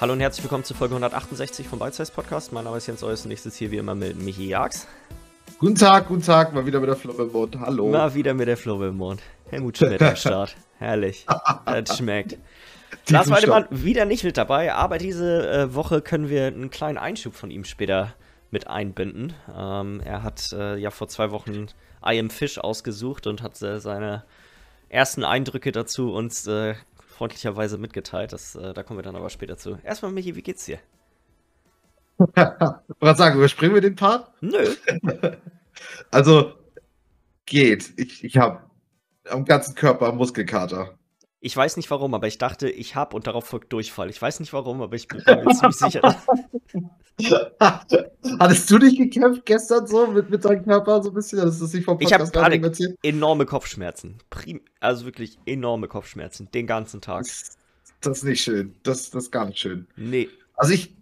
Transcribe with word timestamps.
Hallo 0.00 0.12
und 0.12 0.20
herzlich 0.20 0.42
willkommen 0.42 0.64
zu 0.64 0.74
Folge 0.74 0.92
168 0.96 1.68
vom 1.68 1.78
Bite 1.78 1.92
Size 1.92 2.10
Podcast. 2.10 2.52
Mein 2.52 2.64
Name 2.64 2.78
ist 2.78 2.88
Jens 2.88 3.04
Eus 3.04 3.24
und 3.24 3.30
ich 3.30 3.40
sitze 3.40 3.58
hier 3.58 3.70
wie 3.70 3.76
immer 3.76 3.94
mit 3.94 4.20
Michi 4.20 4.48
Jags. 4.48 4.88
Guten 5.60 5.76
Tag, 5.76 6.08
guten 6.08 6.22
Tag, 6.22 6.52
mal 6.52 6.66
wieder 6.66 6.80
mit 6.80 6.88
der 6.88 6.96
Flo 6.96 7.12
im 7.12 7.30
Mund. 7.30 7.56
Hallo. 7.60 7.90
Mal 7.90 8.12
wieder 8.12 8.34
mit 8.34 8.48
der 8.48 8.56
Flo 8.56 8.82
im 8.82 8.96
Mund. 8.96 9.22
Helmut 9.50 9.78
Schmidt 9.78 10.02
am 10.02 10.16
Start. 10.16 10.56
Herrlich. 10.78 11.24
Das 11.64 11.96
schmeckt. 11.96 12.38
Lars 13.08 13.30
Weidemann 13.30 13.66
wieder 13.70 14.04
nicht 14.04 14.24
mit 14.24 14.36
dabei, 14.36 14.74
aber 14.74 14.98
diese 14.98 15.48
äh, 15.48 15.74
Woche 15.74 16.02
können 16.02 16.28
wir 16.28 16.48
einen 16.48 16.70
kleinen 16.70 16.98
Einschub 16.98 17.34
von 17.34 17.52
ihm 17.52 17.64
später 17.64 18.14
mit 18.50 18.66
einbinden. 18.66 19.32
Ähm, 19.56 20.00
er 20.04 20.24
hat 20.24 20.52
äh, 20.52 20.76
ja 20.76 20.90
vor 20.90 21.06
zwei 21.06 21.30
Wochen 21.30 21.68
I 22.04 22.18
Am 22.18 22.30
Fish 22.30 22.58
ausgesucht 22.58 23.28
und 23.28 23.42
hat 23.42 23.62
äh, 23.62 23.78
seine 23.78 24.24
ersten 24.88 25.22
Eindrücke 25.22 25.70
dazu 25.70 26.12
uns 26.12 26.48
äh, 26.48 26.74
freundlicherweise 27.14 27.78
mitgeteilt. 27.78 28.32
Das, 28.32 28.54
äh, 28.54 28.74
da 28.74 28.82
kommen 28.82 28.98
wir 28.98 29.02
dann 29.02 29.16
aber 29.16 29.30
später 29.30 29.56
zu. 29.56 29.78
Erstmal, 29.82 30.12
Michi, 30.12 30.36
wie 30.36 30.42
geht's 30.42 30.64
dir? 30.66 30.78
ich 32.18 32.36
wollte 32.36 33.18
sagen, 33.18 33.36
überspringen 33.36 33.74
wir 33.74 33.80
den 33.80 33.96
Part? 33.96 34.30
Nö. 34.40 34.74
also, 36.10 36.52
geht. 37.46 37.92
Ich, 37.96 38.22
ich 38.24 38.36
habe 38.36 38.70
am 39.28 39.44
ganzen 39.44 39.74
Körper 39.74 40.12
Muskelkater. 40.12 40.98
Ich 41.40 41.56
weiß 41.56 41.76
nicht 41.76 41.90
warum, 41.90 42.14
aber 42.14 42.26
ich 42.26 42.38
dachte, 42.38 42.70
ich 42.70 42.94
habe 42.96 43.14
und 43.16 43.26
darauf 43.26 43.44
folgt 43.46 43.72
Durchfall. 43.72 44.10
Ich 44.10 44.20
weiß 44.20 44.40
nicht 44.40 44.52
warum, 44.52 44.80
aber 44.80 44.96
ich 44.96 45.08
bin 45.08 45.22
mir 45.26 45.54
ziemlich 45.54 45.76
sicher. 45.76 46.16
Hattest 48.38 48.70
du 48.70 48.78
dich 48.78 48.96
gekämpft 48.96 49.46
gestern 49.46 49.86
so 49.86 50.06
mit, 50.08 50.30
mit 50.30 50.44
deinem 50.44 50.64
Körper 50.64 51.02
so 51.02 51.10
ein 51.10 51.14
bisschen? 51.14 51.38
Das 51.38 51.60
ist 51.60 51.74
nicht 51.74 51.84
vom 51.84 51.98
Podcast 51.98 52.34
ich 52.34 52.40
habe 52.40 52.60
gerade 52.60 52.96
enorme 53.02 53.46
Kopfschmerzen. 53.46 54.18
Prim 54.30 54.60
also 54.80 55.04
wirklich 55.04 55.38
enorme 55.46 55.88
Kopfschmerzen. 55.88 56.48
Den 56.52 56.66
ganzen 56.66 57.00
Tag. 57.00 57.24
Das, 57.24 57.56
das 58.00 58.18
ist 58.18 58.24
nicht 58.24 58.42
schön. 58.42 58.74
Das, 58.82 59.10
das 59.10 59.24
ist 59.24 59.30
gar 59.30 59.46
nicht 59.46 59.58
schön. 59.58 59.86
Nee. 59.96 60.28
Also 60.56 60.72
ich, 60.72 60.94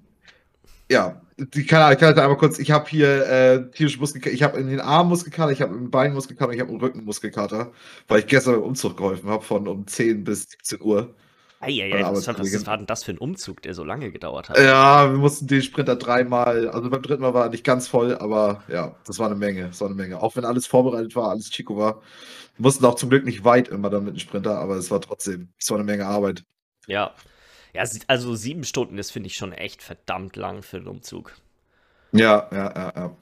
ja, 0.90 1.22
die, 1.38 1.64
keine 1.64 1.84
Ahnung, 1.84 1.94
ich 1.94 2.00
kann 2.00 2.08
halt 2.08 2.18
einmal 2.18 2.36
kurz, 2.36 2.58
ich 2.58 2.70
habe 2.70 2.88
hier 2.88 3.26
äh, 3.26 3.70
tierische 3.70 3.98
Muskelkater, 3.98 4.34
ich 4.34 4.42
habe 4.42 4.58
in 4.58 4.68
den 4.68 4.80
Armen 4.80 5.08
Muskelkater, 5.08 5.50
ich 5.50 5.62
habe 5.62 5.74
im 5.74 5.90
Bein 5.90 6.12
Muskelkater, 6.12 6.52
ich 6.52 6.60
habe 6.60 6.70
im 6.70 6.78
Rücken 6.78 7.04
Muskelkater, 7.04 7.72
weil 8.08 8.20
ich 8.20 8.26
gestern 8.26 8.54
beim 8.54 8.64
Umzug 8.64 8.96
geholfen 8.96 9.28
habe 9.28 9.42
von 9.42 9.66
um 9.66 9.86
10 9.86 10.24
bis 10.24 10.50
17 10.50 10.82
Uhr. 10.82 11.14
Eieiei, 11.62 12.02
was, 12.02 12.26
was 12.26 12.66
war 12.66 12.76
denn 12.76 12.86
das 12.86 13.04
für 13.04 13.12
ein 13.12 13.18
Umzug, 13.18 13.62
der 13.62 13.74
so 13.74 13.84
lange 13.84 14.10
gedauert 14.10 14.48
hat? 14.48 14.58
Ja, 14.58 15.10
wir 15.10 15.18
mussten 15.18 15.46
den 15.46 15.62
Sprinter 15.62 15.96
dreimal, 15.96 16.68
also 16.68 16.90
beim 16.90 17.02
dritten 17.02 17.22
Mal 17.22 17.34
war 17.34 17.44
er 17.44 17.50
nicht 17.50 17.64
ganz 17.64 17.88
voll, 17.88 18.16
aber 18.16 18.64
ja, 18.68 18.96
das 19.06 19.18
war 19.18 19.26
eine 19.26 19.36
Menge, 19.36 19.68
das 19.68 19.80
war 19.80 19.88
eine 19.88 19.94
Menge. 19.94 20.20
Auch 20.20 20.36
wenn 20.36 20.44
alles 20.44 20.66
vorbereitet 20.66 21.14
war, 21.14 21.30
alles 21.30 21.50
Chico 21.50 21.76
war. 21.76 22.02
Wir 22.56 22.64
mussten 22.64 22.84
auch 22.84 22.96
zum 22.96 23.10
Glück 23.10 23.24
nicht 23.24 23.44
weit 23.44 23.68
immer 23.68 23.90
dann 23.90 24.04
mit 24.04 24.14
dem 24.14 24.18
Sprinter, 24.18 24.58
aber 24.58 24.76
es 24.76 24.90
war 24.90 25.00
trotzdem, 25.00 25.48
es 25.58 25.70
war 25.70 25.78
eine 25.78 25.84
Menge 25.84 26.06
Arbeit. 26.06 26.44
Ja, 26.86 27.14
ja, 27.72 27.84
also 28.06 28.34
sieben 28.34 28.64
Stunden 28.64 28.98
ist, 28.98 29.12
finde 29.12 29.28
ich, 29.28 29.36
schon 29.36 29.52
echt 29.52 29.82
verdammt 29.82 30.36
lang 30.36 30.62
für 30.62 30.76
einen 30.78 30.88
Umzug. 30.88 31.32
Ja, 32.12 32.48
ja, 32.52 32.72
ja, 32.74 32.92
ja. 32.94 33.16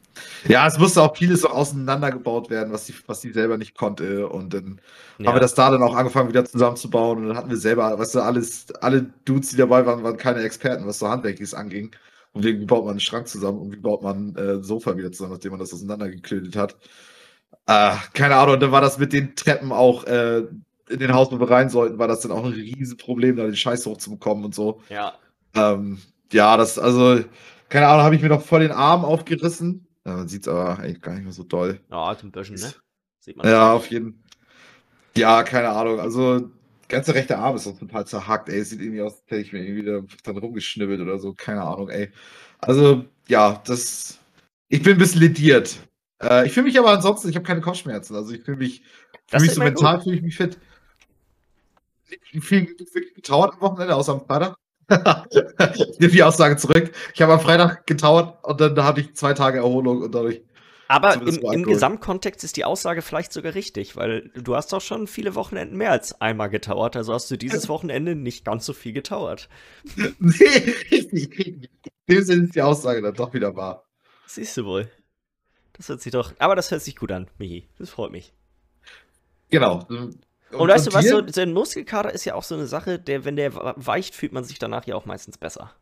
Ja, 0.48 0.66
es 0.66 0.78
musste 0.78 1.02
auch 1.02 1.16
vieles 1.16 1.42
so 1.42 1.48
auseinandergebaut 1.48 2.50
werden, 2.50 2.72
was 2.72 2.86
sie 2.86 2.94
was 3.06 3.20
die 3.20 3.32
selber 3.32 3.56
nicht 3.56 3.76
konnte. 3.76 4.28
Und 4.28 4.52
dann 4.52 4.80
ja. 5.18 5.28
haben 5.28 5.36
wir 5.36 5.40
das 5.40 5.54
da 5.54 5.70
dann 5.70 5.82
auch 5.82 5.94
angefangen, 5.94 6.28
wieder 6.28 6.44
zusammenzubauen. 6.44 7.18
Und 7.18 7.28
dann 7.28 7.36
hatten 7.36 7.50
wir 7.50 7.56
selber, 7.56 7.98
weißt 7.98 8.16
du, 8.16 8.20
alles, 8.20 8.66
alle 8.80 9.06
Dudes, 9.24 9.50
die 9.50 9.56
dabei 9.56 9.86
waren, 9.86 10.02
waren 10.02 10.16
keine 10.16 10.42
Experten, 10.42 10.86
was 10.86 10.98
so 10.98 11.08
Handwerkliches 11.08 11.54
anging. 11.54 11.90
Und 12.32 12.44
wie 12.44 12.52
baut 12.64 12.84
man 12.84 12.92
einen 12.92 13.00
Schrank 13.00 13.28
zusammen 13.28 13.58
und 13.58 13.72
wie 13.72 13.76
baut 13.76 14.02
man 14.02 14.34
äh, 14.36 14.54
ein 14.54 14.62
Sofa 14.62 14.96
wieder 14.96 15.10
zusammen, 15.10 15.32
nachdem 15.32 15.52
man 15.52 15.60
das 15.60 15.72
auseinandergeklötet 15.72 16.54
hat. 16.54 16.76
Äh, 17.66 17.94
keine 18.14 18.36
Ahnung, 18.36 18.54
und 18.54 18.60
dann 18.60 18.72
war 18.72 18.80
das 18.80 18.98
mit 18.98 19.12
den 19.12 19.34
Treppen 19.34 19.72
auch 19.72 20.04
äh, 20.04 20.44
in 20.88 20.98
den 20.98 21.12
Haus, 21.12 21.30
wo 21.30 21.40
wir 21.40 21.50
rein 21.50 21.70
sollten, 21.70 21.98
war 21.98 22.08
das 22.08 22.20
dann 22.20 22.32
auch 22.32 22.44
ein 22.44 22.52
Riesenproblem, 22.52 23.36
da 23.36 23.44
den 23.44 23.56
Scheiß 23.56 23.86
hochzubekommen 23.86 24.44
und 24.44 24.54
so. 24.54 24.80
Ja. 24.88 25.14
Ähm, 25.54 25.98
ja, 26.32 26.56
das, 26.56 26.78
also, 26.78 27.20
keine 27.70 27.88
Ahnung, 27.88 28.04
habe 28.04 28.16
ich 28.16 28.22
mir 28.22 28.28
noch 28.28 28.42
voll 28.42 28.60
den 28.60 28.72
Arm 28.72 29.04
aufgerissen. 29.04 29.86
Ja, 30.04 30.16
man 30.16 30.28
sieht 30.28 30.42
es 30.42 30.48
aber 30.48 30.78
eigentlich 30.78 31.00
gar 31.00 31.14
nicht 31.14 31.24
mehr 31.24 31.32
so 31.32 31.44
doll. 31.44 31.80
Ja, 31.90 32.10
ein 32.10 32.30
bisschen, 32.30 32.56
ne? 32.56 32.74
Sieht 33.20 33.36
man 33.36 33.46
ja, 33.46 33.72
auf 33.72 33.86
jeden 33.90 34.12
Fall. 34.12 34.20
Ja, 35.16 35.42
keine 35.42 35.70
Ahnung. 35.70 36.00
Also, 36.00 36.50
ganze 36.88 37.14
rechte 37.14 37.38
Arm 37.38 37.56
ist 37.56 37.66
auch 37.66 37.78
total 37.78 38.06
zerhackt, 38.06 38.48
ey. 38.48 38.58
Es 38.58 38.70
sieht 38.70 38.80
irgendwie 38.80 39.02
aus, 39.02 39.14
als 39.14 39.22
hätte 39.26 39.40
ich 39.42 39.52
mir 39.52 39.64
irgendwie 39.64 40.08
dann 40.24 40.36
rumgeschnibbelt 40.38 41.00
oder 41.00 41.18
so. 41.18 41.32
Keine 41.34 41.62
Ahnung, 41.62 41.88
ey. 41.88 42.10
Also, 42.58 43.04
ja, 43.28 43.62
das. 43.66 44.18
Ich 44.68 44.82
bin 44.82 44.92
ein 44.92 44.98
bisschen 44.98 45.20
lediert. 45.20 45.78
Äh, 46.22 46.46
ich 46.46 46.52
fühle 46.52 46.66
mich 46.66 46.78
aber 46.78 46.90
ansonsten, 46.90 47.28
ich 47.28 47.36
habe 47.36 47.46
keine 47.46 47.60
Kopfschmerzen. 47.60 48.14
Also, 48.14 48.32
ich 48.32 48.42
fühle 48.42 48.58
mich, 48.58 48.82
fühl 49.26 49.40
mich 49.40 49.52
so 49.52 49.62
mental, 49.62 50.00
fühle 50.00 50.16
ich 50.16 50.22
mich 50.22 50.36
fit 50.36 50.58
viel 52.40 52.68
wirklich 52.78 53.14
getrauert 53.14 53.54
am 53.54 53.60
Wochenende, 53.60 53.94
außer 53.94 54.12
am 54.12 54.26
Freitag. 54.26 54.56
ich 55.74 55.98
nehme 55.98 56.12
die 56.12 56.22
Aussage 56.22 56.56
zurück. 56.56 56.92
Ich 57.14 57.22
habe 57.22 57.32
am 57.32 57.40
Freitag 57.40 57.86
getrauert 57.86 58.44
und 58.44 58.60
dann 58.60 58.84
hatte 58.84 59.00
ich 59.00 59.14
zwei 59.14 59.34
Tage 59.34 59.58
Erholung 59.58 60.02
und 60.02 60.14
dadurch. 60.14 60.42
Aber 60.88 61.14
im, 61.14 61.38
im, 61.52 61.62
Gesamtkontext 61.62 62.42
ist 62.42 62.56
die 62.56 62.64
Aussage 62.64 63.00
vielleicht 63.00 63.32
sogar 63.32 63.54
richtig, 63.54 63.94
weil 63.94 64.28
du 64.34 64.56
hast 64.56 64.72
doch 64.72 64.80
schon 64.80 65.06
viele 65.06 65.36
Wochenenden 65.36 65.76
mehr 65.76 65.92
als 65.92 66.20
einmal 66.20 66.50
getauert. 66.50 66.96
Also 66.96 67.14
hast 67.14 67.30
du 67.30 67.36
dieses 67.36 67.68
Wochenende 67.68 68.16
nicht 68.16 68.44
ganz 68.44 68.66
so 68.66 68.72
viel 68.72 68.92
getauert. 68.92 69.48
nee, 70.18 70.74
richtig. 70.90 71.38
In 71.38 71.68
dem 72.08 72.24
Sinne 72.24 72.44
ist 72.44 72.56
die 72.56 72.62
Aussage 72.62 73.02
dann 73.02 73.14
doch 73.14 73.32
wieder 73.32 73.54
wahr. 73.54 73.84
Siehst 74.26 74.56
du 74.56 74.64
wohl. 74.64 74.90
Das 75.74 75.88
hört 75.88 76.00
sich 76.00 76.10
doch. 76.10 76.32
Aber 76.40 76.56
das 76.56 76.72
hört 76.72 76.82
sich 76.82 76.96
gut 76.96 77.12
an, 77.12 77.28
Michi. 77.38 77.68
Das 77.78 77.90
freut 77.90 78.10
mich. 78.10 78.32
Genau. 79.50 79.86
Und, 80.52 80.60
und 80.60 80.68
weißt 80.68 80.88
du 80.88 80.92
was, 80.92 81.06
so, 81.06 81.22
so 81.26 81.40
ein 81.40 81.52
Muskelkater 81.52 82.12
ist 82.12 82.24
ja 82.24 82.34
auch 82.34 82.42
so 82.42 82.54
eine 82.54 82.66
Sache, 82.66 82.98
der, 82.98 83.24
wenn 83.24 83.36
der 83.36 83.54
weicht, 83.54 84.14
fühlt 84.14 84.32
man 84.32 84.44
sich 84.44 84.58
danach 84.58 84.86
ja 84.86 84.96
auch 84.96 85.06
meistens 85.06 85.38
besser. 85.38 85.72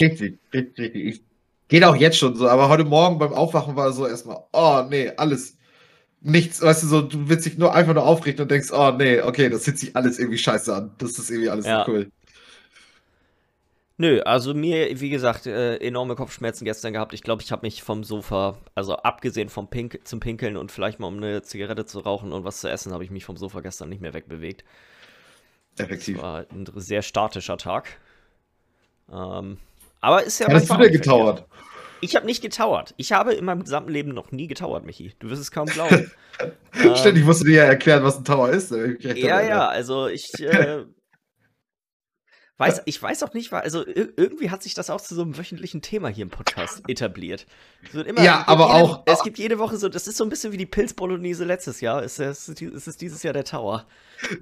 Richtig, 0.00 0.38
richtig, 0.52 0.94
richtig. 0.94 1.24
Geht 1.68 1.84
auch 1.84 1.96
jetzt 1.96 2.18
schon 2.18 2.36
so, 2.36 2.48
aber 2.48 2.68
heute 2.68 2.84
Morgen 2.84 3.18
beim 3.18 3.32
Aufwachen 3.32 3.74
war 3.76 3.92
so 3.92 4.06
erstmal, 4.06 4.38
oh 4.52 4.84
nee, 4.88 5.10
alles, 5.16 5.56
nichts, 6.20 6.62
weißt 6.62 6.82
du, 6.84 6.86
so, 6.86 7.02
du 7.02 7.28
willst 7.28 7.46
dich 7.46 7.58
nur 7.58 7.74
einfach 7.74 7.94
nur 7.94 8.04
aufrichten 8.04 8.42
und 8.42 8.50
denkst, 8.50 8.70
oh 8.72 8.92
nee, 8.92 9.20
okay, 9.20 9.48
das 9.48 9.64
fühlt 9.64 9.78
sich 9.78 9.96
alles 9.96 10.18
irgendwie 10.18 10.38
scheiße 10.38 10.74
an. 10.74 10.94
Das 10.98 11.18
ist 11.18 11.30
irgendwie 11.30 11.50
alles 11.50 11.66
ja. 11.66 11.84
so 11.84 11.92
cool. 11.92 12.10
Nö, 13.98 14.20
also 14.20 14.52
mir, 14.52 15.00
wie 15.00 15.08
gesagt, 15.08 15.46
äh, 15.46 15.76
enorme 15.78 16.16
Kopfschmerzen 16.16 16.66
gestern 16.66 16.92
gehabt. 16.92 17.14
Ich 17.14 17.22
glaube, 17.22 17.42
ich 17.42 17.50
habe 17.50 17.64
mich 17.64 17.82
vom 17.82 18.04
Sofa, 18.04 18.58
also 18.74 18.96
abgesehen 18.96 19.48
vom 19.48 19.70
Pink 19.70 20.00
zum 20.04 20.20
Pinkeln 20.20 20.58
und 20.58 20.70
vielleicht 20.70 21.00
mal 21.00 21.06
um 21.06 21.16
eine 21.16 21.40
Zigarette 21.42 21.86
zu 21.86 22.00
rauchen 22.00 22.32
und 22.32 22.44
was 22.44 22.60
zu 22.60 22.68
essen, 22.68 22.92
habe 22.92 23.04
ich 23.04 23.10
mich 23.10 23.24
vom 23.24 23.38
Sofa 23.38 23.60
gestern 23.60 23.88
nicht 23.88 24.02
mehr 24.02 24.12
wegbewegt. 24.12 24.64
Effektiv. 25.78 26.16
Das 26.16 26.22
war 26.22 26.46
ein 26.50 26.66
sehr 26.76 27.00
statischer 27.00 27.56
Tag. 27.56 27.98
Ähm, 29.10 29.58
aber 30.00 30.24
ist 30.24 30.40
ja. 30.40 30.48
Hast 30.50 30.70
du 30.70 30.76
denn 30.76 30.92
getauert? 30.92 31.46
Ich 32.02 32.14
habe 32.14 32.26
nicht 32.26 32.42
getauert. 32.42 32.94
Ich 32.98 33.12
habe 33.12 33.32
in 33.32 33.46
meinem 33.46 33.62
gesamten 33.62 33.90
Leben 33.90 34.12
noch 34.12 34.30
nie 34.30 34.46
getauert, 34.46 34.84
Michi. 34.84 35.14
Du 35.18 35.30
wirst 35.30 35.40
es 35.40 35.50
kaum 35.50 35.66
glauben. 35.66 36.10
Ständig 36.96 37.24
musst 37.24 37.40
du 37.40 37.46
dir 37.46 37.56
ja 37.56 37.64
erklären, 37.64 38.04
was 38.04 38.18
ein 38.18 38.24
Tower 38.24 38.50
ist. 38.50 38.70
Ja, 39.00 39.40
ja, 39.40 39.66
also 39.66 40.06
ich 40.06 40.34
äh, 40.40 40.84
Weiß, 42.58 42.82
ich 42.86 43.02
weiß 43.02 43.22
auch 43.22 43.34
nicht, 43.34 43.52
also 43.52 43.84
irgendwie 43.86 44.50
hat 44.50 44.62
sich 44.62 44.72
das 44.72 44.88
auch 44.88 45.00
zu 45.02 45.14
so 45.14 45.20
einem 45.20 45.36
wöchentlichen 45.36 45.82
Thema 45.82 46.08
hier 46.08 46.22
im 46.22 46.30
Podcast 46.30 46.82
etabliert. 46.88 47.46
Immer, 47.92 48.22
ja, 48.22 48.44
aber 48.46 48.68
jede, 48.68 48.76
auch. 48.76 49.02
Es 49.04 49.22
gibt 49.22 49.36
jede 49.36 49.58
Woche 49.58 49.76
so, 49.76 49.90
das 49.90 50.06
ist 50.06 50.16
so 50.16 50.24
ein 50.24 50.30
bisschen 50.30 50.52
wie 50.52 50.56
die 50.56 50.64
Pilz-Bolognese 50.64 51.44
letztes 51.44 51.82
Jahr. 51.82 52.02
Es 52.02 52.18
ist, 52.18 52.48
es 52.48 52.86
ist 52.86 53.00
dieses 53.02 53.22
Jahr 53.22 53.34
der 53.34 53.44
Tower. 53.44 53.84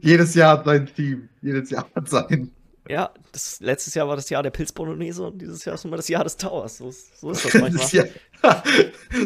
Jedes 0.00 0.34
Jahr 0.34 0.58
hat 0.58 0.64
sein 0.64 0.86
Team. 0.94 1.28
Jedes 1.42 1.70
Jahr 1.70 1.88
hat 1.92 2.08
sein. 2.08 2.52
Ja, 2.88 3.10
das, 3.32 3.58
letztes 3.58 3.94
Jahr 3.94 4.06
war 4.06 4.14
das 4.14 4.30
Jahr 4.30 4.44
der 4.44 4.50
Pilz-Bolognese 4.50 5.26
und 5.26 5.38
dieses 5.38 5.64
Jahr 5.64 5.74
ist 5.74 5.84
immer 5.84 5.96
das 5.96 6.06
Jahr 6.06 6.22
des 6.22 6.36
Towers. 6.36 6.76
So, 6.76 6.92
so 6.92 7.30
ist 7.32 7.44
das 7.44 7.54
manchmal. 7.60 7.72
das 7.72 7.92
Jahr, 7.92 8.06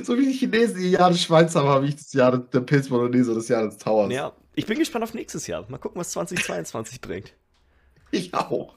so 0.03 0.17
wie 0.17 0.27
die 0.27 0.33
Chinesen 0.33 0.81
ihr 0.81 0.91
Jahr 0.91 1.11
des 1.11 1.21
Schweins 1.21 1.55
haben, 1.55 1.69
habe 1.69 1.87
ich 1.87 1.97
das 1.97 2.11
Jahr 2.15 2.39
der 2.39 2.61
Pilz-Bolognese 2.61 3.33
und 3.33 3.37
das 3.37 3.49
Jahr 3.49 3.67
des 3.67 3.77
Towers. 3.77 4.11
Ja, 4.13 4.33
ich 4.55 4.65
bin 4.65 4.79
gespannt 4.79 5.05
auf 5.05 5.13
nächstes 5.13 5.47
Jahr. 5.47 5.67
Mal 5.69 5.77
gucken, 5.77 6.01
was 6.01 6.11
2022 6.11 7.03
bringt. 7.03 7.35
Ich 8.11 8.35
auch. 8.35 8.77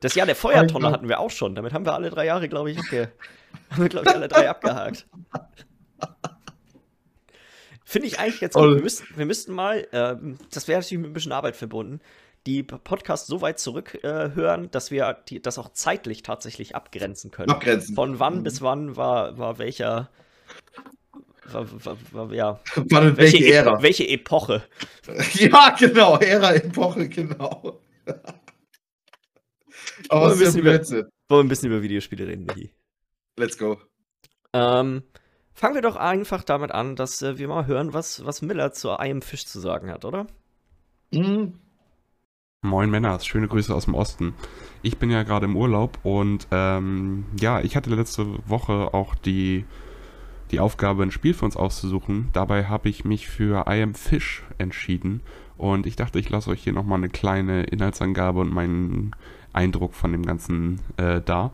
Das 0.00 0.14
Jahr 0.14 0.26
der 0.26 0.36
Feuertonne 0.36 0.90
hatten 0.90 1.08
wir 1.08 1.20
auch 1.20 1.30
schon. 1.30 1.54
Damit 1.54 1.72
haben 1.72 1.86
wir 1.86 1.94
alle 1.94 2.10
drei 2.10 2.26
Jahre, 2.26 2.48
glaube 2.48 2.70
ich, 2.70 2.78
abge 2.78 3.10
haben 3.70 3.82
wir, 3.82 3.88
glaube 3.88 4.06
ich, 4.08 4.14
alle 4.14 4.28
drei 4.28 4.48
abgehakt. 4.48 5.06
Finde 7.84 8.08
ich 8.08 8.18
eigentlich 8.18 8.40
jetzt 8.40 8.54
gut. 8.54 8.74
Wir 8.74 8.82
müssten, 8.82 9.06
wir 9.16 9.26
müssten 9.26 9.52
mal, 9.54 9.86
äh, 9.92 10.16
das 10.50 10.68
wäre 10.68 10.80
natürlich 10.80 11.00
mit 11.00 11.10
ein 11.10 11.14
bisschen 11.14 11.32
Arbeit 11.32 11.56
verbunden, 11.56 12.00
die 12.46 12.62
Podcasts 12.62 13.26
so 13.26 13.40
weit 13.40 13.58
zurückhören, 13.58 14.64
äh, 14.64 14.68
dass 14.68 14.90
wir 14.90 15.16
die, 15.28 15.40
das 15.40 15.58
auch 15.58 15.70
zeitlich 15.70 16.22
tatsächlich 16.22 16.74
abgrenzen 16.74 17.30
können. 17.30 17.50
Abgrenzen. 17.50 17.94
Von 17.94 18.18
wann 18.18 18.38
mhm. 18.38 18.42
bis 18.42 18.62
wann 18.62 18.96
war, 18.96 19.38
war 19.38 19.58
welcher. 19.58 20.10
Ja. 21.52 22.60
War 22.74 23.16
welche, 23.16 23.16
welche 23.16 23.52
Ära? 23.52 23.82
welche 23.82 24.08
Epoche? 24.08 24.62
Ja, 25.34 25.74
genau, 25.78 26.18
Ära, 26.18 26.54
Epoche, 26.54 27.08
genau. 27.08 27.80
Aber 30.08 30.30
wollen, 30.30 30.38
wir 30.38 30.48
ein 30.48 30.58
über, 30.58 30.72
wollen 30.72 31.08
wir 31.28 31.38
ein 31.38 31.48
bisschen 31.48 31.70
über 31.70 31.82
Videospiele 31.82 32.26
reden, 32.26 32.44
Michi? 32.44 32.70
Let's 33.38 33.58
go. 33.58 33.80
Ähm, 34.52 35.02
fangen 35.52 35.74
wir 35.74 35.82
doch 35.82 35.96
einfach 35.96 36.44
damit 36.44 36.72
an, 36.72 36.96
dass 36.96 37.22
äh, 37.22 37.38
wir 37.38 37.48
mal 37.48 37.66
hören, 37.66 37.92
was, 37.92 38.24
was 38.24 38.42
Miller 38.42 38.72
zu 38.72 38.90
I 38.90 39.10
Am 39.10 39.22
Fish 39.22 39.46
zu 39.46 39.60
sagen 39.60 39.90
hat, 39.90 40.04
oder? 40.04 40.26
Mhm. 41.12 41.54
Moin 42.62 42.90
Männer, 42.90 43.20
schöne 43.20 43.48
Grüße 43.48 43.74
aus 43.74 43.84
dem 43.84 43.94
Osten. 43.94 44.34
Ich 44.82 44.98
bin 44.98 45.10
ja 45.10 45.22
gerade 45.22 45.46
im 45.46 45.56
Urlaub 45.56 45.98
und 46.02 46.48
ähm, 46.50 47.26
ja, 47.38 47.60
ich 47.60 47.76
hatte 47.76 47.90
letzte 47.90 48.26
Woche 48.48 48.92
auch 48.92 49.14
die, 49.14 49.64
die 50.50 50.60
Aufgabe, 50.60 51.02
ein 51.02 51.10
Spiel 51.10 51.34
für 51.34 51.44
uns 51.44 51.56
auszusuchen. 51.56 52.28
Dabei 52.32 52.66
habe 52.66 52.88
ich 52.88 53.04
mich 53.04 53.28
für 53.28 53.64
I 53.68 53.82
Am 53.82 53.94
Fish 53.94 54.44
entschieden 54.58 55.20
und 55.56 55.86
ich 55.86 55.96
dachte, 55.96 56.18
ich 56.18 56.30
lasse 56.30 56.50
euch 56.50 56.62
hier 56.62 56.72
nochmal 56.72 56.98
eine 56.98 57.08
kleine 57.08 57.64
Inhaltsangabe 57.64 58.40
und 58.40 58.52
meinen 58.52 59.12
Eindruck 59.52 59.94
von 59.94 60.12
dem 60.12 60.24
Ganzen 60.24 60.80
äh, 60.98 61.20
da. 61.24 61.50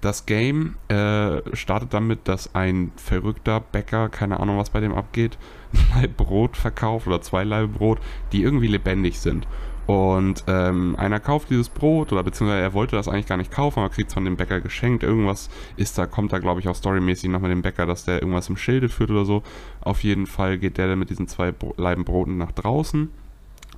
Das 0.00 0.24
Game 0.24 0.76
äh, 0.88 1.42
startet 1.54 1.92
damit, 1.92 2.20
dass 2.26 2.54
ein 2.54 2.90
verrückter 2.96 3.60
Bäcker, 3.60 4.08
keine 4.08 4.40
Ahnung, 4.40 4.56
was 4.56 4.70
bei 4.70 4.80
dem 4.80 4.94
abgeht, 4.94 5.38
ein 5.94 6.12
Brot 6.14 6.56
verkauft 6.56 7.06
oder 7.06 7.20
zwei 7.20 7.44
Laibe 7.44 7.68
Brot, 7.68 7.98
die 8.32 8.42
irgendwie 8.42 8.66
lebendig 8.66 9.20
sind. 9.20 9.46
Und 9.90 10.44
ähm, 10.46 10.94
einer 10.98 11.18
kauft 11.18 11.50
dieses 11.50 11.68
Brot 11.68 12.12
oder 12.12 12.22
beziehungsweise 12.22 12.62
er 12.62 12.74
wollte 12.74 12.94
das 12.94 13.08
eigentlich 13.08 13.26
gar 13.26 13.36
nicht 13.36 13.50
kaufen, 13.50 13.80
aber 13.80 13.88
kriegt 13.88 14.06
es 14.06 14.14
von 14.14 14.24
dem 14.24 14.36
Bäcker 14.36 14.60
geschenkt. 14.60 15.02
Irgendwas 15.02 15.50
ist 15.76 15.98
da, 15.98 16.06
kommt 16.06 16.32
da 16.32 16.38
glaube 16.38 16.60
ich 16.60 16.68
auch 16.68 16.76
storymäßig 16.76 17.28
noch 17.28 17.40
mit 17.40 17.50
dem 17.50 17.62
Bäcker, 17.62 17.86
dass 17.86 18.04
der 18.04 18.22
irgendwas 18.22 18.48
im 18.48 18.56
Schilde 18.56 18.88
führt 18.88 19.10
oder 19.10 19.24
so. 19.24 19.42
Auf 19.80 20.04
jeden 20.04 20.28
Fall 20.28 20.58
geht 20.58 20.78
der 20.78 20.86
dann 20.86 21.00
mit 21.00 21.10
diesen 21.10 21.26
zwei 21.26 21.52
Leiben 21.76 22.04
Broten 22.04 22.38
nach 22.38 22.52
draußen 22.52 23.08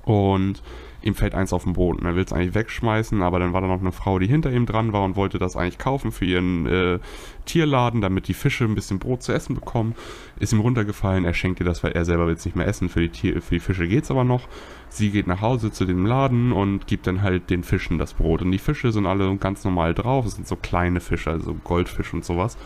und 0.03 0.61
ihm 1.03 1.15
fällt 1.15 1.35
eins 1.35 1.51
auf 1.51 1.63
den 1.63 1.73
Boden. 1.73 2.05
Er 2.05 2.15
will 2.15 2.23
es 2.23 2.31
eigentlich 2.31 2.55
wegschmeißen, 2.55 3.21
aber 3.21 3.39
dann 3.39 3.51
war 3.53 3.61
da 3.61 3.67
noch 3.67 3.81
eine 3.81 3.91
Frau, 3.91 4.19
die 4.19 4.27
hinter 4.27 4.51
ihm 4.51 4.65
dran 4.65 4.93
war 4.93 5.03
und 5.03 5.15
wollte 5.15 5.37
das 5.37 5.57
eigentlich 5.57 5.77
kaufen 5.77 6.11
für 6.11 6.25
ihren 6.25 6.65
äh, 6.65 6.99
Tierladen, 7.45 7.99
damit 7.99 8.29
die 8.29 8.33
Fische 8.33 8.63
ein 8.63 8.75
bisschen 8.75 8.99
Brot 8.99 9.21
zu 9.21 9.33
essen 9.33 9.55
bekommen. 9.55 9.95
Ist 10.39 10.53
ihm 10.53 10.61
runtergefallen, 10.61 11.25
er 11.25 11.33
schenkt 11.33 11.59
ihr 11.59 11.65
das, 11.65 11.83
weil 11.83 11.91
er 11.91 12.05
selber 12.05 12.27
will 12.27 12.35
es 12.35 12.45
nicht 12.45 12.55
mehr 12.55 12.67
essen. 12.67 12.87
Für 12.87 13.01
die, 13.01 13.09
Tier, 13.09 13.41
für 13.41 13.55
die 13.55 13.59
Fische 13.59 13.87
geht 13.87 14.05
es 14.05 14.11
aber 14.11 14.23
noch. 14.23 14.47
Sie 14.87 15.09
geht 15.09 15.27
nach 15.27 15.41
Hause 15.41 15.71
zu 15.71 15.85
dem 15.85 16.05
Laden 16.05 16.53
und 16.53 16.87
gibt 16.87 17.05
dann 17.07 17.21
halt 17.21 17.49
den 17.49 17.63
Fischen 17.63 17.97
das 17.97 18.13
Brot. 18.13 18.41
Und 18.41 18.51
die 18.51 18.57
Fische 18.57 18.91
sind 18.91 19.05
alle 19.05 19.35
ganz 19.37 19.65
normal 19.65 19.93
drauf. 19.93 20.25
Es 20.25 20.35
sind 20.35 20.47
so 20.47 20.55
kleine 20.55 21.01
Fische, 21.01 21.31
also 21.31 21.53
Goldfisch 21.53 22.13
und 22.13 22.23
sowas. 22.23 22.57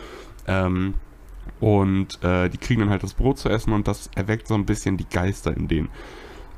Ähm, 0.46 0.94
und 1.58 2.22
äh, 2.22 2.48
die 2.48 2.58
kriegen 2.58 2.80
dann 2.80 2.90
halt 2.90 3.02
das 3.02 3.14
Brot 3.14 3.38
zu 3.38 3.48
essen 3.48 3.72
und 3.72 3.88
das 3.88 4.10
erweckt 4.14 4.46
so 4.46 4.54
ein 4.54 4.66
bisschen 4.66 4.96
die 4.96 5.08
Geister 5.08 5.56
in 5.56 5.66
denen. 5.66 5.88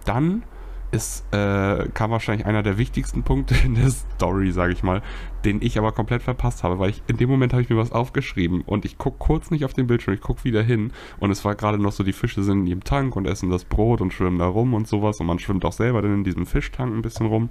Dann 0.05 0.43
ist, 0.91 1.25
äh, 1.33 1.89
kam 1.95 2.11
wahrscheinlich 2.11 2.47
einer 2.47 2.63
der 2.63 2.79
wichtigsten 2.79 3.23
Punkte 3.23 3.55
in 3.65 3.75
der 3.75 3.91
Story, 3.91 4.53
sage 4.53 4.73
ich 4.73 4.83
mal, 4.83 5.03
den 5.45 5.63
ich 5.63 5.79
aber 5.79 5.93
komplett 5.93 6.23
verpasst 6.23 6.63
habe, 6.63 6.79
weil 6.79 6.91
ich 6.91 7.03
in 7.07 7.17
dem 7.17 7.31
Moment 7.31 7.53
habe 7.53 7.63
ich 7.63 7.71
mir 7.71 7.77
was 7.77 7.93
aufgeschrieben 7.93 8.63
und 8.63 8.85
ich 8.85 8.99
gucke 8.99 9.19
kurz 9.19 9.51
nicht 9.51 9.65
auf 9.65 9.73
den 9.73 9.87
Bildschirm, 9.87 10.15
ich 10.15 10.21
gucke 10.21 10.45
wieder 10.45 10.63
hin 10.63 10.93
und 11.19 11.31
es 11.31 11.45
war 11.45 11.55
gerade 11.55 11.79
noch 11.79 11.93
so, 11.93 12.03
die 12.03 12.13
Fische 12.13 12.43
sind 12.43 12.61
in 12.61 12.67
ihrem 12.67 12.85
Tank 12.85 13.17
und 13.17 13.27
essen 13.27 13.51
das 13.51 13.65
Brot 13.65 14.01
und 14.01 14.13
schwimmen 14.13 14.39
da 14.39 14.47
rum 14.47 14.75
und 14.75 14.89
sowas 14.89 15.21
und 15.21 15.27
man 15.27 15.39
schwimmt 15.39 15.65
auch 15.65 15.73
selber 15.73 16.03
dann 16.03 16.15
in 16.15 16.25
diesem 16.25 16.47
Fischtank 16.47 16.95
ein 16.95 17.03
bisschen 17.03 17.27
rum 17.27 17.51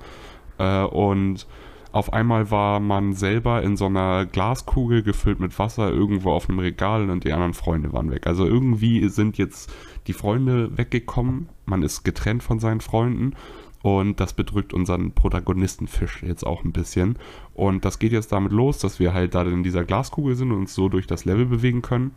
äh, 0.57 0.83
und 0.83 1.47
auf 1.91 2.13
einmal 2.13 2.51
war 2.51 2.79
man 2.79 3.13
selber 3.13 3.63
in 3.63 3.75
so 3.75 3.87
einer 3.87 4.25
Glaskugel 4.25 5.01
gefüllt 5.01 5.39
mit 5.39 5.57
Wasser 5.57 5.89
irgendwo 5.89 6.31
auf 6.31 6.49
einem 6.49 6.59
Regal 6.59 7.09
und 7.09 7.23
die 7.23 7.33
anderen 7.33 7.53
Freunde 7.53 7.93
waren 7.93 8.11
weg. 8.11 8.27
Also 8.27 8.45
irgendwie 8.45 9.09
sind 9.09 9.37
jetzt 9.37 9.73
die 10.07 10.13
Freunde 10.13 10.77
weggekommen, 10.77 11.49
man 11.65 11.81
ist 11.81 12.03
getrennt 12.03 12.43
von 12.43 12.59
seinen 12.59 12.81
Freunden 12.81 13.33
und 13.81 14.19
das 14.19 14.33
bedrückt 14.33 14.73
unseren 14.73 15.13
Protagonistenfisch 15.13 16.23
jetzt 16.23 16.45
auch 16.45 16.63
ein 16.63 16.73
bisschen. 16.73 17.17
Und 17.53 17.85
das 17.85 17.97
geht 17.97 18.11
jetzt 18.11 18.31
damit 18.31 18.51
los, 18.51 18.79
dass 18.79 18.99
wir 18.99 19.13
halt 19.13 19.35
da 19.35 19.43
in 19.43 19.63
dieser 19.63 19.85
Glaskugel 19.85 20.35
sind 20.35 20.51
und 20.51 20.59
uns 20.59 20.75
so 20.75 20.89
durch 20.89 21.07
das 21.07 21.25
Level 21.25 21.45
bewegen 21.45 21.81
können. 21.81 22.11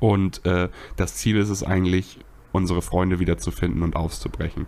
Und 0.00 0.44
äh, 0.46 0.68
das 0.96 1.16
Ziel 1.16 1.36
ist 1.36 1.50
es 1.50 1.62
eigentlich, 1.62 2.20
unsere 2.50 2.80
Freunde 2.80 3.18
wiederzufinden 3.20 3.82
und 3.82 3.94
auszubrechen. 3.94 4.66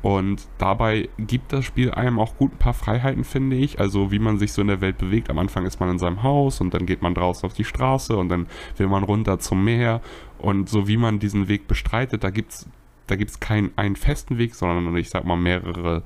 Und 0.00 0.46
dabei 0.58 1.08
gibt 1.18 1.52
das 1.52 1.64
Spiel 1.64 1.90
einem 1.90 2.18
auch 2.18 2.36
gut 2.36 2.52
ein 2.52 2.58
paar 2.58 2.74
Freiheiten, 2.74 3.24
finde 3.24 3.56
ich. 3.56 3.80
Also 3.80 4.12
wie 4.12 4.18
man 4.18 4.38
sich 4.38 4.52
so 4.52 4.62
in 4.62 4.68
der 4.68 4.80
Welt 4.80 4.98
bewegt. 4.98 5.30
Am 5.30 5.38
Anfang 5.38 5.66
ist 5.66 5.80
man 5.80 5.90
in 5.90 5.98
seinem 5.98 6.22
Haus 6.22 6.60
und 6.60 6.72
dann 6.74 6.86
geht 6.86 7.02
man 7.02 7.14
draußen 7.14 7.46
auf 7.46 7.54
die 7.54 7.64
Straße 7.64 8.16
und 8.16 8.28
dann 8.28 8.46
will 8.76 8.88
man 8.88 9.02
runter 9.02 9.38
zum 9.38 9.64
Meer. 9.64 10.00
Und 10.38 10.68
so 10.68 10.86
wie 10.86 10.96
man 10.96 11.18
diesen 11.18 11.48
Weg 11.48 11.66
bestreitet, 11.66 12.22
da 12.22 12.30
gibt 12.30 12.52
es 12.52 12.68
da 13.08 13.16
gibt's 13.16 13.40
keinen 13.40 13.70
einen 13.76 13.96
festen 13.96 14.38
Weg, 14.38 14.54
sondern 14.54 14.94
ich 14.96 15.08
sag 15.08 15.24
mal 15.24 15.36
mehrere 15.36 16.02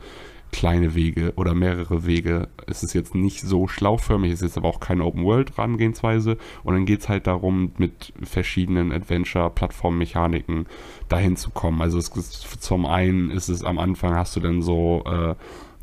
kleine 0.53 0.95
Wege 0.95 1.33
oder 1.37 1.55
mehrere 1.55 2.07
Wege. 2.07 2.49
Es 2.67 2.83
ist 2.83 2.93
jetzt 2.93 3.15
nicht 3.15 3.41
so 3.41 3.67
schlauchförmig, 3.67 4.31
es 4.31 4.43
ist 4.43 4.51
jetzt 4.51 4.59
aber 4.59 4.69
auch 4.69 4.81
keine 4.81 5.05
Open-World-Rangehensweise. 5.05 6.37
Und 6.63 6.75
dann 6.75 6.87
geht 6.87 7.01
es 7.01 7.09
halt 7.09 7.27
darum, 7.27 7.73
mit 7.79 8.13
verschiedenen 8.23 8.93
Adventure-Plattform-Mechaniken 8.93 10.67
dahin 11.09 11.37
zu 11.37 11.51
kommen. 11.51 11.81
Also 11.81 11.99
es 11.99 12.09
ist, 12.09 12.63
zum 12.63 12.87
einen 12.87 13.31
ist 13.31 13.49
es 13.49 13.65
am 13.65 13.79
Anfang 13.79 14.15
hast 14.15 14.37
du 14.37 14.41
dann 14.41 14.63
so, 14.63 15.03
äh, 15.07 15.35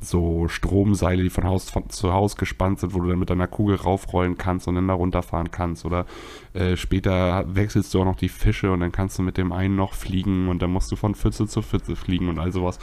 so 0.01 0.47
Stromseile, 0.47 1.23
die 1.23 1.29
von 1.29 1.45
Haus 1.45 1.69
von, 1.69 1.89
zu 1.89 2.13
Haus 2.13 2.35
gespannt 2.35 2.79
sind, 2.79 2.93
wo 2.93 2.99
du 3.01 3.09
dann 3.09 3.19
mit 3.19 3.29
deiner 3.29 3.47
Kugel 3.47 3.75
raufrollen 3.75 4.37
kannst 4.37 4.67
und 4.67 4.75
dann 4.75 4.87
da 4.87 4.93
runterfahren 4.93 5.49
kannst. 5.49 5.83
Oder 5.83 6.05
äh, 6.53 6.77
später 6.77 7.43
wechselst 7.47 7.93
du 7.93 8.01
auch 8.01 8.05
noch 8.05 8.15
die 8.15 8.29
Fische 8.29 8.71
und 8.71 8.81
dann 8.81 8.91
kannst 8.91 9.17
du 9.17 9.23
mit 9.23 9.37
dem 9.37 9.51
einen 9.51 9.75
noch 9.75 9.93
fliegen 9.93 10.47
und 10.47 10.61
dann 10.61 10.71
musst 10.71 10.91
du 10.91 10.95
von 10.95 11.15
Pfütze 11.15 11.47
zu 11.47 11.63
Pfütze 11.63 11.95
fliegen 11.95 12.29
und 12.29 12.39
all 12.39 12.51
sowas. 12.51 12.79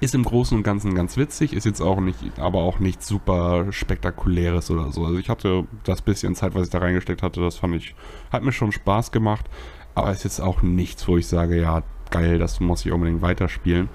Ist 0.00 0.14
im 0.14 0.24
Großen 0.24 0.56
und 0.56 0.62
Ganzen 0.62 0.94
ganz 0.94 1.16
witzig, 1.16 1.54
ist 1.54 1.64
jetzt 1.64 1.80
auch 1.80 2.00
nicht, 2.00 2.38
aber 2.38 2.60
auch 2.60 2.80
nichts 2.80 3.08
super 3.08 3.72
spektakuläres 3.72 4.70
oder 4.70 4.92
so. 4.92 5.06
Also 5.06 5.18
ich 5.18 5.30
hatte 5.30 5.66
das 5.84 6.02
bisschen 6.02 6.34
Zeit, 6.34 6.54
was 6.54 6.66
ich 6.66 6.70
da 6.70 6.78
reingesteckt 6.78 7.22
hatte, 7.22 7.40
das 7.40 7.56
fand 7.56 7.76
ich, 7.76 7.94
hat 8.30 8.42
mir 8.42 8.52
schon 8.52 8.72
Spaß 8.72 9.10
gemacht, 9.10 9.46
aber 9.94 10.10
ist 10.10 10.24
jetzt 10.24 10.40
auch 10.40 10.60
nichts, 10.60 11.08
wo 11.08 11.16
ich 11.16 11.26
sage, 11.26 11.58
ja, 11.58 11.82
geil, 12.10 12.38
das 12.38 12.60
muss 12.60 12.84
ich 12.84 12.92
unbedingt 12.92 13.22
weiterspielen. 13.22 13.88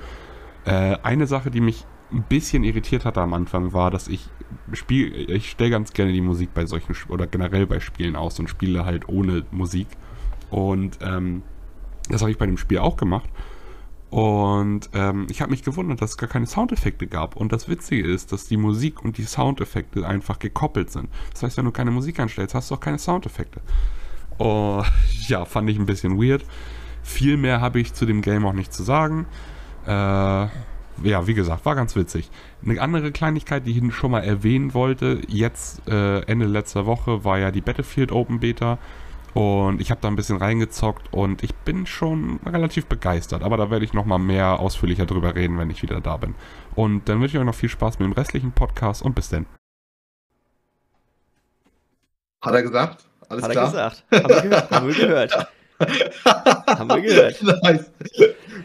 Äh, 0.66 0.98
eine 1.04 1.28
Sache, 1.28 1.52
die 1.52 1.62
mich 1.62 1.86
ein 2.12 2.24
bisschen 2.24 2.64
irritiert 2.64 3.06
hatte 3.06 3.22
am 3.22 3.34
Anfang, 3.34 3.74
war, 3.74 3.92
dass 3.92 4.08
ich 4.08 4.30
spiele, 4.74 5.16
ich 5.16 5.52
stelle 5.52 5.70
ganz 5.70 5.94
gerne 5.94 6.12
die 6.12 6.22
Musik 6.22 6.54
bei 6.54 6.66
solchen, 6.66 6.96
oder 7.10 7.28
generell 7.28 7.68
bei 7.68 7.80
Spielen 7.80 8.16
aus 8.16 8.40
und 8.40 8.50
spiele 8.50 8.86
halt 8.86 9.08
ohne 9.08 9.46
Musik. 9.52 9.88
Und 10.50 11.00
ähm, 11.02 11.44
das 12.10 12.22
habe 12.22 12.32
ich 12.32 12.38
bei 12.38 12.46
dem 12.46 12.58
Spiel 12.58 12.80
auch 12.80 12.98
gemacht. 12.98 13.30
Und 14.12 14.90
ähm, 14.94 15.26
ich 15.30 15.42
habe 15.42 15.52
mich 15.52 15.64
gewundert, 15.64 16.02
dass 16.02 16.12
es 16.12 16.18
gar 16.18 16.30
keine 16.30 16.46
Soundeffekte 16.46 17.08
gab. 17.08 17.38
Und 17.38 17.54
das 17.54 17.70
Witzige 17.70 18.06
ist, 18.06 18.34
dass 18.34 18.46
die 18.46 18.58
Musik 18.58 19.04
und 19.04 19.18
die 19.18 19.24
Soundeffekte 19.24 20.06
einfach 20.06 20.38
gekoppelt 20.38 20.92
sind. 20.92 21.10
Das 21.32 21.44
heißt, 21.44 21.58
wenn 21.58 21.66
du 21.66 21.72
keine 21.72 21.92
Musik 21.92 22.20
anstellst, 22.20 22.54
hast 22.54 22.70
du 22.70 22.76
auch 22.76 22.82
keine 22.82 23.00
Soundeffekte. 23.00 23.62
Oh, 24.38 24.84
ja, 25.28 25.46
fand 25.46 25.70
ich 25.70 25.80
ein 25.80 25.86
bisschen 25.86 26.22
weird. 26.22 26.44
Viel 27.04 27.38
mehr 27.38 27.62
habe 27.62 27.80
ich 27.80 27.94
zu 27.94 28.06
dem 28.06 28.22
Game 28.22 28.46
auch 28.46 28.54
nicht 28.54 28.74
zu 28.74 28.84
sagen. 28.84 29.28
Äh, 29.88 29.90
ja, 29.90 31.26
wie 31.26 31.34
gesagt, 31.34 31.66
war 31.66 31.76
ganz 31.76 31.96
witzig. 31.96 32.30
Eine 32.66 32.82
andere 32.82 33.14
Kleinigkeit, 33.14 33.66
die 33.66 33.72
ich 33.72 33.96
schon 33.96 34.12
mal 34.12 34.26
erwähnen 34.26 34.74
wollte, 34.74 35.22
jetzt 35.30 35.88
äh, 35.88 36.20
Ende 36.24 36.48
letzter 36.48 36.86
Woche 36.86 37.24
war 37.24 37.40
ja 37.40 37.50
die 37.52 37.62
Battlefield 37.62 38.12
Open 38.12 38.42
Beta. 38.42 38.78
Und 39.34 39.80
ich 39.80 39.92
habe 39.92 40.02
da 40.02 40.10
ein 40.10 40.16
bisschen 40.16 40.38
reingezockt 40.38 41.14
und 41.14 41.42
ich 41.44 41.56
bin 41.56 41.86
schon 41.86 42.40
relativ 42.46 42.88
begeistert. 42.88 43.44
Aber 43.44 43.56
da 43.56 43.70
werde 43.72 43.86
ich 43.86 43.94
nochmal 43.94 44.20
mehr 44.20 44.60
ausführlicher 44.60 45.06
drüber 45.06 45.36
reden, 45.36 45.58
wenn 45.58 45.70
ich 45.70 45.82
wieder 45.82 46.02
da 46.02 46.18
bin. 46.18 46.36
Und 46.76 47.08
dann 47.08 47.22
wünsche 47.22 47.38
ich 47.38 47.40
euch 47.40 47.46
noch 47.46 47.56
viel 47.56 47.70
Spaß 47.70 48.00
mit 48.00 48.08
dem 48.08 48.14
restlichen 48.14 48.52
Podcast 48.52 49.02
und 49.02 49.16
bis 49.16 49.30
dann. 49.30 49.46
Hat 52.42 52.54
er 52.54 52.64
gesagt? 52.64 53.06
Alles 53.30 53.44
Hat 53.44 53.52
klar? 53.52 53.68
Hat 53.68 53.74
er 53.74 53.82
gesagt. 53.82 54.12
Haben 54.12 54.28
wir 54.30 54.42
gehört. 54.42 54.72
Haben 54.72 54.88
wir 54.88 54.96
gehört. 54.96 55.48
haben 56.26 56.90
wir 56.90 57.02
gehört. 57.02 57.42
Nice. 57.64 57.92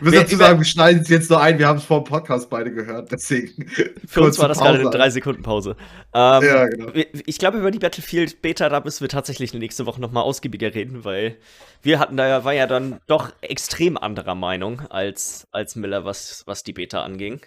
Wir 0.00 0.10
müssen 0.10 0.14
dazu 0.14 0.36
sagen, 0.36 0.58
wir 0.58 0.64
schneiden 0.64 1.02
es 1.02 1.08
jetzt 1.08 1.30
nur 1.30 1.40
ein. 1.40 1.58
Wir 1.58 1.66
haben 1.66 1.78
es 1.78 1.84
vor 1.84 2.02
dem 2.02 2.04
Podcast 2.04 2.50
beide 2.50 2.72
gehört. 2.72 3.10
Deswegen. 3.10 3.66
Für 4.06 4.22
uns 4.22 4.38
war 4.38 4.48
das 4.48 4.58
gerade 4.58 4.80
eine 4.80 4.90
3 4.90 5.10
Sekunden 5.10 5.42
Pause. 5.42 5.76
Ähm, 6.12 6.44
ja, 6.44 6.66
genau. 6.66 6.92
Ich 6.94 7.38
glaube, 7.38 7.58
über 7.58 7.70
die 7.70 7.78
Battlefield 7.78 8.42
Beta, 8.42 8.68
da 8.68 8.80
müssen 8.80 9.00
wir 9.00 9.08
tatsächlich 9.08 9.54
nächste 9.54 9.86
Woche 9.86 10.00
nochmal 10.00 10.24
ausgiebiger 10.24 10.74
reden, 10.74 11.04
weil 11.04 11.36
wir 11.82 11.98
hatten 11.98 12.16
da 12.16 12.26
ja, 12.28 12.44
war 12.44 12.52
ja 12.52 12.66
dann 12.66 13.00
doch 13.06 13.32
extrem 13.40 13.96
anderer 13.96 14.34
Meinung 14.34 14.82
als, 14.90 15.46
als 15.52 15.76
Miller, 15.76 16.04
was, 16.04 16.42
was 16.46 16.62
die 16.62 16.72
Beta 16.72 17.02
anging. 17.02 17.40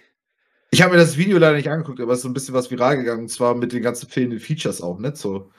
Ich 0.72 0.82
habe 0.82 0.92
mir 0.92 0.98
das 0.98 1.16
Video 1.16 1.38
leider 1.38 1.56
nicht 1.56 1.68
angeguckt, 1.68 2.00
aber 2.00 2.12
es 2.12 2.18
ist 2.18 2.22
so 2.22 2.28
ein 2.28 2.34
bisschen 2.34 2.54
was 2.54 2.70
viral 2.70 2.96
gegangen. 2.96 3.22
Und 3.22 3.28
zwar 3.28 3.54
mit 3.54 3.72
den 3.72 3.82
ganzen 3.82 4.08
fehlenden 4.08 4.40
Features 4.40 4.82
auch, 4.82 4.98
nicht 4.98 5.16
so. 5.16 5.50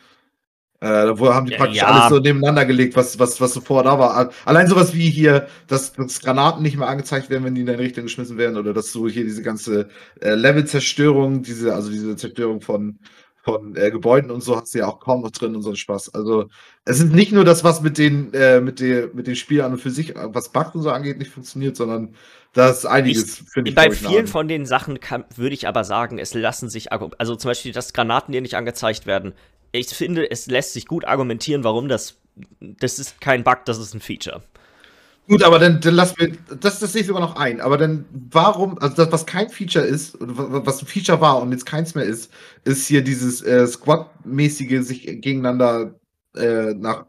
Äh, 0.82 1.20
wo 1.20 1.32
haben 1.32 1.46
die 1.46 1.56
praktisch 1.56 1.78
ja. 1.78 1.86
alles 1.86 2.10
so 2.10 2.20
nebeneinander 2.20 2.66
gelegt, 2.66 2.96
was, 2.96 3.20
was, 3.20 3.40
was 3.40 3.54
so 3.54 3.62
vorher 3.62 3.84
da 3.84 4.00
war. 4.00 4.32
Allein 4.46 4.66
sowas 4.66 4.96
wie 4.96 5.12
hier, 5.12 5.48
dass, 5.68 5.94
dass 5.94 6.22
Granaten 6.22 6.64
nicht 6.64 6.76
mehr 6.76 6.88
angezeigt 6.88 7.30
werden, 7.30 7.44
wenn 7.44 7.54
die 7.54 7.62
in 7.62 7.68
deine 7.68 7.78
Richtung 7.78 8.06
geschmissen 8.06 8.40
werden, 8.40 8.58
oder 8.58 8.74
dass 8.74 8.92
du 8.92 9.08
hier 9.08 9.24
diese 9.24 9.44
ganze 9.44 9.90
äh, 10.22 10.34
Level-Zerstörung, 10.34 11.44
diese, 11.44 11.76
also 11.76 11.92
diese 11.92 12.16
Zerstörung 12.16 12.62
von, 12.62 12.98
von 13.44 13.76
äh, 13.76 13.92
Gebäuden 13.92 14.32
und 14.32 14.42
so 14.42 14.60
hast 14.60 14.74
du 14.74 14.80
ja 14.80 14.88
auch 14.88 15.00
kaum 15.00 15.22
noch 15.22 15.30
drin 15.30 15.56
und 15.56 15.62
so 15.62 15.70
ein 15.70 15.76
Spaß. 15.76 16.16
Also 16.16 16.46
es 16.84 17.00
ist 17.00 17.14
nicht 17.14 17.32
nur 17.32 17.46
das, 17.46 17.64
was 17.64 17.84
mit 17.84 18.00
den, 18.00 18.34
äh, 18.34 18.60
mit 18.60 18.80
den, 18.80 19.12
mit 19.14 19.28
den 19.28 19.36
Spielern 19.36 19.74
und 19.74 19.80
für 19.80 19.92
sich, 19.92 20.16
was 20.16 20.52
Bugs 20.52 20.74
und 20.74 20.82
so 20.82 20.90
angeht, 20.90 21.20
nicht 21.20 21.32
funktioniert, 21.32 21.78
sondern 21.78 22.16
da 22.54 22.72
ist 22.72 22.88
einiges, 22.88 23.44
finde 23.54 23.70
ich. 23.70 23.76
Bei 23.76 23.92
vielen 23.92 24.26
von 24.26 24.48
den 24.48 24.66
Sachen 24.66 24.98
würde 25.36 25.54
ich 25.54 25.68
aber 25.68 25.84
sagen, 25.84 26.18
es 26.18 26.34
lassen 26.34 26.72
sich, 26.72 26.92
also 26.92 27.36
zum 27.36 27.50
Beispiel, 27.50 27.72
dass 27.72 27.94
Granaten 27.94 28.32
dir 28.32 28.42
nicht 28.42 28.56
angezeigt 28.56 29.06
werden, 29.06 29.34
ich 29.72 29.88
finde, 29.88 30.30
es 30.30 30.48
lässt 30.48 30.74
sich 30.74 30.86
gut 30.86 31.06
argumentieren, 31.06 31.64
warum 31.64 31.88
das. 31.88 32.18
Das 32.60 33.00
ist 33.00 33.20
kein 33.20 33.44
Bug, 33.44 33.66
das 33.66 33.78
ist 33.78 33.94
ein 33.94 34.00
Feature. 34.00 34.42
Gut, 35.28 35.44
aber 35.44 35.60
dann, 35.60 35.80
dann 35.80 35.94
lass 35.94 36.18
mir, 36.18 36.32
das, 36.60 36.80
das 36.80 36.92
sehe 36.94 37.02
ich 37.02 37.08
sogar 37.08 37.22
noch 37.22 37.36
ein. 37.36 37.62
Aber 37.62 37.78
dann, 37.78 38.06
warum, 38.32 38.78
also 38.80 38.96
das, 38.96 39.12
was 39.12 39.26
kein 39.26 39.50
Feature 39.50 39.86
ist, 39.86 40.18
was 40.20 40.82
ein 40.82 40.88
Feature 40.88 41.22
war 41.22 41.42
und 41.42 41.52
jetzt 41.52 41.66
keins 41.66 41.96
mehr 41.96 42.06
ist, 42.06 42.32
ist 42.64 42.88
hier 42.88 43.04
dieses 43.04 43.42
äh, 43.42 43.68
Squad-mäßige 43.68 44.86
sich 44.86 45.06
gegeneinander 45.06 45.96
äh, 46.36 46.74
nach 46.74 47.06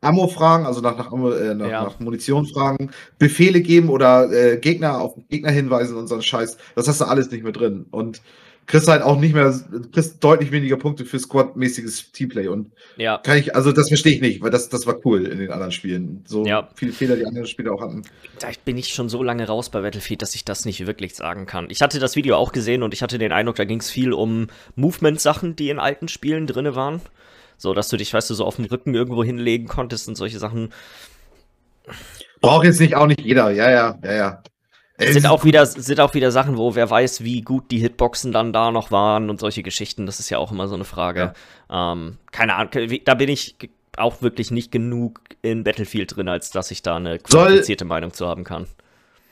Ammo 0.00 0.28
fragen, 0.28 0.64
also 0.64 0.80
nach, 0.80 0.96
nach, 0.96 1.12
äh, 1.12 1.54
nach, 1.54 1.68
ja. 1.68 1.84
nach, 1.84 2.00
Munition 2.00 2.46
fragen, 2.46 2.90
Befehle 3.18 3.60
geben 3.60 3.90
oder 3.90 4.30
äh, 4.32 4.56
Gegner 4.56 4.98
auf 4.98 5.14
Gegner 5.28 5.50
hinweisen 5.50 5.96
und 5.96 6.06
so 6.06 6.14
einen 6.14 6.22
Scheiß. 6.22 6.56
Das 6.74 6.88
hast 6.88 7.00
du 7.00 7.04
alles 7.04 7.30
nicht 7.30 7.42
mehr 7.42 7.52
drin. 7.52 7.86
Und 7.90 8.22
kriegst 8.66 8.88
halt 8.88 9.02
auch 9.02 9.18
nicht 9.18 9.34
mehr, 9.34 9.52
kriegst 9.92 10.22
deutlich 10.22 10.52
weniger 10.52 10.76
Punkte 10.76 11.04
für 11.04 11.18
Squad-mäßiges 11.18 12.12
Teamplay. 12.12 12.48
Und 12.48 12.70
ja. 12.96 13.18
kann 13.18 13.38
ich, 13.38 13.54
also 13.54 13.72
das 13.72 13.88
verstehe 13.88 14.14
ich 14.14 14.20
nicht, 14.20 14.42
weil 14.42 14.50
das, 14.50 14.68
das 14.68 14.86
war 14.86 14.96
cool 15.04 15.26
in 15.26 15.38
den 15.38 15.50
anderen 15.50 15.72
Spielen. 15.72 16.24
So 16.26 16.44
ja. 16.44 16.68
viele 16.74 16.92
Fehler, 16.92 17.16
die 17.16 17.26
andere 17.26 17.46
Spiele 17.46 17.72
auch 17.72 17.80
hatten. 17.80 18.02
Da 18.38 18.48
bin 18.64 18.78
ich 18.78 18.88
schon 18.94 19.08
so 19.08 19.22
lange 19.22 19.46
raus 19.46 19.70
bei 19.70 19.80
Battlefield, 19.80 20.22
dass 20.22 20.34
ich 20.34 20.44
das 20.44 20.64
nicht 20.64 20.86
wirklich 20.86 21.14
sagen 21.16 21.46
kann. 21.46 21.66
Ich 21.70 21.80
hatte 21.80 21.98
das 21.98 22.16
Video 22.16 22.36
auch 22.36 22.52
gesehen 22.52 22.82
und 22.82 22.94
ich 22.94 23.02
hatte 23.02 23.18
den 23.18 23.32
Eindruck, 23.32 23.56
da 23.56 23.64
ging 23.64 23.80
es 23.80 23.90
viel 23.90 24.12
um 24.12 24.46
Movement-Sachen, 24.76 25.56
die 25.56 25.70
in 25.70 25.78
alten 25.78 26.08
Spielen 26.08 26.46
drin 26.46 26.74
waren. 26.74 27.00
So, 27.56 27.74
dass 27.74 27.88
du 27.88 27.96
dich, 27.96 28.14
weißt 28.14 28.30
du, 28.30 28.34
so 28.34 28.44
auf 28.44 28.56
dem 28.56 28.64
Rücken 28.64 28.94
irgendwo 28.94 29.22
hinlegen 29.22 29.66
konntest 29.68 30.08
und 30.08 30.14
solche 30.14 30.38
Sachen. 30.38 30.72
Braucht 32.40 32.64
jetzt 32.64 32.80
nicht 32.80 32.94
auch 32.94 33.06
nicht 33.06 33.20
jeder, 33.20 33.50
ja, 33.50 33.70
ja, 33.70 33.98
ja, 34.02 34.12
ja. 34.12 34.42
Es 35.00 35.14
sind 35.14 35.26
auch, 35.26 35.44
wieder, 35.44 35.66
sind 35.66 36.00
auch 36.00 36.14
wieder 36.14 36.30
Sachen, 36.30 36.56
wo 36.56 36.74
wer 36.74 36.88
weiß, 36.88 37.24
wie 37.24 37.42
gut 37.42 37.70
die 37.70 37.78
Hitboxen 37.78 38.32
dann 38.32 38.52
da 38.52 38.70
noch 38.70 38.90
waren 38.90 39.30
und 39.30 39.40
solche 39.40 39.62
Geschichten. 39.62 40.06
Das 40.06 40.20
ist 40.20 40.30
ja 40.30 40.38
auch 40.38 40.52
immer 40.52 40.68
so 40.68 40.74
eine 40.74 40.84
Frage. 40.84 41.34
Ja. 41.70 41.92
Ähm, 41.92 42.18
keine 42.32 42.54
Ahnung, 42.54 42.70
da 43.04 43.14
bin 43.14 43.28
ich 43.28 43.56
auch 43.96 44.22
wirklich 44.22 44.50
nicht 44.50 44.70
genug 44.70 45.20
in 45.42 45.64
Battlefield 45.64 46.16
drin, 46.16 46.28
als 46.28 46.50
dass 46.50 46.70
ich 46.70 46.82
da 46.82 46.96
eine 46.96 47.18
qualifizierte 47.18 47.84
Meinung 47.84 48.12
zu 48.12 48.26
haben 48.26 48.44
kann. 48.44 48.66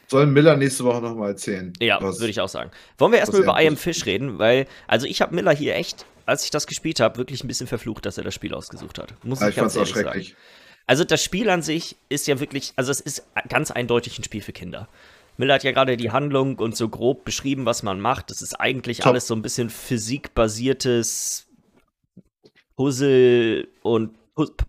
Soll 0.09 0.27
Miller 0.27 0.57
nächste 0.57 0.85
Woche 0.85 1.03
nochmal 1.03 1.31
erzählen? 1.31 1.73
Ja, 1.81 2.01
würde 2.01 2.29
ich 2.29 2.41
auch 2.41 2.49
sagen. 2.49 2.71
Wollen 2.97 3.13
wir 3.13 3.19
erstmal 3.19 3.43
über 3.43 3.61
I 3.61 3.69
Am 3.69 3.77
Fish 3.77 4.07
reden? 4.07 4.39
Weil, 4.39 4.67
also 4.87 5.07
ich 5.07 5.21
habe 5.21 5.35
Miller 5.35 5.55
hier 5.55 5.77
echt 5.77 6.07
als 6.29 6.45
ich 6.45 6.51
das 6.51 6.67
gespielt 6.67 7.01
habe, 7.01 7.17
wirklich 7.17 7.43
ein 7.43 7.49
bisschen 7.49 7.67
verflucht, 7.67 8.05
dass 8.05 8.19
er 8.19 8.25
das 8.25 8.35
Spiel 8.35 8.53
ausgesucht 8.53 8.99
hat. 8.99 9.15
Muss 9.25 9.41
ja, 9.41 9.49
ich, 9.49 9.57
ich 9.57 9.63
ganz 9.63 9.75
ehrlich 9.75 9.95
sagen. 9.95 10.27
Also 10.87 11.05
das 11.05 11.23
Spiel 11.23 11.49
an 11.49 11.63
sich 11.63 11.97
ist 12.11 12.27
ja 12.27 12.39
wirklich, 12.39 12.73
also 12.77 12.91
es 12.91 13.01
ist 13.01 13.25
ganz 13.49 13.71
eindeutig 13.71 14.19
ein 14.19 14.25
Spiel 14.25 14.43
für 14.43 14.53
Kinder. 14.53 14.89
Miller 15.39 15.55
hat 15.55 15.65
ja 15.65 15.73
gerade 15.73 15.97
die 15.97 16.11
Handlung 16.11 16.59
und 16.59 16.77
so 16.77 16.89
grob 16.89 17.25
beschrieben, 17.25 17.65
was 17.65 17.83
man 17.83 18.01
macht. 18.01 18.31
Das 18.31 18.43
ist 18.43 18.55
eigentlich 18.55 18.99
Top. 18.99 19.09
alles 19.09 19.27
so 19.27 19.35
ein 19.35 19.43
bisschen 19.43 19.71
physikbasiertes 19.71 21.47
Puzzle 22.77 23.69
und 23.83 24.17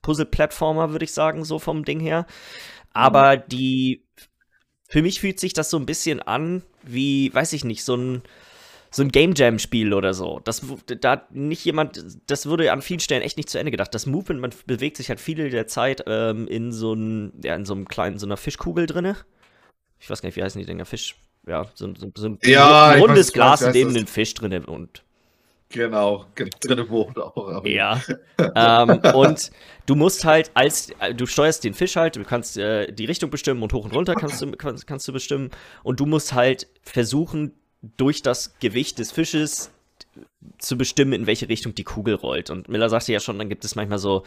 Puzzle-Plattformer, 0.02 0.92
würde 0.92 1.06
ich 1.06 1.14
sagen, 1.14 1.44
so 1.44 1.60
vom 1.60 1.84
Ding 1.86 2.00
her. 2.00 2.26
Aber 2.94 3.38
mhm. 3.38 3.42
die, 3.50 4.06
für 4.88 5.02
mich 5.02 5.20
fühlt 5.20 5.40
sich 5.40 5.54
das 5.54 5.70
so 5.70 5.78
ein 5.78 5.86
bisschen 5.86 6.22
an 6.22 6.64
wie, 6.84 7.34
weiß 7.34 7.54
ich 7.54 7.66
nicht, 7.66 7.84
so 7.84 7.96
ein 7.96 8.22
so 8.92 9.04
ein 9.04 9.10
Game 9.10 9.34
Jam 9.36 9.60
Spiel 9.60 9.94
oder 9.94 10.16
so. 10.16 10.42
Das 10.44 10.66
da 11.00 11.28
nicht 11.30 11.64
jemand, 11.64 12.04
das 12.26 12.48
wurde 12.48 12.72
an 12.72 12.82
vielen 12.82 13.00
Stellen 13.00 13.22
echt 13.22 13.38
nicht 13.38 13.50
zu 13.50 13.60
Ende 13.60 13.70
gedacht. 13.70 13.94
Das 13.94 14.08
Movement, 14.08 14.42
man 14.42 14.52
bewegt 14.66 14.98
sich 14.98 15.10
halt 15.10 15.20
viele 15.20 15.50
der 15.50 15.68
Zeit 15.68 16.04
ähm, 16.08 16.48
in 16.48 16.72
so 16.72 16.94
ein, 16.94 17.34
ja, 17.44 17.56
in 17.56 17.66
so 17.66 17.74
einem 17.74 17.88
kleinen, 17.88 18.18
so 18.18 18.26
einer 18.26 18.38
Fischkugel 18.38 18.88
drinne. 18.88 19.16
Ich 20.00 20.10
weiß 20.10 20.22
gar 20.22 20.28
nicht, 20.28 20.36
wie 20.36 20.44
heißen 20.44 20.60
die 20.60 20.66
Dinger? 20.66 20.86
Fisch, 20.86 21.16
ja, 21.48 21.66
so, 21.74 21.94
so, 21.96 22.12
so 22.16 22.28
ein 22.28 22.40
ja, 22.44 22.94
rundes 22.94 23.28
weiß, 23.28 23.34
Glas, 23.34 23.62
in 23.62 23.74
dem 23.74 23.96
ein 23.96 24.08
Fisch 24.08 24.34
drinne 24.34 24.66
und 24.66 25.04
Genau, 25.72 26.26
drinne 26.62 26.90
wohnt 26.90 27.20
auch. 27.20 27.64
Ja. 27.64 28.02
ähm, 28.56 29.00
und 29.14 29.52
du 29.86 29.96
musst 29.96 30.26
halt 30.26 30.50
als, 30.56 30.92
du 31.16 31.28
steuerst 31.28 31.64
den 31.64 31.76
Fisch 31.76 31.96
halt, 31.96 32.16
du 32.16 32.24
kannst 32.24 32.58
äh, 32.58 32.92
die 32.92 33.06
Richtung 33.06 33.30
bestimmen 33.30 33.62
und 33.62 33.72
hoch 33.74 33.86
und 33.86 33.94
runter 33.94 34.16
kannst 34.16 34.42
du, 34.42 34.52
kannst, 34.54 34.88
kannst 34.88 35.08
du 35.08 35.14
bestimmen. 35.14 35.52
Und 35.84 36.00
du 36.00 36.08
musst 36.08 36.34
halt 36.34 36.68
versuchen, 36.82 37.54
durch 37.82 38.22
das 38.22 38.58
Gewicht 38.60 39.00
des 39.00 39.12
Fisches 39.12 39.72
zu 40.58 40.78
bestimmen, 40.78 41.14
in 41.14 41.28
welche 41.28 41.50
Richtung 41.50 41.76
die 41.76 41.84
Kugel 41.84 42.16
rollt. 42.16 42.50
Und 42.50 42.70
Miller 42.70 42.90
sagte 42.90 43.14
ja 43.14 43.20
schon, 43.20 43.38
dann 43.38 43.50
gibt 43.50 43.66
es 43.66 43.76
manchmal 43.76 44.00
so 44.00 44.24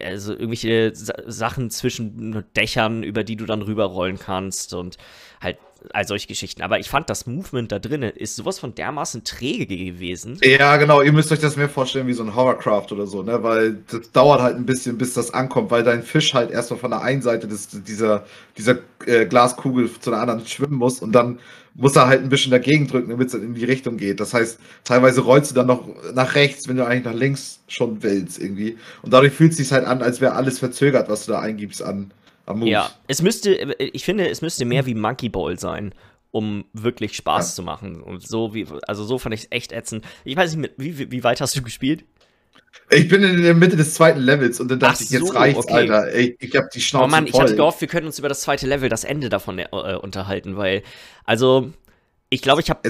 also 0.00 0.32
irgendwelche 0.32 0.92
Sachen 0.94 1.70
zwischen 1.70 2.44
Dächern, 2.56 3.02
über 3.02 3.24
die 3.24 3.36
du 3.36 3.46
dann 3.46 3.62
rüberrollen 3.62 4.18
kannst 4.18 4.74
und 4.74 4.96
halt 5.40 5.58
all 5.92 6.06
solche 6.06 6.26
Geschichten. 6.26 6.62
Aber 6.62 6.78
ich 6.78 6.88
fand, 6.88 7.08
das 7.10 7.26
Movement 7.26 7.70
da 7.70 7.78
drinnen 7.78 8.10
ist 8.10 8.36
sowas 8.36 8.58
von 8.58 8.74
dermaßen 8.74 9.24
träge 9.24 9.76
gewesen. 9.76 10.38
Ja, 10.42 10.76
genau. 10.78 11.02
Ihr 11.02 11.12
müsst 11.12 11.30
euch 11.30 11.38
das 11.38 11.56
mehr 11.56 11.68
vorstellen 11.68 12.06
wie 12.06 12.12
so 12.12 12.24
ein 12.24 12.34
Hovercraft 12.34 12.88
oder 12.90 13.06
so, 13.06 13.22
ne? 13.22 13.42
Weil 13.42 13.78
das 13.90 14.10
dauert 14.10 14.40
halt 14.40 14.56
ein 14.56 14.66
bisschen, 14.66 14.98
bis 14.98 15.14
das 15.14 15.32
ankommt, 15.32 15.70
weil 15.70 15.84
dein 15.84 16.02
Fisch 16.02 16.34
halt 16.34 16.50
erstmal 16.50 16.80
von 16.80 16.90
der 16.90 17.02
einen 17.02 17.22
Seite 17.22 17.46
des, 17.46 17.68
dieser, 17.68 18.24
dieser 18.56 18.78
äh, 19.06 19.26
Glaskugel 19.26 19.90
zu 20.00 20.10
der 20.10 20.20
anderen 20.20 20.46
schwimmen 20.46 20.76
muss 20.76 21.00
und 21.00 21.12
dann 21.12 21.38
muss 21.76 21.94
er 21.94 22.06
halt 22.06 22.22
ein 22.22 22.28
bisschen 22.28 22.50
dagegen 22.50 22.86
drücken, 22.86 23.10
damit 23.10 23.28
es 23.28 23.34
in 23.34 23.54
die 23.54 23.64
Richtung 23.64 23.96
geht. 23.96 24.20
Das 24.20 24.32
heißt, 24.32 24.58
teilweise 24.84 25.20
rollst 25.20 25.50
du 25.50 25.54
dann 25.54 25.66
noch 25.66 25.86
nach 26.14 26.34
rechts, 26.34 26.68
wenn 26.68 26.76
du 26.76 26.86
eigentlich 26.86 27.04
nach 27.04 27.14
links 27.14 27.60
schon 27.68 28.02
willst 28.02 28.40
irgendwie. 28.40 28.78
Und 29.02 29.12
dadurch 29.12 29.32
fühlt 29.32 29.52
es 29.52 29.58
sich 29.58 29.72
halt 29.72 29.86
an, 29.86 30.02
als 30.02 30.20
wäre 30.20 30.34
alles 30.34 30.58
verzögert, 30.58 31.08
was 31.08 31.26
du 31.26 31.32
da 31.32 31.40
eingibst 31.40 31.82
an, 31.82 32.12
an 32.46 32.58
Moves. 32.58 32.70
Ja, 32.70 32.90
es 33.08 33.20
müsste, 33.20 33.74
ich 33.78 34.04
finde, 34.04 34.28
es 34.28 34.40
müsste 34.40 34.64
mehr 34.64 34.86
wie 34.86 34.94
Monkey 34.94 35.28
Ball 35.28 35.58
sein, 35.58 35.94
um 36.30 36.64
wirklich 36.72 37.14
Spaß 37.14 37.50
ja. 37.50 37.54
zu 37.56 37.62
machen. 37.62 38.00
Und 38.00 38.26
so 38.26 38.54
wie, 38.54 38.66
also 38.86 39.04
so 39.04 39.18
fand 39.18 39.34
ich 39.34 39.42
es 39.42 39.46
echt 39.50 39.72
ätzend. 39.72 40.04
Ich 40.24 40.36
weiß 40.36 40.56
nicht, 40.56 40.74
wie, 40.78 41.10
wie 41.10 41.24
weit 41.24 41.40
hast 41.40 41.56
du 41.56 41.62
gespielt? 41.62 42.04
Ich 42.90 43.08
bin 43.08 43.22
in 43.22 43.42
der 43.42 43.54
Mitte 43.54 43.76
des 43.76 43.94
zweiten 43.94 44.20
Levels 44.20 44.60
und 44.60 44.70
dann 44.70 44.78
dachte 44.78 44.98
Ach 44.98 45.00
ich, 45.00 45.10
jetzt 45.10 45.26
so, 45.26 45.32
reicht's, 45.32 45.58
okay. 45.64 45.74
Alter. 45.74 46.14
Ich, 46.14 46.36
ich 46.40 46.56
hab 46.56 46.70
die 46.70 46.80
Schnauze 46.80 47.04
Oh 47.04 47.08
Mann, 47.08 47.26
voll. 47.26 47.30
ich 47.34 47.40
hatte 47.40 47.56
gehofft, 47.56 47.80
wir 47.80 47.88
können 47.88 48.06
uns 48.06 48.18
über 48.18 48.28
das 48.28 48.42
zweite 48.42 48.66
Level, 48.66 48.88
das 48.88 49.04
Ende 49.04 49.28
davon 49.28 49.58
äh, 49.58 49.66
unterhalten, 50.00 50.56
weil, 50.56 50.82
also, 51.24 51.72
ich 52.28 52.42
glaube, 52.42 52.60
ich 52.60 52.70
habe 52.70 52.80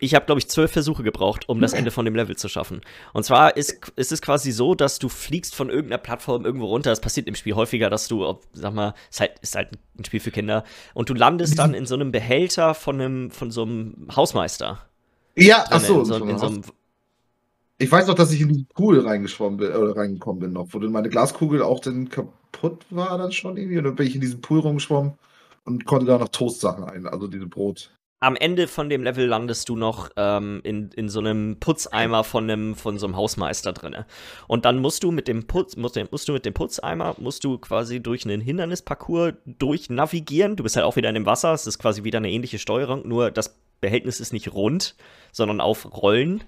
ich 0.00 0.14
habe 0.14 0.26
glaube 0.26 0.40
ich 0.40 0.48
zwölf 0.48 0.72
Versuche 0.72 1.04
gebraucht, 1.04 1.48
um 1.48 1.60
das 1.60 1.74
Ende 1.74 1.92
von 1.92 2.04
dem 2.04 2.16
Level 2.16 2.36
zu 2.36 2.48
schaffen. 2.48 2.80
Und 3.12 3.22
zwar 3.22 3.56
ist, 3.56 3.92
ist 3.94 4.10
es 4.10 4.20
quasi 4.20 4.50
so, 4.50 4.74
dass 4.74 4.98
du 4.98 5.08
fliegst 5.08 5.54
von 5.54 5.70
irgendeiner 5.70 5.98
Plattform 5.98 6.44
irgendwo 6.44 6.66
runter. 6.66 6.90
Das 6.90 7.00
passiert 7.00 7.28
im 7.28 7.36
Spiel 7.36 7.54
häufiger, 7.54 7.88
dass 7.88 8.08
du, 8.08 8.40
sag 8.52 8.74
mal, 8.74 8.94
ist 9.08 9.20
halt, 9.20 9.32
ist 9.42 9.54
halt 9.54 9.68
ein 9.96 10.04
Spiel 10.04 10.18
für 10.18 10.32
Kinder 10.32 10.64
und 10.92 11.08
du 11.08 11.14
landest 11.14 11.56
dann 11.58 11.72
in 11.72 11.86
so 11.86 11.94
einem 11.94 12.10
Behälter 12.10 12.74
von 12.74 13.00
einem 13.00 13.30
von 13.30 13.52
so 13.52 13.62
einem 13.62 14.08
Hausmeister. 14.14 14.84
Ja, 15.36 15.64
ach 15.70 15.80
so, 15.80 16.00
in 16.00 16.04
so, 16.06 16.14
in 16.16 16.38
so 16.38 16.46
einem 16.46 16.62
ich 17.80 17.90
weiß 17.90 18.06
noch, 18.08 18.14
dass 18.14 18.30
ich 18.30 18.42
in 18.42 18.48
den 18.48 18.66
Pool 18.66 19.00
reingeschwommen 19.00 19.56
bin, 19.56 19.72
oder 19.72 19.96
reingekommen 19.96 20.40
bin 20.40 20.52
noch, 20.52 20.68
wo 20.70 20.78
meine 20.78 21.08
Glaskugel 21.08 21.62
auch 21.62 21.80
dann 21.80 22.10
kaputt 22.10 22.84
war 22.90 23.16
dann 23.16 23.32
schon 23.32 23.56
irgendwie. 23.56 23.78
Und 23.78 23.84
dann 23.84 23.94
bin 23.96 24.06
ich 24.06 24.14
in 24.14 24.20
diesen 24.20 24.42
Pool 24.42 24.60
rumgeschwommen 24.60 25.14
und 25.64 25.86
konnte 25.86 26.04
da 26.04 26.18
noch 26.18 26.28
Toastsachen 26.28 26.84
ein, 26.84 27.06
also 27.06 27.26
diese 27.26 27.46
Brot. 27.46 27.90
Am 28.22 28.36
Ende 28.36 28.68
von 28.68 28.90
dem 28.90 29.02
Level 29.02 29.26
landest 29.26 29.70
du 29.70 29.76
noch 29.76 30.10
ähm, 30.18 30.60
in, 30.62 30.90
in 30.90 31.08
so 31.08 31.20
einem 31.20 31.56
Putzeimer 31.58 32.22
von, 32.22 32.50
einem, 32.50 32.74
von 32.74 32.98
so 32.98 33.06
einem 33.06 33.16
Hausmeister 33.16 33.72
drin. 33.72 33.96
Und 34.46 34.66
dann 34.66 34.78
musst 34.78 35.02
du 35.02 35.10
mit 35.10 35.26
dem 35.26 35.46
Putz, 35.46 35.76
musst, 35.76 35.98
musst 36.10 36.28
du 36.28 36.34
mit 36.34 36.44
dem 36.44 36.52
Putzeimer, 36.52 37.16
musst 37.18 37.44
du 37.44 37.56
quasi 37.56 38.02
durch 38.02 38.26
einen 38.26 38.42
Hindernisparcours 38.42 39.32
durchnavigieren. 39.46 40.56
Du 40.56 40.64
bist 40.64 40.76
halt 40.76 40.84
auch 40.84 40.96
wieder 40.96 41.08
in 41.08 41.14
dem 41.14 41.24
Wasser, 41.24 41.54
es 41.54 41.66
ist 41.66 41.78
quasi 41.78 42.04
wieder 42.04 42.18
eine 42.18 42.30
ähnliche 42.30 42.58
Steuerung, 42.58 43.08
nur 43.08 43.30
das 43.30 43.58
Behältnis 43.80 44.20
ist 44.20 44.34
nicht 44.34 44.52
rund, 44.52 44.96
sondern 45.32 45.62
auf 45.62 45.90
Rollen 45.90 46.44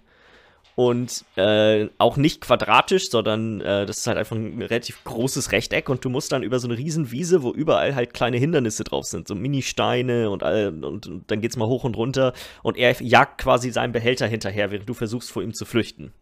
und 0.74 1.24
äh, 1.36 1.88
auch 1.98 2.16
nicht 2.16 2.40
quadratisch, 2.40 3.10
sondern 3.10 3.60
äh, 3.60 3.86
das 3.86 3.98
ist 3.98 4.06
halt 4.06 4.18
einfach 4.18 4.36
ein 4.36 4.60
relativ 4.62 5.04
großes 5.04 5.52
Rechteck 5.52 5.88
und 5.88 6.04
du 6.04 6.08
musst 6.08 6.32
dann 6.32 6.42
über 6.42 6.58
so 6.58 6.68
eine 6.68 6.78
riesen 6.78 7.10
Wiese, 7.10 7.42
wo 7.42 7.50
überall 7.50 7.94
halt 7.94 8.14
kleine 8.14 8.38
Hindernisse 8.38 8.84
drauf 8.84 9.04
sind, 9.04 9.28
so 9.28 9.34
Mini-Steine 9.34 10.30
und, 10.30 10.42
und, 10.42 11.06
und 11.06 11.30
dann 11.30 11.40
geht's 11.40 11.56
mal 11.56 11.68
hoch 11.68 11.84
und 11.84 11.96
runter 11.96 12.32
und 12.62 12.76
er 12.76 13.00
jagt 13.02 13.38
quasi 13.38 13.70
seinen 13.70 13.92
Behälter 13.92 14.26
hinterher, 14.26 14.70
während 14.70 14.88
du 14.88 14.94
versuchst 14.94 15.30
vor 15.30 15.42
ihm 15.42 15.54
zu 15.54 15.64
flüchten. 15.64 16.12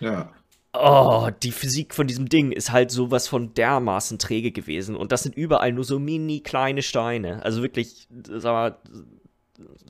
Ja. 0.00 0.32
Oh, 0.74 1.30
die 1.42 1.50
Physik 1.50 1.94
von 1.94 2.06
diesem 2.06 2.28
Ding 2.28 2.52
ist 2.52 2.72
halt 2.72 2.90
sowas 2.90 3.26
von 3.26 3.54
dermaßen 3.54 4.18
träge 4.18 4.52
gewesen 4.52 4.96
und 4.96 5.12
das 5.12 5.22
sind 5.22 5.34
überall 5.34 5.72
nur 5.72 5.84
so 5.84 5.98
mini 5.98 6.40
kleine 6.40 6.82
Steine, 6.82 7.42
also 7.42 7.62
wirklich, 7.62 8.06
sag 8.10 8.52
mal, 8.52 8.78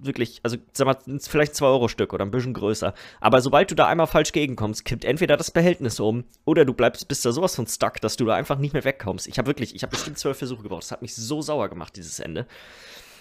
wirklich, 0.01 0.41
also 0.43 0.57
sag 0.73 0.87
mal, 0.87 1.19
vielleicht 1.21 1.55
2 1.55 1.67
Euro 1.67 1.89
Stück 1.89 2.13
oder 2.13 2.25
ein 2.25 2.31
bisschen 2.31 2.55
größer. 2.55 2.95
Aber 3.21 3.41
sobald 3.41 3.71
du 3.71 3.75
da 3.75 3.87
einmal 3.87 4.07
falsch 4.07 4.33
gegenkommst, 4.33 4.85
kippt 4.85 5.05
entweder 5.05 5.37
das 5.37 5.51
Behältnis 5.51 6.01
um 6.01 6.25
oder 6.45 6.65
du 6.65 6.75
bleibst, 6.75 7.07
bist 7.09 7.25
da 7.25 7.33
sowas 7.33 7.55
von 7.55 7.67
stuck, 7.67 8.01
dass 8.01 8.17
du 8.17 8.25
da 8.25 8.35
einfach 8.35 8.59
nicht 8.59 8.73
mehr 8.73 8.85
wegkommst. 8.85 9.27
Ich 9.27 9.39
habe 9.39 9.47
wirklich, 9.47 9.75
ich 9.75 9.83
habe 9.83 9.91
bestimmt 9.91 10.19
zwölf 10.19 10.39
Versuche 10.39 10.63
gebraucht. 10.63 10.85
Das 10.85 10.93
hat 10.93 11.03
mich 11.03 11.15
so 11.15 11.43
sauer 11.43 11.69
gemacht, 11.69 11.97
dieses 11.97 12.21
Ende. 12.21 12.47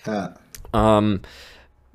Ja. 0.06 0.36
Ähm, 0.74 1.22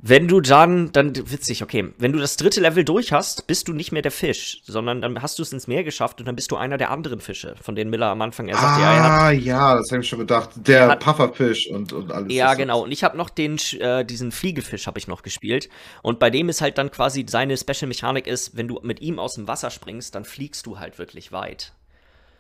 wenn 0.04 0.26
du 0.26 0.40
dann, 0.40 0.90
dann 0.90 1.14
witzig, 1.30 1.62
okay, 1.62 1.92
wenn 1.97 2.12
du 2.12 2.18
das 2.18 2.37
dritte 2.37 2.61
Level 2.61 2.85
durch 2.85 3.12
hast, 3.12 3.47
bist 3.47 3.68
du 3.68 3.73
nicht 3.73 3.92
mehr 3.92 4.02
der 4.02 4.11
Fisch, 4.11 4.61
sondern 4.64 5.00
dann 5.00 5.23
hast 5.23 5.38
du 5.38 5.44
es 5.44 5.52
ins 5.52 5.68
Meer 5.68 5.85
geschafft 5.85 6.18
und 6.18 6.26
dann 6.26 6.35
bist 6.35 6.50
du 6.50 6.56
einer 6.56 6.76
der 6.76 6.90
anderen 6.90 7.21
Fische, 7.21 7.54
von 7.62 7.76
denen 7.76 7.88
Miller 7.88 8.09
am 8.09 8.21
Anfang 8.21 8.49
er 8.49 8.56
sagte, 8.56 8.68
ah, 8.68 8.80
ja, 8.80 8.92
er 8.94 9.02
hat, 9.04 9.11
ah, 9.11 9.30
ja, 9.30 9.76
das 9.76 9.92
habe 9.92 10.02
ich 10.02 10.09
schon 10.09 10.18
gedacht, 10.18 10.50
der 10.56 10.88
hat, 10.88 11.00
Pufferfisch 11.00 11.71
und, 11.71 11.92
und 11.92 12.11
alles. 12.11 12.35
Ja, 12.35 12.54
genau, 12.54 12.82
und 12.82 12.90
ich 12.90 13.04
habe 13.04 13.16
noch 13.16 13.30
den, 13.30 13.59
äh, 13.78 14.04
diesen 14.04 14.32
Fliegefisch 14.32 14.88
habe 14.88 14.99
ich 14.99 15.06
noch 15.06 15.23
gespielt 15.23 15.68
und 16.02 16.18
bei 16.18 16.30
dem 16.30 16.49
ist 16.49 16.61
halt 16.61 16.78
dann 16.78 16.90
quasi 16.90 17.25
seine 17.28 17.56
Special 17.56 17.87
Mechanik 17.87 18.26
ist, 18.26 18.56
wenn 18.56 18.66
du 18.66 18.80
mit 18.82 19.00
ihm 19.00 19.21
aus 19.21 19.37
dem 19.37 19.47
Wasser 19.47 19.71
springst, 19.71 20.16
dann 20.16 20.25
fliegst 20.25 20.66
du 20.66 20.80
halt 20.80 20.99
wirklich 20.99 21.30
weit. 21.30 21.75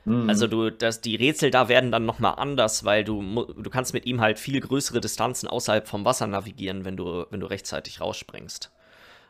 Mhm. 0.04 0.28
Also 0.28 0.46
du, 0.46 0.70
das, 0.70 1.00
die 1.00 1.16
Rätsel 1.16 1.50
da 1.50 1.68
werden 1.68 1.92
dann 1.92 2.04
nochmal 2.04 2.34
anders, 2.36 2.84
weil 2.84 3.04
du, 3.04 3.22
du 3.56 3.70
kannst 3.70 3.94
mit 3.94 4.06
ihm 4.06 4.20
halt 4.20 4.38
viel 4.38 4.60
größere 4.60 5.00
Distanzen 5.00 5.48
außerhalb 5.48 5.86
vom 5.86 6.04
Wasser 6.04 6.26
navigieren, 6.26 6.84
wenn 6.84 6.96
du, 6.96 7.26
wenn 7.30 7.40
du 7.40 7.46
rechtzeitig 7.46 8.00
rausspringst. 8.00 8.72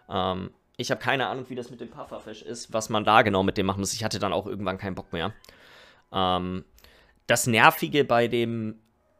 Ähm, 0.09 0.51
ich 0.77 0.91
habe 0.91 1.01
keine 1.01 1.27
Ahnung, 1.27 1.47
wie 1.49 1.55
das 1.55 1.71
mit 1.71 1.81
dem 1.81 1.91
Pufferfisch 1.91 2.43
ist, 2.43 2.73
was 2.73 2.89
man 2.89 3.05
da 3.05 3.23
genau 3.23 3.43
mit 3.43 3.59
dem 3.59 3.67
machen 3.67 3.81
muss. 3.81 3.93
Ich 3.93 4.05
hatte 4.05 4.19
dann 4.19 4.33
auch 4.33 4.47
irgendwann 4.47 4.79
keinen 4.79 4.95
Bock 4.95 5.13
mehr. 5.13 5.33
Ähm, 6.13 6.65
das 7.27 7.47
Nervige 7.47 8.05
bei 8.05 8.29
dem 8.29 8.79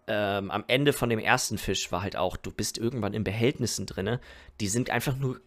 ähm, 0.09 0.51
am 0.51 0.65
Ende 0.67 0.93
von 0.93 1.09
dem 1.09 1.21
ersten 1.21 1.59
Fisch 1.59 1.93
war 1.93 2.03
halt 2.03 2.17
auch, 2.17 2.37
du 2.37 2.51
bist 2.51 2.77
irgendwann 2.77 3.15
in 3.15 3.23
Behältnissen 3.23 3.87
drin, 3.87 4.19
die 4.61 4.69
sind 4.69 4.91
einfach 4.91 5.17
nur 5.17 5.41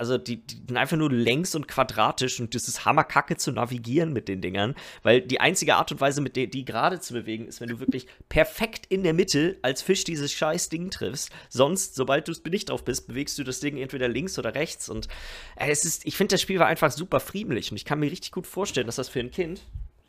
also 0.00 0.16
die, 0.16 0.38
die 0.38 0.56
sind 0.66 0.78
einfach 0.78 0.96
nur 0.96 1.12
längs 1.12 1.54
und 1.54 1.68
quadratisch 1.68 2.40
und 2.40 2.54
das 2.54 2.68
ist 2.68 2.86
hammerkacke 2.86 3.36
zu 3.36 3.52
navigieren 3.52 4.14
mit 4.14 4.28
den 4.28 4.40
Dingern, 4.40 4.74
weil 5.02 5.20
die 5.20 5.40
einzige 5.40 5.76
Art 5.76 5.92
und 5.92 6.00
Weise, 6.00 6.22
mit 6.22 6.36
der 6.36 6.46
die 6.46 6.64
gerade 6.64 7.00
zu 7.00 7.12
bewegen, 7.12 7.46
ist, 7.46 7.60
wenn 7.60 7.68
du 7.68 7.80
wirklich 7.80 8.06
perfekt 8.30 8.86
in 8.88 9.02
der 9.02 9.12
Mitte 9.12 9.58
als 9.60 9.82
Fisch 9.82 10.04
dieses 10.04 10.32
scheiß 10.32 10.70
Ding 10.70 10.90
triffst. 10.90 11.28
Sonst, 11.50 11.96
sobald 11.96 12.28
du 12.28 12.32
es 12.32 12.42
nicht 12.44 12.70
drauf 12.70 12.82
bist, 12.82 13.08
bewegst 13.08 13.38
du 13.38 13.44
das 13.44 13.60
Ding 13.60 13.76
entweder 13.76 14.08
links 14.08 14.38
oder 14.38 14.54
rechts 14.54 14.88
und 14.88 15.06
äh, 15.56 15.70
es 15.70 15.84
ist, 15.84 16.06
ich 16.06 16.16
finde, 16.16 16.32
das 16.32 16.40
Spiel 16.40 16.58
war 16.58 16.66
einfach 16.66 16.90
super 16.90 17.20
friemlich 17.20 17.70
und 17.70 17.76
ich 17.76 17.84
kann 17.84 18.00
mir 18.00 18.10
richtig 18.10 18.32
gut 18.32 18.46
vorstellen, 18.46 18.86
dass 18.86 18.96
das 18.96 19.10
für 19.10 19.20
ein 19.20 19.30
Kind, 19.30 19.60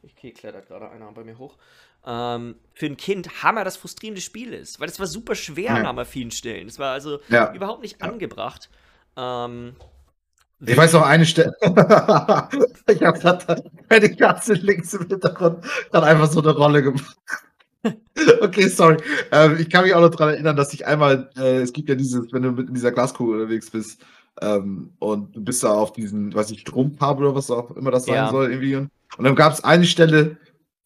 ich 0.03 0.15
klettert 0.15 0.67
gerade 0.69 0.89
einer 0.89 1.11
bei 1.11 1.25
mir 1.25 1.37
hoch, 1.37 1.57
ähm, 2.05 2.55
für 2.73 2.85
ein 2.85 2.95
Kind 2.95 3.43
Hammer 3.43 3.65
das 3.65 3.75
frustrierende 3.75 4.21
Spiel 4.21 4.53
ist, 4.53 4.79
weil 4.79 4.87
es 4.87 5.01
war 5.01 5.07
super 5.07 5.35
schwer 5.35 5.75
ja. 5.75 5.89
an 5.89 6.05
vielen 6.05 6.31
Stellen. 6.31 6.69
Es 6.69 6.79
war 6.79 6.93
also 6.93 7.19
ja. 7.27 7.53
überhaupt 7.53 7.81
nicht 7.81 7.99
ja. 7.99 8.07
angebracht. 8.07 8.69
Ähm, 9.17 9.73
ich 10.63 10.77
weiß 10.77 10.93
noch 10.93 11.05
eine 11.05 11.25
Stelle. 11.25 11.53
ich 11.61 13.01
habe 13.01 13.19
gerade 13.19 13.63
meine 13.89 14.15
Katze 14.15 14.53
links 14.53 14.93
im 14.93 15.07
Hintergrund 15.07 15.65
dann 15.91 16.03
einfach 16.03 16.31
so 16.31 16.41
eine 16.41 16.51
Rolle 16.51 16.83
gemacht. 16.83 17.17
okay, 18.41 18.67
sorry. 18.67 18.97
Ähm, 19.31 19.57
ich 19.59 19.69
kann 19.69 19.83
mich 19.83 19.93
auch 19.95 20.01
noch 20.01 20.09
daran 20.09 20.35
erinnern, 20.35 20.55
dass 20.55 20.73
ich 20.73 20.85
einmal, 20.85 21.29
äh, 21.35 21.61
es 21.61 21.73
gibt 21.73 21.89
ja 21.89 21.95
dieses, 21.95 22.31
wenn 22.31 22.43
du 22.43 22.51
mit 22.51 22.67
in 22.67 22.75
dieser 22.75 22.91
Glaskugel 22.91 23.41
unterwegs 23.41 23.71
bist 23.71 24.05
ähm, 24.39 24.93
und 24.99 25.35
du 25.35 25.43
bist 25.43 25.63
da 25.63 25.71
auf 25.71 25.93
diesen, 25.93 26.33
weiß 26.33 26.51
ich, 26.51 26.61
Stromkabel 26.61 27.25
oder 27.25 27.35
was 27.35 27.49
auch 27.49 27.75
immer 27.75 27.89
das 27.89 28.05
sein 28.05 28.15
ja. 28.15 28.29
soll, 28.29 28.51
irgendwie. 28.51 28.75
Und 28.75 28.89
dann 29.17 29.35
gab 29.35 29.53
es 29.53 29.63
eine 29.63 29.85
Stelle, 29.85 30.37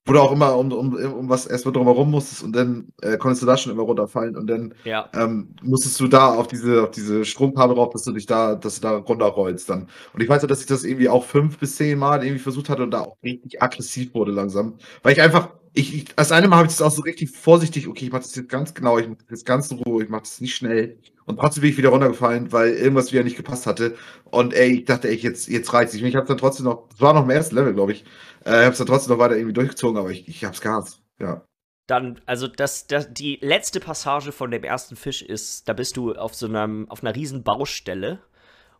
wo 0.05 0.13
du 0.13 0.19
auch 0.19 0.31
immer 0.31 0.55
um, 0.55 0.71
um, 0.71 0.93
um 0.93 1.29
was 1.29 1.47
erstmal 1.47 1.73
drumherum 1.73 2.11
musstest 2.11 2.43
und 2.43 2.55
dann 2.55 2.89
äh, 3.01 3.17
konntest 3.17 3.41
du 3.41 3.47
da 3.47 3.57
schon 3.57 3.71
immer 3.71 3.83
runterfallen 3.83 4.35
und 4.35 4.47
dann 4.47 4.73
ja. 4.83 5.09
ähm, 5.15 5.55
musstest 5.63 5.99
du 5.99 6.07
da 6.07 6.35
auf 6.35 6.47
diese, 6.47 6.83
auf 6.83 6.91
diese 6.91 7.25
Stromkabel 7.25 7.75
rauf, 7.75 7.91
dass 7.91 8.03
du 8.03 8.11
dich 8.11 8.27
da, 8.27 8.55
dass 8.55 8.75
du 8.75 8.81
da 8.81 8.97
runterrollst 8.97 9.67
dann. 9.67 9.87
Und 10.13 10.21
ich 10.21 10.29
weiß 10.29 10.43
ja, 10.43 10.47
dass 10.47 10.61
ich 10.61 10.67
das 10.67 10.83
irgendwie 10.83 11.09
auch 11.09 11.25
fünf 11.25 11.57
bis 11.57 11.75
zehn 11.77 11.97
Mal 11.97 12.23
irgendwie 12.23 12.41
versucht 12.41 12.69
hatte 12.69 12.83
und 12.83 12.91
da 12.91 13.01
auch 13.01 13.17
richtig 13.23 13.61
aggressiv 13.63 14.13
wurde 14.13 14.31
langsam. 14.31 14.75
Weil 15.01 15.13
ich 15.13 15.21
einfach, 15.21 15.49
ich, 15.73 15.95
ich 15.95 16.05
als 16.15 16.31
eine 16.31 16.47
Mal 16.47 16.57
habe 16.57 16.67
ich 16.67 16.73
das 16.73 16.83
auch 16.83 16.91
so 16.91 17.01
richtig 17.01 17.31
vorsichtig, 17.31 17.87
okay, 17.87 18.05
ich 18.05 18.11
mach 18.11 18.19
das 18.19 18.35
jetzt 18.35 18.49
ganz 18.49 18.75
genau, 18.75 18.99
ich 18.99 19.07
mach 19.07 19.17
das 19.17 19.29
jetzt 19.29 19.45
ganz 19.45 19.71
in 19.71 19.79
Ruhe, 19.79 20.03
ich 20.03 20.09
mach 20.09 20.21
das 20.21 20.39
nicht 20.39 20.55
schnell. 20.55 20.99
Und 21.25 21.39
trotzdem 21.39 21.61
bin 21.61 21.71
ich 21.71 21.77
wieder 21.77 21.89
runtergefallen, 21.89 22.51
weil 22.51 22.73
irgendwas 22.73 23.11
wieder 23.11 23.23
nicht 23.23 23.37
gepasst 23.37 23.65
hatte. 23.65 23.95
Und 24.25 24.53
ey, 24.53 24.79
ich 24.79 24.85
dachte, 24.85 25.07
ey, 25.07 25.15
jetzt, 25.15 25.47
jetzt 25.47 25.73
reizt 25.73 25.95
ich 25.95 26.15
habe 26.15 26.27
dann 26.27 26.37
trotzdem 26.37 26.65
noch, 26.65 26.87
das 26.89 27.01
war 27.01 27.13
noch 27.13 27.23
im 27.23 27.29
ersten 27.29 27.55
Level, 27.55 27.73
glaube 27.73 27.93
ich. 27.93 28.03
Äh, 28.45 28.51
ich 28.51 28.65
habe 28.65 28.71
es 28.71 28.77
dann 28.77 28.87
trotzdem 28.87 29.13
noch 29.13 29.19
weiter 29.19 29.35
irgendwie 29.35 29.53
durchgezogen, 29.53 29.97
aber 29.97 30.11
ich, 30.11 30.27
ich 30.27 30.43
habe 30.43 30.53
es 30.53 30.61
gehasst. 30.61 31.01
Ja. 31.19 31.43
Dann, 31.87 32.19
also 32.25 32.47
das, 32.47 32.87
das, 32.87 33.11
die 33.11 33.39
letzte 33.41 33.79
Passage 33.79 34.31
von 34.31 34.51
dem 34.51 34.63
ersten 34.63 34.95
Fisch 34.95 35.21
ist, 35.21 35.67
da 35.67 35.73
bist 35.73 35.97
du 35.97 36.13
auf 36.13 36.35
so 36.35 36.45
einem, 36.45 36.89
auf 36.89 37.03
einer 37.03 37.15
riesen 37.15 37.43
Baustelle 37.43 38.19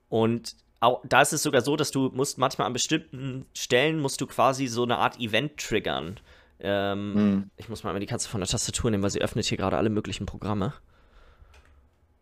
und 0.10 0.56
auch, 0.82 1.02
da 1.04 1.22
ist 1.22 1.34
es 1.34 1.44
sogar 1.44 1.62
so, 1.62 1.76
dass 1.76 1.92
du 1.92 2.10
musst 2.14 2.38
manchmal 2.38 2.68
an 2.68 2.74
bestimmten 2.74 3.46
Stellen 3.56 4.00
musst 4.00 4.22
du 4.22 4.28
quasi 4.28 4.68
so 4.68 4.84
eine 4.84 4.98
Art 4.98 5.20
Event 5.20 5.58
triggern. 5.58 6.20
Ähm, 6.60 7.14
hm. 7.16 7.50
Ich 7.58 7.70
muss 7.70 7.84
mal 7.84 8.00
die 8.00 8.06
Katze 8.06 8.30
von 8.30 8.42
der 8.42 8.48
Tastatur 8.48 8.92
nehmen, 8.92 9.04
weil 9.04 9.10
sie 9.10 9.22
öffnet 9.22 9.46
hier 9.46 9.58
gerade 9.58 9.78
alle 9.78 9.90
möglichen 9.90 10.26
Programme. 10.26 10.74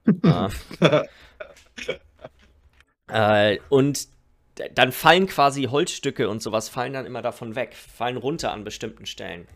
Äh, 0.05 1.07
äh, 3.55 3.59
und 3.69 4.07
dann 4.75 4.91
fallen 4.91 5.27
quasi 5.27 5.63
Holzstücke 5.63 6.29
und 6.29 6.41
sowas 6.41 6.69
fallen 6.69 6.93
dann 6.93 7.05
immer 7.05 7.21
davon 7.21 7.55
weg, 7.55 7.75
fallen 7.75 8.17
runter 8.17 8.51
an 8.51 8.63
bestimmten 8.63 9.05
Stellen. 9.05 9.47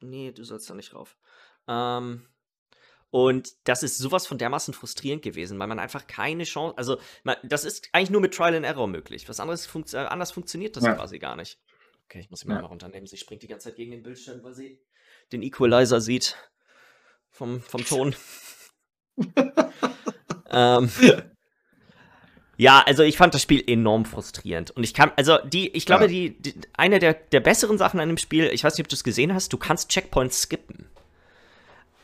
Nee, 0.00 0.32
du 0.32 0.44
sollst 0.44 0.68
da 0.68 0.74
nicht 0.74 0.94
rauf. 0.94 1.16
Ähm, 1.66 2.26
und 3.10 3.52
das 3.64 3.82
ist 3.82 3.98
sowas 3.98 4.26
von 4.26 4.38
dermaßen 4.38 4.74
frustrierend 4.74 5.22
gewesen, 5.22 5.58
weil 5.58 5.68
man 5.68 5.78
einfach 5.78 6.06
keine 6.06 6.44
Chance, 6.44 6.76
also 6.76 6.98
man, 7.22 7.36
das 7.42 7.64
ist 7.64 7.88
eigentlich 7.92 8.10
nur 8.10 8.20
mit 8.20 8.34
Trial 8.34 8.54
and 8.54 8.66
Error 8.66 8.86
möglich. 8.86 9.28
Was 9.28 9.40
anderes 9.40 9.66
funkt, 9.66 9.94
äh, 9.94 9.98
anders 9.98 10.32
funktioniert 10.32 10.76
das 10.76 10.84
ja. 10.84 10.94
quasi 10.94 11.18
gar 11.18 11.36
nicht. 11.36 11.60
Okay, 12.04 12.20
ich 12.20 12.30
muss 12.30 12.40
sie 12.40 12.48
mal 12.48 12.60
ja. 12.60 12.66
runternehmen. 12.66 13.06
Sie 13.06 13.16
springt 13.16 13.42
die 13.42 13.46
ganze 13.46 13.68
Zeit 13.68 13.76
gegen 13.76 13.92
den 13.92 14.02
Bildschirm, 14.02 14.42
weil 14.42 14.54
sie 14.54 14.80
den 15.32 15.42
Equalizer 15.42 16.00
sieht 16.00 16.36
vom, 17.34 17.60
vom 17.60 17.84
Ton. 17.84 18.14
ähm, 20.50 20.90
ja, 22.56 22.82
also 22.86 23.02
ich 23.02 23.16
fand 23.16 23.34
das 23.34 23.42
Spiel 23.42 23.62
enorm 23.66 24.04
frustrierend. 24.04 24.70
Und 24.70 24.84
ich 24.84 24.94
kann, 24.94 25.10
also 25.16 25.38
die, 25.44 25.68
ich 25.70 25.84
glaube, 25.84 26.04
ja. 26.04 26.08
die, 26.08 26.40
die, 26.40 26.54
eine 26.74 27.00
der, 27.00 27.14
der 27.14 27.40
besseren 27.40 27.76
Sachen 27.76 27.98
an 27.98 28.08
dem 28.08 28.18
Spiel, 28.18 28.44
ich 28.52 28.62
weiß 28.62 28.78
nicht, 28.78 28.86
ob 28.86 28.88
du 28.88 28.94
es 28.94 29.04
gesehen 29.04 29.34
hast, 29.34 29.52
du 29.52 29.58
kannst 29.58 29.90
Checkpoints 29.90 30.42
skippen. 30.42 30.86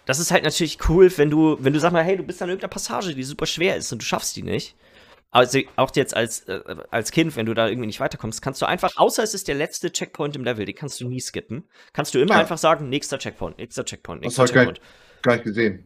Das 0.05 0.19
ist 0.19 0.33
halt 0.33 0.43
natürlich 0.43 0.79
cool, 0.89 1.17
wenn 1.17 1.31
du, 1.31 1.57
wenn 1.61 1.73
du 1.73 1.79
sag 1.79 1.93
mal, 1.93 2.03
hey, 2.03 2.17
du 2.17 2.25
bist 2.25 2.43
an 2.43 2.49
irgendeiner 2.49 2.73
Passage, 2.73 3.15
die 3.15 3.23
super 3.23 3.47
schwer 3.47 3.77
ist 3.77 3.93
und 3.93 4.03
du 4.03 4.07
schaffst 4.07 4.35
die 4.35 4.43
nicht. 4.43 4.75
Also 5.31 5.61
auch 5.77 5.93
jetzt 5.95 6.17
als, 6.17 6.41
äh, 6.49 6.61
als 6.91 7.13
Kind, 7.13 7.37
wenn 7.37 7.47
du 7.47 7.55
da 7.55 7.69
irgendwie 7.69 7.87
nicht 7.87 8.01
weiterkommst, 8.01 8.43
kannst 8.43 8.61
du 8.61 8.67
einfach, 8.67 8.97
außer 8.97 9.23
es 9.23 9.33
ist 9.33 9.47
der 9.47 9.55
letzte 9.55 9.93
Checkpoint 9.93 10.35
im 10.35 10.43
Level, 10.43 10.65
den 10.65 10.75
kannst 10.75 11.01
du 11.01 11.09
nie 11.09 11.21
skippen, 11.21 11.69
kannst 11.93 12.15
du 12.15 12.19
immer 12.19 12.35
ja. 12.35 12.41
einfach 12.41 12.59
sagen, 12.59 12.89
nächster 12.89 13.17
Checkpoint, 13.17 13.59
nächster 13.59 13.85
Checkpoint, 13.85 14.23
nächster 14.23 14.43
das 14.43 14.51
Checkpoint. 14.51 14.81
Gar 15.23 15.35
nicht 15.35 15.45
gesehen 15.45 15.85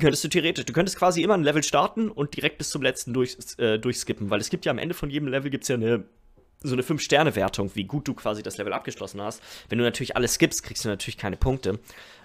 könntest 0.00 0.24
du 0.24 0.28
theoretisch, 0.28 0.64
du 0.64 0.72
könntest 0.72 0.98
quasi 0.98 1.22
immer 1.22 1.34
ein 1.34 1.42
Level 1.42 1.62
starten 1.62 2.10
und 2.10 2.36
direkt 2.36 2.58
bis 2.58 2.70
zum 2.70 2.82
letzten 2.82 3.14
durch, 3.14 3.36
äh, 3.58 3.78
durchskippen, 3.78 4.30
weil 4.30 4.40
es 4.40 4.50
gibt 4.50 4.64
ja 4.64 4.70
am 4.72 4.78
Ende 4.78 4.94
von 4.94 5.10
jedem 5.10 5.28
Level 5.28 5.50
gibt's 5.50 5.68
ja 5.68 5.76
eine 5.76 6.04
so 6.62 6.72
eine 6.72 6.82
5-Sterne-Wertung, 6.82 7.70
wie 7.74 7.84
gut 7.84 8.08
du 8.08 8.14
quasi 8.14 8.42
das 8.42 8.56
Level 8.56 8.72
abgeschlossen 8.72 9.20
hast. 9.20 9.42
Wenn 9.68 9.76
du 9.78 9.84
natürlich 9.84 10.16
alles 10.16 10.34
skippst, 10.34 10.62
kriegst 10.62 10.84
du 10.84 10.88
natürlich 10.88 11.18
keine 11.18 11.36
Punkte. 11.36 11.78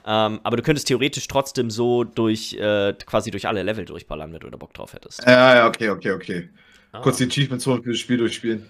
Ähm, 0.05 0.39
aber 0.43 0.55
du 0.55 0.63
könntest 0.63 0.87
theoretisch 0.87 1.27
trotzdem 1.27 1.69
so 1.69 2.05
durch, 2.05 2.53
äh, 2.53 2.93
quasi 3.05 3.29
durch 3.29 3.47
alle 3.47 3.61
Level 3.61 3.83
durchballern, 3.83 4.31
wenn 4.31 4.39
du 4.39 4.49
da 4.49 4.57
Bock 4.57 4.73
drauf 4.73 4.93
hättest. 4.93 5.21
Ja, 5.25 5.55
ja, 5.55 5.67
okay, 5.67 5.89
okay, 5.89 6.11
okay. 6.11 6.49
Ah. 6.93 7.01
Kurz 7.01 7.17
die 7.17 7.25
Achievement-Zone 7.25 7.83
für 7.83 7.89
das 7.89 7.99
Spiel 7.99 8.17
durchspielen. 8.17 8.69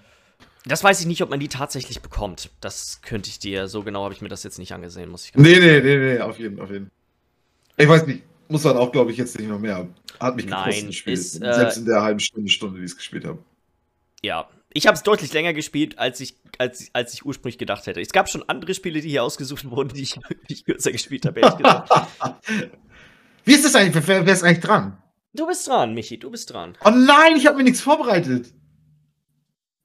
Das 0.66 0.82
weiß 0.82 1.00
ich 1.00 1.06
nicht, 1.06 1.22
ob 1.22 1.30
man 1.30 1.40
die 1.40 1.48
tatsächlich 1.48 2.02
bekommt. 2.02 2.50
Das 2.60 3.00
könnte 3.00 3.30
ich 3.30 3.38
dir, 3.38 3.68
so 3.68 3.82
genau 3.82 4.02
habe 4.02 4.14
ich 4.14 4.20
mir 4.20 4.28
das 4.28 4.42
jetzt 4.42 4.58
nicht 4.58 4.72
angesehen, 4.72 5.10
muss 5.10 5.26
ich 5.26 5.34
Nee, 5.34 5.58
nee, 5.60 5.80
nee, 5.80 5.96
nee, 5.96 6.20
auf 6.20 6.38
jeden, 6.40 6.60
auf 6.60 6.70
jeden. 6.70 6.90
Ich 7.76 7.88
weiß 7.88 8.06
nicht, 8.06 8.22
muss 8.48 8.64
man 8.64 8.76
auch, 8.76 8.92
glaube 8.92 9.10
ich, 9.12 9.16
jetzt 9.16 9.38
nicht 9.38 9.48
noch 9.48 9.58
mehr. 9.58 9.88
Hat 10.20 10.36
mich 10.36 10.46
Nein, 10.46 10.86
gespielt. 10.86 11.18
Ist, 11.18 11.42
äh, 11.42 11.54
Selbst 11.54 11.78
in 11.78 11.86
der 11.86 12.02
halben 12.02 12.20
Stunde, 12.20 12.50
Stunde, 12.50 12.78
die 12.78 12.84
ich 12.84 12.92
es 12.92 12.96
gespielt 12.96 13.24
habe. 13.24 13.38
Ja, 14.22 14.48
ich 14.72 14.86
habe 14.86 14.96
es 14.96 15.02
deutlich 15.02 15.32
länger 15.32 15.52
gespielt, 15.52 15.98
als 15.98 16.20
ich, 16.20 16.36
als, 16.58 16.90
als 16.92 17.14
ich 17.14 17.24
ursprünglich 17.24 17.58
gedacht 17.58 17.86
hätte. 17.86 18.00
Es 18.00 18.12
gab 18.12 18.28
schon 18.28 18.42
andere 18.48 18.74
Spiele, 18.74 19.00
die 19.00 19.10
hier 19.10 19.22
ausgesucht 19.22 19.68
wurden, 19.70 19.92
die 19.94 20.02
ich, 20.02 20.18
die 20.48 20.54
ich 20.54 20.64
kürzer 20.64 20.92
gespielt 20.92 21.26
habe, 21.26 21.40
ehrlich 21.40 21.58
gesagt. 21.58 21.90
Wie 23.44 23.52
ist 23.52 23.64
das 23.64 23.74
eigentlich? 23.74 24.06
Wer, 24.06 24.24
wer 24.24 24.32
ist 24.32 24.44
eigentlich 24.44 24.60
dran? 24.60 24.96
Du 25.34 25.46
bist 25.46 25.66
dran, 25.66 25.94
Michi, 25.94 26.18
du 26.18 26.30
bist 26.30 26.52
dran. 26.52 26.76
Oh 26.84 26.90
nein, 26.90 27.36
ich 27.36 27.46
habe 27.46 27.56
mir 27.56 27.64
nichts 27.64 27.80
vorbereitet. 27.80 28.52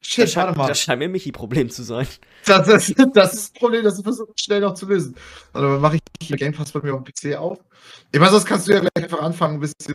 Shit, 0.09 0.23
das 0.23 0.35
warte 0.37 0.57
mal. 0.57 0.67
Das 0.67 0.79
scheint 0.79 0.99
mir 0.99 1.09
Michi-Problem 1.09 1.69
zu 1.69 1.83
sein. 1.83 2.07
Das 2.45 2.65
ist, 2.69 2.97
das 2.97 3.07
ist 3.09 3.15
das 3.15 3.49
Problem, 3.49 3.83
das 3.83 4.01
versucht 4.01 4.39
schnell 4.39 4.61
noch 4.61 4.73
zu 4.73 4.85
lösen. 4.85 5.17
Also 5.51 5.67
dann 5.67 5.81
mache 5.81 5.97
ich 5.97 6.01
hier 6.25 6.37
Game 6.37 6.53
Pass 6.53 6.71
bei 6.71 6.79
mir 6.79 6.93
auf 6.93 7.03
dem 7.03 7.13
PC 7.13 7.37
auf. 7.37 7.59
Ich 8.13 8.19
meine, 8.21 8.31
sonst 8.31 8.45
kannst 8.45 8.69
du 8.69 8.71
ja 8.71 8.79
gleich 8.79 9.03
einfach 9.03 9.19
anfangen, 9.19 9.55
ein 9.55 9.59
bisschen 9.59 9.93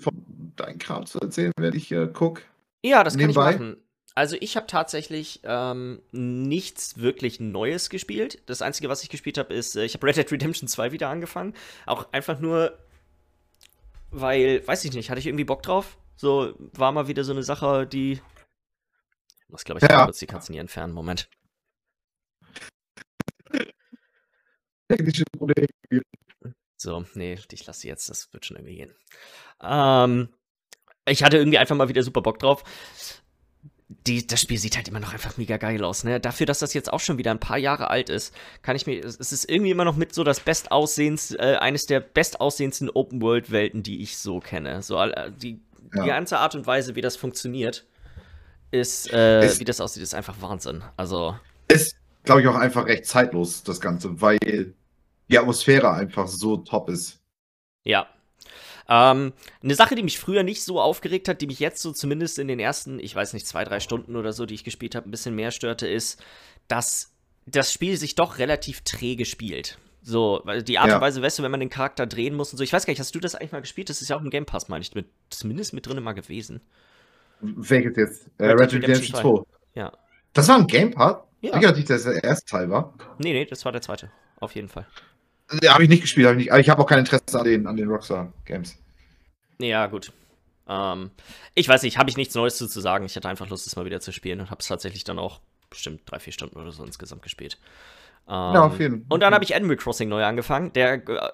von 0.00 0.14
deinem 0.56 0.78
Kram 0.78 1.04
zu 1.04 1.20
erzählen, 1.20 1.52
während 1.58 1.76
ich 1.76 1.88
hier 1.88 2.06
gucke. 2.06 2.40
Ja, 2.82 3.04
das 3.04 3.16
Nebenbei. 3.16 3.42
kann 3.42 3.52
ich 3.52 3.60
machen. 3.60 3.76
Also 4.14 4.36
ich 4.40 4.56
habe 4.56 4.66
tatsächlich 4.66 5.40
ähm, 5.44 6.00
nichts 6.10 6.96
wirklich 6.96 7.38
Neues 7.38 7.90
gespielt. 7.90 8.40
Das 8.46 8.62
Einzige, 8.62 8.88
was 8.88 9.02
ich 9.02 9.10
gespielt 9.10 9.36
habe, 9.36 9.52
ist, 9.52 9.76
äh, 9.76 9.84
ich 9.84 9.92
habe 9.92 10.06
Red 10.06 10.16
Dead 10.16 10.32
Redemption 10.32 10.68
2 10.68 10.92
wieder 10.92 11.10
angefangen. 11.10 11.52
Auch 11.84 12.10
einfach 12.12 12.40
nur, 12.40 12.78
weil, 14.10 14.66
weiß 14.66 14.86
ich 14.86 14.94
nicht, 14.94 15.10
hatte 15.10 15.20
ich 15.20 15.26
irgendwie 15.26 15.44
Bock 15.44 15.62
drauf. 15.62 15.98
So 16.16 16.54
war 16.72 16.92
mal 16.92 17.08
wieder 17.08 17.24
so 17.24 17.32
eine 17.32 17.42
Sache, 17.42 17.86
die. 17.86 18.20
Muss, 19.50 19.64
glaube 19.64 19.80
ich, 19.82 19.90
ja. 19.90 20.04
kurz 20.04 20.18
die 20.18 20.26
Katzen 20.26 20.52
hier 20.52 20.60
entfernen. 20.60 20.92
Moment. 20.92 21.28
Technische 24.88 25.24
Probleme. 25.36 25.66
So, 26.76 27.04
nee, 27.14 27.38
ich 27.50 27.66
lasse 27.66 27.80
sie 27.80 27.88
jetzt, 27.88 28.08
das 28.08 28.32
wird 28.32 28.46
schon 28.46 28.56
irgendwie 28.56 28.76
gehen. 28.76 28.94
Ähm, 29.62 30.30
ich 31.06 31.22
hatte 31.22 31.36
irgendwie 31.36 31.58
einfach 31.58 31.76
mal 31.76 31.88
wieder 31.88 32.02
super 32.02 32.22
Bock 32.22 32.38
drauf. 32.38 32.64
Die, 34.06 34.26
das 34.26 34.40
Spiel 34.40 34.56
sieht 34.56 34.76
halt 34.76 34.88
immer 34.88 35.00
noch 35.00 35.12
einfach 35.12 35.36
mega 35.36 35.56
geil 35.56 35.84
aus, 35.84 36.04
ne? 36.04 36.20
Dafür, 36.20 36.46
dass 36.46 36.60
das 36.60 36.74
jetzt 36.74 36.92
auch 36.92 37.00
schon 37.00 37.18
wieder 37.18 37.32
ein 37.32 37.40
paar 37.40 37.58
Jahre 37.58 37.90
alt 37.90 38.08
ist, 38.08 38.34
kann 38.62 38.76
ich 38.76 38.86
mir. 38.86 39.04
Es 39.04 39.16
ist 39.16 39.50
irgendwie 39.50 39.72
immer 39.72 39.84
noch 39.84 39.96
mit 39.96 40.14
so 40.14 40.22
das 40.22 40.40
bestaussehendste, 40.40 41.38
äh, 41.38 41.56
eines 41.56 41.86
der 41.86 41.98
bestaussehendsten 42.00 42.88
Open-World-Welten, 42.88 43.82
die 43.82 44.00
ich 44.00 44.16
so 44.16 44.38
kenne. 44.38 44.82
So, 44.82 45.00
äh, 45.02 45.32
die, 45.32 45.60
ja. 45.94 46.02
die 46.02 46.08
ganze 46.08 46.38
Art 46.38 46.54
und 46.54 46.66
Weise, 46.66 46.94
wie 46.94 47.00
das 47.00 47.16
funktioniert, 47.16 47.84
ist, 48.70 49.12
äh, 49.12 49.58
wie 49.58 49.64
das 49.64 49.80
aussieht, 49.80 50.02
ist 50.02 50.14
einfach 50.14 50.40
Wahnsinn. 50.40 50.82
Also. 50.96 51.36
Es, 51.68 51.94
glaube 52.24 52.42
ich, 52.42 52.48
auch 52.48 52.56
einfach 52.56 52.86
recht 52.86 53.06
zeitlos, 53.06 53.62
das 53.62 53.80
Ganze, 53.80 54.20
weil 54.20 54.74
die 55.28 55.38
Atmosphäre 55.38 55.92
einfach 55.92 56.28
so 56.28 56.56
top 56.58 56.88
ist. 56.88 57.20
Ja. 57.84 58.08
Ähm, 58.88 59.32
eine 59.62 59.74
Sache, 59.74 59.94
die 59.94 60.02
mich 60.02 60.18
früher 60.18 60.42
nicht 60.42 60.64
so 60.64 60.80
aufgeregt 60.80 61.28
hat, 61.28 61.40
die 61.40 61.46
mich 61.46 61.60
jetzt 61.60 61.80
so 61.80 61.92
zumindest 61.92 62.38
in 62.38 62.48
den 62.48 62.58
ersten, 62.58 62.98
ich 62.98 63.14
weiß 63.14 63.34
nicht, 63.34 63.46
zwei, 63.46 63.64
drei 63.64 63.78
Stunden 63.78 64.16
oder 64.16 64.32
so, 64.32 64.46
die 64.46 64.54
ich 64.54 64.64
gespielt 64.64 64.96
habe, 64.96 65.08
ein 65.08 65.12
bisschen 65.12 65.36
mehr 65.36 65.52
störte, 65.52 65.86
ist, 65.86 66.20
dass 66.66 67.12
das 67.46 67.72
Spiel 67.72 67.96
sich 67.96 68.16
doch 68.16 68.38
relativ 68.38 68.82
träge 68.82 69.24
spielt. 69.24 69.78
So, 70.02 70.40
weil 70.44 70.62
die 70.62 70.78
Art 70.78 70.88
ja. 70.88 70.96
und 70.96 71.02
Weise, 71.02 71.22
weißt 71.22 71.38
du, 71.38 71.42
wenn 71.42 71.50
man 71.50 71.60
den 71.60 71.70
Charakter 71.70 72.06
drehen 72.06 72.34
muss 72.34 72.52
und 72.52 72.58
so. 72.58 72.64
Ich 72.64 72.72
weiß 72.72 72.86
gar 72.86 72.90
nicht, 72.90 73.00
hast 73.00 73.14
du 73.14 73.20
das 73.20 73.34
eigentlich 73.34 73.52
mal 73.52 73.60
gespielt? 73.60 73.90
Das 73.90 74.02
ist 74.02 74.08
ja 74.08 74.16
auch 74.16 74.22
im 74.22 74.30
Game 74.30 74.46
Pass, 74.46 74.68
meine 74.68 74.82
ich, 74.82 74.94
mit, 74.94 75.06
zumindest 75.28 75.72
mit 75.72 75.86
drin 75.86 76.02
mal 76.02 76.12
gewesen. 76.12 76.60
Welches 77.40 77.96
jetzt? 77.96 78.30
Äh, 78.38 78.50
Red 78.50 78.72
Dead 78.72 78.82
Redemption 78.82 79.20
2. 79.20 79.42
Ja. 79.74 79.92
Das 80.32 80.48
war 80.48 80.58
im 80.58 80.66
Game 80.66 80.90
Pass? 80.90 81.16
Ja. 81.40 81.56
Ich 81.56 81.62
dachte, 81.62 81.84
dass 81.84 82.02
das 82.02 82.14
der 82.14 82.24
erste 82.24 82.50
Teil 82.50 82.70
war. 82.70 82.94
Nee, 83.18 83.32
nee, 83.32 83.44
das 83.44 83.64
war 83.64 83.72
der 83.72 83.80
zweite. 83.80 84.10
Auf 84.40 84.54
jeden 84.54 84.68
Fall. 84.68 84.86
Ja, 85.62 85.74
habe 85.74 85.82
ich 85.82 85.88
nicht 85.88 86.02
gespielt, 86.02 86.26
hab 86.26 86.34
ich 86.34 86.38
nicht. 86.38 86.52
Aber 86.52 86.60
ich 86.60 86.68
habe 86.68 86.82
auch 86.82 86.86
kein 86.86 87.00
Interesse 87.00 87.38
an 87.38 87.44
den, 87.44 87.66
an 87.66 87.76
den 87.76 87.88
Rockstar 87.88 88.32
Games. 88.44 88.78
Ja, 89.58 89.86
gut. 89.86 90.12
Ähm, 90.68 91.10
ich 91.54 91.68
weiß 91.68 91.82
nicht, 91.82 91.98
habe 91.98 92.10
ich 92.10 92.16
nichts 92.16 92.34
Neues 92.34 92.56
zu 92.56 92.80
sagen. 92.80 93.04
Ich 93.04 93.16
hatte 93.16 93.28
einfach 93.28 93.48
Lust, 93.48 93.66
es 93.66 93.76
mal 93.76 93.84
wieder 93.84 94.00
zu 94.00 94.12
spielen 94.12 94.40
und 94.40 94.50
habe 94.50 94.60
es 94.60 94.68
tatsächlich 94.68 95.04
dann 95.04 95.18
auch 95.18 95.40
bestimmt 95.68 96.02
drei, 96.06 96.20
vier 96.20 96.32
Stunden 96.32 96.58
oder 96.58 96.72
so 96.72 96.84
insgesamt 96.84 97.22
gespielt. 97.22 97.58
Ähm, 98.28 98.34
ja, 98.34 98.62
auf 98.62 98.78
jeden 98.78 98.98
Fall. 98.98 99.06
Und 99.08 99.20
dann 99.20 99.34
habe 99.34 99.44
ich 99.44 99.54
Animal 99.54 99.76
Crossing 99.76 100.08
neu 100.08 100.24
angefangen. 100.24 100.72
Der 100.72 101.08
äh, 101.08 101.30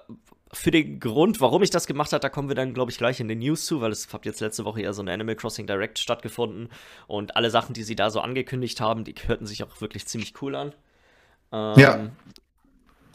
für 0.53 0.71
den 0.71 0.99
Grund, 0.99 1.41
warum 1.41 1.61
ich 1.63 1.69
das 1.69 1.87
gemacht 1.87 2.13
habe, 2.13 2.21
da 2.21 2.29
kommen 2.29 2.47
wir 2.47 2.55
dann, 2.55 2.73
glaube 2.73 2.91
ich, 2.91 2.97
gleich 2.97 3.19
in 3.19 3.27
den 3.27 3.39
News 3.39 3.65
zu, 3.65 3.81
weil 3.81 3.91
es 3.91 4.11
hat 4.13 4.25
jetzt 4.25 4.39
letzte 4.39 4.65
Woche 4.65 4.81
ja 4.81 4.93
so 4.93 5.01
ein 5.01 5.09
Animal 5.09 5.35
Crossing 5.35 5.67
Direct 5.67 5.99
stattgefunden 5.99 6.69
und 7.07 7.35
alle 7.35 7.49
Sachen, 7.49 7.73
die 7.73 7.83
sie 7.83 7.95
da 7.95 8.09
so 8.09 8.21
angekündigt 8.21 8.79
haben, 8.79 9.03
die 9.03 9.15
hörten 9.25 9.45
sich 9.45 9.63
auch 9.63 9.81
wirklich 9.81 10.05
ziemlich 10.05 10.33
cool 10.41 10.55
an. 10.55 10.73
Ähm, 11.51 11.73
ja. 11.77 12.09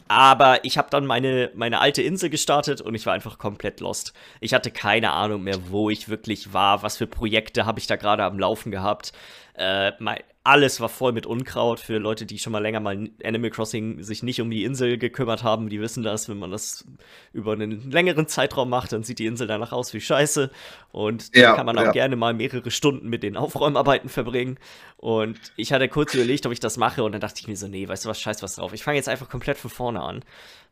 Aber 0.07 0.63
ich 0.63 0.77
habe 0.77 0.89
dann 0.91 1.05
meine, 1.05 1.49
meine 1.55 1.79
alte 1.79 2.03
Insel 2.03 2.29
gestartet 2.29 2.81
und 2.81 2.93
ich 2.93 3.05
war 3.05 3.13
einfach 3.13 3.39
komplett 3.39 3.79
lost. 3.79 4.13
Ich 4.41 4.53
hatte 4.53 4.69
keine 4.69 5.11
Ahnung 5.11 5.43
mehr, 5.43 5.71
wo 5.71 5.89
ich 5.89 6.09
wirklich 6.09 6.53
war, 6.53 6.83
was 6.83 6.97
für 6.97 7.07
Projekte 7.07 7.65
habe 7.65 7.79
ich 7.79 7.87
da 7.87 7.95
gerade 7.95 8.23
am 8.23 8.37
Laufen 8.37 8.71
gehabt. 8.71 9.13
Äh, 9.55 9.93
mein, 9.99 10.19
alles 10.45 10.81
war 10.81 10.89
voll 10.89 11.13
mit 11.13 11.25
Unkraut 11.25 11.79
für 11.79 11.97
Leute, 11.99 12.25
die 12.25 12.37
schon 12.37 12.51
mal 12.51 12.61
länger 12.61 12.81
mal 12.81 13.09
Animal 13.23 13.49
Crossing 13.49 14.03
sich 14.03 14.23
nicht 14.23 14.41
um 14.41 14.51
die 14.51 14.65
Insel 14.65 14.97
gekümmert 14.97 15.41
haben. 15.41 15.69
Die 15.69 15.79
wissen 15.79 16.03
das, 16.03 16.27
wenn 16.27 16.37
man 16.37 16.51
das 16.51 16.85
über 17.31 17.53
einen 17.53 17.89
längeren 17.89 18.27
Zeitraum 18.27 18.69
macht, 18.69 18.91
dann 18.91 19.03
sieht 19.03 19.19
die 19.19 19.25
Insel 19.25 19.47
danach 19.47 19.71
aus 19.71 19.93
wie 19.93 20.01
Scheiße. 20.01 20.51
Und 20.91 21.33
ja, 21.33 21.53
kann 21.53 21.65
man 21.65 21.77
auch 21.77 21.85
ja. 21.85 21.91
gerne 21.91 22.17
mal 22.17 22.33
mehrere 22.33 22.71
Stunden 22.71 23.07
mit 23.07 23.23
den 23.23 23.37
Aufräumarbeiten 23.37 24.09
verbringen. 24.09 24.59
Und 24.97 25.39
ich 25.55 25.71
hatte 25.71 25.87
kurz 25.87 26.13
überlegt, 26.13 26.45
ob 26.45 26.51
ich 26.51 26.59
das 26.59 26.75
mache. 26.75 27.03
Und 27.03 27.13
dann 27.13 27.21
dachte 27.21 27.39
ich 27.39 27.47
mir 27.47 27.55
so, 27.55 27.69
nee, 27.69 27.87
weißt 27.87 28.03
du 28.03 28.09
was, 28.09 28.19
scheiß 28.19 28.43
was 28.43 28.55
drauf. 28.55 28.73
Ich 28.73 28.83
fange 28.83 28.97
jetzt 28.97 29.07
einfach 29.07 29.29
komplett 29.29 29.57
von 29.57 29.71
vorne 29.71 30.01
an. 30.01 30.25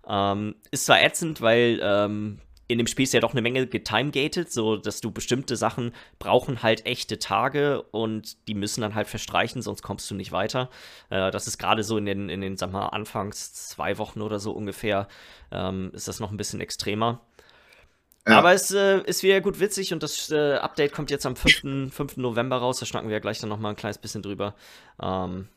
Ähm, 0.06 0.56
ist 0.72 0.86
zwar 0.86 1.02
ätzend, 1.02 1.40
weil 1.40 1.80
ähm, 1.82 2.40
in 2.72 2.78
dem 2.78 2.88
Spiel 2.88 3.04
ist 3.04 3.14
ja 3.14 3.20
doch 3.20 3.34
eine 3.34 3.42
Menge 3.42 3.68
getimegated, 3.68 4.52
so 4.52 4.78
dass 4.78 5.02
du 5.02 5.12
bestimmte 5.12 5.56
Sachen 5.56 5.92
brauchen 6.20 6.64
halt 6.64 6.86
echte 6.86 7.20
Tage 7.20 7.82
und 7.82 8.48
die 8.48 8.54
müssen 8.54 8.82
dann 8.82 8.96
halt 8.96 9.08
verstreichen, 9.08 9.62
sonst 9.62 9.82
kommst 9.82 10.10
du 10.10 10.16
nicht 10.16 10.32
weiter. 10.32 10.70
Äh, 11.10 11.32
das 11.32 11.48
ist 11.48 11.58
gerade 11.58 11.84
so 11.84 11.98
in 11.98 12.06
den, 12.06 12.30
in 12.30 12.42
den, 12.42 12.58
sag 12.58 12.72
mal, 12.72 12.88
anfangs 12.88 13.54
zwei 13.54 13.98
Wochen 13.98 14.22
oder 14.22 14.40
so 14.40 14.52
ungefähr, 14.52 15.08
ähm, 15.52 15.92
ist 15.94 16.08
das 16.08 16.20
noch 16.20 16.32
ein 16.32 16.38
bisschen 16.38 16.62
extremer. 16.62 17.22
Ja. 18.28 18.38
Aber 18.38 18.54
es 18.54 18.72
äh, 18.72 19.02
ist 19.02 19.24
wieder 19.24 19.42
gut 19.42 19.60
witzig 19.60 19.94
und 19.94 20.04
das 20.04 20.30
äh, 20.32 20.54
Update 20.54 20.94
kommt 20.94 21.10
jetzt 21.10 21.26
am 21.26 21.36
5. 21.36 21.92
5. 21.94 22.18
November 22.18 22.58
raus. 22.58 22.80
Da 22.80 22.86
schnacken 22.86 23.10
wir 23.10 23.16
ja 23.16 23.20
gleich 23.20 23.40
dann 23.40 23.50
nochmal 23.50 23.74
ein 23.74 23.76
kleines 23.76 23.98
bisschen 23.98 24.22
drüber. 24.22 24.54
Ähm, 25.02 25.48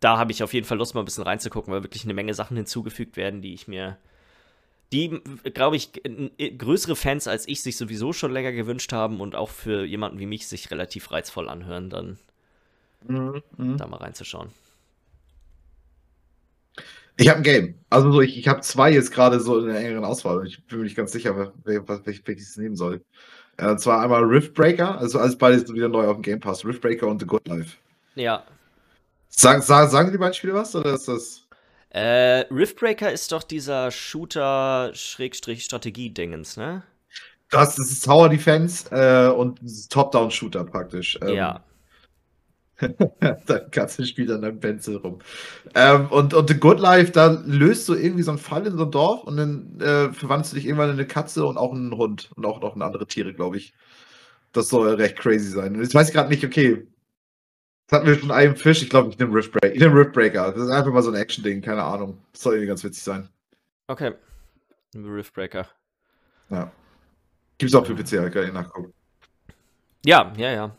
da 0.00 0.18
habe 0.18 0.32
ich 0.32 0.42
auf 0.42 0.54
jeden 0.54 0.66
Fall 0.66 0.78
Lust, 0.78 0.94
mal 0.94 1.02
ein 1.02 1.04
bisschen 1.04 1.24
reinzugucken, 1.24 1.72
weil 1.72 1.82
wirklich 1.82 2.04
eine 2.04 2.14
Menge 2.14 2.34
Sachen 2.34 2.56
hinzugefügt 2.56 3.16
werden, 3.16 3.42
die 3.42 3.52
ich 3.52 3.68
mir 3.68 3.98
die, 4.92 5.20
glaube 5.54 5.76
ich, 5.76 5.92
größere 6.58 6.96
Fans 6.96 7.26
als 7.26 7.48
ich 7.48 7.62
sich 7.62 7.76
sowieso 7.76 8.12
schon 8.12 8.32
länger 8.32 8.52
gewünscht 8.52 8.92
haben 8.92 9.20
und 9.20 9.34
auch 9.34 9.48
für 9.48 9.84
jemanden 9.84 10.18
wie 10.18 10.26
mich 10.26 10.46
sich 10.46 10.70
relativ 10.70 11.10
reizvoll 11.10 11.48
anhören, 11.48 11.90
dann 11.90 12.18
mhm. 13.06 13.42
mhm. 13.56 13.76
da 13.76 13.86
mal 13.86 13.98
reinzuschauen. 13.98 14.50
Ich 17.16 17.28
habe 17.28 17.38
ein 17.38 17.42
Game. 17.42 17.74
Also 17.90 18.10
so, 18.10 18.20
ich, 18.20 18.38
ich 18.38 18.48
habe 18.48 18.62
zwei 18.62 18.90
jetzt 18.90 19.12
gerade 19.12 19.38
so 19.40 19.58
in 19.58 19.66
der 19.66 19.78
engeren 19.78 20.04
Auswahl. 20.04 20.46
Ich 20.46 20.64
bin 20.64 20.78
mir 20.78 20.84
nicht 20.84 20.96
ganz 20.96 21.12
sicher, 21.12 21.52
welches 21.64 22.52
ich 22.52 22.56
nehmen 22.56 22.76
soll. 22.76 23.04
Äh, 23.58 23.70
und 23.70 23.80
zwar 23.80 24.00
einmal 24.00 24.24
Riftbreaker, 24.24 24.98
also 24.98 25.18
alles 25.18 25.36
beides 25.36 25.72
wieder 25.72 25.88
neu 25.88 26.06
auf 26.06 26.16
dem 26.16 26.22
Game 26.22 26.40
Pass. 26.40 26.64
Riftbreaker 26.64 27.06
und 27.06 27.20
The 27.20 27.26
Good 27.26 27.46
Life. 27.48 27.76
Ja. 28.14 28.44
Sagen, 29.28 29.62
sagen, 29.62 29.90
sagen 29.90 30.12
die 30.12 30.18
beiden 30.18 30.34
Spiele 30.34 30.54
was 30.54 30.74
oder 30.74 30.94
ist 30.94 31.08
das? 31.08 31.41
Äh, 31.94 32.46
Riftbreaker 32.50 33.12
ist 33.12 33.32
doch 33.32 33.42
dieser 33.42 33.90
Shooter-Strategie-Dingens, 33.90 36.56
ne? 36.56 36.84
Das, 37.50 37.76
das 37.76 37.90
ist 37.90 38.06
Tower 38.06 38.30
Defense 38.30 38.88
äh, 38.90 39.28
und 39.30 39.60
Top-Down-Shooter 39.90 40.64
praktisch. 40.64 41.18
Ähm, 41.20 41.34
ja. 41.34 41.62
Dein 42.80 43.70
ganze 43.70 44.06
Spiel 44.06 44.32
an 44.32 44.40
deinem 44.40 44.58
Pencil 44.58 44.96
rum. 44.96 45.18
Ähm, 45.74 46.06
und, 46.08 46.32
und 46.32 46.48
The 46.48 46.58
Good 46.58 46.80
Life, 46.80 47.12
da 47.12 47.42
löst 47.44 47.90
du 47.90 47.94
irgendwie 47.94 48.22
so 48.22 48.30
einen 48.30 48.38
Fall 48.38 48.66
in 48.66 48.78
so 48.78 48.84
ein 48.84 48.90
Dorf 48.90 49.24
und 49.24 49.36
dann 49.36 49.78
äh, 49.78 50.14
verwandelst 50.14 50.52
du 50.52 50.56
dich 50.56 50.64
irgendwann 50.64 50.88
in 50.88 50.94
eine 50.94 51.06
Katze 51.06 51.44
und 51.44 51.58
auch 51.58 51.72
einen 51.72 51.94
Hund 51.94 52.30
und 52.36 52.46
auch 52.46 52.62
noch 52.62 52.74
in 52.74 52.80
andere 52.80 53.06
Tiere, 53.06 53.34
glaube 53.34 53.58
ich. 53.58 53.74
Das 54.52 54.70
soll 54.70 54.94
recht 54.94 55.18
crazy 55.18 55.50
sein. 55.50 55.74
Und 55.74 55.82
jetzt 55.82 55.94
weiß 55.94 56.08
ich 56.08 56.14
gerade 56.14 56.30
nicht, 56.30 56.42
okay, 56.42 56.86
das 57.86 57.98
hatten 57.98 58.08
wir 58.08 58.18
von 58.18 58.30
einem 58.30 58.56
Fisch. 58.56 58.82
Ich 58.82 58.90
glaube, 58.90 59.10
ich 59.10 59.18
nehme 59.18 59.34
Riftbreaker. 59.34 59.74
Ich 59.74 59.80
nehme 59.80 60.00
Riftbreaker. 60.00 60.52
Das 60.52 60.62
ist 60.62 60.70
einfach 60.70 60.92
mal 60.92 61.02
so 61.02 61.10
ein 61.10 61.16
Action-Ding. 61.16 61.60
Keine 61.60 61.82
Ahnung. 61.82 62.24
Das 62.32 62.42
soll 62.42 62.54
irgendwie 62.54 62.68
ganz 62.68 62.84
witzig 62.84 63.02
sein. 63.02 63.28
Okay. 63.86 64.14
Riftbreaker. 64.94 65.68
Ja. 66.50 66.72
Gibt's 67.58 67.74
auch 67.74 67.86
für 67.86 67.94
PC, 67.94 68.32
kann 68.32 68.44
ich 68.46 68.52
nachgucken. 68.52 68.92
Ja, 70.04 70.32
ja, 70.36 70.50
ja. 70.50 70.76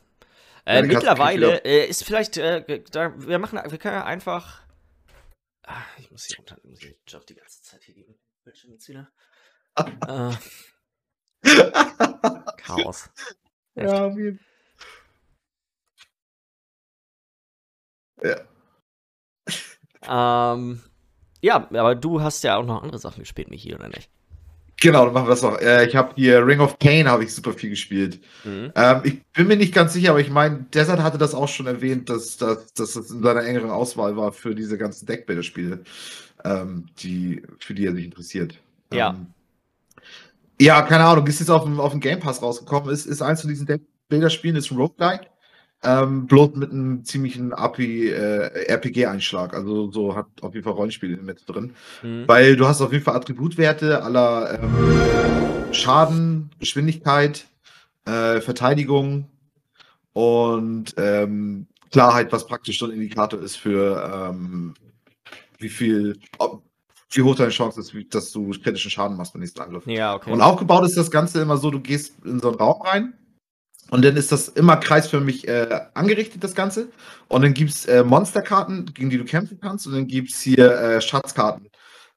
Äh, 0.65 0.81
ja 0.81 0.81
mittlerweile 0.83 1.63
äh, 1.63 1.87
ist 1.87 2.03
vielleicht, 2.03 2.37
äh, 2.37 2.83
da, 2.91 3.13
wir 3.17 3.39
machen, 3.39 3.59
wir 3.65 3.77
können 3.77 3.95
ja 3.95 4.05
einfach. 4.05 4.63
Ah, 5.65 5.81
ich 5.97 6.11
muss 6.11 6.25
hier 6.25 6.37
runter, 6.37 6.57
muss 6.63 6.83
ich 6.83 6.95
doch 7.09 7.23
die 7.23 7.35
ganze 7.35 7.61
Zeit 7.61 7.83
hier 7.83 7.95
gegen 7.95 8.15
Bildschirm 8.43 8.71
jetzt 8.73 8.89
wieder. 8.89 9.09
äh, 10.07 10.33
Chaos. 12.57 13.09
Ja, 13.75 14.07
auf 14.07 14.17
jeden 14.17 14.37
Fall. 14.37 14.52
Ja. 18.23 20.53
ähm, 20.53 20.81
ja, 21.41 21.55
aber 21.55 21.95
du 21.95 22.21
hast 22.21 22.43
ja 22.43 22.57
auch 22.57 22.65
noch 22.65 22.83
andere 22.83 22.99
Sachen 22.99 23.19
gespielt, 23.19 23.49
Michi, 23.49 23.75
oder 23.75 23.89
nicht? 23.89 24.09
Genau, 24.83 25.05
dann 25.05 25.13
machen 25.13 25.27
wir 25.27 25.29
das 25.29 25.41
noch. 25.41 25.61
Äh, 25.61 25.85
ich 25.85 25.95
habe 25.95 26.11
hier 26.15 26.45
Ring 26.45 26.59
of 26.59 26.77
Pain 26.77 27.07
habe 27.07 27.23
ich 27.23 27.33
super 27.33 27.53
viel 27.53 27.69
gespielt. 27.69 28.19
Mhm. 28.43 28.73
Ähm, 28.75 29.01
ich 29.05 29.23
bin 29.31 29.47
mir 29.47 29.55
nicht 29.55 29.73
ganz 29.73 29.93
sicher, 29.93 30.09
aber 30.09 30.19
ich 30.19 30.29
meine, 30.29 30.65
Desert 30.73 31.01
hatte 31.01 31.17
das 31.17 31.33
auch 31.33 31.47
schon 31.47 31.67
erwähnt, 31.67 32.09
dass, 32.09 32.35
dass, 32.35 32.73
dass 32.73 32.93
das 32.93 33.09
in 33.09 33.23
seiner 33.23 33.45
engeren 33.45 33.71
Auswahl 33.71 34.17
war 34.17 34.33
für 34.33 34.53
diese 34.53 34.77
ganzen 34.77 35.05
Deckbilderspiele, 35.05 35.83
ähm, 36.43 36.87
die, 36.99 37.43
für 37.59 37.73
die 37.73 37.85
er 37.85 37.93
sich 37.93 38.05
interessiert. 38.05 38.59
Ja. 38.91 39.11
Ähm, 39.11 39.27
ja, 40.59 40.81
keine 40.81 41.05
Ahnung, 41.05 41.25
ist 41.27 41.39
jetzt 41.39 41.49
auf 41.49 41.63
dem, 41.63 41.79
auf 41.79 41.91
dem 41.91 42.01
Game 42.01 42.19
Pass 42.19 42.41
rausgekommen, 42.41 42.89
ist, 42.89 43.05
ist 43.05 43.21
eins 43.21 43.41
von 43.41 43.49
diesen 43.49 43.65
Deckbilderspielen, 43.65 44.57
ist 44.57 44.71
Roguelike. 44.71 45.27
Ähm, 45.85 46.27
bloß 46.27 46.55
mit 46.55 46.71
einem 46.71 47.03
ziemlichen 47.03 47.51
äh, 47.51 48.65
RPG-Einschlag. 48.67 49.53
Also 49.53 49.91
so 49.91 50.15
hat 50.15 50.27
auf 50.41 50.53
jeden 50.53 50.63
Fall 50.63 50.73
Rollenspiele 50.73 51.17
mit 51.17 51.43
drin. 51.47 51.73
Mhm. 52.01 52.23
Weil 52.27 52.55
du 52.55 52.67
hast 52.67 52.81
auf 52.81 52.93
jeden 52.93 53.03
Fall 53.03 53.15
Attributwerte 53.15 54.01
aller 54.01 54.59
ähm, 54.61 55.73
Schaden, 55.73 56.51
Geschwindigkeit, 56.59 57.47
äh, 58.05 58.39
Verteidigung 58.39 59.29
und 60.13 60.93
ähm, 60.97 61.67
Klarheit, 61.91 62.31
was 62.31 62.47
praktisch 62.47 62.79
so 62.79 62.85
ein 62.85 62.91
Indikator 62.91 63.41
ist 63.41 63.57
für 63.57 64.29
ähm, 64.31 64.75
wie 65.59 65.69
viel, 65.69 66.17
ob, 66.37 66.63
wie 67.11 67.21
hoch 67.21 67.35
deine 67.35 67.49
Chance 67.49 67.81
ist, 67.81 67.93
dass 68.15 68.31
du 68.31 68.51
kritischen 68.51 68.89
Schaden 68.89 69.17
machst 69.17 69.33
beim 69.33 69.41
nächsten 69.41 69.61
Angriff. 69.61 69.85
Ja, 69.85 70.15
okay. 70.15 70.31
Und 70.31 70.41
aufgebaut 70.41 70.85
ist 70.85 70.97
das 70.97 71.11
Ganze 71.11 71.41
immer 71.41 71.57
so, 71.57 71.71
du 71.71 71.79
gehst 71.79 72.23
in 72.23 72.39
so 72.39 72.49
einen 72.49 72.57
Raum 72.57 72.81
rein 72.81 73.13
und 73.93 74.03
dann 74.03 74.17
ist 74.17 74.31
das 74.31 74.47
immer 74.47 74.77
kreisförmig 74.77 75.47
äh, 75.47 75.81
angerichtet, 75.93 76.43
das 76.43 76.55
Ganze. 76.55 76.87
Und 77.27 77.43
dann 77.43 77.53
gibt 77.53 77.69
es 77.69 77.85
äh, 77.85 78.03
Monsterkarten, 78.03 78.91
gegen 78.91 79.11
die 79.11 79.19
du 79.19 79.23
kämpfen 79.23 79.59
kannst. 79.61 79.85
Und 79.85 79.93
dann 79.93 80.07
gibt 80.07 80.31
es 80.31 80.41
hier 80.41 80.71
äh, 80.71 80.99
Schatzkarten, 80.99 81.69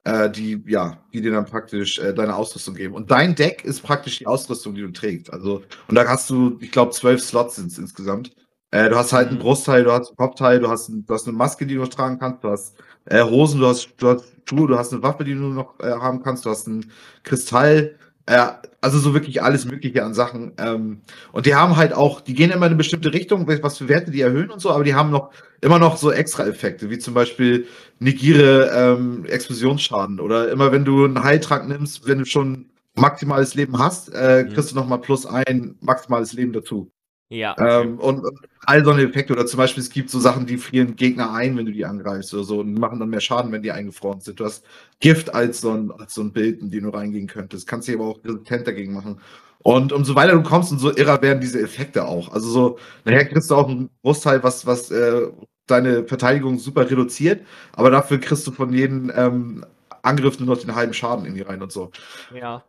äh, 0.03 0.27
die, 0.27 0.63
ja, 0.65 1.03
die 1.13 1.21
dir 1.21 1.31
dann 1.31 1.45
praktisch 1.45 1.99
äh, 1.99 2.15
deine 2.15 2.35
Ausrüstung 2.35 2.73
geben. 2.73 2.95
Und 2.95 3.11
dein 3.11 3.35
Deck 3.35 3.63
ist 3.63 3.83
praktisch 3.83 4.17
die 4.17 4.25
Ausrüstung, 4.25 4.73
die 4.73 4.81
du 4.81 4.89
trägst. 4.89 5.31
Also, 5.31 5.61
und 5.87 5.93
da 5.93 6.07
hast 6.07 6.27
du, 6.31 6.57
ich 6.61 6.71
glaube, 6.71 6.93
zwölf 6.93 7.21
Slots 7.21 7.57
sind 7.57 7.77
insgesamt. 7.77 8.31
Äh, 8.71 8.89
du 8.89 8.95
hast 8.95 9.13
halt 9.13 9.27
einen 9.27 9.37
mhm. 9.37 9.43
Brustteil, 9.43 9.83
du 9.83 9.91
hast 9.91 10.07
einen 10.07 10.17
Kopfteil, 10.17 10.59
du 10.59 10.69
hast, 10.69 10.89
ein, 10.89 11.05
du 11.05 11.13
hast 11.13 11.27
eine 11.27 11.37
Maske, 11.37 11.67
die 11.67 11.75
du 11.75 11.81
noch 11.81 11.89
tragen 11.89 12.17
kannst, 12.17 12.43
du 12.43 12.49
hast 12.49 12.75
Hosen, 13.09 13.59
du 13.59 13.67
hast, 13.67 13.89
du 13.97 14.09
hast 14.09 14.25
Schuhe, 14.49 14.67
du 14.67 14.79
hast 14.79 14.91
eine 14.91 15.03
Waffe, 15.03 15.23
die 15.23 15.35
du 15.35 15.41
noch 15.41 15.77
haben 15.79 16.23
kannst, 16.23 16.43
du 16.43 16.49
hast 16.49 16.67
einen 16.67 16.91
Kristall 17.23 17.97
Ja, 18.29 18.61
also 18.81 18.99
so 18.99 19.13
wirklich 19.13 19.41
alles 19.41 19.65
Mögliche 19.65 20.03
an 20.03 20.13
Sachen. 20.13 20.51
Ähm, 20.57 21.01
und 21.31 21.45
die 21.45 21.55
haben 21.55 21.77
halt 21.77 21.93
auch, 21.93 22.19
die 22.19 22.33
gehen 22.33 22.51
immer 22.51 22.65
in 22.65 22.71
eine 22.71 22.75
bestimmte 22.75 23.13
Richtung, 23.13 23.47
was 23.47 23.77
für 23.77 23.87
Werte 23.87 24.11
die 24.11 24.21
erhöhen 24.21 24.51
und 24.51 24.59
so, 24.59 24.69
aber 24.71 24.83
die 24.83 24.95
haben 24.95 25.11
noch 25.11 25.31
immer 25.61 25.79
noch 25.79 25.95
so 25.97 26.11
extra 26.11 26.45
Effekte, 26.45 26.89
wie 26.89 26.97
zum 26.99 27.13
Beispiel 27.13 27.67
negiere 27.99 28.69
ähm, 28.73 29.25
Explosionsschaden 29.25 30.19
oder 30.19 30.51
immer 30.51 30.71
wenn 30.73 30.83
du 30.85 31.05
einen 31.05 31.23
Heiltrank 31.23 31.67
nimmst, 31.69 32.05
wenn 32.07 32.19
du 32.19 32.25
schon 32.25 32.65
maximales 32.95 33.55
Leben 33.55 33.79
hast, 33.79 34.09
äh, 34.13 34.43
Mhm. 34.43 34.53
kriegst 34.53 34.71
du 34.71 34.75
noch 34.75 34.87
mal 34.87 34.97
plus 34.97 35.25
ein 35.25 35.75
maximales 35.81 36.33
Leben 36.33 36.51
dazu. 36.51 36.91
Ja. 37.29 37.55
Ähm, 37.59 37.97
und, 37.99 38.25
und 38.25 38.39
all 38.67 38.83
so 38.83 38.91
eine 38.91 39.03
Effekte. 39.03 39.33
Oder 39.33 39.45
zum 39.45 39.57
Beispiel, 39.57 39.81
es 39.81 39.89
gibt 39.89 40.09
so 40.09 40.19
Sachen, 40.19 40.45
die 40.45 40.57
frieren 40.57 40.95
Gegner 40.95 41.33
ein, 41.33 41.57
wenn 41.57 41.65
du 41.65 41.71
die 41.71 41.85
angreifst 41.85 42.33
oder 42.33 42.43
so 42.43 42.59
und 42.59 42.77
machen 42.77 42.99
dann 42.99 43.09
mehr 43.09 43.21
Schaden, 43.21 43.51
wenn 43.51 43.63
die 43.63 43.71
eingefroren 43.71 44.19
sind. 44.19 44.39
Du 44.39 44.45
hast 44.45 44.65
Gift 44.99 45.33
als 45.33 45.61
so 45.61 45.71
ein, 45.71 45.91
als 45.91 46.13
so 46.13 46.21
ein 46.21 46.33
Bild, 46.33 46.61
in 46.61 46.69
den 46.69 46.83
du 46.83 46.89
reingehen 46.89 47.27
könntest. 47.27 47.65
Kannst 47.65 47.87
dich 47.87 47.95
aber 47.95 48.05
auch 48.05 48.23
resistent 48.23 48.67
dagegen 48.67 48.93
machen. 48.93 49.21
Und 49.59 49.93
umso 49.93 50.15
weiter 50.15 50.33
du 50.33 50.43
kommst, 50.43 50.71
umso 50.71 50.91
irrer 50.91 51.21
werden 51.21 51.39
diese 51.39 51.61
Effekte 51.61 52.05
auch. 52.05 52.31
Also 52.31 52.49
so, 52.49 52.79
nachher 53.05 53.25
kriegst 53.25 53.49
du 53.49 53.55
auch 53.55 53.69
einen 53.69 53.89
Großteil, 54.03 54.43
was, 54.43 54.65
was 54.65 54.91
äh, 54.91 55.27
deine 55.65 56.05
Verteidigung 56.05 56.59
super 56.59 56.89
reduziert, 56.89 57.45
aber 57.73 57.89
dafür 57.89 58.19
kriegst 58.19 58.45
du 58.47 58.51
von 58.51 58.71
jedem 58.73 59.11
ähm, 59.15 59.65
Angriff 60.01 60.39
nur 60.39 60.55
noch 60.55 60.61
den 60.61 60.75
halben 60.75 60.93
Schaden 60.93 61.25
irgendwie 61.25 61.43
rein 61.43 61.61
und 61.61 61.71
so. 61.71 61.91
ja. 62.35 62.63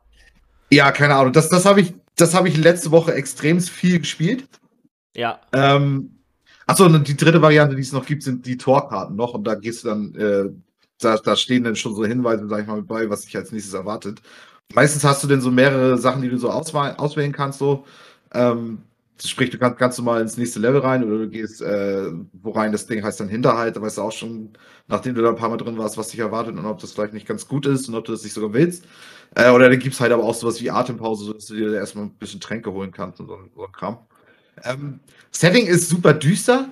Ja, 0.71 0.93
keine 0.93 1.15
Ahnung. 1.15 1.33
Das, 1.33 1.49
das 1.49 1.65
habe 1.65 1.81
ich, 1.81 1.95
das 2.17 2.35
habe 2.35 2.49
ich 2.49 2.57
letzte 2.57 2.91
Woche 2.91 3.15
extrem 3.15 3.59
viel 3.61 4.01
gespielt. 4.01 4.47
Ja. 5.19 5.41
Ähm, 5.53 6.21
achso, 6.69 6.85
und 6.87 7.09
die 7.09 7.17
dritte 7.17 7.43
Variante, 7.43 7.75
die 7.75 7.83
es 7.83 7.93
noch 7.93 8.07
gibt, 8.07 8.23
sind 8.23 8.47
die 8.47 8.57
Torkarten 8.57 9.17
noch. 9.17 9.35
Und 9.35 9.43
da 9.43 9.57
gehst 9.57 9.83
du 9.83 9.89
dann, 9.89 10.15
äh, 10.15 10.45
da, 11.01 11.17
da 11.17 11.35
stehen 11.35 11.65
dann 11.65 11.75
schon 11.75 11.93
so 11.97 12.07
Hinweise, 12.07 12.47
sag 12.47 12.61
ich 12.63 12.69
mal, 12.69 12.83
bei, 12.83 13.11
was 13.11 13.23
dich 13.23 13.37
als 13.37 13.51
nächstes 13.51 13.75
erwartet. 13.75 14.23
Meistens 14.73 15.03
hast 15.03 15.25
du 15.25 15.29
dann 15.29 15.41
so 15.41 15.51
mehrere 15.51 15.99
Sachen, 15.99 16.23
die 16.23 16.29
du 16.29 16.39
so 16.39 16.51
auswählen, 16.51 16.97
auswählen 16.97 17.33
kannst, 17.33 17.59
so. 17.59 17.85
Ähm, 18.33 18.83
sprich, 19.21 19.51
du 19.51 19.59
kannst 19.59 19.79
ganz 19.81 19.99
normal 19.99 20.21
ins 20.23 20.37
nächste 20.37 20.61
Level 20.61 20.81
rein 20.83 21.03
oder 21.03 21.19
du 21.19 21.29
gehst, 21.29 21.63
äh, 21.63 22.13
wo 22.35 22.53
rein 22.53 22.71
das 22.71 22.87
Ding 22.87 23.03
heißt 23.03 23.19
dann 23.19 23.29
Hinterhalt, 23.29 23.75
da 23.75 23.83
weißt 23.83 23.99
du 23.99 24.03
auch 24.03 24.13
schon, 24.13 24.51
nachdem 24.87 25.17
du 25.17 25.23
da 25.23 25.31
ein 25.31 25.37
paar 25.37 25.49
Mal 25.49 25.57
drin 25.57 25.79
warst, 25.79 25.99
was 25.99 26.09
dich 26.11 26.21
erwartet 26.21 26.57
und 26.57 26.65
ob 26.65 26.79
das 26.79 26.93
vielleicht 26.93 27.15
nicht 27.15 27.27
ganz 27.27 27.49
gut 27.49 27.67
ist 27.67 27.89
und 27.89 27.97
ob 27.97 28.05
du 28.05 28.13
das 28.13 28.23
nicht 28.23 28.35
sogar 28.35 28.53
willst. 28.53 28.85
Äh, 29.35 29.51
oder 29.51 29.69
dann 29.69 29.81
gibt 29.81 29.95
es 29.95 30.01
halt 30.01 30.13
aber 30.13 30.23
auch 30.23 30.35
sowas 30.35 30.63
wie 30.63 30.71
Atempause, 30.71 31.25
sodass 31.25 31.47
du 31.47 31.57
dir 31.57 31.75
erstmal 31.75 32.05
ein 32.05 32.15
bisschen 32.15 32.39
Tränke 32.41 32.73
holen 32.73 32.93
kannst 32.93 33.19
und 33.19 33.27
so, 33.27 33.39
so 33.57 33.67
ein 33.67 33.73
Kram. 33.73 33.99
Ähm, 34.65 35.01
Setting 35.31 35.67
ist 35.67 35.89
super 35.89 36.15
düster. 36.15 36.69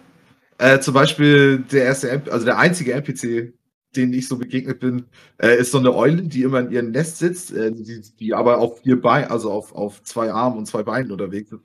Äh, 0.59 0.81
zum 0.81 0.95
Beispiel 0.95 1.59
der 1.59 1.85
erste, 1.85 2.23
also 2.31 2.45
der 2.45 2.59
einzige 2.59 2.93
NPC, 2.95 3.53
den 3.95 4.13
ich 4.13 4.29
so 4.29 4.39
begegnet 4.39 4.81
bin, 4.81 5.07
äh, 5.39 5.59
ist 5.59 5.73
so 5.73 5.79
eine 5.79 5.95
Eule, 5.95 6.23
die 6.23 6.43
immer 6.43 6.61
in 6.61 6.71
ihrem 6.71 6.91
Nest 6.91 7.19
sitzt, 7.19 7.53
äh, 7.53 7.73
die, 7.73 8.01
die 8.19 8.35
aber 8.35 8.59
auf 8.59 8.81
vier 8.81 9.01
Beinen, 9.01 9.31
also 9.31 9.51
auf, 9.51 9.75
auf 9.75 10.03
zwei 10.03 10.33
Armen 10.33 10.59
und 10.59 10.67
zwei 10.67 10.83
Beinen 10.83 11.13
unterwegs 11.13 11.53
ist. 11.53 11.61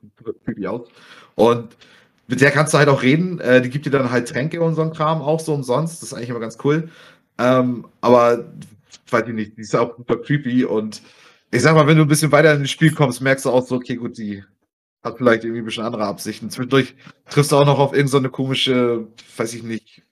Creepy 0.45 0.67
aus. 0.67 0.89
Und 1.35 1.77
mit 2.27 2.41
der 2.41 2.51
kannst 2.51 2.73
du 2.73 2.77
halt 2.77 2.89
auch 2.89 3.03
reden. 3.03 3.39
Äh, 3.39 3.61
die 3.61 3.69
gibt 3.69 3.85
dir 3.85 3.91
dann 3.91 4.11
halt 4.11 4.29
Tränke 4.29 4.61
und 4.61 4.75
so 4.75 4.81
ein 4.81 4.93
Kram 4.93 5.21
auch 5.21 5.39
so 5.39 5.53
umsonst. 5.53 6.01
Das 6.01 6.09
ist 6.09 6.13
eigentlich 6.13 6.29
immer 6.29 6.39
ganz 6.39 6.57
cool. 6.63 6.89
Ähm, 7.37 7.87
aber 8.01 8.45
weiß 9.09 9.27
ich 9.27 9.33
nicht, 9.33 9.57
die 9.57 9.61
ist 9.61 9.75
auch 9.75 9.97
super 9.97 10.17
creepy 10.17 10.65
und 10.65 11.01
ich 11.51 11.61
sag 11.61 11.75
mal, 11.75 11.85
wenn 11.85 11.97
du 11.97 12.03
ein 12.03 12.07
bisschen 12.07 12.31
weiter 12.31 12.53
in 12.53 12.61
das 12.61 12.69
Spiel 12.69 12.93
kommst, 12.93 13.21
merkst 13.21 13.45
du 13.45 13.49
auch 13.49 13.65
so, 13.65 13.75
okay, 13.75 13.95
gut, 13.95 14.17
die 14.17 14.43
hat 15.03 15.17
vielleicht 15.17 15.43
irgendwie 15.43 15.61
ein 15.61 15.65
bisschen 15.65 15.83
andere 15.83 16.05
Absichten. 16.05 16.49
Zwischendurch 16.49 16.95
triffst 17.29 17.51
du 17.51 17.57
auch 17.57 17.65
noch 17.65 17.79
auf 17.79 17.93
irgendeine 17.93 18.27
so 18.27 18.31
komische, 18.31 19.07
weiß 19.37 19.53
ich 19.53 19.63
nicht, 19.63 20.03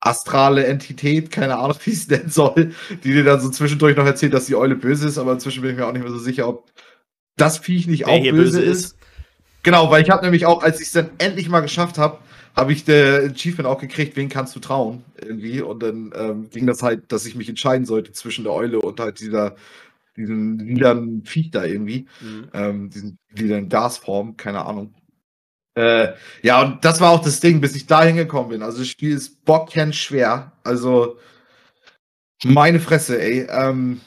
astrale 0.00 0.66
Entität, 0.66 1.30
keine 1.30 1.58
Ahnung, 1.58 1.76
wie 1.84 1.92
es 1.92 2.08
nennen 2.08 2.30
soll, 2.30 2.72
die 3.02 3.12
dir 3.12 3.24
dann 3.24 3.40
so 3.40 3.50
zwischendurch 3.50 3.96
noch 3.96 4.06
erzählt, 4.06 4.34
dass 4.34 4.46
die 4.46 4.56
Eule 4.56 4.76
böse 4.76 5.08
ist, 5.08 5.18
aber 5.18 5.32
inzwischen 5.32 5.62
bin 5.62 5.72
ich 5.72 5.76
mir 5.76 5.86
auch 5.86 5.92
nicht 5.92 6.02
mehr 6.02 6.12
so 6.12 6.18
sicher, 6.18 6.48
ob 6.48 6.70
das 7.36 7.58
Viech 7.58 7.86
nicht 7.86 8.06
Wer 8.06 8.14
auch 8.14 8.22
böse 8.22 8.60
ist. 8.60 8.84
ist. 8.84 8.98
Genau, 9.62 9.90
weil 9.90 10.02
ich 10.02 10.10
habe 10.10 10.22
nämlich 10.22 10.46
auch, 10.46 10.62
als 10.62 10.80
ich 10.80 10.88
es 10.88 10.92
dann 10.92 11.10
endlich 11.18 11.48
mal 11.48 11.60
geschafft 11.60 11.98
habe, 11.98 12.18
habe 12.54 12.72
ich 12.72 12.84
der 12.84 13.24
Achievement 13.24 13.66
auch 13.66 13.80
gekriegt, 13.80 14.16
wen 14.16 14.28
kannst 14.28 14.54
du 14.54 14.60
trauen 14.60 15.02
irgendwie 15.20 15.60
und 15.60 15.82
dann 15.82 16.12
ähm, 16.14 16.50
ging 16.50 16.66
das 16.66 16.82
halt, 16.82 17.10
dass 17.10 17.26
ich 17.26 17.34
mich 17.34 17.48
entscheiden 17.48 17.84
sollte 17.84 18.12
zwischen 18.12 18.44
der 18.44 18.52
Eule 18.52 18.80
und 18.80 19.00
halt 19.00 19.18
dieser 19.20 19.56
diesen 20.16 20.58
lilanen 20.58 21.24
Viech 21.24 21.50
da 21.50 21.64
irgendwie, 21.64 22.06
Mhm. 22.20 22.48
ähm, 22.52 22.90
diesen 22.90 23.18
lilanen 23.32 23.68
Gasform, 23.68 24.36
keine 24.36 24.64
Ahnung. 24.64 24.94
Äh, 25.76 26.12
ja, 26.42 26.62
und 26.62 26.84
das 26.84 27.00
war 27.00 27.10
auch 27.10 27.22
das 27.22 27.40
Ding, 27.40 27.60
bis 27.60 27.74
ich 27.74 27.86
da 27.86 28.04
hingekommen 28.04 28.50
bin. 28.50 28.62
Also 28.62 28.78
das 28.78 28.88
Spiel 28.88 29.12
ist 29.12 29.44
bockern 29.44 29.92
schwer. 29.92 30.52
Also 30.62 31.18
meine 32.44 32.78
Fresse, 32.78 33.20
ey. 33.20 33.46
Ähm, 33.50 34.00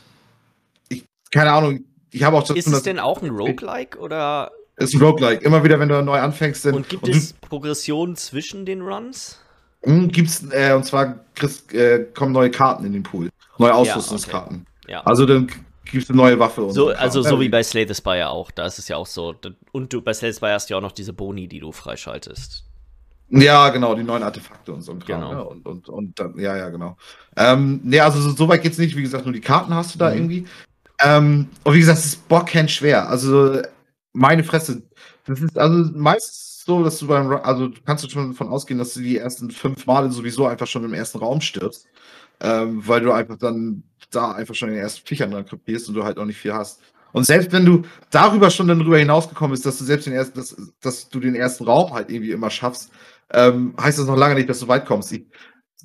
ich, 0.90 1.04
keine 1.32 1.52
Ahnung, 1.52 1.84
ich 2.12 2.24
habe 2.24 2.38
auch 2.38 2.44
das 2.44 2.56
Ist 2.56 2.68
es 2.68 2.84
denn 2.84 3.00
auch 3.00 3.22
ein 3.22 3.30
Roguelike 3.30 3.98
oder 4.00 4.52
ist 4.78 4.94
ein 4.94 5.02
Roguelike. 5.02 5.44
Immer 5.44 5.64
wieder, 5.64 5.80
wenn 5.80 5.90
du 5.90 6.02
neu 6.04 6.20
anfängst, 6.20 6.66
dann 6.66 6.76
und 6.76 6.90
gibt 6.90 7.04
und 7.04 7.10
es 7.10 7.34
Progression 7.34 8.16
zwischen 8.16 8.66
den 8.66 8.82
Runs? 8.82 9.40
mh, 9.86 10.08
gibt's, 10.08 10.46
äh, 10.52 10.74
und 10.74 10.86
zwar 10.86 11.20
kriegst, 11.36 11.74
äh, 11.74 12.06
kommen 12.14 12.32
neue 12.32 12.52
Karten 12.52 12.86
in 12.86 12.94
den 12.94 13.04
Pool. 13.04 13.30
Neue 13.58 13.74
Ausrüstungskarten. 13.74 14.66
Ja. 14.88 15.02
Also 15.02 15.26
dann 15.26 15.52
gibt's 15.92 16.10
eine 16.10 16.18
neue 16.18 16.40
Waffe 16.40 16.64
und 16.64 16.74
So, 16.74 16.90
also 16.90 17.22
so 17.22 17.40
wie 17.40 17.50
bei 17.50 17.64
Slay 17.64 17.88
the 17.88 17.96
Spire 17.96 18.30
auch. 18.30 18.52
Da 18.52 18.66
ist 18.66 18.80
es 18.80 18.88
ja 18.88 18.98
auch 18.98 19.08
so. 19.08 19.36
Und 19.72 19.94
du 19.94 20.02
bei 20.02 20.14
Slay 20.14 20.32
the 20.32 20.38
Spire 20.38 20.54
hast 20.54 20.70
ja 20.70 20.78
auch 20.78 20.82
noch 20.82 20.92
diese 20.92 21.14
Boni, 21.14 21.48
die 21.48 21.60
du 21.60 21.72
freischaltest. 21.72 22.64
Ja, 23.30 23.70
genau, 23.70 23.94
die 23.94 24.04
neuen 24.04 24.24
Artefakte 24.24 24.72
und 24.74 24.82
so 24.82 24.94
ein 24.94 25.00
Kram. 25.00 25.20
Genau. 25.20 25.32
Ja, 25.34 25.40
und, 25.42 25.66
und, 25.66 25.90
und 25.90 26.20
dann, 26.20 26.40
ja, 26.40 26.56
ja, 26.56 26.70
genau. 26.70 26.96
Ähm, 27.36 27.82
nee, 27.84 28.00
also 28.00 28.22
so, 28.22 28.32
so 28.32 28.48
weit 28.48 28.64
geht's 28.64 28.78
nicht. 28.78 28.96
Wie 28.96 29.02
gesagt, 29.02 29.26
nur 29.26 29.34
die 29.34 29.42
Karten 29.42 29.74
hast 29.74 29.94
du 29.94 30.00
da 30.00 30.10
Mhm. 30.10 30.16
irgendwie. 30.16 30.48
Ähm, 31.04 31.50
und 31.64 31.74
wie 31.74 31.80
gesagt, 31.80 32.00
es 32.00 32.06
ist 32.06 32.28
bockend 32.30 32.72
schwer. 32.72 33.10
Also, 33.10 33.62
meine 34.14 34.44
Fresse. 34.44 34.82
Das 35.26 35.42
ist 35.42 35.58
also 35.58 35.92
meistens 35.94 36.64
so, 36.66 36.84
dass 36.84 37.00
du 37.00 37.08
beim, 37.08 37.32
also 37.44 37.68
du 37.68 37.82
kannst 37.86 38.04
du 38.04 38.10
schon 38.10 38.32
davon 38.32 38.48
ausgehen, 38.48 38.80
dass 38.80 38.94
du 38.94 39.02
die 39.02 39.18
ersten 39.18 39.52
fünf 39.52 39.86
Male 39.86 40.10
sowieso 40.10 40.48
einfach 40.48 40.68
schon 40.68 40.86
im 40.86 40.94
ersten 40.94 41.18
Raum 41.20 41.42
stirbst. 41.42 41.86
Ähm, 42.40 42.82
weil 42.86 43.02
du 43.02 43.12
einfach 43.12 43.38
dann 43.38 43.84
da 44.12 44.32
einfach 44.32 44.56
schon 44.56 44.70
in 44.70 44.76
den 44.76 44.84
ersten 44.84 45.06
Viechern 45.06 45.32
dran 45.32 45.46
krepierst 45.46 45.90
und 45.90 45.96
du 45.96 46.04
halt 46.04 46.18
auch 46.18 46.26
nicht 46.26 46.38
viel 46.38 46.54
hast. 46.54 46.82
Und 47.14 47.26
selbst 47.26 47.52
wenn 47.52 47.66
du 47.66 47.84
darüber 48.12 48.50
schon 48.50 48.68
dann 48.68 48.80
drüber 48.80 49.00
hinausgekommen 49.00 49.52
bist, 49.52 49.66
dass 49.66 49.78
du 49.80 49.86
selbst 49.86 50.06
den 50.06 50.14
ersten, 50.14 50.38
dass, 50.38 50.56
dass 50.82 51.10
du 51.10 51.20
den 51.20 51.36
ersten 51.36 51.64
Raum 51.64 51.94
halt 51.94 52.12
irgendwie 52.12 52.32
immer 52.32 52.50
schaffst, 52.50 52.92
ähm, 53.32 53.74
heißt 53.82 54.00
das 54.00 54.08
noch 54.08 54.18
lange 54.18 54.36
nicht, 54.36 54.50
dass 54.50 54.60
du 54.60 54.68
weit 54.68 54.86
kommst. 54.86 55.12
Ich, 55.12 55.26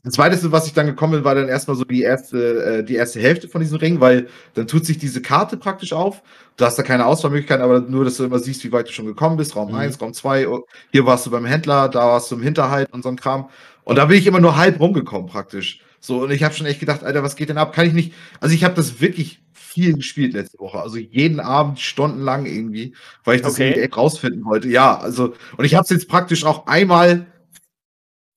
das 0.05 0.15
Zweite, 0.15 0.51
was 0.51 0.67
ich 0.67 0.73
dann 0.73 0.87
gekommen 0.87 1.13
bin, 1.13 1.25
war 1.25 1.37
dann 1.37 1.49
erstmal 1.49 1.77
so 1.77 1.85
die 1.85 2.03
erste, 2.03 2.65
äh, 2.65 2.85
die 2.85 2.97
erste 2.97 3.21
Hälfte 3.21 3.47
von 3.49 3.61
diesem 3.61 3.79
Ring, 3.79 4.01
weil 4.01 4.27
dann 4.55 4.67
tut 4.67 4.85
sich 4.85 4.99
diese 4.99 5.23
Karte 5.23 5.57
praktisch 5.57 5.93
auf. 5.93 6.23
Du 6.57 6.65
hast 6.65 6.77
da 6.77 6.83
keine 6.83 7.07
Auswahlmöglichkeit, 7.07 7.61
aber 7.61 7.81
nur, 7.81 8.05
dass 8.05 8.17
du 8.17 8.25
immer 8.25 8.41
siehst, 8.41 8.65
wie 8.65 8.73
weit 8.73 8.89
du 8.89 8.93
schon 8.93 9.07
gekommen 9.07 9.37
bist. 9.37 9.55
Raum 9.55 9.69
Mhm. 9.69 9.77
1, 9.77 10.01
Raum 10.01 10.13
2, 10.13 10.49
oh, 10.49 10.67
hier 10.91 11.07
warst 11.07 11.27
du 11.27 11.31
beim 11.31 11.45
Händler, 11.45 11.89
da 11.89 12.01
warst 12.01 12.31
du 12.33 12.35
im 12.35 12.43
Hinterhalt 12.43 12.93
und 12.93 13.05
so 13.05 13.11
ein 13.11 13.17
Kram. 13.17 13.49
Und 13.85 13.97
da 13.97 14.07
bin 14.07 14.19
ich 14.19 14.27
immer 14.27 14.41
nur 14.41 14.57
halb 14.57 14.81
rumgekommen 14.81 15.29
praktisch. 15.29 15.81
So, 16.05 16.23
und 16.25 16.33
ich 16.33 16.43
habe 16.43 16.53
schon 16.53 16.67
echt 16.67 16.81
gedacht, 16.81 17.05
Alter, 17.05 17.23
was 17.23 17.37
geht 17.37 17.49
denn 17.49 17.59
ab? 17.59 17.73
Kann 17.73 17.87
ich 17.87 17.93
nicht. 17.93 18.13
Also 18.41 18.55
ich 18.55 18.65
habe 18.65 18.75
das 18.75 19.01
wirklich 19.01 19.41
viel 19.53 19.95
gespielt 19.95 20.35
letzte 20.35 20.59
Woche. 20.59 20.81
Also 20.81 20.97
jeden 20.99 21.39
Abend 21.39 21.79
stundenlang 21.79 22.45
irgendwie, 22.45 22.95
weil 23.25 23.37
ich 23.37 23.43
das 23.43 23.55
Okay. 23.55 23.69
irgendwie 23.69 23.83
echt 23.83 23.97
rausfinden 23.97 24.45
wollte. 24.45 24.69
Ja, 24.69 24.99
also, 24.99 25.35
und 25.57 25.65
ich 25.65 25.75
habe 25.77 25.85
es 25.85 25.91
jetzt 25.91 26.09
praktisch 26.09 26.45
auch 26.45 26.67
einmal 26.67 27.27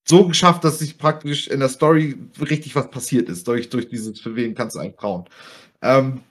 so 0.08 0.28
geschafft, 0.28 0.64
dass 0.64 0.80
sich 0.80 0.98
praktisch 1.00 1.48
in 1.48 1.60
der 1.60 1.70
Story 1.70 2.16
richtig 2.40 2.76
was 2.76 2.92
passiert 2.92 3.30
ist, 3.30 3.48
durch, 3.48 3.70
durch 3.70 3.90
dieses, 3.90 4.20
für 4.20 4.36
wen 4.36 4.54
kannst 4.54 4.76
du 4.76 4.80
eigentlich 4.80 4.98
trauen. 4.98 5.26
Ähm, 5.82 6.22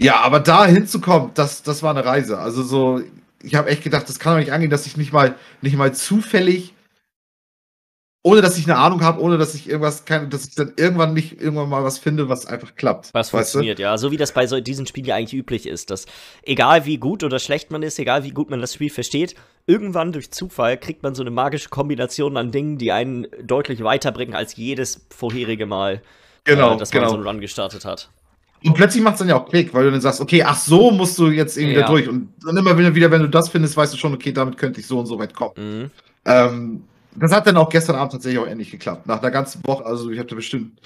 ja, 0.00 0.20
aber 0.20 0.40
da 0.40 0.66
hinzukommen, 0.66 1.30
das, 1.34 1.62
das 1.62 1.82
war 1.82 1.90
eine 1.90 2.04
Reise. 2.04 2.38
Also 2.38 2.62
so, 2.64 3.00
ich 3.42 3.54
habe 3.54 3.68
echt 3.70 3.84
gedacht, 3.84 4.08
das 4.08 4.18
kann 4.18 4.34
doch 4.34 4.40
nicht 4.40 4.52
angehen, 4.52 4.70
dass 4.70 4.86
ich 4.86 4.96
nicht 4.96 5.12
mal, 5.12 5.36
nicht 5.62 5.76
mal 5.76 5.94
zufällig, 5.94 6.74
ohne 8.26 8.40
dass 8.40 8.56
ich 8.56 8.64
eine 8.64 8.78
Ahnung 8.78 9.02
habe, 9.02 9.20
ohne 9.20 9.36
dass 9.36 9.54
ich 9.54 9.68
irgendwas 9.68 10.06
kann, 10.06 10.30
dass 10.30 10.46
ich 10.48 10.54
dann 10.54 10.72
irgendwann 10.76 11.12
nicht 11.12 11.42
irgendwann 11.42 11.68
mal 11.68 11.84
was 11.84 11.98
finde, 11.98 12.30
was 12.30 12.46
einfach 12.46 12.74
klappt. 12.74 13.12
Was 13.12 13.34
weißt 13.34 13.34
du? 13.54 13.58
funktioniert, 13.58 13.78
ja. 13.78 13.98
So 13.98 14.10
wie 14.12 14.16
das 14.16 14.32
bei 14.32 14.46
so 14.46 14.58
diesen 14.60 14.86
Spielen 14.86 15.04
ja 15.04 15.14
eigentlich 15.14 15.38
üblich 15.38 15.66
ist, 15.68 15.90
dass 15.90 16.06
egal 16.42 16.86
wie 16.86 16.96
gut 16.96 17.22
oder 17.22 17.38
schlecht 17.38 17.70
man 17.70 17.82
ist, 17.82 17.98
egal 17.98 18.24
wie 18.24 18.30
gut 18.30 18.48
man 18.48 18.60
das 18.62 18.72
Spiel 18.72 18.88
versteht, 18.88 19.34
irgendwann 19.66 20.10
durch 20.12 20.30
Zufall 20.30 20.78
kriegt 20.78 21.02
man 21.02 21.14
so 21.14 21.22
eine 21.22 21.30
magische 21.30 21.68
Kombination 21.68 22.38
an 22.38 22.50
Dingen, 22.50 22.78
die 22.78 22.92
einen 22.92 23.26
deutlich 23.42 23.84
weiterbringen 23.84 24.34
als 24.34 24.56
jedes 24.56 25.06
vorherige 25.14 25.66
Mal, 25.66 26.00
Genau, 26.44 26.74
äh, 26.74 26.78
dass 26.78 26.92
man 26.94 27.02
genau. 27.02 27.10
so 27.10 27.16
einen 27.18 27.26
Run 27.26 27.40
gestartet 27.42 27.84
hat. 27.84 28.08
Und 28.64 28.72
plötzlich 28.72 29.02
macht 29.02 29.14
es 29.14 29.18
dann 29.18 29.28
ja 29.28 29.36
auch 29.38 29.46
Klick, 29.50 29.74
weil 29.74 29.84
du 29.84 29.90
dann 29.90 30.00
sagst, 30.00 30.22
okay, 30.22 30.42
ach 30.42 30.56
so 30.56 30.90
musst 30.90 31.18
du 31.18 31.28
jetzt 31.28 31.58
irgendwie 31.58 31.74
Ja. 31.76 31.82
da 31.82 31.88
durch. 31.88 32.08
Und 32.08 32.32
dann 32.42 32.56
immer 32.56 32.78
wieder, 32.78 32.94
wieder, 32.94 33.10
wenn 33.10 33.20
du 33.20 33.28
das 33.28 33.50
findest, 33.50 33.76
weißt 33.76 33.92
du 33.92 33.98
schon, 33.98 34.14
okay, 34.14 34.32
damit 34.32 34.56
könnte 34.56 34.80
ich 34.80 34.86
so 34.86 34.98
und 34.98 35.04
so 35.04 35.18
weit 35.18 35.34
kommen. 35.34 35.52
Mhm. 35.58 35.90
Ähm, 36.24 36.84
das 37.16 37.32
hat 37.32 37.46
dann 37.46 37.56
auch 37.56 37.68
gestern 37.68 37.96
Abend 37.96 38.12
tatsächlich 38.12 38.40
auch 38.40 38.46
endlich 38.46 38.70
geklappt. 38.70 39.06
Nach 39.06 39.20
einer 39.20 39.30
ganzen 39.30 39.60
Woche, 39.64 39.84
also 39.84 40.10
ich 40.10 40.18
habe 40.18 40.28
da 40.28 40.36
bestimmt 40.36 40.80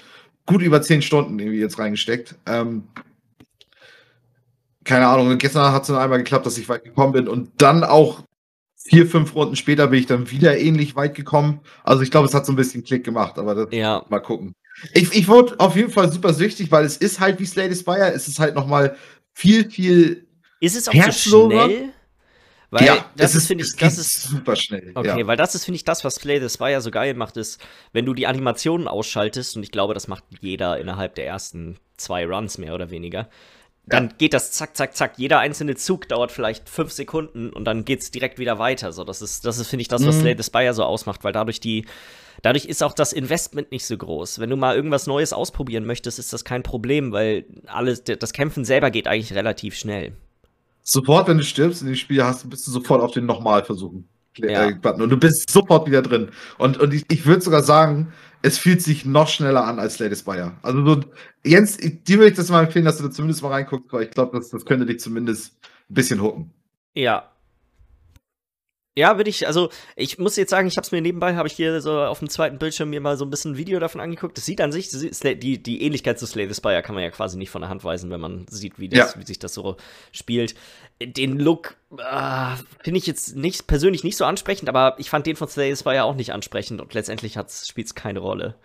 gut 0.47 0.63
über 0.63 0.83
zehn 0.83 1.03
Stunden 1.03 1.39
irgendwie 1.39 1.61
jetzt 1.61 1.79
reingesteckt. 1.79 2.35
Ähm, 2.47 2.85
keine 4.85 5.07
Ahnung, 5.07 5.29
und 5.29 5.39
gestern 5.39 5.73
hat 5.73 5.83
es 5.83 5.89
dann 5.89 5.99
einmal 5.99 6.19
geklappt, 6.19 6.47
dass 6.47 6.57
ich 6.57 6.69
weit 6.69 6.85
gekommen 6.85 7.13
bin 7.13 7.29
und 7.29 7.51
dann 7.59 7.85
auch 7.85 8.23
vier, 8.77 9.07
fünf 9.07 9.35
Runden 9.35 9.57
später 9.57 9.89
bin 9.89 10.01
ich 10.01 10.07
dann 10.07 10.31
wieder 10.31 10.59
ähnlich 10.59 10.97
weit 10.97 11.15
gekommen. 11.15 11.61
Also 11.85 12.03
ich 12.03 12.11
glaube, 12.11 12.27
es 12.27 12.35
hat 12.35 12.47
so 12.47 12.53
ein 12.53 12.57
bisschen 12.57 12.85
Klick 12.85 13.05
gemacht, 13.05 13.39
aber 13.39 13.55
das, 13.55 13.69
Ja, 13.71 14.05
mal 14.09 14.21
gucken. 14.21 14.55
Ich, 14.95 15.13
ich 15.13 15.29
wurde 15.29 15.59
auf 15.59 15.77
jeden 15.77 15.91
Fall 15.91 16.11
super 16.11 16.33
süchtig, 16.33 16.71
weil 16.71 16.85
es 16.85 16.97
ist 16.97 17.21
halt 17.21 17.39
wie 17.41 17.47
Slay 17.47 17.71
the 17.71 17.79
Spire, 17.79 18.13
es 18.13 18.29
ist 18.29 18.39
halt 18.39 18.55
nochmal 18.55 18.97
viel, 19.35 19.69
viel. 19.71 20.27
Ist 20.61 20.77
es 20.77 20.89
auch 20.89 21.13
so 21.13 21.51
schnell? 21.51 21.91
Weil 22.71 22.85
ja, 22.85 23.05
das 23.17 23.35
ist, 23.35 23.47
finde 23.47 23.65
ich, 23.65 23.75
das 23.77 23.97
ist 23.97 24.25
super 24.25 24.55
schnell. 24.55 24.93
Okay, 24.95 25.21
ja. 25.21 25.27
weil 25.27 25.39
das 25.39 25.55
ist, 25.55 25.65
finde 25.65 25.77
ich, 25.77 25.85
das, 25.85 26.05
was 26.05 26.17
Slay 26.17 26.39
the 26.39 26.51
Spire 26.51 26.83
so 26.83 26.91
geil 26.91 27.15
macht, 27.15 27.39
ist, 27.39 27.61
wenn 27.93 28.05
du 28.05 28.13
die 28.13 28.27
Animationen 28.27 28.89
ausschaltest, 28.89 29.57
und 29.57 29.63
ich 29.63 29.71
glaube, 29.71 29.95
das 29.95 30.07
macht 30.07 30.25
jeder 30.41 30.79
innerhalb 30.79 31.15
der 31.15 31.27
ersten 31.27 31.79
zwei 31.97 32.27
Runs 32.27 32.59
mehr 32.59 32.75
oder 32.75 32.91
weniger, 32.91 33.29
dann 33.87 34.15
geht 34.19 34.35
das 34.35 34.53
zack, 34.53 34.77
zack, 34.77 34.95
zack. 34.97 35.15
Jeder 35.17 35.39
einzelne 35.39 35.75
Zug 35.75 36.09
dauert 36.09 36.31
vielleicht 36.31 36.69
fünf 36.69 36.93
Sekunden 36.93 37.51
und 37.51 37.65
dann 37.65 37.87
geht 37.87 38.01
es 38.01 38.11
direkt 38.11 38.39
wieder 38.39 38.59
weiter. 38.59 38.93
So, 38.93 39.03
das 39.03 39.23
ist, 39.23 39.47
das 39.47 39.59
ist, 39.59 39.69
finde 39.69 39.81
ich, 39.81 39.89
das, 39.89 40.07
was 40.07 40.17
mhm. 40.17 40.21
Slay 40.21 40.35
the 40.37 40.43
Spire 40.43 40.75
so 40.75 40.85
ausmacht, 40.85 41.25
weil 41.25 41.33
dadurch 41.33 41.59
die, 41.59 41.87
dadurch 42.43 42.67
ist 42.67 42.83
auch 42.83 42.93
das 42.93 43.15
Investment 43.15 43.73
nicht 43.73 43.87
so 43.87 43.97
groß. 43.97 44.41
Wenn 44.41 44.51
du 44.51 44.57
mal 44.57 44.77
irgendwas 44.77 45.07
Neues 45.07 45.33
ausprobieren 45.33 45.87
möchtest, 45.87 46.19
ist 46.19 46.35
das 46.35 46.45
kein 46.45 46.63
Problem, 46.63 47.13
weil 47.13 47.47
alles, 47.67 48.05
das 48.05 48.35
Kämpfen 48.35 48.67
selber 48.67 48.91
geht 48.91 49.09
eigentlich 49.09 49.33
relativ 49.33 49.75
schnell. 49.75 50.13
Sofort, 50.91 51.29
wenn 51.29 51.37
du 51.37 51.45
stirbst 51.45 51.83
in 51.83 51.89
dem 51.89 51.97
Spiel, 51.97 52.25
hast, 52.25 52.49
bist 52.49 52.67
du 52.67 52.71
sofort 52.71 53.03
auf 53.03 53.13
den 53.13 53.27
Nochmal-Versuchen. 53.27 54.09
Ja. 54.39 54.71
Äh, 54.71 54.93
und 54.93 55.11
du 55.11 55.19
bist 55.19 55.51
sofort 55.51 55.87
wieder 55.87 56.01
drin. 56.01 56.31
Und, 56.57 56.79
und 56.79 56.95
ich, 56.95 57.05
ich 57.11 57.27
würde 57.27 57.43
sogar 57.43 57.63
sagen, 57.63 58.13
es 58.41 58.57
fühlt 58.57 58.81
sich 58.81 59.05
noch 59.05 59.29
schneller 59.29 59.65
an 59.65 59.79
als 59.79 59.99
Lady 59.99 60.17
Spire. 60.17 60.53
Also 60.63 60.87
so, 60.87 61.01
Jens, 61.45 61.77
dir 61.77 62.19
würde 62.19 62.29
ich 62.29 62.37
das 62.37 62.49
mal 62.49 62.65
empfehlen, 62.65 62.87
dass 62.87 62.97
du 62.97 63.03
da 63.03 63.11
zumindest 63.11 63.43
mal 63.43 63.51
reinguckst, 63.51 63.93
weil 63.93 64.05
ich 64.05 64.11
glaube, 64.11 64.39
das, 64.39 64.49
das 64.49 64.65
könnte 64.65 64.87
dich 64.87 65.01
zumindest 65.01 65.59
ein 65.91 65.95
bisschen 65.95 66.23
hooken. 66.23 66.51
Ja, 66.95 67.31
ja, 68.99 69.17
würde 69.17 69.31
ich, 69.31 69.47
also 69.47 69.71
ich 69.95 70.19
muss 70.19 70.35
jetzt 70.35 70.51
sagen, 70.51 70.67
ich 70.67 70.77
habe 70.77 70.85
es 70.85 70.91
mir 70.91 71.01
nebenbei, 71.01 71.37
habe 71.37 71.47
ich 71.47 71.55
hier 71.55 71.81
so 71.81 72.01
auf 72.01 72.19
dem 72.19 72.29
zweiten 72.29 72.59
Bildschirm 72.59 72.91
mir 72.91 73.01
mal 73.01 73.17
so 73.17 73.25
ein 73.25 73.31
bisschen 73.31 73.53
ein 73.53 73.57
Video 73.57 73.79
davon 73.79 74.01
angeguckt. 74.01 74.37
Das 74.37 74.45
sieht 74.45 74.61
an 74.61 74.73
sich, 74.73 74.91
die, 74.91 75.63
die 75.63 75.83
Ähnlichkeit 75.83 76.19
zu 76.19 76.27
Slay 76.27 76.49
the 76.49 76.55
Spire 76.55 76.83
kann 76.83 76.97
man 76.97 77.05
ja 77.05 77.11
quasi 77.11 77.39
nicht 77.39 77.51
von 77.51 77.63
der 77.63 77.71
Hand 77.71 77.85
weisen, 77.85 78.11
wenn 78.11 78.21
man 78.21 78.47
sieht, 78.51 78.81
wie, 78.81 78.89
das, 78.89 79.15
ja. 79.15 79.21
wie 79.21 79.25
sich 79.25 79.39
das 79.39 79.55
so 79.55 79.77
spielt. 80.11 80.57
Den 81.01 81.39
Look 81.39 81.77
äh, 81.97 82.57
finde 82.83 82.99
ich 82.99 83.07
jetzt 83.07 83.37
nicht 83.37 83.69
persönlich 83.69 84.03
nicht 84.03 84.17
so 84.17 84.25
ansprechend, 84.25 84.69
aber 84.69 84.97
ich 84.99 85.11
fand 85.11 85.27
den 85.27 85.37
von 85.37 85.47
Slay 85.47 85.73
the 85.73 85.79
Spire 85.79 86.03
auch 86.03 86.17
nicht 86.17 86.33
ansprechend 86.33 86.81
und 86.81 86.93
letztendlich 86.93 87.35
spielt 87.35 87.87
es 87.87 87.95
keine 87.95 88.19
Rolle. 88.19 88.57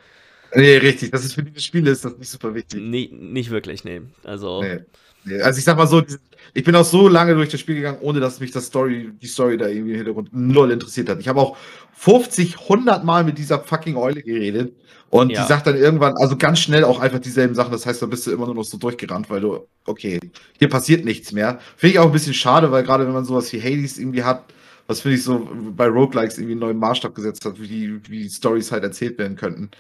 Nee, 0.56 0.78
richtig. 0.78 1.12
Das 1.12 1.24
ist 1.24 1.34
für 1.34 1.44
diese 1.44 1.62
Spiele 1.62 1.92
ist 1.92 2.06
das 2.06 2.18
nicht 2.18 2.30
super 2.30 2.56
wichtig. 2.56 2.82
Nee, 2.82 3.10
nicht 3.12 3.52
wirklich, 3.52 3.84
nee. 3.84 4.02
Also. 4.24 4.64
Nee. 4.64 4.80
Also 5.42 5.60
ich 5.60 5.66
sag 5.66 5.78
mal 5.78 5.88
so, 5.88 6.04
ich 6.54 6.64
bin 6.64 6.76
auch 6.76 6.86
so 6.86 7.08
lange 7.08 7.34
durch 7.34 7.50
das 7.50 7.60
Spiel 7.60 7.76
gegangen, 7.76 7.98
ohne 8.02 8.20
dass 8.20 8.40
mich 8.40 8.52
das 8.52 8.66
Story, 8.66 9.12
die 9.22 9.28
Story 9.28 9.58
da 9.58 9.68
irgendwie 9.68 9.92
im 9.92 9.98
Hintergrund 9.98 10.30
null 10.32 10.72
interessiert 10.72 11.10
hat. 11.10 11.20
Ich 11.20 11.28
habe 11.28 11.40
auch 11.40 11.58
50, 11.94 12.60
100 12.62 13.04
Mal 13.04 13.24
mit 13.24 13.38
dieser 13.38 13.60
fucking 13.60 13.96
Eule 13.96 14.22
geredet 14.22 14.76
und 15.10 15.32
ja. 15.32 15.42
die 15.42 15.48
sagt 15.48 15.68
dann 15.68 15.78
irgendwann, 15.78 16.16
also 16.18 16.38
ganz 16.38 16.60
schnell 16.60 16.84
auch 16.84 17.00
einfach 17.00 17.20
dieselben 17.20 17.56
Sachen. 17.56 17.72
Das 17.72 17.86
heißt, 17.86 18.02
da 18.02 18.06
bist 18.06 18.28
du 18.28 18.32
immer 18.32 18.46
nur 18.46 18.56
noch 18.56 18.64
so 18.64 18.78
durchgerannt, 18.78 19.30
weil 19.30 19.42
du, 19.42 19.68
okay, 19.86 20.20
hier 20.60 20.70
passiert 20.70 21.06
nichts 21.06 21.32
mehr. 21.32 21.60
Finde 21.78 21.94
ich 21.94 22.00
auch 22.00 22.08
ein 22.08 22.12
bisschen 22.12 22.34
schade, 22.34 22.72
weil 22.72 22.84
gerade 22.84 23.06
wenn 23.06 23.14
man 23.14 23.26
sowas 23.26 23.52
wie 23.54 23.62
Hades 23.62 23.98
irgendwie 23.98 24.24
hat, 24.24 24.44
was 24.86 25.02
finde 25.02 25.18
ich 25.18 25.24
so 25.24 25.48
bei 25.76 25.88
Roguelikes 25.88 26.38
irgendwie 26.38 26.54
einen 26.54 26.62
neuen 26.62 26.78
Maßstab 26.78 27.16
gesetzt 27.16 27.46
hat, 27.46 27.60
wie 27.60 27.68
die, 27.68 28.02
wie 28.10 28.24
die 28.24 28.30
Stories 28.30 28.72
halt 28.72 28.84
erzählt 28.84 29.18
werden 29.18 29.38
könnten 29.38 29.72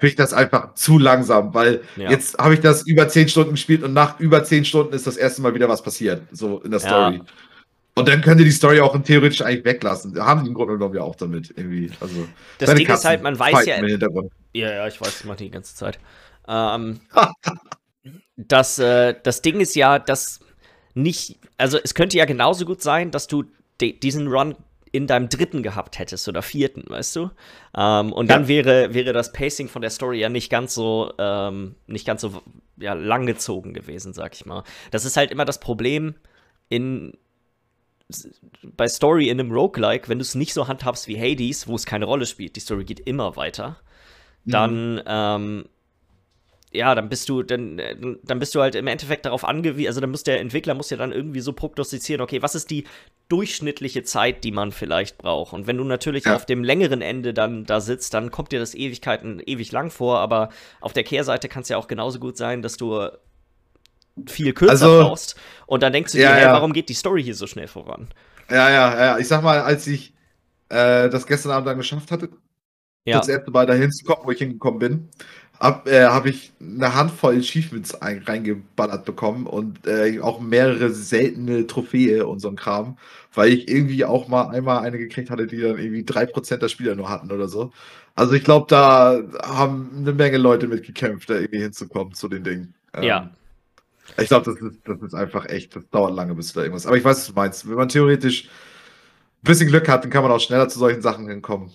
finde 0.00 0.08
ich 0.08 0.16
das 0.16 0.32
einfach 0.32 0.74
zu 0.74 0.98
langsam, 0.98 1.52
weil 1.52 1.82
ja. 1.96 2.10
jetzt 2.10 2.38
habe 2.38 2.54
ich 2.54 2.60
das 2.60 2.86
über 2.86 3.08
zehn 3.08 3.28
Stunden 3.28 3.52
gespielt 3.52 3.82
und 3.82 3.92
nach 3.92 4.18
über 4.18 4.42
zehn 4.44 4.64
Stunden 4.64 4.94
ist 4.94 5.06
das 5.06 5.18
erste 5.18 5.42
Mal 5.42 5.54
wieder 5.54 5.68
was 5.68 5.82
passiert, 5.82 6.22
so 6.32 6.58
in 6.60 6.70
der 6.70 6.80
Story. 6.80 7.16
Ja. 7.16 7.24
Und 7.94 8.08
dann 8.08 8.22
könnt 8.22 8.40
ihr 8.40 8.46
die 8.46 8.52
Story 8.52 8.80
auch 8.80 8.96
theoretisch 9.02 9.42
eigentlich 9.42 9.64
weglassen. 9.64 10.18
Haben 10.18 10.44
die 10.44 10.48
im 10.48 10.54
Grunde 10.54 10.74
genommen 10.74 10.94
ja 10.94 11.02
auch 11.02 11.16
damit 11.16 11.52
irgendwie. 11.54 11.90
Also, 12.00 12.26
das 12.58 12.74
Ding 12.74 12.86
Katzen 12.86 13.00
ist 13.00 13.04
halt, 13.04 13.22
man 13.22 13.38
weiß 13.38 13.66
ja. 13.66 13.84
Ja, 14.52 14.72
ja, 14.72 14.86
ich 14.86 15.00
weiß, 15.00 15.18
das 15.18 15.24
macht 15.24 15.40
die 15.40 15.50
ganze 15.50 15.74
Zeit. 15.74 15.98
Ähm, 16.48 17.00
das, 18.36 18.78
äh, 18.78 19.14
das 19.22 19.42
Ding 19.42 19.60
ist 19.60 19.76
ja, 19.76 19.98
dass 19.98 20.40
nicht, 20.94 21.38
also 21.58 21.78
es 21.82 21.94
könnte 21.94 22.16
ja 22.16 22.24
genauso 22.24 22.64
gut 22.64 22.80
sein, 22.80 23.10
dass 23.10 23.26
du 23.26 23.44
diesen 23.80 24.28
Run 24.28 24.56
in 24.92 25.06
deinem 25.06 25.28
dritten 25.28 25.62
gehabt 25.62 25.98
hättest 25.98 26.28
oder 26.28 26.42
vierten, 26.42 26.84
weißt 26.88 27.16
du? 27.16 27.30
Ähm, 27.76 28.12
und 28.12 28.28
ja. 28.28 28.36
dann 28.36 28.48
wäre, 28.48 28.92
wäre 28.92 29.12
das 29.12 29.32
Pacing 29.32 29.68
von 29.68 29.82
der 29.82 29.90
Story 29.90 30.20
ja 30.20 30.28
nicht 30.28 30.50
ganz 30.50 30.74
so, 30.74 31.12
ähm, 31.18 31.76
nicht 31.86 32.06
ganz 32.06 32.22
so 32.22 32.42
ja, 32.76 32.94
langgezogen 32.94 33.72
gewesen, 33.72 34.12
sag 34.12 34.34
ich 34.34 34.46
mal. 34.46 34.64
Das 34.90 35.04
ist 35.04 35.16
halt 35.16 35.30
immer 35.30 35.44
das 35.44 35.60
Problem 35.60 36.14
in 36.68 37.16
bei 38.62 38.88
Story 38.88 39.28
in 39.28 39.38
einem 39.38 39.52
Roguelike, 39.52 40.08
wenn 40.08 40.18
du 40.18 40.22
es 40.22 40.34
nicht 40.34 40.52
so 40.52 40.66
handhabst 40.66 41.06
wie 41.06 41.20
Hades, 41.20 41.68
wo 41.68 41.76
es 41.76 41.86
keine 41.86 42.06
Rolle 42.06 42.26
spielt, 42.26 42.56
die 42.56 42.60
Story 42.60 42.84
geht 42.84 42.98
immer 43.00 43.36
weiter, 43.36 43.80
mhm. 44.44 44.50
dann 44.50 45.02
ähm, 45.06 45.64
ja, 46.72 46.94
dann 46.94 47.08
bist 47.08 47.28
du, 47.28 47.42
dann, 47.42 47.80
dann 48.22 48.38
bist 48.38 48.54
du 48.54 48.60
halt 48.60 48.76
im 48.76 48.86
Endeffekt 48.86 49.26
darauf 49.26 49.44
angewiesen, 49.44 49.88
also 49.88 50.00
dann 50.00 50.10
muss 50.10 50.22
der 50.22 50.40
Entwickler 50.40 50.74
muss 50.74 50.90
ja 50.90 50.96
dann 50.96 51.10
irgendwie 51.10 51.40
so 51.40 51.52
prognostizieren, 51.52 52.20
okay, 52.20 52.42
was 52.42 52.54
ist 52.54 52.70
die 52.70 52.84
durchschnittliche 53.28 54.04
Zeit, 54.04 54.44
die 54.44 54.52
man 54.52 54.70
vielleicht 54.70 55.18
braucht? 55.18 55.52
Und 55.52 55.66
wenn 55.66 55.76
du 55.76 55.84
natürlich 55.84 56.26
ja. 56.26 56.36
auf 56.36 56.46
dem 56.46 56.62
längeren 56.62 57.02
Ende 57.02 57.34
dann 57.34 57.64
da 57.64 57.80
sitzt, 57.80 58.14
dann 58.14 58.30
kommt 58.30 58.52
dir 58.52 58.60
das 58.60 58.74
Ewigkeiten 58.74 59.42
ewig 59.44 59.72
lang 59.72 59.90
vor, 59.90 60.20
aber 60.20 60.50
auf 60.80 60.92
der 60.92 61.02
Kehrseite 61.02 61.48
kann 61.48 61.62
es 61.62 61.68
ja 61.68 61.76
auch 61.76 61.88
genauso 61.88 62.20
gut 62.20 62.36
sein, 62.36 62.62
dass 62.62 62.76
du 62.76 63.08
viel 64.28 64.52
kürzer 64.52 64.72
also, 64.72 65.02
brauchst 65.02 65.36
und 65.66 65.82
dann 65.82 65.92
denkst 65.92 66.12
du 66.12 66.18
ja, 66.18 66.30
dir, 66.30 66.34
hey, 66.36 66.44
ja. 66.44 66.52
warum 66.52 66.72
geht 66.72 66.88
die 66.88 66.94
Story 66.94 67.22
hier 67.24 67.34
so 67.34 67.46
schnell 67.46 67.68
voran? 67.68 68.08
Ja, 68.48 68.70
ja, 68.70 69.04
ja, 69.04 69.18
ich 69.18 69.26
sag 69.26 69.42
mal, 69.42 69.60
als 69.60 69.86
ich 69.86 70.14
äh, 70.68 71.08
das 71.08 71.26
gestern 71.26 71.52
Abend 71.52 71.68
dann 71.68 71.78
geschafft 71.78 72.10
hatte, 72.10 72.28
ja. 73.04 73.18
das 73.18 73.28
erste 73.28 73.50
Mal 73.50 73.66
dahin 73.66 73.90
zu 73.92 74.04
kommen, 74.04 74.22
wo 74.24 74.30
ich 74.30 74.38
hingekommen 74.38 74.78
bin, 74.78 75.08
habe 75.60 75.90
äh, 75.90 76.06
hab 76.06 76.26
ich 76.26 76.52
eine 76.60 76.94
Handvoll 76.94 77.36
Achievements 77.36 77.94
ein, 77.94 78.22
reingeballert 78.22 79.04
bekommen 79.04 79.46
und 79.46 79.86
äh, 79.86 80.18
auch 80.20 80.40
mehrere 80.40 80.90
seltene 80.90 81.66
Trophäe 81.66 82.26
und 82.26 82.40
so 82.40 82.48
ein 82.48 82.56
Kram, 82.56 82.96
weil 83.34 83.52
ich 83.52 83.68
irgendwie 83.68 84.04
auch 84.04 84.26
mal 84.26 84.48
einmal 84.48 84.78
eine 84.78 84.98
gekriegt 84.98 85.30
hatte, 85.30 85.46
die 85.46 85.60
dann 85.60 85.78
irgendwie 85.78 86.02
3% 86.02 86.56
der 86.56 86.68
Spieler 86.68 86.94
nur 86.94 87.10
hatten 87.10 87.30
oder 87.30 87.46
so. 87.46 87.72
Also 88.14 88.32
ich 88.34 88.44
glaube, 88.44 88.66
da 88.68 89.22
haben 89.42 89.90
eine 89.98 90.12
Menge 90.12 90.38
Leute 90.38 90.66
mitgekämpft, 90.66 91.28
da 91.30 91.34
irgendwie 91.34 91.60
hinzukommen 91.60 92.14
zu 92.14 92.28
den 92.28 92.42
Dingen. 92.42 92.74
Ähm, 92.94 93.02
ja. 93.02 93.30
Ich 94.18 94.28
glaube, 94.28 94.50
das 94.50 94.60
ist, 94.60 94.80
das 94.84 95.00
ist 95.02 95.14
einfach 95.14 95.46
echt, 95.48 95.76
das 95.76 95.88
dauert 95.90 96.14
lange, 96.14 96.34
bis 96.34 96.52
du 96.52 96.58
da 96.58 96.64
irgendwas. 96.64 96.86
Aber 96.86 96.96
ich 96.96 97.04
weiß, 97.04 97.18
was 97.18 97.26
du 97.26 97.32
meinst. 97.34 97.68
Wenn 97.68 97.76
man 97.76 97.88
theoretisch 97.88 98.44
ein 98.44 98.48
bisschen 99.42 99.68
Glück 99.68 99.88
hat, 99.88 100.04
dann 100.04 100.10
kann 100.10 100.22
man 100.22 100.32
auch 100.32 100.40
schneller 100.40 100.68
zu 100.68 100.78
solchen 100.78 101.02
Sachen 101.02 101.28
hinkommen. 101.28 101.70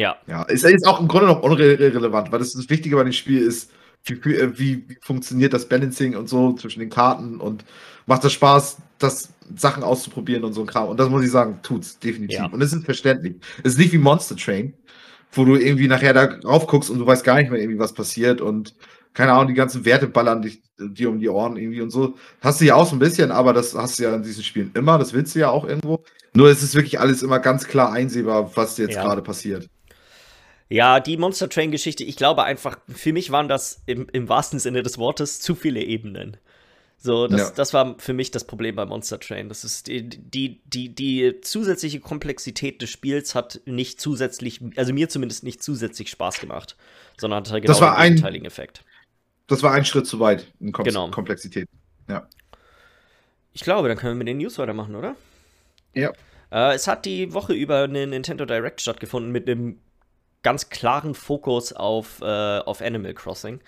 Ja. 0.00 0.16
Ja, 0.26 0.42
ist 0.44 0.64
jetzt 0.64 0.86
auch 0.86 1.00
im 1.00 1.08
Grunde 1.08 1.26
noch 1.26 1.42
unrelevant, 1.42 2.32
weil 2.32 2.38
das, 2.38 2.52
das 2.52 2.70
Wichtige 2.70 2.96
bei 2.96 3.04
dem 3.04 3.12
Spiel 3.12 3.42
ist, 3.42 3.70
wie, 4.04 4.24
wie, 4.24 4.88
wie, 4.88 4.98
funktioniert 5.02 5.52
das 5.52 5.68
Balancing 5.68 6.16
und 6.16 6.28
so 6.28 6.54
zwischen 6.54 6.80
den 6.80 6.88
Karten 6.88 7.38
und 7.38 7.66
macht 8.06 8.24
das 8.24 8.32
Spaß, 8.32 8.78
das 8.98 9.28
Sachen 9.54 9.82
auszuprobieren 9.82 10.44
und 10.44 10.54
so 10.54 10.62
ein 10.62 10.66
Kram. 10.66 10.88
Und 10.88 10.98
das 10.98 11.10
muss 11.10 11.22
ich 11.22 11.30
sagen, 11.30 11.58
tut's 11.62 11.98
definitiv. 11.98 12.38
Ja. 12.38 12.46
Und 12.46 12.62
es 12.62 12.72
ist 12.72 12.84
verständlich. 12.84 13.36
Es 13.62 13.72
ist 13.72 13.78
nicht 13.78 13.92
wie 13.92 13.98
Monster 13.98 14.36
Train, 14.36 14.72
wo 15.32 15.44
du 15.44 15.56
irgendwie 15.56 15.86
nachher 15.86 16.14
da 16.14 16.24
rauf 16.44 16.66
guckst 16.66 16.88
und 16.88 16.98
du 16.98 17.06
weißt 17.06 17.24
gar 17.24 17.36
nicht 17.36 17.50
mehr 17.50 17.60
irgendwie, 17.60 17.78
was 17.78 17.92
passiert 17.92 18.40
und 18.40 18.74
keine 19.12 19.32
Ahnung, 19.32 19.48
die 19.48 19.54
ganzen 19.54 19.84
Werte 19.84 20.06
ballern 20.06 20.40
dich, 20.40 20.62
dir 20.78 21.10
um 21.10 21.18
die 21.18 21.28
Ohren 21.28 21.56
irgendwie 21.56 21.82
und 21.82 21.90
so. 21.90 22.14
Hast 22.40 22.60
du 22.60 22.64
ja 22.64 22.76
auch 22.76 22.86
so 22.86 22.96
ein 22.96 23.00
bisschen, 23.00 23.32
aber 23.32 23.52
das 23.52 23.74
hast 23.74 23.98
du 23.98 24.04
ja 24.04 24.14
in 24.14 24.22
diesen 24.22 24.44
Spielen 24.44 24.70
immer, 24.74 24.98
das 24.98 25.12
willst 25.12 25.34
du 25.34 25.40
ja 25.40 25.50
auch 25.50 25.66
irgendwo. 25.66 26.04
Nur 26.32 26.48
es 26.48 26.62
ist 26.62 26.74
wirklich 26.74 27.00
alles 27.00 27.22
immer 27.22 27.40
ganz 27.40 27.66
klar 27.66 27.92
einsehbar, 27.92 28.56
was 28.56 28.78
jetzt 28.78 28.94
ja. 28.94 29.02
gerade 29.02 29.20
passiert. 29.20 29.68
Ja, 30.70 31.00
die 31.00 31.16
Monster 31.16 31.48
Train-Geschichte, 31.48 32.04
ich 32.04 32.16
glaube 32.16 32.44
einfach, 32.44 32.78
für 32.88 33.12
mich 33.12 33.32
waren 33.32 33.48
das 33.48 33.82
im, 33.86 34.06
im 34.12 34.28
wahrsten 34.28 34.60
Sinne 34.60 34.84
des 34.84 34.98
Wortes 34.98 35.40
zu 35.40 35.56
viele 35.56 35.82
Ebenen. 35.82 36.36
So, 36.96 37.26
das, 37.26 37.40
ja. 37.40 37.50
das 37.50 37.74
war 37.74 37.98
für 37.98 38.12
mich 38.12 38.30
das 38.30 38.44
Problem 38.44 38.76
bei 38.76 38.84
Monster 38.84 39.18
Train. 39.18 39.48
Das 39.48 39.64
ist 39.64 39.88
die, 39.88 40.08
die, 40.08 40.60
die, 40.66 40.94
die 40.94 41.40
zusätzliche 41.40 41.98
Komplexität 41.98 42.80
des 42.82 42.90
Spiels 42.90 43.34
hat 43.34 43.60
nicht 43.64 44.00
zusätzlich, 44.00 44.60
also 44.76 44.92
mir 44.92 45.08
zumindest 45.08 45.42
nicht 45.42 45.62
zusätzlich 45.62 46.08
Spaß 46.10 46.38
gemacht, 46.40 46.76
sondern 47.18 47.40
hatte 47.40 47.60
genau 47.60 47.72
das 47.72 47.80
war 47.80 47.96
den 47.96 48.10
gegenteiligen 48.10 48.46
Effekt. 48.46 48.84
Das 49.48 49.64
war 49.64 49.72
ein 49.72 49.84
Schritt 49.84 50.06
zu 50.06 50.20
weit 50.20 50.52
in 50.60 50.70
Kom 50.70 50.84
genau. 50.84 51.10
Komplexität. 51.10 51.68
Ja. 52.08 52.28
Ich 53.54 53.62
glaube, 53.62 53.88
dann 53.88 53.96
können 53.96 54.12
wir 54.12 54.18
mit 54.18 54.28
den 54.28 54.38
News 54.38 54.58
weitermachen, 54.58 54.94
oder? 54.94 55.16
Ja. 55.94 56.12
Äh, 56.52 56.74
es 56.74 56.86
hat 56.86 57.06
die 57.06 57.32
Woche 57.32 57.54
über 57.54 57.84
eine 57.84 58.06
Nintendo 58.06 58.44
Direct 58.44 58.80
stattgefunden 58.80 59.32
mit 59.32 59.48
einem 59.48 59.80
ganz 60.42 60.70
klaren 60.70 61.14
Fokus 61.14 61.72
auf, 61.72 62.20
äh, 62.22 62.58
auf 62.58 62.80
Animal 62.80 63.14
Crossing. 63.14 63.60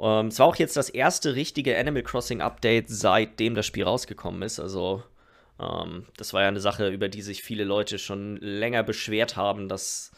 Ähm, 0.00 0.28
es 0.28 0.38
war 0.38 0.46
auch 0.46 0.56
jetzt 0.56 0.76
das 0.76 0.90
erste 0.90 1.34
richtige 1.34 1.78
Animal 1.78 2.02
Crossing 2.02 2.40
Update, 2.40 2.88
seitdem 2.88 3.54
das 3.54 3.66
Spiel 3.66 3.84
rausgekommen 3.84 4.42
ist. 4.42 4.60
Also, 4.60 5.02
ähm, 5.60 6.06
das 6.16 6.32
war 6.32 6.42
ja 6.42 6.48
eine 6.48 6.60
Sache, 6.60 6.88
über 6.88 7.08
die 7.08 7.22
sich 7.22 7.42
viele 7.42 7.64
Leute 7.64 7.98
schon 7.98 8.36
länger 8.36 8.82
beschwert 8.82 9.36
haben, 9.36 9.68
dass 9.68 10.12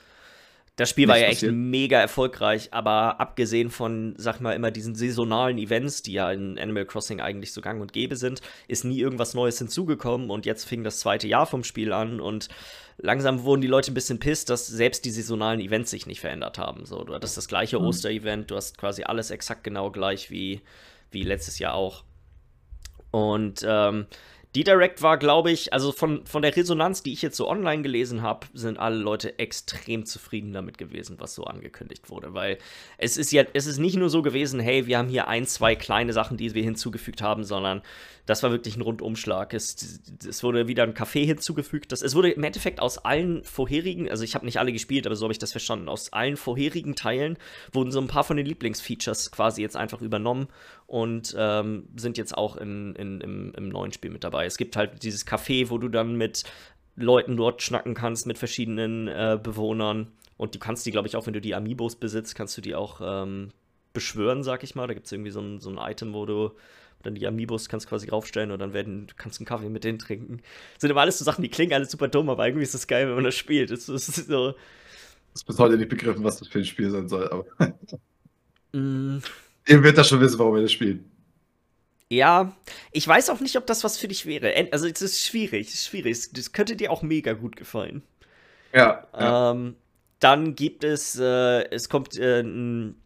das 0.80 0.88
Spiel 0.88 1.08
war 1.08 1.18
ja 1.18 1.26
echt 1.26 1.40
passiert. 1.40 1.52
mega 1.52 2.00
erfolgreich, 2.00 2.68
aber 2.70 3.20
abgesehen 3.20 3.68
von, 3.68 4.14
sag 4.16 4.40
mal, 4.40 4.52
immer 4.52 4.70
diesen 4.70 4.94
saisonalen 4.94 5.58
Events, 5.58 6.00
die 6.00 6.14
ja 6.14 6.32
in 6.32 6.58
Animal 6.58 6.86
Crossing 6.86 7.20
eigentlich 7.20 7.52
so 7.52 7.60
gang 7.60 7.82
und 7.82 7.92
gäbe 7.92 8.16
sind, 8.16 8.40
ist 8.66 8.86
nie 8.86 8.98
irgendwas 8.98 9.34
Neues 9.34 9.58
hinzugekommen 9.58 10.30
und 10.30 10.46
jetzt 10.46 10.64
fing 10.64 10.82
das 10.82 11.00
zweite 11.00 11.28
Jahr 11.28 11.44
vom 11.44 11.64
Spiel 11.64 11.92
an 11.92 12.18
und 12.18 12.48
langsam 12.96 13.42
wurden 13.42 13.60
die 13.60 13.66
Leute 13.66 13.90
ein 13.92 13.94
bisschen 13.94 14.20
pisst, 14.20 14.48
dass 14.48 14.68
selbst 14.68 15.04
die 15.04 15.10
saisonalen 15.10 15.60
Events 15.60 15.90
sich 15.90 16.06
nicht 16.06 16.20
verändert 16.20 16.56
haben. 16.56 16.86
So, 16.86 17.04
du 17.04 17.12
hattest 17.12 17.36
das 17.36 17.46
gleiche 17.46 17.78
mhm. 17.78 17.84
Oster-Event, 17.84 18.50
du 18.50 18.56
hast 18.56 18.78
quasi 18.78 19.02
alles 19.02 19.30
exakt 19.30 19.64
genau 19.64 19.90
gleich 19.90 20.30
wie, 20.30 20.62
wie 21.10 21.24
letztes 21.24 21.58
Jahr 21.58 21.74
auch. 21.74 22.04
Und 23.10 23.66
ähm, 23.68 24.06
die 24.56 24.64
Direct 24.64 25.00
war, 25.00 25.16
glaube 25.16 25.52
ich, 25.52 25.72
also 25.72 25.92
von, 25.92 26.26
von 26.26 26.42
der 26.42 26.56
Resonanz, 26.56 27.04
die 27.04 27.12
ich 27.12 27.22
jetzt 27.22 27.36
so 27.36 27.48
online 27.48 27.82
gelesen 27.82 28.22
habe, 28.22 28.48
sind 28.52 28.78
alle 28.78 28.96
Leute 28.96 29.38
extrem 29.38 30.04
zufrieden 30.04 30.52
damit 30.52 30.76
gewesen, 30.76 31.16
was 31.20 31.36
so 31.36 31.44
angekündigt 31.44 32.10
wurde. 32.10 32.34
Weil 32.34 32.58
es 32.98 33.16
ist 33.16 33.30
ja, 33.30 33.44
es 33.52 33.66
ist 33.66 33.78
nicht 33.78 33.96
nur 33.96 34.10
so 34.10 34.22
gewesen, 34.22 34.58
hey, 34.58 34.88
wir 34.88 34.98
haben 34.98 35.08
hier 35.08 35.28
ein, 35.28 35.46
zwei 35.46 35.76
kleine 35.76 36.12
Sachen, 36.12 36.36
die 36.36 36.52
wir 36.52 36.64
hinzugefügt 36.64 37.22
haben, 37.22 37.44
sondern 37.44 37.82
das 38.30 38.44
war 38.44 38.52
wirklich 38.52 38.76
ein 38.76 38.80
Rundumschlag. 38.80 39.52
Es, 39.54 40.00
es 40.24 40.44
wurde 40.44 40.68
wieder 40.68 40.84
ein 40.84 40.94
Café 40.94 41.24
hinzugefügt. 41.24 41.90
Das, 41.90 42.00
es 42.00 42.14
wurde 42.14 42.30
im 42.30 42.44
Endeffekt 42.44 42.78
aus 42.78 42.98
allen 42.98 43.42
vorherigen, 43.42 44.08
also 44.08 44.22
ich 44.22 44.36
habe 44.36 44.44
nicht 44.46 44.60
alle 44.60 44.72
gespielt, 44.72 45.04
aber 45.04 45.16
so 45.16 45.24
habe 45.24 45.32
ich 45.32 45.40
das 45.40 45.50
verstanden, 45.50 45.88
aus 45.88 46.12
allen 46.12 46.36
vorherigen 46.36 46.94
Teilen 46.94 47.38
wurden 47.72 47.90
so 47.90 48.00
ein 48.00 48.06
paar 48.06 48.22
von 48.22 48.36
den 48.36 48.46
Lieblingsfeatures 48.46 49.32
quasi 49.32 49.62
jetzt 49.62 49.76
einfach 49.76 50.00
übernommen 50.00 50.46
und 50.86 51.34
ähm, 51.36 51.88
sind 51.96 52.18
jetzt 52.18 52.38
auch 52.38 52.56
in, 52.56 52.94
in, 52.94 53.20
im, 53.20 53.52
im 53.56 53.68
neuen 53.68 53.92
Spiel 53.92 54.12
mit 54.12 54.22
dabei. 54.22 54.46
Es 54.46 54.58
gibt 54.58 54.76
halt 54.76 55.02
dieses 55.02 55.26
Café, 55.26 55.68
wo 55.68 55.78
du 55.78 55.88
dann 55.88 56.14
mit 56.14 56.44
Leuten 56.94 57.36
dort 57.36 57.62
schnacken 57.62 57.94
kannst, 57.94 58.28
mit 58.28 58.38
verschiedenen 58.38 59.08
äh, 59.08 59.40
Bewohnern. 59.42 60.12
Und 60.36 60.54
du 60.54 60.60
kannst 60.60 60.86
die, 60.86 60.92
glaube 60.92 61.08
ich, 61.08 61.16
auch 61.16 61.26
wenn 61.26 61.34
du 61.34 61.40
die 61.40 61.56
Amiibos 61.56 61.96
besitzt, 61.96 62.36
kannst 62.36 62.56
du 62.56 62.60
die 62.60 62.76
auch 62.76 63.00
ähm, 63.02 63.48
beschwören, 63.92 64.44
sag 64.44 64.62
ich 64.62 64.76
mal. 64.76 64.86
Da 64.86 64.94
gibt 64.94 65.06
es 65.06 65.12
irgendwie 65.12 65.32
so 65.32 65.40
ein, 65.40 65.58
so 65.58 65.68
ein 65.68 65.78
Item, 65.78 66.14
wo 66.14 66.26
du 66.26 66.52
dann 67.02 67.14
die 67.14 67.26
Amiibos 67.26 67.68
kannst 67.68 67.86
du 67.86 67.90
quasi 67.90 68.08
raufstellen 68.08 68.50
und 68.50 68.58
dann 68.58 68.72
werden, 68.72 69.06
du 69.06 69.14
kannst 69.16 69.40
einen 69.40 69.46
Kaffee 69.46 69.68
mit 69.68 69.84
denen 69.84 69.98
trinken. 69.98 70.38
Das 70.74 70.82
sind 70.82 70.90
immer 70.90 71.00
alles 71.00 71.18
so 71.18 71.24
Sachen, 71.24 71.42
die 71.42 71.48
klingen 71.48 71.72
alle 71.72 71.86
super 71.86 72.08
dumm, 72.08 72.28
aber 72.28 72.46
irgendwie 72.46 72.64
ist 72.64 72.74
das 72.74 72.86
geil, 72.86 73.08
wenn 73.08 73.14
man 73.14 73.24
das 73.24 73.36
spielt. 73.36 73.70
Das 73.70 73.88
ist 73.88 74.14
so. 74.26 74.54
Ich 75.34 75.46
bis 75.46 75.58
heute 75.58 75.76
nicht 75.76 75.88
begriffen, 75.88 76.24
was 76.24 76.38
das 76.38 76.48
für 76.48 76.58
ein 76.58 76.64
Spiel 76.64 76.90
sein 76.90 77.08
soll, 77.08 77.28
aber. 77.28 77.44
mm. 78.72 79.18
Ihr 79.66 79.82
wird 79.82 79.96
das 79.96 80.08
schon 80.08 80.20
wissen, 80.20 80.38
warum 80.38 80.54
wir 80.54 80.62
das 80.62 80.72
spielen. 80.72 81.10
Ja, 82.08 82.56
ich 82.90 83.06
weiß 83.06 83.30
auch 83.30 83.38
nicht, 83.38 83.56
ob 83.56 83.66
das 83.66 83.84
was 83.84 83.96
für 83.96 84.08
dich 84.08 84.26
wäre. 84.26 84.52
Also, 84.72 84.88
es 84.88 85.00
ist 85.00 85.24
schwierig, 85.24 85.68
es 85.68 85.74
ist 85.74 85.86
schwierig. 85.86 86.32
Das 86.32 86.52
könnte 86.52 86.74
dir 86.74 86.90
auch 86.90 87.02
mega 87.02 87.34
gut 87.34 87.54
gefallen. 87.54 88.02
Ja. 88.74 89.06
ja. 89.12 89.52
Ähm, 89.52 89.76
dann 90.18 90.56
gibt 90.56 90.82
es, 90.82 91.18
äh, 91.18 91.70
es 91.70 91.88
kommt 91.88 92.18
äh, 92.18 92.40
ein 92.40 92.96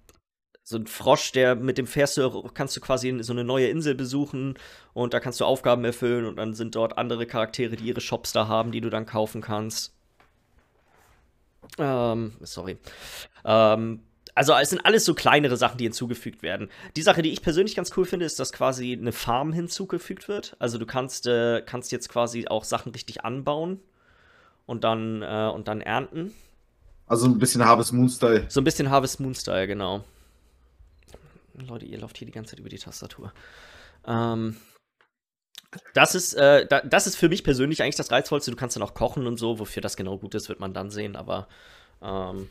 so 0.66 0.78
ein 0.78 0.86
Frosch, 0.86 1.32
der 1.32 1.54
mit 1.54 1.76
dem 1.76 1.86
fährst 1.86 2.16
du, 2.16 2.42
kannst 2.54 2.74
du 2.74 2.80
quasi 2.80 3.14
so 3.20 3.34
eine 3.34 3.44
neue 3.44 3.68
Insel 3.68 3.94
besuchen 3.94 4.54
und 4.94 5.12
da 5.12 5.20
kannst 5.20 5.38
du 5.40 5.44
Aufgaben 5.44 5.84
erfüllen 5.84 6.24
und 6.24 6.36
dann 6.36 6.54
sind 6.54 6.74
dort 6.74 6.96
andere 6.96 7.26
Charaktere, 7.26 7.76
die 7.76 7.84
ihre 7.84 8.00
Shops 8.00 8.32
da 8.32 8.48
haben, 8.48 8.72
die 8.72 8.80
du 8.80 8.88
dann 8.88 9.04
kaufen 9.04 9.42
kannst. 9.42 9.92
Ähm, 11.78 12.32
sorry. 12.40 12.78
Ähm, 13.44 14.00
also 14.34 14.54
es 14.54 14.70
sind 14.70 14.84
alles 14.86 15.04
so 15.04 15.14
kleinere 15.14 15.58
Sachen, 15.58 15.76
die 15.76 15.84
hinzugefügt 15.84 16.42
werden. 16.42 16.70
Die 16.96 17.02
Sache, 17.02 17.20
die 17.20 17.30
ich 17.30 17.42
persönlich 17.42 17.76
ganz 17.76 17.92
cool 17.96 18.06
finde, 18.06 18.24
ist, 18.24 18.40
dass 18.40 18.50
quasi 18.50 18.94
eine 18.98 19.12
Farm 19.12 19.52
hinzugefügt 19.52 20.28
wird. 20.28 20.56
Also 20.58 20.78
du 20.78 20.86
kannst, 20.86 21.26
äh, 21.26 21.60
kannst 21.60 21.92
jetzt 21.92 22.08
quasi 22.08 22.48
auch 22.48 22.64
Sachen 22.64 22.92
richtig 22.92 23.22
anbauen 23.22 23.80
und 24.64 24.82
dann, 24.82 25.20
äh, 25.20 25.50
und 25.54 25.68
dann 25.68 25.82
ernten. 25.82 26.32
Also 27.06 27.26
ein 27.26 27.38
bisschen 27.38 27.62
Harvest 27.62 27.92
Moon 27.92 28.08
Style. 28.08 28.46
So 28.48 28.62
ein 28.62 28.64
bisschen 28.64 28.88
Harvest 28.88 29.20
Moon 29.20 29.34
Style, 29.34 29.66
genau. 29.66 30.04
Leute, 31.54 31.86
ihr 31.86 31.98
lauft 31.98 32.18
hier 32.18 32.26
die 32.26 32.32
ganze 32.32 32.50
Zeit 32.50 32.60
über 32.60 32.68
die 32.68 32.78
Tastatur. 32.78 33.32
Ähm, 34.06 34.56
das 35.94 36.14
ist, 36.14 36.34
äh, 36.34 36.66
da, 36.66 36.80
das 36.82 37.06
ist 37.06 37.16
für 37.16 37.28
mich 37.28 37.44
persönlich 37.44 37.82
eigentlich 37.82 37.96
das 37.96 38.10
Reizvollste. 38.10 38.50
Du 38.50 38.56
kannst 38.56 38.76
dann 38.76 38.82
auch 38.82 38.94
kochen 38.94 39.26
und 39.26 39.38
so. 39.38 39.58
Wofür 39.58 39.82
das 39.82 39.96
genau 39.96 40.18
gut 40.18 40.34
ist, 40.34 40.48
wird 40.48 40.60
man 40.60 40.74
dann 40.74 40.90
sehen. 40.90 41.16
Aber 41.16 41.48
ähm, 42.02 42.50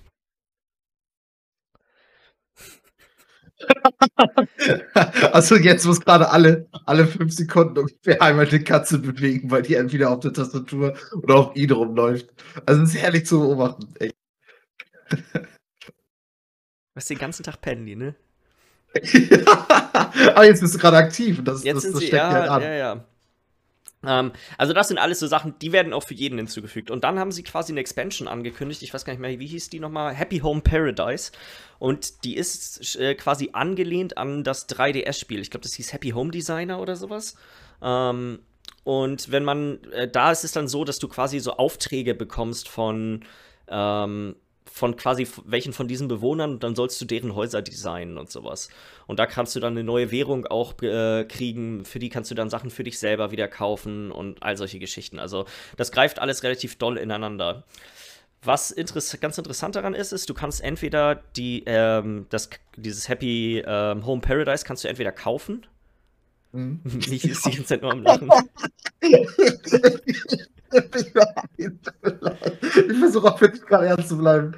also 5.32 5.56
jetzt 5.56 5.86
muss 5.86 6.02
gerade 6.02 6.30
alle, 6.30 6.68
alle 6.86 7.08
fünf 7.08 7.34
Sekunden 7.34 7.78
ungefähr 7.80 8.22
einmal 8.22 8.48
eine 8.48 8.64
Katze 8.64 9.00
bewegen, 9.00 9.52
weil 9.52 9.62
die 9.62 9.76
entweder 9.76 10.12
auf 10.12 10.20
der 10.20 10.34
Tastatur 10.34 10.98
oder 11.22 11.36
auf 11.36 11.56
ihn 11.56 11.72
rumläuft. 11.72 12.30
Also 12.66 12.84
es 12.84 12.94
ist 12.94 13.02
herrlich 13.02 13.26
zu 13.26 13.40
beobachten. 13.40 13.94
Echt. 14.00 14.16
Was 16.96 17.08
den 17.08 17.18
ganzen 17.18 17.44
Tag 17.44 17.62
pennen 17.62 17.86
die, 17.86 17.96
ne? 17.96 18.16
Aber 20.36 20.46
jetzt 20.46 20.62
bist 20.62 20.76
du 20.76 20.80
gerade 20.80 20.98
aktiv 20.98 21.40
und 21.40 21.46
das, 21.46 21.64
jetzt 21.64 21.78
das, 21.78 21.92
das 21.92 22.02
sie, 22.02 22.08
steckt 22.08 22.24
ja, 22.24 22.32
halt 22.32 22.50
an. 22.50 22.62
ja, 22.62 22.74
ja. 22.74 23.06
Ähm, 24.06 24.32
also 24.58 24.74
das 24.74 24.90
sind 24.90 24.98
alles 24.98 25.20
so 25.20 25.28
Sachen, 25.28 25.56
die 25.62 25.72
werden 25.72 25.94
auch 25.94 26.04
für 26.04 26.14
jeden 26.14 26.38
hinzugefügt. 26.38 26.92
Und 26.92 27.04
dann 27.04 27.20
haben 27.20 27.32
sie 27.32 27.44
quasi 27.44 27.72
eine 27.72 27.80
Expansion 27.80 28.28
angekündigt. 28.28 28.84
Ich 28.84 28.94
weiß 28.94 29.06
gar 29.06 29.14
nicht 29.14 29.22
mehr, 29.22 29.40
wie 29.40 29.48
hieß 29.48 29.70
die 29.70 29.80
nochmal? 29.80 30.14
Happy 30.14 30.40
Home 30.40 30.62
Paradise. 30.62 31.32
Und 31.80 32.24
die 32.24 32.36
ist 32.36 32.96
äh, 32.98 33.16
quasi 33.16 33.50
angelehnt 33.54 34.18
an 34.18 34.44
das 34.44 34.70
3DS-Spiel. 34.70 35.40
Ich 35.40 35.52
glaube, 35.52 35.64
das 35.64 35.74
hieß 35.74 35.94
Happy 35.94 36.10
Home 36.10 36.32
Designer 36.32 36.80
oder 36.80 36.96
sowas. 36.96 37.36
Ähm, 37.82 38.40
und 38.84 39.32
wenn 39.32 39.44
man, 39.44 39.82
äh, 39.92 40.10
da 40.10 40.32
ist 40.32 40.44
es 40.44 40.52
dann 40.52 40.68
so, 40.68 40.84
dass 40.84 41.00
du 41.00 41.08
quasi 41.08 41.40
so 41.40 41.54
Aufträge 41.54 42.14
bekommst 42.14 42.68
von 42.68 43.24
ähm, 43.70 44.36
von 44.74 44.96
quasi 44.96 45.28
welchen 45.46 45.72
von 45.72 45.88
diesen 45.88 46.08
Bewohnern 46.08 46.54
und 46.54 46.64
dann 46.64 46.76
sollst 46.76 47.00
du 47.00 47.06
deren 47.06 47.36
Häuser 47.36 47.62
designen 47.62 48.18
und 48.18 48.32
sowas. 48.32 48.70
Und 49.06 49.20
da 49.20 49.28
kannst 49.28 49.56
du 49.56 49.60
dann 49.60 49.74
eine 49.74 49.84
neue 49.84 50.10
Währung 50.10 50.48
auch 50.48 50.82
äh, 50.82 51.26
kriegen, 51.26 51.86
für 51.86 52.00
die 52.00 52.10
kannst 52.10 52.32
du 52.32 52.36
dann 52.36 52.50
Sachen 52.50 52.72
für 52.72 52.84
dich 52.84 52.98
selber 52.98 53.30
wieder 53.30 53.48
kaufen 53.48 54.12
und 54.12 54.42
all 54.42 54.58
solche 54.58 54.80
Geschichten. 54.80 55.20
Also 55.20 55.46
das 55.78 55.92
greift 55.92 56.18
alles 56.18 56.42
relativ 56.42 56.80
doll 56.80 56.98
ineinander. 56.98 57.66
Was 58.42 58.72
interess 58.72 59.16
ganz 59.22 59.38
interessant 59.38 59.76
daran 59.76 59.94
ist, 59.94 60.12
ist, 60.12 60.28
du 60.28 60.34
kannst 60.34 60.64
entweder 60.64 61.22
die, 61.36 61.64
ähm, 61.68 62.26
das, 62.32 62.50
dieses 62.76 63.08
Happy 63.08 63.64
ähm, 63.64 64.08
Home 64.08 64.22
Paradise 64.22 64.66
kannst 64.66 64.84
du 64.84 64.88
entweder 64.88 65.12
kaufen. 65.12 65.68
Mhm. 66.52 66.82
Ich 67.12 67.26
ist 67.26 67.46
die 67.46 67.52
ganze 67.52 67.66
Zeit 67.66 67.84
nur 67.84 67.92
am 67.92 68.02
Lachen. 68.02 68.28
ich 70.74 71.12
versuche 73.00 73.28
auch 73.28 73.42
wirklich 73.42 73.66
gerade 73.66 73.88
ernst 73.88 74.10
zu 74.10 74.18
bleiben. 74.18 74.56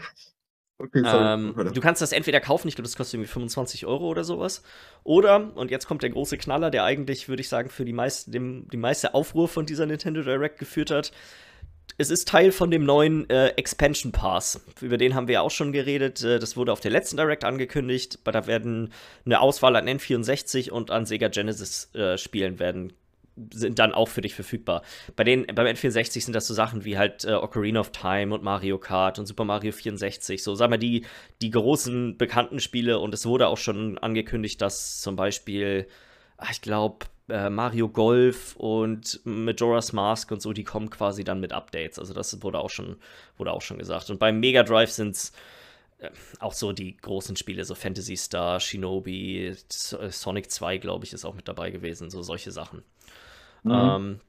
Okay, 0.78 1.04
ähm, 1.06 1.56
du 1.74 1.80
kannst 1.80 2.02
das 2.02 2.12
entweder 2.12 2.42
kaufen, 2.42 2.68
ich 2.68 2.76
glaube, 2.76 2.88
das 2.88 2.98
kostet 2.98 3.14
irgendwie 3.16 3.32
25 3.32 3.86
Euro 3.86 4.10
oder 4.10 4.26
sowas. 4.26 4.62
Oder, 5.06 5.56
und 5.56 5.72
jetzt 5.72 5.88
kommt 5.88 6.04
der 6.04 6.10
große 6.10 6.38
Knaller, 6.38 6.70
der 6.70 6.84
eigentlich, 6.84 7.30
würde 7.30 7.42
ich 7.42 7.48
sagen, 7.48 7.70
für 7.70 7.86
die 7.86 7.94
meiste, 7.94 8.32
dem, 8.32 8.68
die 8.70 8.78
meiste 8.78 9.14
Aufruhr 9.14 9.48
von 9.48 9.66
dieser 9.66 9.86
Nintendo 9.86 10.22
Direct 10.22 10.60
geführt 10.60 10.92
hat. 10.92 11.14
Es 11.98 12.10
ist 12.10 12.28
Teil 12.28 12.52
von 12.52 12.72
dem 12.72 12.84
neuen 12.84 13.30
äh, 13.30 13.50
Expansion 13.50 14.12
Pass. 14.12 14.66
Über 14.82 14.98
den 14.98 15.16
haben 15.16 15.28
wir 15.28 15.36
ja 15.36 15.42
auch 15.42 15.52
schon 15.52 15.72
geredet. 15.72 16.22
Äh, 16.24 16.40
das 16.40 16.58
wurde 16.58 16.74
auf 16.74 16.82
der 16.82 16.92
letzten 16.92 17.16
Direct 17.16 17.46
angekündigt. 17.46 18.20
Da 18.26 18.46
werden 18.46 18.92
eine 19.26 19.40
Auswahl 19.40 19.78
an 19.78 19.88
N64 19.88 20.72
und 20.72 20.92
an 20.92 21.06
Sega 21.06 21.30
Genesis 21.30 21.94
äh, 21.96 22.18
Spielen 22.18 22.60
werden 22.60 22.92
sind 23.52 23.80
dann 23.80 23.94
auch 23.94 24.08
für 24.08 24.22
dich 24.22 24.34
verfügbar. 24.36 24.82
Bei 25.16 25.24
den, 25.24 25.46
beim 25.48 25.68
N64 25.68 26.24
sind 26.24 26.34
das 26.34 26.48
so 26.48 26.54
Sachen 26.54 26.86
wie 26.86 26.98
halt 26.98 27.26
äh, 27.26 27.34
Ocarina 27.34 27.80
of 27.80 27.92
Time 27.92 28.34
und 28.34 28.44
Mario 28.44 28.78
Kart 28.78 29.20
und 29.20 29.26
Super 29.26 29.46
Mario 29.46 29.72
64, 29.72 30.42
so 30.42 30.56
sagen 30.56 30.72
wir 30.72 30.78
die, 30.78 31.06
die 31.42 31.52
großen 31.52 32.18
bekannten 32.18 32.60
Spiele 32.60 33.00
und 33.00 33.14
es 33.14 33.26
wurde 33.26 33.48
auch 33.48 33.58
schon 33.58 33.98
angekündigt, 33.98 34.62
dass 34.62 35.02
zum 35.02 35.16
Beispiel, 35.16 35.88
ach, 36.38 36.52
ich 36.52 36.62
glaube, 36.62 37.08
äh, 37.28 37.50
Mario 37.50 37.90
Golf 37.90 38.56
und 38.56 39.20
Majora's 39.26 39.94
Mask 39.94 40.32
und 40.32 40.42
so, 40.42 40.54
die 40.54 40.64
kommen 40.64 40.90
quasi 40.90 41.24
dann 41.24 41.40
mit 41.40 41.54
Updates. 41.54 42.00
Also 42.00 42.14
das 42.14 42.42
wurde 42.44 42.60
auch 42.60 42.70
schon, 42.70 42.98
wurde 43.38 43.52
auch 43.52 43.62
schon 43.62 43.78
gesagt. 43.80 44.10
Und 44.10 44.20
beim 44.20 44.40
Mega 44.40 44.64
Drive 44.64 44.92
sind 44.92 45.16
es 45.16 45.32
äh, 45.98 46.10
auch 46.40 46.54
so 46.54 46.72
die 46.72 46.96
großen 46.98 47.36
Spiele, 47.36 47.66
so 47.66 47.76
Fantasy 47.76 48.16
Star, 48.16 48.60
Shinobi, 48.60 49.56
Sonic 49.70 50.52
2, 50.52 50.78
glaube 50.78 51.06
ich, 51.06 51.14
ist 51.14 51.26
auch 51.26 51.36
mit 51.36 51.48
dabei 51.48 51.72
gewesen, 51.72 52.10
so 52.10 52.22
solche 52.22 52.52
Sachen. 52.52 52.84
Mhm. 53.66 53.72
Ähm, 53.72 54.20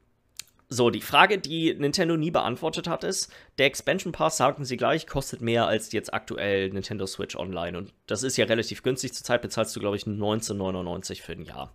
so, 0.69 0.89
die 0.89 1.01
Frage, 1.01 1.37
die 1.37 1.73
Nintendo 1.73 2.17
nie 2.17 2.31
beantwortet 2.31 2.89
hat, 2.89 3.05
ist, 3.05 3.31
der 3.57 3.67
Expansion 3.67 4.11
Pass, 4.11 4.35
sagen 4.35 4.65
sie 4.65 4.75
gleich, 4.75 5.07
kostet 5.07 5.39
mehr 5.39 5.65
als 5.65 5.93
jetzt 5.93 6.13
aktuell 6.13 6.69
Nintendo 6.71 7.05
Switch 7.05 7.37
Online. 7.37 7.77
Und 7.77 7.93
das 8.05 8.23
ist 8.23 8.35
ja 8.35 8.45
relativ 8.45 8.83
günstig. 8.83 9.13
Zurzeit 9.13 9.41
bezahlst 9.41 9.73
du, 9.75 9.79
glaube 9.79 9.95
ich, 9.95 10.03
19,99 10.03 11.21
für 11.21 11.31
ein 11.31 11.43
Jahr. 11.43 11.73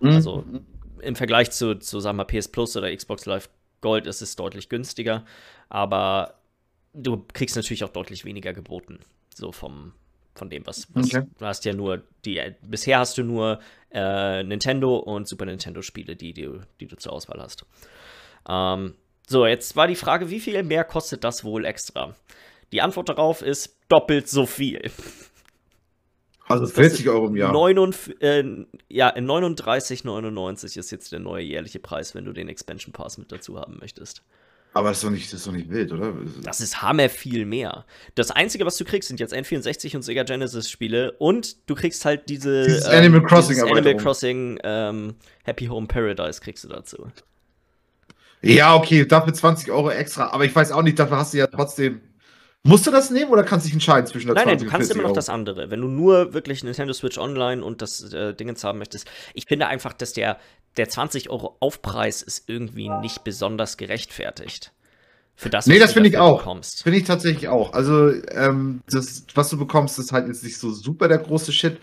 Mhm. 0.00 0.08
Also 0.08 0.44
im 1.00 1.14
Vergleich 1.14 1.52
zu, 1.52 1.78
zu, 1.78 2.00
sagen 2.00 2.18
wir, 2.18 2.24
PS 2.24 2.48
Plus 2.48 2.76
oder 2.76 2.94
Xbox 2.94 3.26
Live 3.26 3.48
Gold 3.80 4.08
ist 4.08 4.22
es 4.22 4.34
deutlich 4.34 4.68
günstiger. 4.68 5.24
Aber 5.68 6.34
du 6.94 7.24
kriegst 7.32 7.54
natürlich 7.54 7.84
auch 7.84 7.90
deutlich 7.90 8.24
weniger 8.24 8.52
geboten. 8.52 8.98
So 9.32 9.52
vom, 9.52 9.92
von 10.36 10.50
dem, 10.50 10.66
was, 10.66 10.88
was 10.94 11.06
okay. 11.06 11.26
du 11.38 11.44
hast 11.44 11.64
ja 11.64 11.72
nur 11.72 12.02
die, 12.24 12.40
bisher 12.62 12.98
hast 12.98 13.18
du 13.18 13.24
nur 13.24 13.60
äh, 13.90 14.42
Nintendo 14.42 14.96
und 14.96 15.28
Super 15.28 15.46
Nintendo 15.46 15.82
Spiele, 15.82 16.16
die, 16.16 16.32
die, 16.32 16.50
die 16.80 16.86
du 16.86 16.96
zur 16.96 17.12
Auswahl 17.12 17.40
hast. 17.40 17.64
Ähm, 18.48 18.94
so, 19.26 19.46
jetzt 19.46 19.74
war 19.76 19.88
die 19.88 19.96
Frage, 19.96 20.30
wie 20.30 20.40
viel 20.40 20.62
mehr 20.62 20.84
kostet 20.84 21.24
das 21.24 21.44
wohl 21.44 21.64
extra? 21.64 22.14
Die 22.72 22.80
Antwort 22.80 23.08
darauf 23.08 23.42
ist 23.42 23.76
doppelt 23.88 24.28
so 24.28 24.46
viel. 24.46 24.90
Also 26.48 26.66
40 26.66 27.08
Euro 27.08 27.26
im 27.26 27.36
Jahr. 27.36 27.52
39, 27.52 28.22
äh, 28.22 28.44
ja, 28.88 29.12
39,99 29.14 30.78
ist 30.78 30.90
jetzt 30.90 31.10
der 31.10 31.18
neue 31.18 31.42
jährliche 31.42 31.80
Preis, 31.80 32.14
wenn 32.14 32.24
du 32.24 32.32
den 32.32 32.48
Expansion 32.48 32.92
Pass 32.92 33.18
mit 33.18 33.32
dazu 33.32 33.58
haben 33.58 33.78
möchtest. 33.80 34.22
Aber 34.76 34.90
das 34.90 34.98
ist 34.98 35.04
doch 35.04 35.10
nicht, 35.10 35.32
das 35.32 35.40
ist 35.40 35.46
doch 35.46 35.52
nicht 35.52 35.70
wild, 35.70 35.90
oder? 35.90 36.12
Das 36.42 36.60
ist 36.60 36.82
hammer 36.82 37.08
viel 37.08 37.46
mehr. 37.46 37.86
Das 38.14 38.30
Einzige, 38.30 38.66
was 38.66 38.76
du 38.76 38.84
kriegst, 38.84 39.08
sind 39.08 39.18
jetzt 39.18 39.32
N64 39.32 39.96
und 39.96 40.02
Sega 40.02 40.22
Genesis 40.22 40.68
Spiele 40.68 41.12
und 41.12 41.66
du 41.66 41.74
kriegst 41.74 42.04
halt 42.04 42.28
diese 42.28 42.64
Dieses 42.64 42.84
Animal 42.84 43.22
Crossing 43.22 43.56
dieses 43.56 43.70
Animal. 43.70 43.96
Crossing 43.96 44.58
ähm, 44.62 45.14
Happy 45.44 45.64
Home 45.64 45.86
Paradise 45.86 46.42
kriegst 46.42 46.62
du 46.64 46.68
dazu. 46.68 47.10
Ja, 48.42 48.76
okay, 48.76 49.06
dafür 49.06 49.32
20 49.32 49.70
Euro 49.70 49.88
extra. 49.88 50.28
Aber 50.28 50.44
ich 50.44 50.54
weiß 50.54 50.72
auch 50.72 50.82
nicht, 50.82 50.98
dafür 50.98 51.16
hast 51.16 51.32
du 51.32 51.38
ja 51.38 51.46
trotzdem. 51.46 52.02
Musst 52.62 52.86
du 52.86 52.90
das 52.90 53.10
nehmen 53.10 53.30
oder 53.30 53.44
kannst 53.44 53.64
du 53.64 53.68
dich 53.68 53.74
entscheiden 53.74 54.06
zwischen 54.06 54.26
der 54.26 54.34
Nein, 54.34 54.46
nein, 54.46 54.58
20 54.58 54.66
du 54.66 54.70
kannst 54.70 54.88
40 54.88 55.00
immer 55.00 55.08
noch 55.08 55.14
das 55.14 55.30
andere. 55.30 55.70
Wenn 55.70 55.80
du 55.80 55.88
nur 55.88 56.34
wirklich 56.34 56.62
Nintendo 56.62 56.92
Switch 56.92 57.16
Online 57.16 57.64
und 57.64 57.80
das 57.80 58.12
äh, 58.12 58.34
Dingens 58.34 58.62
haben 58.62 58.78
möchtest. 58.78 59.08
Ich 59.32 59.46
finde 59.46 59.68
einfach, 59.68 59.94
dass 59.94 60.12
der, 60.12 60.38
der 60.76 60.88
20 60.88 61.30
Euro 61.30 61.56
Aufpreis 61.60 62.22
ist 62.22 62.48
irgendwie 62.48 62.88
nicht 62.88 63.24
besonders 63.24 63.76
gerechtfertigt. 63.76 64.72
Für 65.36 65.50
das, 65.50 65.68
Nee, 65.68 65.78
was 65.78 65.80
das 65.80 65.94
du 65.94 65.94
finde 65.94 66.08
ich 66.10 66.18
auch. 66.18 66.38
bekommst. 66.38 66.84
Finde 66.84 66.98
ich 66.98 67.04
tatsächlich 67.04 67.48
auch. 67.48 67.72
Also, 67.72 68.10
ähm, 68.30 68.82
das, 68.88 69.24
was 69.34 69.50
du 69.50 69.58
bekommst, 69.58 69.98
ist 69.98 70.12
halt 70.12 70.28
jetzt 70.28 70.44
nicht 70.44 70.58
so 70.58 70.70
super 70.70 71.08
der 71.08 71.18
große 71.18 71.52
Shit. 71.52 71.78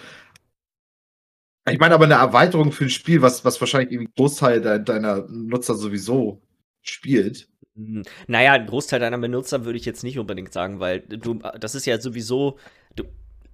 Ich 1.69 1.79
meine 1.79 1.93
aber 1.95 2.05
eine 2.05 2.15
Erweiterung 2.15 2.71
für 2.71 2.85
ein 2.85 2.89
Spiel, 2.89 3.21
was, 3.21 3.45
was 3.45 3.59
wahrscheinlich 3.61 3.91
irgendwie 3.91 4.11
Großteil 4.17 4.61
de 4.61 4.83
deiner 4.83 5.27
Nutzer 5.29 5.75
sowieso 5.75 6.41
spielt. 6.81 7.47
Hm, 7.75 8.03
Naja, 8.27 8.53
ein 8.53 8.67
Großteil 8.67 8.99
deiner 8.99 9.17
Benutzer 9.17 9.65
würde 9.65 9.77
ich 9.79 9.85
jetzt 9.85 10.03
nicht 10.03 10.19
unbedingt 10.19 10.53
sagen, 10.53 10.79
weil 10.79 10.99
du, 11.01 11.35
das 11.59 11.75
ist 11.75 11.85
ja 11.85 11.99
sowieso, 11.99 12.59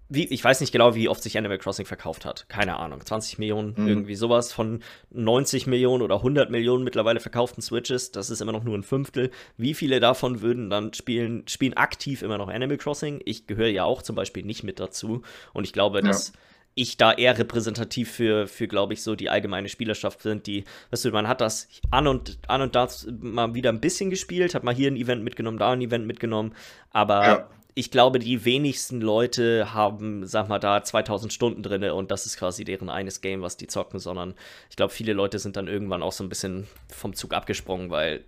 wie, 0.09 0.25
ich 0.25 0.43
weiß 0.43 0.59
nicht 0.61 0.71
genau, 0.71 0.95
wie 0.95 1.07
oft 1.07 1.21
sich 1.23 1.37
Animal 1.37 1.57
Crossing 1.59 1.85
verkauft 1.85 2.25
hat. 2.25 2.45
Keine 2.49 2.77
Ahnung, 2.77 3.05
20 3.05 3.37
Millionen, 3.37 3.75
Mhm. 3.77 3.87
irgendwie 3.87 4.15
sowas 4.15 4.51
von 4.51 4.81
90 5.11 5.67
Millionen 5.67 6.01
oder 6.03 6.21
100 6.23 6.49
Millionen 6.49 6.83
mittlerweile 6.83 7.19
verkauften 7.19 7.61
Switches. 7.61 8.11
Das 8.11 8.29
ist 8.29 8.41
immer 8.41 8.51
noch 8.51 8.63
nur 8.63 8.77
ein 8.77 8.83
Fünftel. 8.83 9.29
Wie 9.57 9.73
viele 9.73 9.99
davon 9.99 10.41
würden 10.41 10.69
dann 10.69 10.93
spielen, 10.93 11.47
spielen 11.47 11.75
aktiv 11.75 12.21
immer 12.23 12.37
noch 12.37 12.49
Animal 12.49 12.77
Crossing? 12.77 13.21
Ich 13.25 13.47
gehöre 13.47 13.67
ja 13.69 13.83
auch 13.83 14.01
zum 14.01 14.15
Beispiel 14.15 14.43
nicht 14.43 14.63
mit 14.63 14.79
dazu. 14.79 15.21
Und 15.53 15.63
ich 15.63 15.73
glaube, 15.73 15.99
Ja. 15.99 16.07
dass 16.07 16.33
ich 16.75 16.95
da 16.97 17.11
eher 17.11 17.37
repräsentativ 17.37 18.09
für, 18.11 18.47
für 18.47 18.67
glaube 18.67 18.93
ich, 18.93 19.03
so 19.03 19.15
die 19.15 19.29
allgemeine 19.29 19.67
Spielerschaft 19.69 20.21
sind, 20.21 20.47
die, 20.47 20.63
weißt 20.91 21.05
du, 21.05 21.11
man 21.11 21.27
hat 21.27 21.41
das 21.41 21.67
an 21.91 22.07
und, 22.07 22.37
an 22.47 22.61
und 22.61 22.73
da 22.75 22.87
mal 23.19 23.53
wieder 23.53 23.69
ein 23.71 23.81
bisschen 23.81 24.09
gespielt, 24.09 24.55
hat 24.55 24.63
mal 24.63 24.73
hier 24.73 24.89
ein 24.89 24.95
Event 24.95 25.23
mitgenommen, 25.23 25.57
da 25.57 25.71
ein 25.71 25.81
Event 25.81 26.07
mitgenommen, 26.07 26.53
aber 26.91 27.25
Ja. 27.27 27.49
Ich 27.75 27.91
glaube, 27.91 28.19
die 28.19 28.43
wenigsten 28.45 28.99
Leute 28.99 29.73
haben, 29.73 30.25
sag 30.25 30.49
mal, 30.49 30.59
da 30.59 30.83
2000 30.83 31.31
Stunden 31.31 31.63
drin 31.63 31.83
und 31.91 32.11
das 32.11 32.25
ist 32.25 32.37
quasi 32.37 32.63
deren 32.65 32.89
eines 32.89 33.21
Game, 33.21 33.41
was 33.41 33.57
die 33.57 33.67
zocken, 33.67 33.99
sondern 33.99 34.33
ich 34.69 34.75
glaube, 34.75 34.91
viele 34.93 35.13
Leute 35.13 35.39
sind 35.39 35.55
dann 35.55 35.67
irgendwann 35.67 36.03
auch 36.03 36.11
so 36.11 36.23
ein 36.23 36.29
bisschen 36.29 36.67
vom 36.89 37.13
Zug 37.13 37.33
abgesprungen, 37.33 37.89
weil 37.89 38.23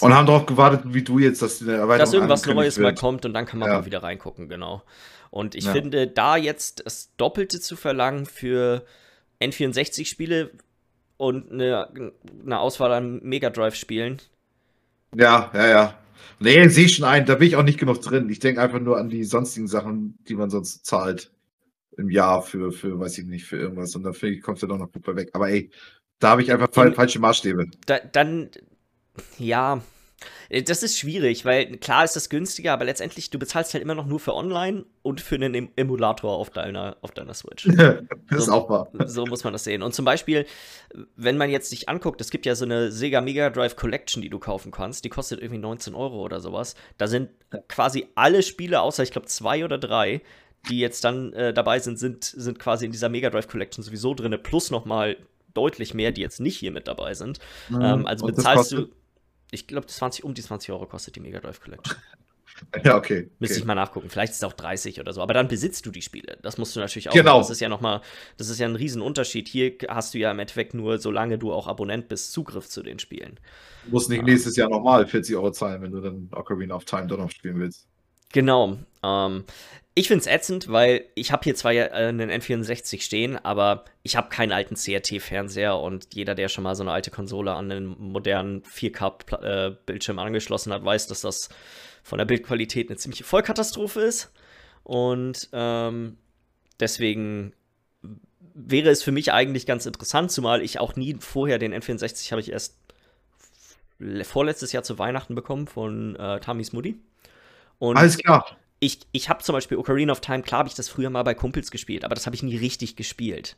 Und 0.00 0.14
haben 0.14 0.26
darauf 0.26 0.46
gewartet, 0.46 0.82
wie 0.86 1.02
du 1.02 1.18
jetzt, 1.18 1.42
dass 1.42 1.58
die 1.58 1.68
Erweiterung 1.68 1.98
dass 1.98 2.12
irgendwas 2.14 2.46
Neues 2.46 2.78
mal 2.78 2.84
wird. 2.86 2.98
kommt 2.98 3.24
und 3.26 3.34
dann 3.34 3.46
kann 3.46 3.58
man 3.58 3.68
Ja. 3.68 3.78
mal 3.78 3.84
wieder 3.84 4.02
reingucken, 4.02 4.48
genau. 4.48 4.82
Und 5.30 5.54
ich 5.54 5.64
Ja. 5.64 5.72
finde, 5.72 6.06
da 6.06 6.36
jetzt 6.36 6.86
das 6.86 7.10
Doppelte 7.16 7.60
zu 7.60 7.74
verlangen 7.76 8.26
für 8.26 8.84
N64-Spiele 9.40 10.50
und 11.16 11.50
eine, 11.52 11.88
eine 12.44 12.58
Auswahl 12.60 12.92
an 12.92 13.20
Mega 13.22 13.50
Drive-Spielen, 13.50 14.20
Ja, 15.14 15.50
ja, 15.52 15.66
ja. 15.68 15.94
Nee, 16.40 16.68
sehe 16.68 16.86
ich 16.86 16.96
schon 16.96 17.04
ein, 17.04 17.26
da 17.26 17.34
bin 17.36 17.48
ich 17.48 17.56
auch 17.56 17.62
nicht 17.62 17.78
genug 17.78 18.00
drin. 18.02 18.28
Ich 18.30 18.38
denke 18.38 18.60
einfach 18.60 18.80
nur 18.80 18.98
an 18.98 19.08
die 19.08 19.24
sonstigen 19.24 19.68
Sachen, 19.68 20.18
die 20.28 20.34
man 20.34 20.50
sonst 20.50 20.84
zahlt 20.86 21.32
im 21.96 22.10
Jahr 22.10 22.42
für, 22.42 22.72
für, 22.72 22.98
weiß 22.98 23.18
ich 23.18 23.26
nicht, 23.26 23.44
für 23.46 23.56
irgendwas. 23.58 23.94
Und 23.96 24.02
da 24.04 24.12
finde 24.12 24.36
ich, 24.36 24.42
kommt 24.42 24.62
er 24.62 24.68
doch 24.68 24.78
noch 24.78 24.90
gut 24.92 25.02
bei 25.02 25.14
weg. 25.16 25.30
Aber 25.34 25.48
ey, 25.50 25.70
da 26.18 26.30
habe 26.30 26.42
ich 26.42 26.52
einfach 26.52 26.72
fal 26.72 26.88
In- 26.88 26.94
falsche 26.94 27.18
Maßstäbe. 27.20 27.66
da, 27.86 27.98
dann, 28.00 28.50
ja, 29.38 29.82
das 30.64 30.82
ist 30.82 30.98
schwierig, 30.98 31.44
weil 31.44 31.76
klar 31.78 32.04
ist 32.04 32.14
das 32.16 32.28
günstiger, 32.28 32.72
aber 32.72 32.84
letztendlich, 32.84 33.30
du 33.30 33.38
bezahlst 33.38 33.72
halt 33.74 33.82
immer 33.82 33.94
noch 33.94 34.06
nur 34.06 34.20
für 34.20 34.34
Online 34.34 34.84
und 35.02 35.20
für 35.20 35.34
einen 35.36 35.54
Em- 35.54 35.70
Emulator 35.76 36.32
auf 36.36 36.50
deiner, 36.50 36.96
auf 37.00 37.10
deiner 37.12 37.34
Switch. 37.34 37.64
das 37.76 38.38
ist 38.38 38.46
So- 38.46 38.52
auch 38.52 38.68
wahr. 38.70 38.88
So 39.06 39.24
muss 39.26 39.44
man 39.44 39.52
das 39.52 39.64
sehen. 39.64 39.82
Und 39.82 39.94
zum 39.94 40.04
Beispiel, 40.04 40.46
wenn 41.16 41.36
man 41.36 41.50
jetzt 41.50 41.70
sich 41.70 41.88
anguckt, 41.88 42.20
es 42.20 42.30
gibt 42.30 42.46
ja 42.46 42.54
so 42.54 42.64
eine 42.64 42.92
Sega 42.92 43.20
Mega 43.20 43.50
Drive 43.50 43.76
Collection, 43.76 44.22
die 44.22 44.28
du 44.30 44.38
kaufen 44.38 44.70
kannst. 44.72 45.04
Die 45.04 45.08
kostet 45.08 45.40
irgendwie 45.40 45.58
19 45.60 45.94
Euro 45.94 46.22
oder 46.22 46.40
sowas. 46.40 46.74
Da 46.98 47.06
sind 47.06 47.30
quasi 47.68 48.08
alle 48.14 48.42
Spiele, 48.42 48.80
außer 48.80 49.02
ich 49.02 49.10
glaube 49.10 49.26
zwei 49.28 49.64
oder 49.64 49.78
drei, 49.78 50.20
die 50.70 50.78
jetzt 50.78 51.04
dann 51.04 51.32
äh, 51.32 51.52
dabei 51.52 51.80
sind, 51.80 51.98
sind, 51.98 52.24
sind 52.24 52.58
quasi 52.58 52.84
in 52.86 52.92
dieser 52.92 53.08
Mega 53.08 53.30
Drive 53.30 53.48
Collection 53.48 53.82
sowieso 53.82 54.14
drin. 54.14 54.38
Plus 54.42 54.70
nochmal 54.70 55.16
deutlich 55.54 55.92
mehr, 55.92 56.12
die 56.12 56.20
jetzt 56.22 56.40
nicht 56.40 56.56
hier 56.56 56.70
mit 56.70 56.88
dabei 56.88 57.14
sind. 57.14 57.38
Ähm, 57.70 58.06
also 58.06 58.24
Mhm. 58.24 58.30
Und 58.30 58.38
das 58.38 58.44
bezahlst 58.44 58.72
du, 58.72 58.88
ich 59.52 59.68
glaube, 59.68 59.86
20, 59.86 60.24
um 60.24 60.34
die 60.34 60.42
20 60.42 60.72
Euro 60.72 60.86
kostet 60.86 61.14
die 61.14 61.20
Mega 61.20 61.38
Drive 61.38 61.60
Collection. 61.60 61.96
Ja, 62.84 62.96
okay. 62.96 63.30
Müsste 63.38 63.54
okay. 63.54 63.60
ich 63.60 63.66
mal 63.66 63.74
nachgucken. 63.74 64.08
Vielleicht 64.08 64.32
ist 64.32 64.38
es 64.38 64.44
auch 64.44 64.52
30 64.52 65.00
oder 65.00 65.12
so. 65.12 65.20
Aber 65.22 65.34
dann 65.34 65.48
besitzt 65.48 65.84
du 65.86 65.90
die 65.90 66.02
Spiele. 66.02 66.38
Das 66.42 66.58
musst 66.58 66.76
du 66.76 66.80
natürlich 66.80 67.08
auch. 67.08 67.14
Genau. 67.14 67.38
Das 67.38 67.50
ist 67.50 67.60
ja 67.60 67.68
nochmal, 67.68 68.02
das 68.36 68.50
ist 68.50 68.60
ja 68.60 68.68
ein 68.68 68.76
Riesenunterschied. 68.76 69.48
Hier 69.48 69.72
hast 69.88 70.14
du 70.14 70.18
ja 70.18 70.30
im 70.30 70.38
Endeffekt 70.38 70.74
nur, 70.74 70.98
solange 70.98 71.38
du 71.38 71.52
auch 71.52 71.66
Abonnent 71.66 72.08
bist, 72.08 72.30
Zugriff 72.30 72.68
zu 72.68 72.82
den 72.82 72.98
Spielen. 72.98 73.40
Du 73.86 73.92
musst 73.92 74.10
nicht 74.10 74.22
nächstes 74.22 74.54
Jahr 74.56 74.68
nochmal 74.68 75.06
40 75.06 75.34
Euro 75.34 75.50
zahlen, 75.50 75.82
wenn 75.82 75.92
du 75.92 76.00
dann 76.00 76.28
Ocarina 76.32 76.76
of 76.76 76.84
Time 76.84 77.06
doch 77.06 77.18
noch 77.18 77.30
spielen 77.30 77.58
willst. 77.58 77.88
Genau. 78.32 78.78
Ähm, 79.02 79.44
ich 79.94 80.08
finde 80.08 80.22
es 80.22 80.26
ätzend, 80.26 80.68
weil 80.68 81.04
ich 81.14 81.32
habe 81.32 81.44
hier 81.44 81.54
zwar 81.54 81.72
äh, 81.72 81.90
einen 81.90 82.30
N64 82.30 83.02
stehen, 83.02 83.36
aber 83.36 83.84
ich 84.02 84.16
habe 84.16 84.30
keinen 84.30 84.52
alten 84.52 84.74
CRT-Fernseher 84.74 85.78
und 85.78 86.14
jeder, 86.14 86.34
der 86.34 86.48
schon 86.48 86.64
mal 86.64 86.74
so 86.74 86.82
eine 86.82 86.92
alte 86.92 87.10
Konsole 87.10 87.52
an 87.52 87.70
einen 87.70 87.98
modernen 87.98 88.62
4K-Bildschirm 88.62 90.18
angeschlossen 90.18 90.72
hat, 90.72 90.84
weiß, 90.84 91.08
dass 91.08 91.20
das 91.20 91.50
von 92.02 92.18
der 92.18 92.24
Bildqualität 92.24 92.88
eine 92.88 92.96
ziemliche 92.96 93.24
Vollkatastrophe 93.24 94.00
ist. 94.00 94.32
Und 94.82 95.48
ähm, 95.52 96.16
deswegen 96.80 97.52
wäre 98.54 98.90
es 98.90 99.02
für 99.02 99.12
mich 99.12 99.32
eigentlich 99.32 99.66
ganz 99.66 99.86
interessant, 99.86 100.30
zumal 100.30 100.62
ich 100.62 100.80
auch 100.80 100.96
nie 100.96 101.16
vorher 101.20 101.58
den 101.58 101.74
N64 101.74 102.30
habe 102.30 102.40
ich 102.40 102.50
erst 102.50 102.76
vorletztes 104.24 104.72
Jahr 104.72 104.82
zu 104.82 104.98
Weihnachten 104.98 105.34
bekommen 105.34 105.66
von 105.66 106.16
äh, 106.16 106.40
Tamis 106.40 106.72
Mutti. 106.72 106.98
Und 107.78 107.96
Alles 107.96 108.16
klar. 108.18 108.56
Ich, 108.82 108.98
ich 109.12 109.28
habe 109.28 109.42
zum 109.44 109.52
Beispiel 109.52 109.78
Ocarina 109.78 110.10
of 110.10 110.20
Time, 110.20 110.42
klar 110.42 110.58
habe 110.58 110.68
ich 110.68 110.74
das 110.74 110.88
früher 110.88 111.08
mal 111.08 111.22
bei 111.22 111.34
Kumpels 111.34 111.70
gespielt, 111.70 112.04
aber 112.04 112.16
das 112.16 112.26
habe 112.26 112.34
ich 112.34 112.42
nie 112.42 112.56
richtig 112.56 112.96
gespielt. 112.96 113.56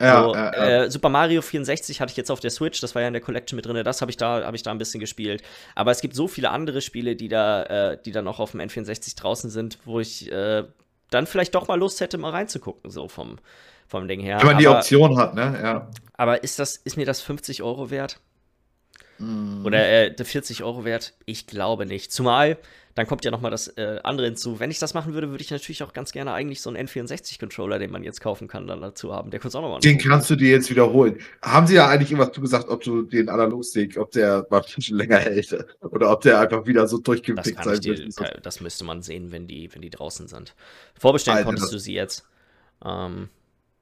Ja, 0.00 0.22
so, 0.22 0.34
ja, 0.34 0.52
ja. 0.52 0.82
Äh, 0.82 0.90
Super 0.90 1.08
Mario 1.08 1.40
64 1.40 2.00
hatte 2.00 2.10
ich 2.10 2.16
jetzt 2.16 2.32
auf 2.32 2.40
der 2.40 2.50
Switch, 2.50 2.80
das 2.80 2.96
war 2.96 3.02
ja 3.02 3.08
in 3.08 3.14
der 3.14 3.22
Collection 3.22 3.54
mit 3.54 3.64
drin, 3.64 3.82
das 3.84 4.00
habe 4.00 4.10
ich 4.10 4.16
da, 4.16 4.44
habe 4.44 4.56
ich 4.56 4.64
da 4.64 4.72
ein 4.72 4.78
bisschen 4.78 4.98
gespielt. 4.98 5.44
Aber 5.76 5.92
es 5.92 6.00
gibt 6.00 6.16
so 6.16 6.26
viele 6.26 6.50
andere 6.50 6.80
Spiele, 6.80 7.14
die 7.14 7.28
da, 7.28 7.62
äh, 7.92 7.98
die 8.04 8.10
da 8.10 8.22
noch 8.22 8.40
auf 8.40 8.50
dem 8.50 8.60
N64 8.60 9.16
draußen 9.16 9.50
sind, 9.50 9.78
wo 9.84 10.00
ich 10.00 10.30
äh, 10.32 10.64
dann 11.10 11.28
vielleicht 11.28 11.54
doch 11.54 11.68
mal 11.68 11.78
Lust 11.78 12.00
hätte, 12.00 12.18
mal 12.18 12.30
reinzugucken, 12.30 12.90
so 12.90 13.06
vom, 13.06 13.38
vom 13.86 14.08
Ding 14.08 14.18
her. 14.18 14.38
Wenn 14.40 14.46
man 14.46 14.58
die 14.58 14.66
aber, 14.66 14.78
Option 14.78 15.16
hat, 15.16 15.34
ne? 15.34 15.60
Ja. 15.62 15.90
aber 16.14 16.42
ist 16.42 16.58
das, 16.58 16.76
ist 16.76 16.96
mir 16.96 17.06
das 17.06 17.20
50 17.20 17.62
Euro 17.62 17.90
wert? 17.90 18.18
Mhm. 19.18 19.64
Oder 19.64 19.88
äh, 19.88 20.12
der 20.12 20.26
40 20.26 20.64
Euro 20.64 20.84
wert? 20.84 21.14
Ich 21.24 21.46
glaube 21.46 21.86
nicht. 21.86 22.12
Zumal, 22.12 22.58
dann 22.96 23.06
kommt 23.06 23.26
ja 23.26 23.30
noch 23.30 23.42
mal 23.42 23.50
das 23.50 23.68
äh, 23.76 24.00
andere 24.04 24.26
hinzu. 24.26 24.58
Wenn 24.58 24.70
ich 24.70 24.78
das 24.78 24.94
machen 24.94 25.12
würde, 25.12 25.30
würde 25.30 25.44
ich 25.44 25.50
natürlich 25.50 25.82
auch 25.82 25.92
ganz 25.92 26.12
gerne 26.12 26.32
eigentlich 26.32 26.62
so 26.62 26.70
einen 26.70 26.88
N64-Controller, 26.88 27.78
den 27.78 27.90
man 27.90 28.02
jetzt 28.02 28.22
kaufen 28.22 28.48
kann, 28.48 28.66
dann 28.66 28.80
dazu 28.80 29.12
haben. 29.12 29.30
Der 29.30 29.38
kostet 29.38 29.58
auch 29.58 29.62
nochmal 29.62 29.80
Den 29.80 29.98
kannst 29.98 30.30
du 30.30 30.34
dir 30.34 30.50
jetzt 30.50 30.70
wiederholen. 30.70 31.18
Haben 31.42 31.66
sie 31.66 31.74
ja 31.74 31.88
eigentlich 31.88 32.10
irgendwas 32.10 32.32
zugesagt, 32.34 32.70
ob 32.70 32.82
du 32.82 33.02
den 33.02 33.28
Analogstick, 33.28 33.98
ob 33.98 34.12
der 34.12 34.46
mal 34.48 34.64
schon 34.80 34.96
länger 34.96 35.18
hält 35.18 35.66
oder 35.82 36.10
ob 36.10 36.22
der 36.22 36.40
einfach 36.40 36.66
wieder 36.66 36.88
so 36.88 36.96
durchgepickt 36.96 37.62
sein 37.62 37.84
wird. 37.84 38.46
das 38.46 38.60
müsste 38.62 38.84
man 38.84 39.02
sehen, 39.02 39.30
wenn 39.30 39.46
die, 39.46 39.68
wenn 39.74 39.82
die 39.82 39.90
draußen 39.90 40.26
sind. 40.26 40.54
Vorbestellen 40.98 41.36
Alter, 41.36 41.48
konntest 41.50 41.74
du 41.74 41.78
sie 41.78 41.92
jetzt. 41.92 42.24
Ähm, 42.82 43.28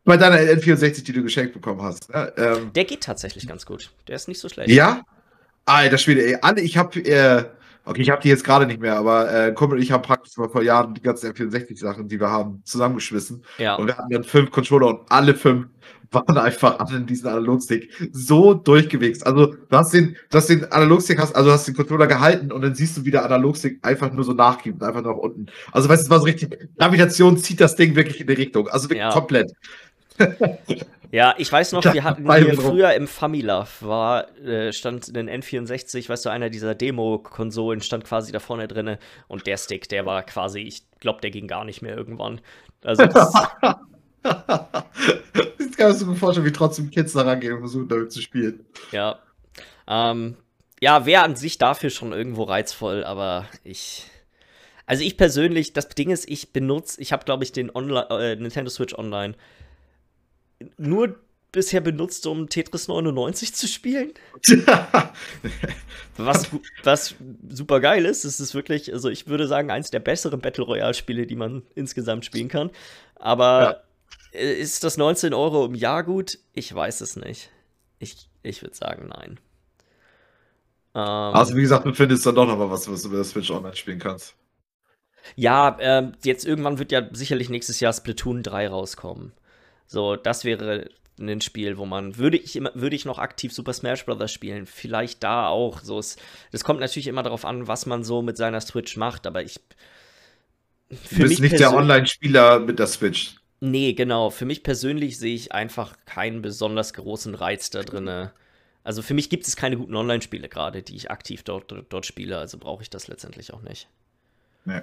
Bei 0.03 0.17
deiner 0.17 0.39
N64, 0.39 1.05
die 1.05 1.13
du 1.13 1.23
geschenkt 1.23 1.53
bekommen 1.53 1.83
hast. 1.83 2.13
Ne? 2.13 2.33
Ähm, 2.37 2.73
der 2.73 2.85
geht 2.85 3.05
tatsächlich 3.05 3.47
ganz 3.47 3.65
gut. 3.65 3.93
Der 4.09 4.17
ist 4.17 4.27
nicht 4.27 4.41
so 4.41 4.49
schlecht. 4.49 4.71
ja? 4.71 5.03
Alter 5.67 5.99
Schwede, 5.99 6.27
ey. 6.27 6.37
Alle, 6.43 6.63
ich 6.63 6.77
habe, 6.77 6.99
äh, 6.99 7.45
okay, 7.85 8.03
ich 8.03 8.11
habe 8.11 8.23
die 8.23 8.29
jetzt 8.29 8.45
gerade 8.45 8.67
nicht 8.67 8.81
mehr, 8.81 8.97
aber 8.97 9.33
äh, 9.33 9.53
Kumpel 9.53 9.79
und 9.79 9.83
ich 9.83 9.93
haben 9.93 10.03
praktisch 10.03 10.37
mal 10.37 10.49
vor 10.49 10.63
Jahren 10.63 10.95
die 10.95 11.03
ganzen 11.03 11.31
N64-Sachen, 11.33 12.09
die 12.09 12.21
wir 12.21 12.31
haben, 12.31 12.63
zusammengeschmissen. 12.65 13.45
Ja. 13.59 13.77
Und 13.77 13.87
wir 13.87 13.97
hatten 13.97 14.11
dann 14.11 14.25
fünf 14.25 14.51
Controller 14.51 14.89
und 14.89 15.01
alle 15.11 15.35
fünf 15.35 15.67
waren 16.11 16.39
einfach 16.39 16.79
alle 16.79 16.99
in 16.99 17.07
diesen 17.07 17.27
Analogstick 17.27 17.91
so 18.13 18.55
durchgewichst. 18.55 19.27
Also 19.27 19.47
du 19.47 19.77
hast 19.77 19.93
den, 19.93 20.17
du 20.31 20.39
hast 20.39 20.49
den 20.49 20.65
Analogstick, 20.71 21.19
hast, 21.19 21.35
also 21.35 21.51
hast 21.51 21.67
den 21.67 21.75
Controller 21.75 22.07
gehalten 22.07 22.53
und 22.53 22.63
dann 22.63 22.75
siehst 22.75 22.97
du, 22.97 23.05
wie 23.05 23.11
der 23.11 23.25
Analogstick 23.25 23.79
einfach 23.83 24.13
nur 24.13 24.25
so 24.25 24.33
nachgibt, 24.33 24.83
einfach 24.83 25.03
nach 25.03 25.17
unten. 25.17 25.47
Also 25.73 25.89
weißt 25.89 26.03
du, 26.03 26.05
es 26.05 26.11
war 26.11 26.21
so 26.21 26.25
richtig, 26.25 26.57
Gravitation 26.79 27.37
zieht 27.37 27.61
das 27.61 27.75
Ding 27.75 27.97
wirklich 27.97 28.21
in 28.21 28.29
die 28.29 28.35
Richtung. 28.35 28.69
Also 28.69 28.85
wirklich 28.85 29.01
Ja. 29.01 29.11
komplett. 29.11 29.53
Ja, 31.15 31.37
ich 31.39 31.53
weiß 31.53 31.71
noch, 31.71 31.83
Da 31.83 31.95
wir 31.95 32.03
hatten 32.05 32.29
hier 32.35 32.55
früher 32.55 32.93
im 32.95 33.07
Familove 33.07 33.69
war, 33.83 34.37
äh, 34.41 34.73
stand 34.73 35.17
ein 35.17 35.31
N64, 35.31 36.09
weißt 36.09 36.25
du, 36.25 36.29
einer 36.29 36.51
dieser 36.51 36.75
Demo-Konsolen 36.75 37.83
stand 37.83 38.03
quasi 38.03 38.33
da 38.33 38.41
vorne 38.41 38.67
drinne 38.67 38.99
und 39.29 39.47
der 39.47 39.57
Stick, 39.57 39.89
der 39.89 40.07
war 40.07 40.25
quasi, 40.25 40.59
ich 40.63 40.83
glaube, 40.99 41.21
der 41.21 41.31
ging 41.31 41.47
gar 41.47 41.65
nicht 41.65 41.83
mehr 41.83 41.97
irgendwann. 41.97 42.41
Also 42.83 43.07
das, 43.07 43.33
das 44.25 45.77
kannst 45.77 46.03
du 46.03 46.07
mir 46.07 46.17
vorstellen, 46.17 46.47
wie 46.47 46.53
trotzdem 46.53 46.91
Kids 46.91 47.13
da 47.13 47.23
rangehen 47.23 47.53
und 47.53 47.61
versuchen 47.61 47.87
damit 47.87 48.11
zu 48.11 48.21
spielen. 48.21 48.67
ja. 48.91 49.21
Ähm, 49.87 50.37
ja, 50.81 51.07
wäre 51.07 51.23
an 51.23 51.37
sich 51.37 51.59
dafür 51.59 51.91
schon 51.91 52.13
irgendwo 52.13 52.43
reizvoll, 52.43 53.05
aber 53.05 53.47
ich. 53.63 54.11
Also 54.87 55.05
ich 55.05 55.17
persönlich, 55.17 55.73
das 55.73 55.89
Ding 55.91 56.11
ist, 56.11 56.29
ich 56.29 56.53
benutze, 56.53 57.01
ich 57.01 57.13
habe 57.13 57.25
glaube 57.25 57.45
ich 57.45 57.53
den 57.53 57.71
Online, 57.75 58.07
äh, 58.11 58.35
Nintendo 58.35 58.69
Switch 58.69 58.95
Online 58.99 59.37
nur 60.77 61.17
bisher 61.55 61.81
benutzt, 61.81 62.27
um 62.27 62.49
Tetris 62.49 62.89
99 62.89 63.55
zu 63.55 63.69
spielen. 63.69 64.13
was, 66.17 66.51
was 66.83 67.15
super 67.49 67.81
geil 67.81 68.05
ist. 68.05 68.25
Es 68.25 68.41
ist 68.41 68.55
wirklich, 68.55 68.93
also 68.93 69.09
ich 69.09 69.29
würde 69.29 69.47
sagen, 69.47 69.71
eins 69.71 69.91
der 69.91 70.01
besseren 70.01 70.41
Battle 70.41 70.65
Royale-Spiele, 70.65 71.27
die 71.27 71.37
man 71.37 71.63
insgesamt 71.75 72.25
spielen 72.25 72.49
kann. 72.49 72.71
Aber 73.15 73.85
ja. 74.33 74.41
ist 74.41 74.83
das 74.83 74.97
19 74.97 75.33
Euro 75.33 75.65
im 75.65 75.77
Jahr 75.77 76.03
gut? 76.03 76.39
Ich 76.53 76.75
weiß 76.75 77.01
es 77.01 77.15
nicht. 77.15 77.51
Ich, 78.01 78.29
ich 78.43 78.61
würde 78.63 78.75
sagen, 78.75 79.09
nein. 79.09 79.39
Ähm, 80.95 81.03
also, 81.03 81.57
wie 81.57 81.63
gesagt, 81.63 81.87
du 81.87 81.95
findest 81.95 82.27
dann 82.27 82.35
doch 82.35 82.47
noch 82.47 82.59
mal 82.59 82.71
was, 82.71 82.91
was 82.91 83.03
du 83.03 83.09
mit 83.09 83.19
der 83.19 83.25
Switch 83.25 83.51
online 83.51 83.77
spielen 83.77 84.01
kannst. 84.01 84.35
Ja, 85.37 85.77
äh, 85.79 86.13
jetzt 86.23 86.45
irgendwann 86.45 86.79
wird 86.79 86.93
ja 86.93 87.09
sicherlich 87.13 87.49
nächstes 87.49 87.81
Jahr 87.81 87.93
Splatoon 87.93 88.43
3 88.43 88.69
rauskommen. 88.69 89.33
So, 89.87 90.17
das 90.17 90.45
wäre 90.45 90.89
ein 91.19 91.41
Spiel, 91.41 91.79
wo 91.79 91.87
man, 91.87 92.17
würde 92.17 92.37
ich 92.37 92.57
immer, 92.57 92.73
würde 92.75 92.97
ich 92.97 93.05
noch 93.05 93.19
aktiv 93.19 93.53
Super 93.53 93.73
Smash 93.73 94.05
Bros. 94.05 94.33
spielen, 94.33 94.67
vielleicht 94.67 95.23
da 95.23 95.49
auch. 95.49 95.81
So, 95.81 95.99
es, 95.99 96.17
das 96.51 96.65
kommt 96.65 96.81
natürlich 96.81 97.07
immer 97.07 97.23
darauf 97.23 97.45
an, 97.45 97.69
was 97.69 97.87
man 97.87 98.03
so 98.03 98.23
mit 98.23 98.37
seiner 98.37 98.61
Switch 98.61 98.97
macht, 98.97 99.27
aber 99.27 99.43
ich. 99.43 99.61
Für 100.91 101.23
du 101.23 101.29
bist 101.29 101.41
nicht 101.41 101.59
der 101.59 101.73
Online-Spieler 101.73 102.61
mit 102.61 102.79
der 102.79 102.87
Switch. 102.87 103.37
Nee, 103.61 103.95
genau. 103.95 104.31
Für 104.31 104.45
mich 104.45 104.63
persönlich 104.63 105.19
sehe 105.19 105.35
ich 105.35 105.53
einfach 105.53 105.97
keinen 106.05 106.43
besonders 106.43 106.93
großen 106.93 107.35
Reiz 107.35 107.71
da 107.71 107.83
drin. 107.83 108.31
Also 108.83 109.01
für 109.01 109.15
mich 109.15 109.31
gibt 109.31 109.49
es 109.49 109.57
keine 109.57 109.79
guten 109.79 109.97
Online-Spiele 109.97 110.49
gerade, 110.49 110.83
die 110.83 110.97
ich 110.97 111.11
aktiv 111.11 111.43
dort, 111.43 111.75
dort 111.89 112.05
spiele, 112.05 112.39
also 112.39 112.59
brauche 112.59 112.83
ich 112.83 112.91
das 112.91 113.09
letztendlich 113.09 113.55
auch 113.55 113.63
nicht. 113.63 113.89
Nee. 114.67 114.83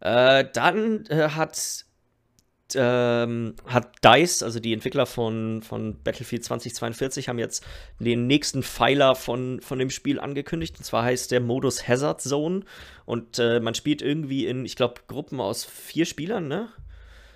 Äh, 0.00 0.46
dann 0.52 1.06
äh, 1.06 1.30
hat 1.30 1.84
ähm, 2.76 3.54
hat 3.66 4.04
DICE, 4.04 4.42
also 4.42 4.60
die 4.60 4.72
Entwickler 4.72 5.06
von, 5.06 5.62
von 5.62 5.96
Battlefield 6.02 6.44
2042, 6.44 7.28
haben 7.28 7.38
jetzt 7.38 7.64
den 7.98 8.26
nächsten 8.26 8.62
Pfeiler 8.62 9.14
von, 9.14 9.60
von 9.60 9.78
dem 9.78 9.90
Spiel 9.90 10.20
angekündigt. 10.20 10.76
Und 10.78 10.84
zwar 10.84 11.04
heißt 11.04 11.30
der 11.30 11.40
Modus 11.40 11.86
Hazard 11.86 12.20
Zone. 12.20 12.62
Und 13.04 13.38
äh, 13.38 13.60
man 13.60 13.74
spielt 13.74 14.02
irgendwie 14.02 14.46
in, 14.46 14.64
ich 14.64 14.76
glaube, 14.76 15.00
Gruppen 15.08 15.40
aus 15.40 15.64
vier 15.64 16.04
Spielern, 16.04 16.48
ne? 16.48 16.68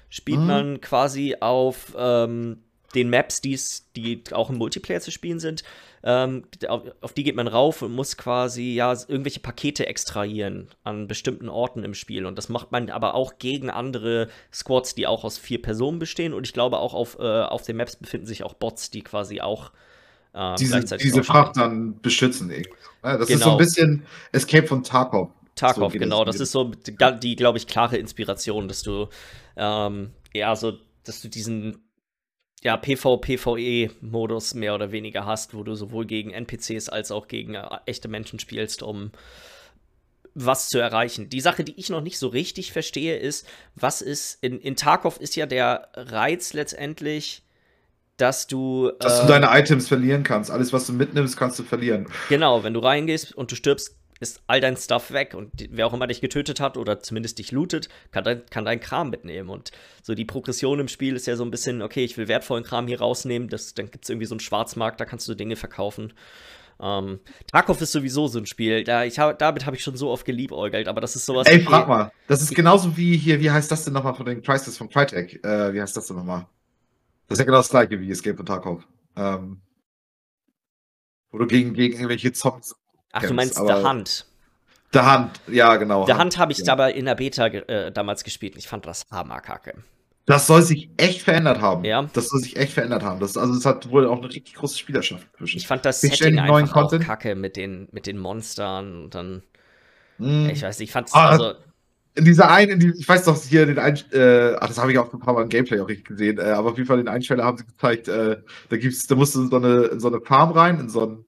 Spielt 0.09 0.41
mhm. 0.41 0.47
man 0.47 0.80
quasi 0.83 1.37
auf 1.41 1.95
ähm, 1.97 2.59
den 2.95 3.11
Maps, 3.11 3.40
die's, 3.40 3.88
die 3.97 4.22
auch 4.32 4.51
im 4.51 4.59
Multiplayer 4.59 5.01
zu 5.01 5.11
spielen 5.11 5.40
sind, 5.40 5.64
ähm, 6.05 6.45
auf, 6.68 6.82
auf, 7.01 7.12
die 7.12 7.22
geht 7.22 7.36
man 7.36 7.47
rauf 7.47 7.82
und 7.82 7.95
muss 7.95 8.16
quasi 8.16 8.74
ja 8.74 8.93
irgendwelche 8.93 9.40
Pakete 9.40 9.86
extrahieren 9.86 10.68
an 10.82 11.07
bestimmten 11.07 11.49
Orten 11.49 11.84
im 11.84 11.95
Spiel. 11.95 12.26
Und 12.26 12.36
das 12.36 12.49
macht 12.49 12.72
man 12.72 12.90
aber 12.90 13.14
auch 13.14 13.38
gegen 13.38 13.70
andere 13.70 14.28
Squads, 14.53 14.95
die 14.95 15.07
auch 15.07 15.24
aus 15.24 15.38
vier 15.38 15.62
Personen 15.62 15.99
bestehen. 15.99 16.34
Und 16.34 16.47
ich 16.47 16.53
glaube 16.53 16.78
auch 16.78 16.95
auf, 16.95 17.18
äh, 17.18 17.43
auf 17.43 17.62
den 17.62 17.76
Maps 17.76 17.97
befinden 17.97 18.26
sich 18.26 18.43
auch 18.43 18.55
Bots, 18.55 18.90
die 18.90 19.03
quasi 19.03 19.40
auch 19.40 19.70
äh, 20.34 20.57
diese, 20.57 20.80
diese 20.97 21.22
Fracht 21.22 21.57
dann 21.57 22.01
beschützen. 22.01 22.51
Irgendwie. 22.51 22.70
Ja, 23.05 23.18
das 23.18 23.28
genau. 23.28 23.38
ist 23.38 23.45
so 23.45 23.51
ein 23.51 23.57
genau. 23.57 23.57
bisschen 23.59 24.07
Escape 24.32 24.66
von 24.66 24.82
Tarkov. 24.82 25.30
Tarkov, 25.55 25.93
so 25.93 25.99
genau. 25.99 26.24
Das 26.24 26.40
ist 26.40 26.53
so 26.53 26.64
die, 26.64 26.97
die 27.20 27.36
glaube 27.36 27.59
ich, 27.59 27.66
klare 27.66 27.97
Inspiration, 27.97 28.68
dass 28.68 28.82
du 28.82 29.09
ähm, 29.57 30.11
ja 30.34 30.57
so, 30.57 30.72
dass 31.05 31.20
du 31.20 31.28
diesen 31.28 31.78
ja, 32.62 32.76
PvPvE-Modus 32.76 34.54
mehr 34.54 34.74
oder 34.74 34.92
weniger 34.92 35.26
hast, 35.26 35.54
wo 35.54 35.64
du 35.64 35.74
sowohl 35.74 36.06
gegen 36.06 36.30
NPCs 36.30 36.88
als 36.88 37.10
auch 37.10 37.28
gegen 37.28 37.54
äh, 37.54 37.66
echte 37.86 38.08
Menschen 38.08 38.38
spielst, 38.38 38.82
um 38.82 39.10
was 40.34 40.68
zu 40.68 40.78
erreichen. 40.78 41.28
Die 41.28 41.40
Sache, 41.40 41.64
die 41.64 41.78
ich 41.78 41.90
noch 41.90 42.00
nicht 42.00 42.18
so 42.18 42.28
richtig 42.28 42.72
verstehe, 42.72 43.18
ist, 43.18 43.46
was 43.74 44.00
ist, 44.00 44.42
in, 44.42 44.60
in 44.60 44.76
Tarkov 44.76 45.18
ist 45.18 45.36
ja 45.36 45.46
der 45.46 45.88
Reiz 45.94 46.52
letztendlich, 46.52 47.42
dass 48.16 48.46
du. 48.46 48.92
Dass 49.00 49.18
äh, 49.18 49.22
du 49.22 49.28
deine 49.28 49.48
Items 49.50 49.88
verlieren 49.88 50.22
kannst. 50.22 50.50
Alles, 50.50 50.72
was 50.72 50.86
du 50.86 50.92
mitnimmst, 50.92 51.36
kannst 51.36 51.58
du 51.58 51.64
verlieren. 51.64 52.06
Genau, 52.28 52.62
wenn 52.62 52.74
du 52.74 52.80
reingehst 52.80 53.34
und 53.34 53.50
du 53.50 53.56
stirbst, 53.56 53.96
ist 54.22 54.42
all 54.46 54.60
dein 54.60 54.76
Stuff 54.76 55.12
weg 55.12 55.34
und 55.34 55.50
wer 55.70 55.86
auch 55.86 55.92
immer 55.92 56.06
dich 56.06 56.20
getötet 56.20 56.60
hat 56.60 56.76
oder 56.76 57.00
zumindest 57.00 57.38
dich 57.38 57.52
lootet, 57.52 57.88
kann 58.10 58.24
dein, 58.24 58.46
kann 58.46 58.64
dein 58.64 58.80
Kram 58.80 59.10
mitnehmen. 59.10 59.50
Und 59.50 59.72
so 60.02 60.14
die 60.14 60.24
Progression 60.24 60.80
im 60.80 60.88
Spiel 60.88 61.16
ist 61.16 61.26
ja 61.26 61.36
so 61.36 61.44
ein 61.44 61.50
bisschen, 61.50 61.82
okay, 61.82 62.04
ich 62.04 62.16
will 62.16 62.28
wertvollen 62.28 62.64
Kram 62.64 62.86
hier 62.86 63.00
rausnehmen, 63.00 63.48
das, 63.48 63.74
dann 63.74 63.90
gibt 63.90 64.04
es 64.04 64.10
irgendwie 64.10 64.26
so 64.26 64.34
einen 64.34 64.40
Schwarzmarkt, 64.40 65.00
da 65.00 65.04
kannst 65.04 65.28
du 65.28 65.34
Dinge 65.34 65.56
verkaufen. 65.56 66.12
Ähm, 66.80 67.20
Tarkov 67.50 67.80
ist 67.80 67.92
sowieso 67.92 68.26
so 68.28 68.38
ein 68.38 68.46
Spiel, 68.46 68.82
da 68.84 69.04
ich 69.04 69.18
hab, 69.18 69.38
damit 69.38 69.66
habe 69.66 69.76
ich 69.76 69.82
schon 69.82 69.96
so 69.96 70.10
oft 70.10 70.24
geliebäugelt, 70.24 70.88
aber 70.88 71.00
das 71.00 71.14
ist 71.14 71.26
sowas. 71.26 71.46
Ey, 71.46 71.60
frag 71.60 71.86
mal, 71.86 72.12
das 72.26 72.42
ist 72.42 72.54
genauso 72.54 72.96
wie 72.96 73.16
hier, 73.16 73.40
wie 73.40 73.50
heißt 73.50 73.70
das 73.70 73.84
denn 73.84 73.92
nochmal 73.92 74.14
von 74.14 74.26
den 74.26 74.42
Crisis 74.42 74.78
von 74.78 74.88
Crytek? 74.88 75.44
Äh, 75.44 75.74
wie 75.74 75.80
heißt 75.80 75.96
das 75.96 76.08
denn 76.08 76.16
nochmal? 76.16 76.46
Das 77.28 77.36
ist 77.36 77.40
ja 77.40 77.44
genau 77.44 77.58
das 77.58 77.68
gleiche 77.68 78.00
wie 78.00 78.10
Escape 78.10 78.36
von 78.36 78.46
Tarkov. 78.46 78.86
Ähm, 79.16 79.60
wo 81.30 81.38
du 81.38 81.46
gegen, 81.46 81.72
gegen 81.74 81.94
irgendwelche 81.94 82.32
Zombies 82.32 82.74
Ach, 83.12 83.22
du 83.22 83.34
meinst 83.34 83.56
The 83.56 83.72
Hand. 83.72 84.26
The 84.92 85.00
Hand, 85.00 85.40
ja, 85.48 85.76
genau. 85.76 86.06
The 86.06 86.14
Hand 86.14 86.36
habe 86.38 86.52
ich 86.52 86.58
ja. 86.58 86.72
aber 86.72 86.94
in 86.94 87.06
der 87.06 87.14
Beta 87.14 87.46
äh, 87.46 87.92
damals 87.92 88.24
gespielt 88.24 88.54
und 88.54 88.58
ich 88.58 88.68
fand 88.68 88.86
das 88.86 89.04
hammerkacke. 89.10 89.74
Das 90.26 90.46
soll 90.46 90.62
sich 90.62 90.88
echt 90.98 91.22
verändert 91.22 91.60
haben. 91.60 91.84
Ja. 91.84 92.08
Das 92.12 92.28
soll 92.28 92.40
sich 92.40 92.56
echt 92.56 92.74
verändert 92.74 93.02
haben. 93.02 93.18
Das, 93.18 93.36
also 93.36 93.54
es 93.54 93.66
hat 93.66 93.90
wohl 93.90 94.06
auch 94.06 94.18
eine 94.18 94.28
richtig 94.28 94.54
große 94.54 94.78
Spielerschaft 94.78 95.26
zwischen. 95.36 95.56
Ich 95.58 95.66
fand 95.66 95.84
das 95.84 96.02
ich 96.02 96.16
Setting 96.16 96.38
einfach 96.38 96.76
auch 96.76 97.00
kacke 97.00 97.34
mit 97.34 97.56
den, 97.56 97.88
mit 97.90 98.06
den 98.06 98.18
Monstern 98.18 99.04
und 99.04 99.14
dann. 99.14 99.42
Mm. 100.18 100.50
Ich 100.50 100.62
weiß 100.62 100.78
nicht, 100.78 100.90
ich 100.90 100.92
fand 100.92 101.08
es 101.08 101.14
ah, 101.14 101.30
also. 101.30 101.54
In 102.14 102.26
dieser 102.26 102.50
einen, 102.50 102.72
in 102.72 102.78
die, 102.78 102.92
ich 102.98 103.08
weiß 103.08 103.24
doch 103.24 103.42
hier 103.42 103.64
den 103.64 103.78
ein, 103.78 103.96
äh, 104.12 104.54
ach, 104.60 104.68
das 104.68 104.78
habe 104.78 104.92
ich 104.92 104.98
auch 104.98 105.10
ein 105.12 105.18
paar 105.18 105.32
Mal 105.32 105.42
im 105.42 105.48
Gameplay 105.48 105.80
auch 105.80 105.88
richtig 105.88 106.08
gesehen, 106.08 106.38
äh, 106.38 106.42
aber 106.42 106.70
auf 106.70 106.76
jeden 106.76 106.86
Fall 106.86 106.98
den 106.98 107.08
Einsteller 107.08 107.42
haben 107.42 107.56
sie 107.56 107.64
gezeigt, 107.64 108.06
äh, 108.06 108.36
da 108.68 108.76
gibt's, 108.76 109.06
da 109.06 109.14
musst 109.14 109.34
du 109.34 109.44
in 109.44 109.50
so 109.50 109.56
eine, 109.56 109.84
in 109.84 109.98
so 109.98 110.08
eine 110.08 110.20
Farm 110.20 110.50
rein, 110.50 110.78
in 110.78 110.90
so 110.90 111.06
ein 111.06 111.24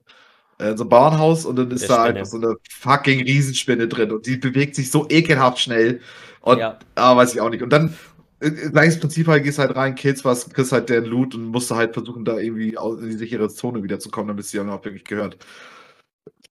äh, 0.59 0.77
so 0.77 0.85
ein 0.85 0.89
Bauernhaus 0.89 1.45
und 1.45 1.57
dann 1.57 1.71
ist 1.71 1.89
da 1.89 2.05
einfach 2.05 2.27
so 2.27 2.37
eine 2.37 2.57
fucking 2.71 3.23
Riesenspinne 3.23 3.89
drin 3.89 4.13
und 4.13 4.27
die 4.27 4.37
bewegt 4.37 4.75
sich 4.77 4.91
so 4.91 5.07
ekelhaft 5.09 5.59
schnell. 5.59 6.01
Und 6.41 6.59
ja. 6.59 6.79
ah, 6.95 7.17
weiß 7.17 7.35
ich 7.35 7.41
auch 7.41 7.51
nicht. 7.51 7.63
Und 7.63 7.73
dann 7.73 7.95
äh, 8.41 8.51
gleiches 8.51 9.01
Prinzip 9.01 9.27
halt, 9.27 9.45
gehst 9.45 9.59
halt 9.59 9.75
rein, 9.75 9.95
killst 9.95 10.25
was, 10.25 10.51
kriegst 10.51 10.73
halt 10.73 10.89
den 10.91 11.05
Loot 11.05 11.35
und 11.35 11.47
musst 11.47 11.71
halt 11.71 11.95
versuchen, 11.95 12.25
da 12.25 12.39
irgendwie 12.39 12.77
in 13.01 13.11
die 13.11 13.17
sichere 13.17 13.49
Zone 13.49 13.83
wieder 13.83 13.99
zu 13.99 14.11
kommen, 14.11 14.29
damit 14.29 14.45
es 14.45 14.51
dir 14.51 14.63
auch 14.63 14.85
wirklich 14.85 15.05
gehört. 15.05 15.39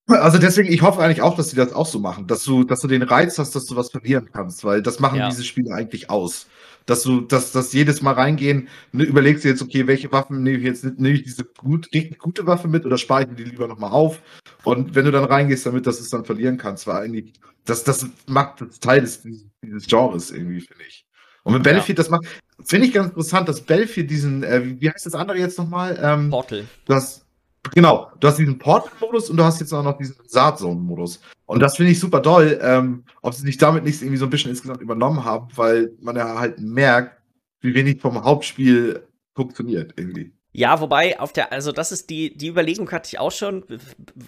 Also 0.08 0.38
deswegen, 0.38 0.72
ich 0.72 0.82
hoffe 0.82 1.02
eigentlich 1.02 1.22
auch, 1.22 1.36
dass 1.36 1.50
sie 1.50 1.56
das 1.56 1.72
auch 1.72 1.86
so 1.86 2.00
machen, 2.00 2.28
dass 2.28 2.44
du, 2.44 2.66
dass 2.66 2.82
du 2.82 2.88
den 2.88 3.04
Reiz 3.04 3.40
hast, 3.40 3.56
dass 3.56 3.66
du 3.66 3.76
was 3.78 3.90
verlieren 3.90 4.30
kannst, 4.34 4.66
weil 4.66 4.82
das 4.82 5.00
machen 5.00 5.20
ja. 5.20 5.30
diese 5.30 5.46
Spiele 5.46 5.74
eigentlich 5.74 6.10
aus 6.10 6.48
dass 6.86 7.04
du, 7.04 7.22
dass, 7.22 7.52
dass 7.52 7.74
jedes 7.74 8.02
Mal 8.02 8.14
reingehen, 8.14 8.68
ne, 8.92 9.04
überlegst 9.04 9.44
du 9.44 9.50
jetzt, 9.50 9.62
okay, 9.62 9.88
welche 9.88 10.12
Waffen 10.12 10.44
nehme 10.44 10.58
ich 10.58 10.64
jetzt, 10.64 10.84
nehme 10.84 11.16
ich 11.16 11.24
diese 11.24 11.46
gut, 11.46 11.88
richtig 11.94 12.20
gute 12.20 12.46
Waffe 12.46 12.68
mit 12.68 12.86
oder 12.86 12.98
spare 12.98 13.24
ich 13.24 13.30
mir 13.30 13.36
die 13.36 13.44
lieber 13.44 13.68
nochmal 13.68 13.92
auf? 13.92 14.22
Und 14.64 14.96
wenn 14.96 15.06
du 15.06 15.12
dann 15.12 15.26
reingehst 15.26 15.66
damit, 15.66 15.88
dass 15.88 15.98
du 15.98 16.04
es 16.04 16.10
dann 16.10 16.26
verlieren 16.26 16.58
kannst, 16.58 16.88
war 16.88 17.02
eigentlich, 17.02 17.34
das, 17.66 17.84
das 17.84 18.08
macht 18.28 18.62
das 18.62 18.80
Teil 18.80 19.02
des, 19.02 19.22
dieses 19.62 19.88
Genres 19.88 20.32
irgendwie, 20.32 20.62
finde 20.62 20.84
ich. 20.88 21.06
Und 21.44 21.54
mit 21.54 21.64
Battlefield, 21.64 21.98
ja. 21.98 22.04
das 22.04 22.10
macht, 22.10 22.26
finde 22.64 22.88
ich 22.88 22.94
ganz 22.94 23.10
interessant, 23.10 23.50
dass 23.50 23.62
Battlefield 23.62 24.10
diesen, 24.10 24.44
äh, 24.44 24.80
wie 24.80 24.90
heißt 24.90 25.06
das 25.06 25.16
andere 25.16 25.38
jetzt 25.38 25.58
nochmal? 25.58 26.00
Ähm, 26.02 26.30
Portal. 26.30 26.66
Das, 26.86 27.23
Genau, 27.72 28.12
du 28.20 28.28
hast 28.28 28.38
diesen 28.38 28.60
Portal-Modus 28.60 29.30
und 29.30 29.38
du 29.38 29.44
hast 29.44 29.60
jetzt 29.60 29.74
auch 29.74 29.84
noch 29.84 29.98
diesen 29.98 30.16
Saatzone-Modus. 30.26 31.22
Und 31.46 31.60
das 31.60 31.78
finde 31.78 31.92
ich 31.92 32.00
super 32.00 32.22
toll, 32.22 32.60
ähm, 32.62 33.04
ob 33.22 33.34
sie 33.34 33.46
nicht 33.46 33.62
damit 33.62 33.84
nicht 33.84 34.02
irgendwie 34.02 34.18
so 34.18 34.26
ein 34.26 34.30
bisschen 34.30 34.52
insgesamt 34.52 34.82
übernommen 34.82 35.24
haben, 35.24 35.48
weil 35.56 35.94
man 36.02 36.16
ja 36.16 36.40
halt 36.40 36.60
merkt, 36.60 37.22
wie 37.62 37.74
wenig 37.74 38.02
vom 38.02 38.24
Hauptspiel 38.24 39.08
funktioniert 39.34 39.94
irgendwie. 39.96 40.34
Ja, 40.52 40.80
wobei 40.80 41.20
auf 41.20 41.34
der, 41.34 41.52
also 41.52 41.72
das 41.72 41.92
ist 41.92 42.12
die, 42.12 42.38
die 42.38 42.48
Überlegung 42.48 42.92
hatte 42.92 43.08
ich 43.08 43.20
auch 43.20 43.32
schon. 43.32 43.66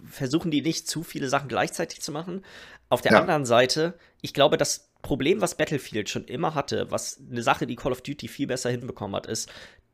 Versuchen 0.10 0.50
die 0.50 0.62
nicht 0.62 0.88
zu 0.88 1.04
viele 1.04 1.30
Sachen 1.30 1.48
gleichzeitig 1.48 2.02
zu 2.02 2.12
machen. 2.12 2.44
Auf 2.90 3.02
der 3.02 3.12
ja. 3.12 3.20
anderen 3.20 3.46
Seite, 3.46 3.94
ich 4.22 4.34
glaube, 4.34 4.58
das 4.58 4.92
Problem, 5.04 5.40
was 5.40 5.56
Battlefield 5.56 6.10
schon 6.10 6.26
immer 6.26 6.56
hatte, 6.56 6.90
was 6.90 7.22
eine 7.30 7.44
Sache, 7.44 7.68
die 7.68 7.76
Call 7.76 7.92
of 7.92 8.02
Duty 8.02 8.28
viel 8.28 8.48
besser 8.48 8.72
hinbekommen 8.72 9.16
hat, 9.16 9.28
ist, 9.28 9.52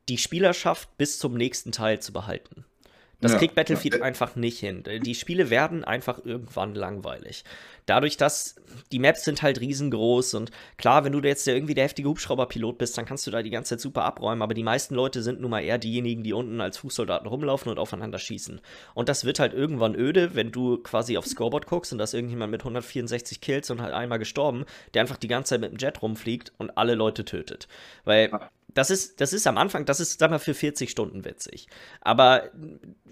die 0.08 0.16
Spielerschaft 0.16 0.96
bis 0.96 1.18
zum 1.18 1.34
nächsten 1.34 1.70
Teil 1.70 2.00
zu 2.00 2.14
behalten. 2.14 2.64
Das 3.22 3.32
ja, 3.32 3.38
kriegt 3.38 3.54
Battlefield 3.54 3.94
ja. 3.94 4.02
einfach 4.02 4.34
nicht 4.34 4.58
hin. 4.58 4.82
Die 4.84 5.14
Spiele 5.14 5.48
werden 5.48 5.84
einfach 5.84 6.24
irgendwann 6.24 6.74
langweilig. 6.74 7.44
Dadurch, 7.86 8.16
dass 8.16 8.56
die 8.90 8.98
Maps 8.98 9.24
sind 9.24 9.42
halt 9.42 9.60
riesengroß 9.60 10.34
und 10.34 10.50
klar, 10.76 11.04
wenn 11.04 11.12
du 11.12 11.20
jetzt 11.20 11.46
irgendwie 11.46 11.74
der 11.74 11.84
heftige 11.84 12.08
Hubschrauberpilot 12.08 12.78
bist, 12.78 12.98
dann 12.98 13.04
kannst 13.04 13.24
du 13.26 13.30
da 13.30 13.42
die 13.42 13.50
ganze 13.50 13.70
Zeit 13.70 13.80
super 13.80 14.04
abräumen, 14.04 14.42
aber 14.42 14.54
die 14.54 14.64
meisten 14.64 14.96
Leute 14.96 15.22
sind 15.22 15.40
nun 15.40 15.50
mal 15.50 15.60
eher 15.60 15.78
diejenigen, 15.78 16.24
die 16.24 16.32
unten 16.32 16.60
als 16.60 16.78
Fußsoldaten 16.78 17.28
rumlaufen 17.28 17.70
und 17.70 17.78
aufeinander 17.78 18.18
schießen. 18.18 18.60
Und 18.94 19.08
das 19.08 19.24
wird 19.24 19.38
halt 19.38 19.54
irgendwann 19.54 19.94
öde, 19.94 20.34
wenn 20.34 20.50
du 20.50 20.78
quasi 20.78 21.16
aufs 21.16 21.30
Scoreboard 21.30 21.66
guckst 21.66 21.92
und 21.92 21.98
da 21.98 22.04
ist 22.04 22.14
irgendjemand 22.14 22.50
mit 22.50 22.62
164 22.62 23.40
Kills 23.40 23.70
und 23.70 23.80
halt 23.80 23.94
einmal 23.94 24.18
gestorben, 24.18 24.64
der 24.94 25.02
einfach 25.02 25.16
die 25.16 25.28
ganze 25.28 25.50
Zeit 25.50 25.60
mit 25.60 25.70
dem 25.70 25.78
Jet 25.78 26.02
rumfliegt 26.02 26.52
und 26.58 26.76
alle 26.76 26.96
Leute 26.96 27.24
tötet. 27.24 27.68
Weil 28.04 28.30
das 28.74 28.90
ist, 28.90 29.20
das 29.20 29.32
ist 29.32 29.46
am 29.46 29.58
Anfang, 29.58 29.84
das 29.84 30.00
ist, 30.00 30.18
sag 30.18 30.30
mal, 30.30 30.38
für 30.38 30.54
40 30.54 30.90
Stunden 30.90 31.24
witzig. 31.24 31.66
Aber 32.00 32.50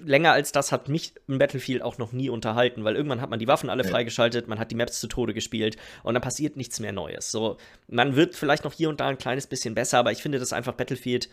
länger 0.03 0.33
als 0.33 0.53
das 0.53 0.73
hat 0.73 0.89
mich 0.89 1.15
ein 1.29 1.39
Battlefield 1.39 1.83
auch 1.83 1.99
noch 1.99 2.13
nie 2.13 2.31
unterhalten, 2.31 2.85
weil 2.85 2.97
irgendwann 2.97 3.21
hat 3.21 3.31
man 3.31 3.39
die 3.39 3.49
Waffen 3.49 3.71
alle 3.71 3.85
freigeschaltet, 3.85 4.49
man 4.49 4.59
hat 4.59 4.71
die 4.71 4.75
Maps 4.77 5.01
zu 5.01 5.07
Tode 5.07 5.35
gespielt 5.35 5.77
und 6.03 6.15
dann 6.15 6.23
passiert 6.23 6.57
nichts 6.57 6.81
mehr 6.81 6.93
Neues. 6.93 7.31
So, 7.31 7.59
man 7.89 8.17
wird 8.17 8.35
vielleicht 8.35 8.65
noch 8.65 8.73
hier 8.73 8.89
und 8.89 9.01
da 9.01 9.09
ein 9.09 9.19
kleines 9.19 9.47
bisschen 9.47 9.75
besser, 9.75 9.99
aber 9.99 10.13
ich 10.13 10.23
finde 10.23 10.39
das 10.39 10.53
einfach 10.53 10.73
Battlefield 10.73 11.29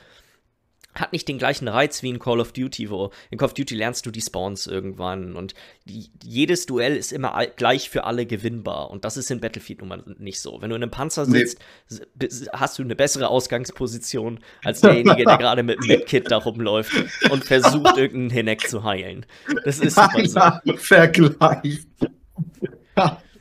hat 1.00 1.14
nicht 1.14 1.28
den 1.28 1.38
gleichen 1.38 1.68
Reiz 1.68 2.04
wie 2.04 2.10
in 2.10 2.20
Call 2.20 2.40
of 2.40 2.54
Duty, 2.54 2.90
wo 2.90 3.12
in 3.30 3.38
Call 3.38 3.48
of 3.48 3.54
Duty 3.54 3.76
lernst 3.76 4.06
du 4.06 4.12
die 4.12 4.22
Spawns 4.22 4.68
irgendwann 4.68 5.36
und 5.36 5.54
die, 5.86 6.10
jedes 6.24 6.66
Duell 6.66 6.96
ist 6.96 7.12
immer 7.12 7.46
gleich 7.56 7.90
für 7.90 8.04
alle 8.04 8.26
gewinnbar 8.26 8.90
und 8.90 9.06
das 9.06 9.18
ist 9.18 9.32
in 9.32 9.40
Battlefield 9.40 9.80
nun 9.80 9.90
mal 9.90 10.04
nicht 10.18 10.40
so. 10.40 10.62
Wenn 10.62 10.70
du 10.70 10.76
in 10.76 10.84
einem 10.84 10.92
Panzer 10.92 11.26
sitzt, 11.26 11.60
nee. 11.90 12.28
hast 12.54 12.80
du 12.80 12.84
eine 12.84 12.96
bessere 12.96 13.30
Ausgangsposition 13.30 14.40
als 14.64 14.82
derjenige, 14.82 15.24
der 15.24 15.38
gerade 15.38 15.64
mit 15.64 15.82
dem 15.82 15.88
Medkit 15.88 16.32
da 16.32 16.38
rumläuft 16.38 16.94
und 17.30 17.44
versucht, 17.44 17.98
irgendeinen 17.98 18.30
Hineck 18.30 18.68
zu 18.68 18.84
heilen. 18.84 19.26
Das 19.66 19.80
ist 19.80 19.96
super 20.26 20.62
so. 20.66 20.78
Vergleich. 20.78 21.80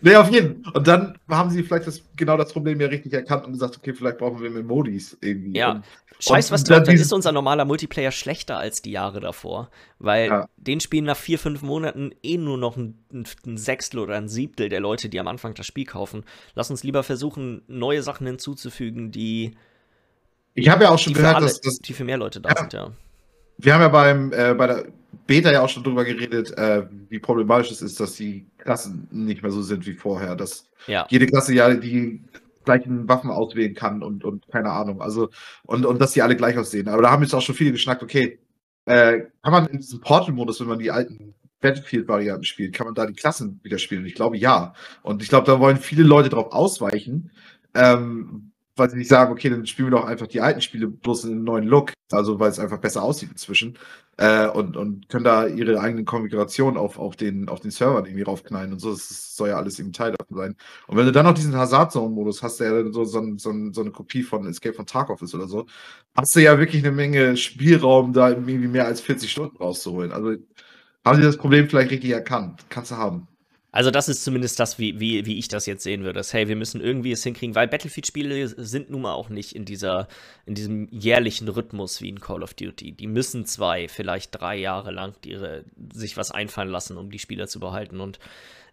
Ja, 0.07 0.13
nee, 0.13 0.17
auf 0.17 0.31
jeden 0.31 0.63
Fall. 0.63 0.73
Und 0.75 0.87
dann 0.87 1.19
haben 1.29 1.51
sie 1.51 1.63
vielleicht 1.63 1.87
das, 1.87 2.03
genau 2.17 2.37
das 2.37 2.53
Problem 2.53 2.81
ja 2.81 2.87
richtig 2.87 3.13
erkannt 3.13 3.45
und 3.45 3.53
gesagt, 3.53 3.77
okay, 3.77 3.93
vielleicht 3.93 4.19
brauchen 4.19 4.41
wir 4.41 4.51
mehr 4.51 4.63
Modis 4.63 5.17
irgendwie. 5.21 5.59
Ja. 5.59 5.73
Und 5.73 5.85
Scheiß 6.21 6.51
was 6.51 6.65
drauf, 6.65 6.85
dann 6.85 6.95
ist 6.95 7.13
unser 7.13 7.33
normaler 7.33 7.65
Multiplayer 7.65 8.11
schlechter 8.11 8.57
als 8.57 8.81
die 8.81 8.93
Jahre 8.93 9.21
davor. 9.21 9.69
Weil 9.99 10.29
ja. 10.29 10.49
den 10.57 10.81
spielen 10.81 11.05
nach 11.05 11.17
vier, 11.17 11.39
fünf 11.39 11.63
Monaten 11.63 12.13
eh 12.23 12.39
nur 12.39 12.57
noch 12.57 12.77
ein, 12.77 12.99
ein, 13.13 13.57
Sechstel 13.57 13.99
oder 14.01 14.17
ein 14.17 14.29
Siebtel 14.29 14.69
der 14.69 14.81
Leute, 14.81 15.09
die 15.09 15.21
am 15.21 15.29
Anfang 15.29 15.55
das 15.55 15.67
Spiel 15.67 15.85
kaufen. 15.85 16.25
Lass 16.55 16.71
uns 16.71 16.85
lieber 16.85 17.03
versuchen, 17.03 17.63
neue 17.67 18.03
Sachen 18.03 18.27
hinzuzufügen, 18.27 19.11
die. 19.11 19.57
Ich 20.55 20.69
habe 20.71 20.85
ja 20.85 20.91
auch 20.91 20.99
schon 20.99 21.13
gehört, 21.13 21.37
alle, 21.37 21.47
dass, 21.47 21.61
dass, 21.61 21.79
die 21.79 21.93
für 21.93 22.05
mehr 22.05 22.17
Leute 22.17 22.41
da 22.41 22.51
ja. 22.51 22.57
sind, 22.57 22.73
ja. 22.73 22.91
Wir 23.59 23.75
haben 23.75 23.81
ja 23.81 23.89
beim, 23.89 24.33
äh, 24.33 24.55
bei 24.55 24.67
der 24.67 24.87
Beta 25.27 25.53
ja 25.53 25.63
auch 25.63 25.69
schon 25.69 25.83
drüber 25.83 26.05
geredet, 26.05 26.57
äh, 26.57 26.87
wie 27.09 27.19
problematisch 27.19 27.73
es 27.73 27.83
ist, 27.83 28.01
dass 28.01 28.15
die 28.15 28.47
Klassen 28.59 29.09
nicht 29.11 29.43
mehr 29.43 29.51
so 29.51 29.63
sind 29.63 29.87
wie 29.87 29.95
vorher. 29.95 30.37
Dass 30.37 30.71
ja. 30.87 31.07
jede 31.11 31.27
Klasse 31.27 31.55
ja 31.55 31.75
die 31.75 32.23
gleichen 32.65 33.09
Waffen 33.09 33.31
auswählen 33.31 33.75
kann 33.75 34.03
und, 34.03 34.25
und 34.25 34.47
keine 34.49 34.71
Ahnung. 34.71 35.01
Also, 35.01 35.31
und, 35.65 35.87
und 35.87 36.01
dass 36.01 36.13
die 36.13 36.23
alle 36.23 36.37
gleich 36.37 36.59
aussehen. 36.59 36.89
Aber 36.89 37.03
da 37.03 37.11
haben 37.11 37.23
jetzt 37.23 37.35
auch 37.35 37.43
schon 37.43 37.55
viele 37.55 37.73
geschnackt, 37.73 38.03
okay, 38.03 38.39
äh, 38.87 39.21
kann 39.43 39.53
man 39.53 39.67
in 39.67 39.79
diesem 39.79 40.01
Portal-Modus, 40.01 40.61
wenn 40.61 40.69
man 40.69 40.79
die 40.79 40.91
alten 40.91 41.35
Battlefield-Varianten 41.61 42.45
spielt, 42.45 42.75
kann 42.75 42.87
man 42.87 42.95
da 42.95 43.07
die 43.07 43.15
Klassen 43.15 43.61
wieder 43.63 43.79
spielen? 43.79 44.07
Ich 44.07 44.15
glaube 44.15 44.37
ja. 44.37 44.75
Und 45.03 45.23
ich 45.23 45.29
glaube, 45.29 45.47
da 45.47 45.59
wollen 45.59 45.79
viele 45.79 46.03
Leute 46.03 46.29
drauf 46.29 46.53
ausweichen, 46.53 47.31
ähm, 47.75 48.53
weil 48.77 48.91
sie 48.91 48.97
nicht 48.97 49.09
sagen, 49.09 49.33
okay, 49.33 49.51
dann 49.51 49.67
spielen 49.67 49.89
wir 49.89 49.99
doch 49.99 50.07
einfach 50.07 50.27
die 50.27 50.41
alten 50.41 50.61
Spiele 50.61 50.87
bloß 50.89 51.25
in 51.25 51.33
einem 51.33 51.45
neuen 51.45 51.65
Look, 51.65 51.93
also 52.13 52.39
weil 52.39 52.51
es 52.51 52.59
einfach 52.59 52.79
besser 52.79 53.03
aussieht 53.03 53.31
inzwischen 53.31 53.79
äh, 54.19 54.47
und, 54.49 54.77
und 54.77 55.09
können 55.09 55.25
da 55.25 55.47
ihre 55.47 55.81
eigenen 55.81 56.05
Konfigurationen 56.05 56.79
auf, 56.79 56.99
auf, 56.99 57.17
den, 57.17 57.49
auf 57.49 57.61
den 57.61 57.71
Servern 57.71 58.05
irgendwie 58.07 58.23
raufknallen 58.23 58.73
und 58.73 58.79
so, 58.79 58.91
das 58.93 59.37
soll 59.37 59.49
ja 59.49 59.57
alles 59.57 59.79
eben 59.79 59.93
Teil 59.93 60.13
davon 60.13 60.37
sein. 60.37 60.57
Und 60.87 60.97
wenn 60.97 61.07
du 61.07 61.13
dann 61.13 61.27
noch 61.27 61.35
diesen 61.35 61.57
Hazard-Zone-Modus 61.57 62.43
hast, 62.43 62.61
der 62.61 62.93
so, 62.93 63.05
so, 63.05 63.37
so, 63.37 63.53
so 63.73 63.81
eine 63.81 63.91
Kopie 63.91 64.23
von 64.23 64.47
Escape 64.47 64.75
von 64.75 64.87
Tarkov 64.87 65.23
ist 65.23 65.35
oder 65.35 65.49
so, 65.49 65.67
hast 66.17 66.37
du 66.37 66.41
ja 66.41 66.59
wirklich 66.59 66.85
eine 66.85 66.95
Menge 66.95 67.37
Spielraum, 67.37 68.13
da 68.13 68.31
irgendwie 68.31 68.57
mehr 68.69 68.87
als 68.87 69.01
40 69.01 69.31
Stunden 69.31 69.57
rauszuholen. 69.57 70.13
Also 70.13 70.35
haben 71.05 71.17
sie 71.19 71.27
das 71.27 71.37
Problem 71.37 71.69
vielleicht 71.69 71.93
richtig 71.93 72.11
erkannt. 72.11 72.65
Kannst 72.69 72.91
du 72.91 72.97
haben. 72.97 73.29
Also 73.77 73.91
das 73.91 74.09
ist 74.09 74.25
zumindest 74.25 74.59
das, 74.59 74.79
wie, 74.79 75.01
wie, 75.01 75.27
wie 75.27 75.39
ich 75.39 75.49
das 75.49 75.67
jetzt 75.67 75.83
sehen 75.83 76.03
würde. 76.03 76.19
Dass, 76.19 76.33
hey, 76.33 76.49
wir 76.49 76.57
müssen 76.57 76.81
irgendwie 76.81 77.13
es 77.13 77.23
hinkriegen, 77.23 77.55
weil 77.55 77.69
Battlefield-Spiele 77.69 78.49
sind 78.49 78.89
nun 78.89 79.03
mal 79.03 79.13
auch 79.13 79.29
nicht 79.29 79.55
in 79.55 79.67
dieser, 79.67 80.09
in 80.47 80.55
diesem 80.55 80.89
jährlichen 80.91 81.47
Rhythmus 81.47 82.01
wie 82.01 82.09
in 82.09 82.19
Call 82.19 82.43
of 82.43 82.55
Duty. 82.55 82.93
Die 82.93 83.07
müssen 83.07 83.45
zwei, 83.45 83.87
vielleicht 83.89 84.41
drei 84.41 84.57
Jahre 84.57 84.93
lang 84.93 85.15
ihre, 85.27 85.65
sich 85.93 86.17
was 86.17 86.31
einfallen 86.31 86.71
lassen, 86.71 86.97
um 86.97 87.11
die 87.11 87.19
Spieler 87.19 87.49
zu 87.49 87.61
behalten. 87.61 88.01
Und 88.01 88.19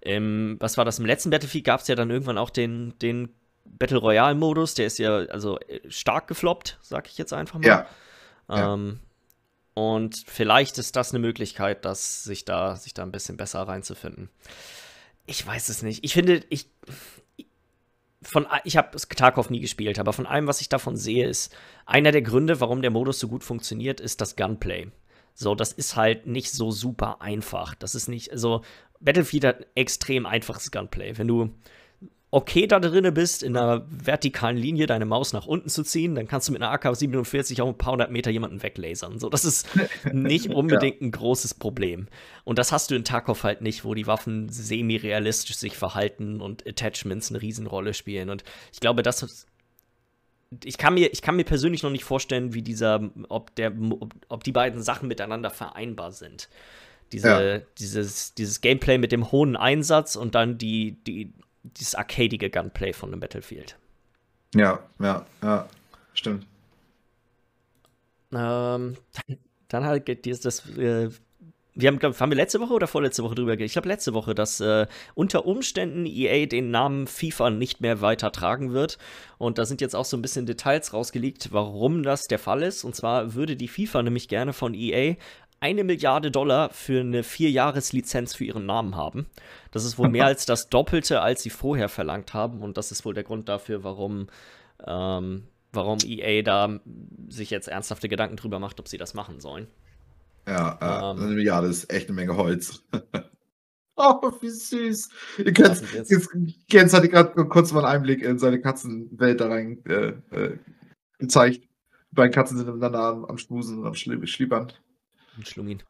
ähm, 0.04 0.56
was 0.62 0.78
war 0.78 0.86
das? 0.86 1.00
Im 1.00 1.06
letzten 1.06 1.32
Battlefield 1.32 1.66
gab 1.66 1.82
es 1.82 1.90
ja 1.90 1.96
dann 1.96 2.10
irgendwann 2.10 2.38
auch 2.38 2.50
den, 2.50 2.94
den 3.02 3.28
Battle 3.66 3.98
Royale-Modus, 3.98 4.76
der 4.76 4.86
ist 4.86 5.00
ja 5.00 5.18
also 5.18 5.60
äh, 5.60 5.82
stark 5.90 6.30
gefloppt, 6.30 6.78
sag 6.82 7.10
ich 7.10 7.18
jetzt 7.18 7.34
einfach 7.34 7.60
mal. 7.60 7.68
Ja. 7.68 7.88
Ähm, 8.50 9.00
ja. 9.76 9.84
Und 9.84 10.24
vielleicht 10.28 10.78
ist 10.78 10.96
das 10.96 11.12
eine 11.12 11.20
Möglichkeit, 11.20 11.84
dass 11.84 12.24
sich 12.24 12.46
da, 12.46 12.78
sich 12.78 12.94
da 12.94 13.04
ein 13.04 13.12
bisschen 13.12 13.36
besser 13.36 13.64
reinzufinden 13.64 14.30
ich 15.26 15.46
weiß 15.46 15.70
es 15.70 15.84
nicht. 15.84 16.04
Ich 16.04 16.14
finde, 16.14 16.42
ich. 16.50 16.68
Von, 18.22 18.48
ich 18.64 18.78
habe 18.78 18.98
Tarkov 18.98 19.50
nie 19.50 19.60
gespielt, 19.60 20.00
aber 20.00 20.14
von 20.14 20.26
allem, 20.26 20.48
was 20.48 20.62
ich 20.62 20.70
davon 20.70 20.96
sehe, 20.96 21.28
ist 21.28 21.54
einer 21.86 22.14
der 22.14 22.22
Gründe, 22.22 22.62
warum 22.62 22.82
der 22.82 22.90
Modus 22.90 23.20
so 23.20 23.28
gut 23.28 23.44
funktioniert, 23.44 24.00
ist 24.00 24.22
das 24.22 24.38
Gunplay. 24.38 24.88
So, 25.34 25.56
das 25.56 25.74
ist 25.74 25.98
halt 25.98 26.26
nicht 26.26 26.52
so 26.52 26.72
super 26.72 27.22
einfach. 27.22 27.76
Das 27.76 27.96
ist 27.96 28.08
nicht, 28.08 28.32
also 28.32 28.62
Battlefield 29.02 29.44
hat 29.44 29.68
extrem 29.76 30.26
einfaches 30.26 30.72
Gunplay. 30.72 31.18
Wenn 31.18 31.28
du 31.28 31.54
okay 32.34 32.66
da 32.66 32.80
drin 32.80 33.14
bist, 33.14 33.44
in 33.44 33.56
einer 33.56 33.86
vertikalen 33.90 34.58
Linie 34.58 34.88
deine 34.88 35.06
Maus 35.06 35.34
nach 35.34 35.46
unten 35.46 35.70
zu 35.70 35.84
ziehen, 35.84 36.16
dann 36.16 36.28
kannst 36.28 36.48
du 36.48 36.52
mit 36.52 36.64
einer 36.64 36.72
AK-47 36.72 37.62
auch 37.62 37.68
ein 37.68 37.78
paar 37.78 37.92
hundert 37.94 38.10
Meter 38.10 38.32
jemanden 38.32 38.64
weglasern. 38.64 39.20
So, 39.20 39.30
das 39.30 39.46
ist 39.46 39.68
nicht 40.12 40.50
unbedingt 40.50 41.00
ein 41.02 41.12
großes 41.12 41.54
Problem. 41.54 42.08
Und 42.44 42.58
das 42.58 42.72
hast 42.72 42.90
du 42.90 42.96
in 42.96 43.04
Tarkov 43.04 43.44
halt 43.44 43.62
nicht, 43.62 43.86
wo 43.86 43.94
die 43.94 44.08
Waffen 44.08 44.50
semi-realistisch 44.50 45.58
sich 45.58 45.78
verhalten 45.78 46.42
und 46.42 46.68
Attachments 46.68 47.30
eine 47.30 47.40
Riesenrolle 47.40 47.94
spielen. 47.94 48.32
Und 48.32 48.44
ich 48.72 48.80
glaube, 48.80 49.04
das 49.04 49.46
ich 50.64 50.78
kann 50.80 50.96
mir, 50.96 51.14
ich 51.14 51.22
kann 51.22 51.36
mir 51.36 51.46
persönlich 51.46 51.84
noch 51.84 51.92
nicht 51.92 52.04
vorstellen, 52.04 52.56
wie 52.56 52.64
dieser, 52.64 53.12
ob 53.30 53.54
der, 53.56 53.74
ob 54.28 54.44
die 54.44 54.52
beiden 54.52 54.82
Sachen 54.82 55.08
miteinander 55.08 55.52
vereinbar 55.52 56.12
sind. 56.12 56.50
Diese, 57.12 57.28
ja. 57.28 57.60
dieses, 57.78 58.34
dieses 58.34 58.62
Gameplay 58.62 58.98
mit 58.98 59.12
dem 59.12 59.32
hohen 59.32 59.56
Einsatz 59.56 60.16
und 60.16 60.34
dann 60.34 60.58
die, 60.58 60.98
die 61.06 61.32
dieses 61.64 61.96
arcadige 61.96 62.50
Gunplay 62.50 62.94
von 62.94 63.10
einem 63.10 63.20
Battlefield. 63.20 63.78
Ja, 64.56 64.80
ja, 65.00 65.26
ja, 65.42 65.68
stimmt. 66.14 66.46
Ähm, 68.32 68.98
dann 69.68 69.86
halt 69.86 70.26
dieses, 70.26 70.42
das, 70.42 70.70
äh, 70.78 71.10
wir 71.76 71.88
haben, 71.88 71.98
glaub, 71.98 72.20
haben 72.20 72.30
wir 72.30 72.36
letzte 72.36 72.60
Woche 72.60 72.74
oder 72.74 72.88
vorletzte 72.88 73.24
Woche 73.24 73.36
drüber 73.36 73.52
geredet? 73.54 73.68
Ich 73.68 73.74
glaube 73.74 73.88
letzte 73.88 74.14
Woche, 74.14 74.36
dass 74.36 74.60
äh, 74.60 74.86
unter 75.16 75.46
Umständen 75.46 76.06
EA 76.06 76.46
den 76.46 76.70
Namen 76.70 77.08
FIFA 77.08 77.50
nicht 77.50 77.82
mehr 77.82 78.02
weiter 78.02 78.32
tragen 78.32 78.74
wird. 78.74 79.00
Und 79.40 79.58
da 79.58 79.66
sind 79.66 79.82
jetzt 79.82 79.96
auch 79.96 80.06
so 80.06 80.16
ein 80.16 80.22
bisschen 80.22 80.46
Details 80.46 80.94
rausgelegt, 80.94 81.50
warum 81.52 82.04
das 82.04 82.24
der 82.24 82.40
Fall 82.40 82.62
ist. 82.62 82.84
Und 82.84 82.96
zwar 82.96 83.34
würde 83.34 83.56
die 83.56 83.68
FIFA 83.68 84.04
nämlich 84.04 84.28
gerne 84.28 84.54
von 84.54 84.76
EA 84.76 85.16
eine 85.64 85.86
Milliarde 85.86 86.30
Dollar 86.30 86.72
für 86.72 87.00
eine 87.00 87.24
Vierjahreslizenz 87.24 88.36
für 88.36 88.44
ihren 88.44 88.66
Namen 88.66 88.98
haben. 88.98 89.28
Das 89.72 89.86
ist 89.86 89.98
wohl 89.98 90.10
mehr 90.10 90.26
als 90.28 90.46
das 90.46 90.68
Doppelte, 90.68 91.22
als 91.22 91.42
sie 91.42 91.50
vorher 91.50 91.88
verlangt 91.88 92.34
haben. 92.34 92.62
Und 92.62 92.76
das 92.76 92.92
ist 92.92 93.06
wohl 93.06 93.14
der 93.14 93.24
Grund 93.24 93.48
dafür, 93.48 93.82
warum, 93.86 94.28
ähm, 94.86 95.44
warum 95.72 96.00
EA 96.06 96.42
da 96.42 96.82
sich 97.30 97.50
jetzt 97.50 97.70
ernsthafte 97.70 98.10
Gedanken 98.10 98.36
drüber 98.36 98.60
macht, 98.60 98.82
ob 98.82 98.90
sie 98.90 98.98
das 98.98 99.14
machen 99.14 99.40
sollen. 99.40 99.68
Ja, 100.46 100.78
äh, 100.82 101.12
ähm, 101.12 101.24
eine 101.24 101.34
Milliarde 101.34 101.70
ist 101.70 101.90
echt 101.90 102.10
eine 102.10 102.16
Menge 102.16 102.36
Holz. 102.36 102.84
oh, 103.96 104.32
wie 104.42 104.50
süß. 104.50 105.10
Ihr 105.38 105.54
könnt, 105.54 105.82
jetzt, 105.94 106.12
jetzt, 106.12 106.30
Jens 106.70 106.94
hatte 106.94 107.08
gerade 107.08 107.46
kurz 107.46 107.72
mal 107.72 107.86
einen 107.86 107.96
Einblick 107.96 108.22
in 108.22 108.38
seine 108.38 108.60
Katzenwelt 108.60 109.40
da 109.40 109.48
rein 109.48 109.82
äh, 109.86 110.14
äh, 110.32 110.58
gezeigt. 111.20 111.64
Die 112.12 112.16
beiden 112.16 112.34
Katzen 112.34 112.58
sind 112.58 112.68
miteinander 112.68 113.00
am, 113.00 113.24
am 113.24 113.38
Schmusen 113.38 113.80
und 113.80 113.88
am 113.88 113.94
Schliebern. 113.94 114.74
Schlungin. 115.44 115.82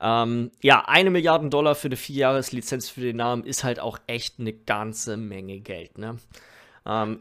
Ähm, 0.00 0.50
ja, 0.62 0.84
eine 0.86 1.10
Milliarde 1.10 1.48
Dollar 1.50 1.74
für 1.74 1.88
eine 1.88 1.96
Vierjahreslizenz 1.96 2.88
für 2.88 3.02
den 3.02 3.16
Namen 3.16 3.44
ist 3.44 3.64
halt 3.64 3.80
auch 3.80 3.98
echt 4.06 4.40
eine 4.40 4.52
ganze 4.52 5.16
Menge 5.16 5.60
Geld, 5.60 5.98
ne? 5.98 6.16
Ähm, 6.86 7.20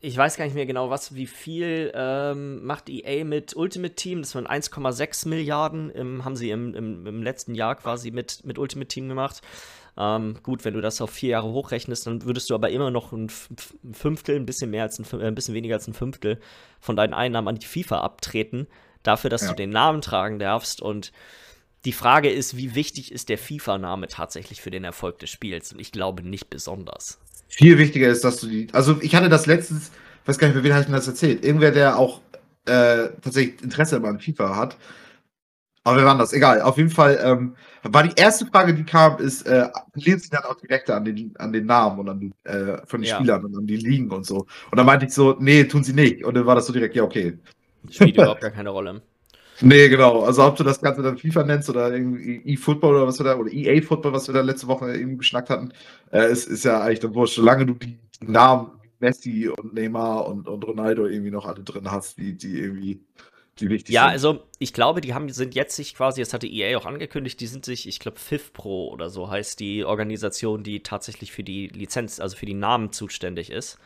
ich 0.00 0.16
weiß 0.16 0.36
gar 0.36 0.44
nicht 0.44 0.54
mehr 0.54 0.66
genau, 0.66 0.90
was, 0.90 1.14
wie 1.14 1.26
viel 1.26 1.90
ähm, 1.94 2.64
macht 2.64 2.88
EA 2.88 3.24
mit 3.24 3.56
Ultimate 3.56 3.94
Team? 3.94 4.22
Das 4.22 4.34
waren 4.34 4.46
1,6 4.46 5.28
Milliarden, 5.28 5.90
im, 5.90 6.24
haben 6.24 6.36
sie 6.36 6.50
im, 6.50 6.74
im, 6.74 7.06
im, 7.06 7.22
letzten 7.22 7.54
Jahr 7.54 7.74
quasi 7.74 8.10
mit, 8.10 8.44
mit 8.44 8.58
Ultimate 8.58 8.88
Team 8.88 9.08
gemacht. 9.08 9.40
Ähm, 9.98 10.36
gut, 10.42 10.64
wenn 10.64 10.74
du 10.74 10.80
das 10.80 11.00
auf 11.00 11.10
vier 11.10 11.30
Jahre 11.30 11.48
hochrechnest, 11.48 12.06
dann 12.06 12.22
würdest 12.24 12.50
du 12.50 12.54
aber 12.54 12.70
immer 12.70 12.90
noch 12.90 13.12
ein 13.12 13.30
Fünftel, 13.92 14.36
ein 14.36 14.46
bisschen 14.46 14.70
mehr 14.70 14.82
als 14.82 14.98
ein, 14.98 15.20
äh, 15.20 15.26
ein 15.26 15.34
bisschen 15.34 15.54
weniger 15.54 15.76
als 15.76 15.88
ein 15.88 15.94
Fünftel 15.94 16.38
von 16.78 16.96
deinen 16.96 17.14
Einnahmen 17.14 17.48
an 17.48 17.56
die 17.56 17.66
FIFA 17.66 18.00
abtreten 18.00 18.68
dafür, 19.06 19.30
dass 19.30 19.42
ja. 19.42 19.48
du 19.48 19.54
den 19.54 19.70
Namen 19.70 20.00
tragen 20.00 20.38
darfst. 20.38 20.80
Und 20.80 21.12
die 21.84 21.92
Frage 21.92 22.30
ist, 22.30 22.56
wie 22.56 22.74
wichtig 22.74 23.12
ist 23.12 23.28
der 23.28 23.38
FIFA-Name 23.38 24.08
tatsächlich 24.08 24.60
für 24.60 24.70
den 24.70 24.84
Erfolg 24.84 25.18
des 25.18 25.30
Spiels? 25.30 25.72
Und 25.72 25.80
ich 25.80 25.92
glaube 25.92 26.22
nicht 26.22 26.50
besonders. 26.50 27.18
Viel 27.48 27.78
wichtiger 27.78 28.08
ist, 28.08 28.24
dass 28.24 28.40
du 28.40 28.48
die. 28.48 28.68
Also, 28.72 28.98
ich 29.00 29.14
hatte 29.14 29.28
das 29.28 29.46
letztens, 29.46 29.92
weiß 30.24 30.38
gar 30.38 30.48
nicht, 30.48 30.56
für 30.56 30.64
wen 30.64 30.72
habe 30.72 30.82
ich 30.82 30.88
mir 30.88 30.96
das 30.96 31.06
erzählt? 31.06 31.44
Irgendwer, 31.44 31.70
der 31.70 31.96
auch 31.96 32.20
äh, 32.66 33.08
tatsächlich 33.22 33.62
Interesse 33.62 34.02
an 34.02 34.18
FIFA 34.18 34.56
hat. 34.56 34.76
Aber 35.86 35.98
wer 35.98 36.04
war 36.04 36.18
das? 36.18 36.32
Egal. 36.32 36.60
Auf 36.62 36.78
jeden 36.78 36.90
Fall 36.90 37.20
ähm, 37.22 37.54
war 37.84 38.02
die 38.02 38.20
erste 38.20 38.44
Frage, 38.46 38.74
die 38.74 38.82
kam, 38.82 39.18
ist, 39.18 39.46
äh, 39.46 39.68
sich 39.94 40.30
dann 40.30 40.42
auch 40.42 40.56
direkt 40.56 40.90
an 40.90 41.04
den, 41.04 41.32
an 41.38 41.52
den 41.52 41.66
Namen 41.66 42.00
und 42.00 42.08
an 42.08 42.32
äh, 42.42 42.84
von 42.86 43.00
den 43.00 43.08
ja. 43.08 43.14
Spielern 43.14 43.44
und 43.44 43.56
an 43.56 43.68
die 43.68 43.76
Ligen 43.76 44.10
und 44.10 44.26
so. 44.26 44.46
Und 44.70 44.76
dann 44.76 44.84
meinte 44.84 45.06
ich 45.06 45.12
so, 45.12 45.36
nee, 45.38 45.62
tun 45.62 45.84
sie 45.84 45.92
nicht. 45.92 46.24
Und 46.24 46.34
dann 46.34 46.44
war 46.44 46.56
das 46.56 46.66
so 46.66 46.72
direkt, 46.72 46.96
ja, 46.96 47.04
okay. 47.04 47.38
Spielt 47.90 48.14
überhaupt 48.16 48.40
gar 48.40 48.50
keine 48.50 48.70
Rolle. 48.70 49.02
Nee, 49.60 49.88
genau. 49.88 50.22
Also 50.22 50.44
ob 50.44 50.56
du 50.56 50.64
das 50.64 50.80
Ganze 50.80 51.02
dann 51.02 51.16
FIFA 51.16 51.44
nennst 51.44 51.70
oder 51.70 51.90
irgendwie 51.90 52.42
E-Football 52.44 52.96
oder 52.96 53.06
was 53.06 53.18
wir 53.18 53.24
da, 53.24 53.36
oder 53.36 53.50
EA-Football, 53.50 54.12
was 54.12 54.28
wir 54.28 54.34
da 54.34 54.42
letzte 54.42 54.66
Woche 54.66 54.94
eben 54.94 55.16
geschnackt 55.16 55.48
hatten, 55.48 55.72
äh, 56.12 56.30
ist, 56.30 56.46
ist 56.46 56.64
ja 56.64 56.80
eigentlich 56.80 57.00
dann 57.00 57.14
wurscht. 57.14 57.36
Solange 57.36 57.64
du 57.64 57.74
die 57.74 57.98
Namen 58.20 58.72
Messi 58.98 59.48
und 59.48 59.74
Neymar 59.74 60.26
und, 60.26 60.48
und 60.48 60.64
Ronaldo 60.64 61.06
irgendwie 61.06 61.30
noch 61.30 61.46
alle 61.46 61.62
drin 61.62 61.90
hast, 61.90 62.18
die, 62.18 62.34
die 62.36 62.58
irgendwie 62.58 63.00
die 63.58 63.70
wichtig 63.70 63.94
ja, 63.94 64.02
sind. 64.02 64.10
also 64.10 64.42
ich 64.58 64.72
glaube, 64.74 65.00
die 65.00 65.14
haben, 65.14 65.30
sind 65.30 65.54
jetzt 65.54 65.76
sich 65.76 65.94
quasi, 65.94 66.20
das 66.20 66.34
hatte 66.34 66.46
EA 66.46 66.76
auch 66.76 66.84
angekündigt, 66.84 67.40
die 67.40 67.46
sind 67.46 67.64
sich, 67.64 67.88
ich 67.88 67.98
glaube, 68.00 68.18
FIFPro 68.18 68.88
oder 68.88 69.08
so 69.08 69.30
heißt 69.30 69.60
die 69.60 69.84
Organisation, 69.84 70.62
die 70.62 70.82
tatsächlich 70.82 71.32
für 71.32 71.42
die 71.42 71.68
Lizenz, 71.68 72.20
also 72.20 72.36
für 72.36 72.46
die 72.46 72.54
Namen 72.54 72.92
zuständig 72.92 73.50
ist. 73.50 73.78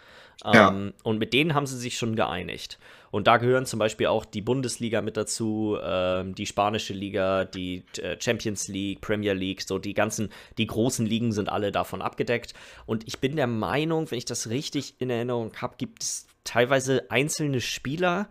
Ja. 0.45 0.69
Ähm, 0.69 0.95
und 1.03 1.19
mit 1.19 1.33
denen 1.33 1.55
haben 1.55 1.67
sie 1.67 1.79
sich 1.79 1.99
schon 1.99 2.17
geeinigt. 2.17 2.79
Und 3.11 3.27
da 3.27 3.37
gehören 3.39 3.67
zum 3.67 3.79
Beispiel 3.79 4.07
auch 4.07 4.25
die 4.25 4.41
Bundesliga 4.41 5.03
mit 5.03 5.17
dazu, 5.17 5.77
ähm, 5.83 6.35
die 6.35 6.47
spanische 6.47 6.95
Liga, 6.95 7.45
die 7.45 7.85
äh, 8.01 8.17
Champions 8.21 8.69
League, 8.69 9.01
Premier 9.01 9.33
League, 9.33 9.63
so 9.63 9.79
die 9.79 9.95
ganzen, 9.95 10.31
die 10.59 10.67
großen 10.67 11.05
Ligen 11.05 11.33
sind 11.33 11.49
alle 11.49 11.73
davon 11.73 12.03
abgedeckt. 12.03 12.55
Und 12.87 13.07
ich 13.07 13.19
bin 13.19 13.37
der 13.37 13.49
Meinung, 13.49 14.11
wenn 14.11 14.19
ich 14.19 14.25
das 14.25 14.49
richtig 14.49 14.95
in 14.99 15.11
Erinnerung 15.11 15.53
habe, 15.57 15.75
gibt 15.77 16.03
es 16.03 16.27
teilweise 16.45 17.11
einzelne 17.11 17.61
Spieler, 17.61 18.29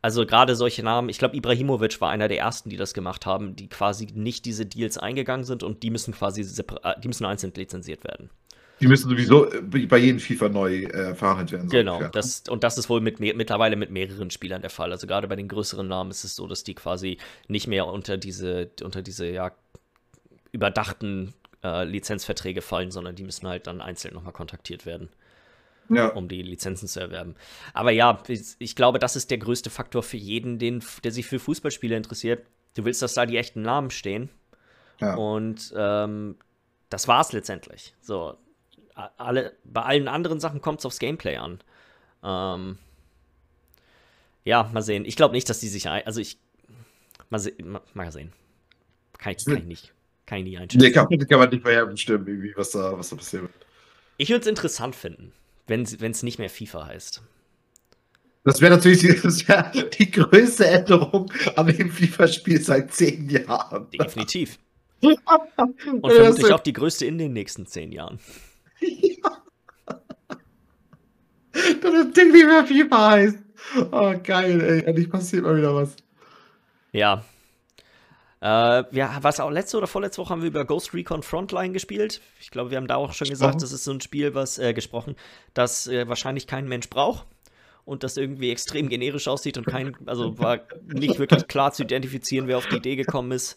also 0.00 0.24
gerade 0.24 0.54
solche 0.54 0.82
Namen, 0.84 1.08
ich 1.08 1.18
glaube, 1.18 1.36
Ibrahimovic 1.36 2.00
war 2.00 2.10
einer 2.10 2.28
der 2.28 2.38
ersten, 2.38 2.70
die 2.70 2.76
das 2.76 2.94
gemacht 2.94 3.26
haben, 3.26 3.56
die 3.56 3.68
quasi 3.68 4.06
nicht 4.14 4.44
diese 4.44 4.64
Deals 4.64 4.96
eingegangen 4.96 5.44
sind 5.44 5.64
und 5.64 5.82
die 5.82 5.90
müssen 5.90 6.14
quasi 6.14 6.42
separ- 6.42 6.98
die 7.00 7.08
müssen 7.08 7.24
einzeln 7.24 7.52
lizenziert 7.56 8.04
werden. 8.04 8.30
Die 8.80 8.86
müssen 8.86 9.08
sowieso 9.08 9.50
äh, 9.50 9.60
bei 9.86 9.98
jedem 9.98 10.20
FIFA 10.20 10.48
neu 10.48 10.84
äh, 10.84 11.14
verhandelt 11.14 11.52
werden. 11.52 11.68
so 11.68 11.76
Genau, 11.76 11.94
ungefähr. 11.94 12.10
das, 12.12 12.44
und 12.48 12.64
das 12.64 12.78
ist 12.78 12.88
wohl 12.88 13.00
mit, 13.00 13.20
mittlerweile 13.20 13.76
mit 13.76 13.90
mehreren 13.90 14.30
Spielern 14.30 14.60
der 14.60 14.70
Fall. 14.70 14.92
Also 14.92 15.06
gerade 15.06 15.28
bei 15.28 15.36
den 15.36 15.48
größeren 15.48 15.86
Namen 15.86 16.10
ist 16.10 16.24
es 16.24 16.36
so, 16.36 16.46
dass 16.46 16.64
die 16.64 16.74
quasi 16.74 17.18
nicht 17.48 17.66
mehr 17.66 17.86
unter 17.86 18.16
diese, 18.16 18.70
unter 18.82 19.02
diese 19.02 19.28
ja, 19.28 19.52
überdachten 20.52 21.34
äh, 21.62 21.84
Lizenzverträge 21.84 22.62
fallen, 22.62 22.90
sondern 22.90 23.16
die 23.16 23.24
müssen 23.24 23.46
halt 23.48 23.66
dann 23.66 23.80
einzeln 23.80 24.14
nochmal 24.14 24.32
kontaktiert 24.32 24.86
werden, 24.86 25.08
ja. 25.88 26.08
um 26.08 26.28
die 26.28 26.42
Lizenzen 26.42 26.88
zu 26.88 27.00
erwerben. 27.00 27.34
Aber 27.74 27.90
ja, 27.90 28.22
ich, 28.58 28.76
glaube, 28.76 28.98
das 28.98 29.16
ist 29.16 29.30
der 29.30 29.38
größte 29.38 29.70
Faktor 29.70 30.02
für 30.02 30.16
jeden, 30.16 30.58
den, 30.58 30.82
der 31.02 31.12
sich 31.12 31.26
für 31.26 31.38
Fußballspiele 31.38 31.96
interessiert. 31.96 32.46
Du 32.74 32.84
willst, 32.84 33.02
dass 33.02 33.14
da 33.14 33.26
die 33.26 33.36
echten 33.36 33.62
Namen 33.62 33.90
stehen. 33.90 34.30
Ja. 35.00 35.14
Und 35.14 35.72
ähm, 35.76 36.36
das 36.90 37.08
war's 37.08 37.32
letztendlich. 37.32 37.94
So, 38.00 38.36
alle, 39.16 39.56
bei 39.64 39.82
allen 39.82 40.08
anderen 40.08 40.40
Sachen 40.40 40.60
kommt 40.60 40.80
es 40.80 40.86
aufs 40.86 40.98
Gameplay 40.98 41.36
an. 41.36 41.60
Ähm, 42.22 42.78
ja, 44.44 44.68
mal 44.72 44.82
sehen. 44.82 45.04
Ich 45.04 45.16
glaube 45.16 45.34
nicht, 45.34 45.48
dass 45.48 45.60
die 45.60 45.68
sich 45.68 45.88
also 45.88 46.20
ich 46.20 46.38
mal, 47.30 47.38
se 47.38 47.52
mal, 47.62 47.80
mal 47.94 48.10
sehen. 48.10 48.32
Kann 49.18 49.34
ich, 49.36 49.44
kann 49.44 49.58
ich 49.58 49.64
nicht. 49.64 49.92
Kann 50.26 50.38
ich 50.38 50.44
nie 50.44 50.58
einschätzen. 50.58 50.84
Nee, 50.84 50.92
kann, 50.92 51.08
kann 51.08 51.38
man 51.38 51.50
nicht 51.50 51.62
vorherbestimmen, 51.62 52.26
irgendwie, 52.26 52.52
was 52.56 52.70
da, 52.70 52.96
was 52.96 53.10
da 53.10 53.16
passiert 53.16 53.42
wird. 53.42 53.52
Ich 54.16 54.30
würde 54.30 54.40
es 54.40 54.46
interessant 54.46 54.96
finden, 54.96 55.32
wenn 55.66 55.82
es 55.82 56.22
nicht 56.22 56.38
mehr 56.38 56.50
FIFA 56.50 56.86
heißt. 56.86 57.22
Das 58.44 58.60
wäre 58.60 58.74
natürlich 58.74 59.00
die, 59.00 59.20
das 59.22 59.46
wär 59.48 59.70
die 59.98 60.10
größte 60.10 60.66
Änderung 60.66 61.32
an 61.56 61.66
dem 61.66 61.90
FIFA-Spiel 61.90 62.60
seit 62.60 62.92
zehn 62.92 63.28
Jahren. 63.28 63.88
Definitiv. 63.90 64.58
Und 65.00 65.18
Und 66.02 66.12
vermutlich 66.12 66.52
auch 66.52 66.60
die 66.60 66.72
größte 66.72 67.06
in 67.06 67.18
den 67.18 67.32
nächsten 67.32 67.66
zehn 67.66 67.92
Jahren. 67.92 68.18
Dass 71.82 71.92
das 71.92 72.12
Ding 72.12 72.32
nicht 72.32 72.46
mehr 72.46 72.66
FIFA 72.66 73.10
heißt. 73.10 73.38
Oh, 73.90 74.14
geil, 74.22 74.60
ey. 74.60 74.84
Endlich 74.84 75.10
passiert 75.10 75.42
mal 75.42 75.56
wieder 75.56 75.74
was. 75.74 75.96
Ja. 76.92 77.24
Äh, 78.40 78.84
ja, 78.96 79.18
was 79.20 79.40
auch 79.40 79.50
letzte 79.50 79.78
oder 79.78 79.88
vorletzte 79.88 80.22
Woche 80.22 80.30
haben 80.30 80.42
wir 80.42 80.48
über 80.48 80.64
Ghost 80.64 80.94
Recon 80.94 81.22
Frontline 81.22 81.72
gespielt. 81.72 82.20
Ich 82.40 82.50
glaube, 82.50 82.70
wir 82.70 82.76
haben 82.76 82.86
da 82.86 82.94
auch 82.94 83.12
schon 83.12 83.28
gesagt, 83.28 83.62
das 83.62 83.72
ist 83.72 83.84
so 83.84 83.92
ein 83.92 84.00
Spiel, 84.00 84.34
was 84.34 84.58
äh, 84.58 84.72
gesprochen, 84.72 85.16
das 85.54 85.88
äh, 85.88 86.08
wahrscheinlich 86.08 86.46
kein 86.46 86.68
Mensch 86.68 86.88
braucht 86.88 87.26
und 87.84 88.04
das 88.04 88.16
irgendwie 88.16 88.50
extrem 88.52 88.88
generisch 88.88 89.26
aussieht 89.26 89.58
und 89.58 89.66
kein, 89.66 89.96
also 90.06 90.38
war 90.38 90.60
nicht 90.86 91.18
wirklich 91.18 91.48
klar 91.48 91.72
zu 91.72 91.82
identifizieren, 91.82 92.46
wer 92.46 92.58
auf 92.58 92.66
die 92.66 92.76
Idee 92.76 92.94
gekommen 92.94 93.32
ist. 93.32 93.56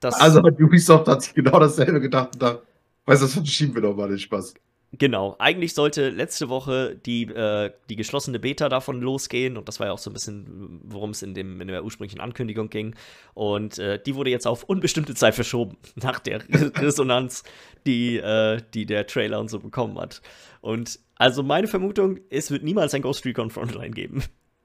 Das, 0.00 0.20
Also 0.20 0.40
Ubisoft 0.40 1.06
hat 1.06 1.22
sich 1.22 1.34
genau 1.34 1.60
dasselbe 1.60 2.00
gedacht 2.00 2.30
und 2.32 2.42
da, 2.42 2.62
weißt 3.06 3.22
du, 3.22 3.26
das 3.26 3.34
verschieben 3.34 3.74
wir 3.74 3.82
doch 3.82 3.96
mal 3.96 4.08
den 4.08 4.18
Spaß. 4.18 4.54
Genau, 4.96 5.34
eigentlich 5.40 5.74
sollte 5.74 6.10
letzte 6.10 6.48
Woche 6.48 6.94
die, 6.94 7.24
äh, 7.24 7.72
die 7.88 7.96
geschlossene 7.96 8.38
Beta 8.38 8.68
davon 8.68 9.00
losgehen 9.00 9.56
und 9.56 9.66
das 9.66 9.80
war 9.80 9.88
ja 9.88 9.92
auch 9.92 9.98
so 9.98 10.08
ein 10.08 10.12
bisschen, 10.12 10.80
worum 10.84 11.10
es 11.10 11.22
in, 11.22 11.34
in 11.34 11.66
der 11.66 11.84
ursprünglichen 11.84 12.20
Ankündigung 12.20 12.70
ging. 12.70 12.94
Und 13.32 13.78
äh, 13.78 14.00
die 14.00 14.14
wurde 14.14 14.30
jetzt 14.30 14.46
auf 14.46 14.62
unbestimmte 14.64 15.14
Zeit 15.14 15.34
verschoben, 15.34 15.76
nach 15.96 16.20
der 16.20 16.42
Resonanz, 16.48 17.42
die, 17.86 18.18
äh, 18.18 18.60
die 18.72 18.86
der 18.86 19.06
Trailer 19.06 19.40
und 19.40 19.50
so 19.50 19.58
bekommen 19.58 19.98
hat. 19.98 20.22
Und 20.60 21.00
also 21.16 21.42
meine 21.42 21.66
Vermutung, 21.66 22.20
es 22.30 22.50
wird 22.52 22.62
niemals 22.62 22.94
ein 22.94 23.02
Ghost 23.02 23.24
Recon 23.24 23.50
Frontline 23.50 23.94
geben. 23.94 24.22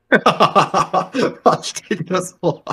Was 1.43 1.70
steht 1.70 2.10
das 2.10 2.34
vor? 2.39 2.64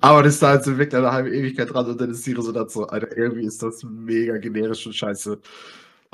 Aber 0.00 0.22
das 0.22 0.38
da 0.38 0.54
jetzt 0.54 0.66
wirklich 0.66 0.94
eine 0.94 1.10
halbe 1.10 1.30
Ewigkeit 1.34 1.72
dran 1.72 1.86
und 1.86 2.00
dann 2.00 2.10
ist 2.10 2.24
die 2.26 2.32
Resonanz 2.32 2.72
so, 2.74 2.86
Alter, 2.86 3.16
irgendwie 3.16 3.44
ist 3.44 3.62
das 3.62 3.82
mega 3.82 4.36
generisch 4.38 4.86
und 4.86 4.94
scheiße. 4.94 5.32
Und 5.32 5.42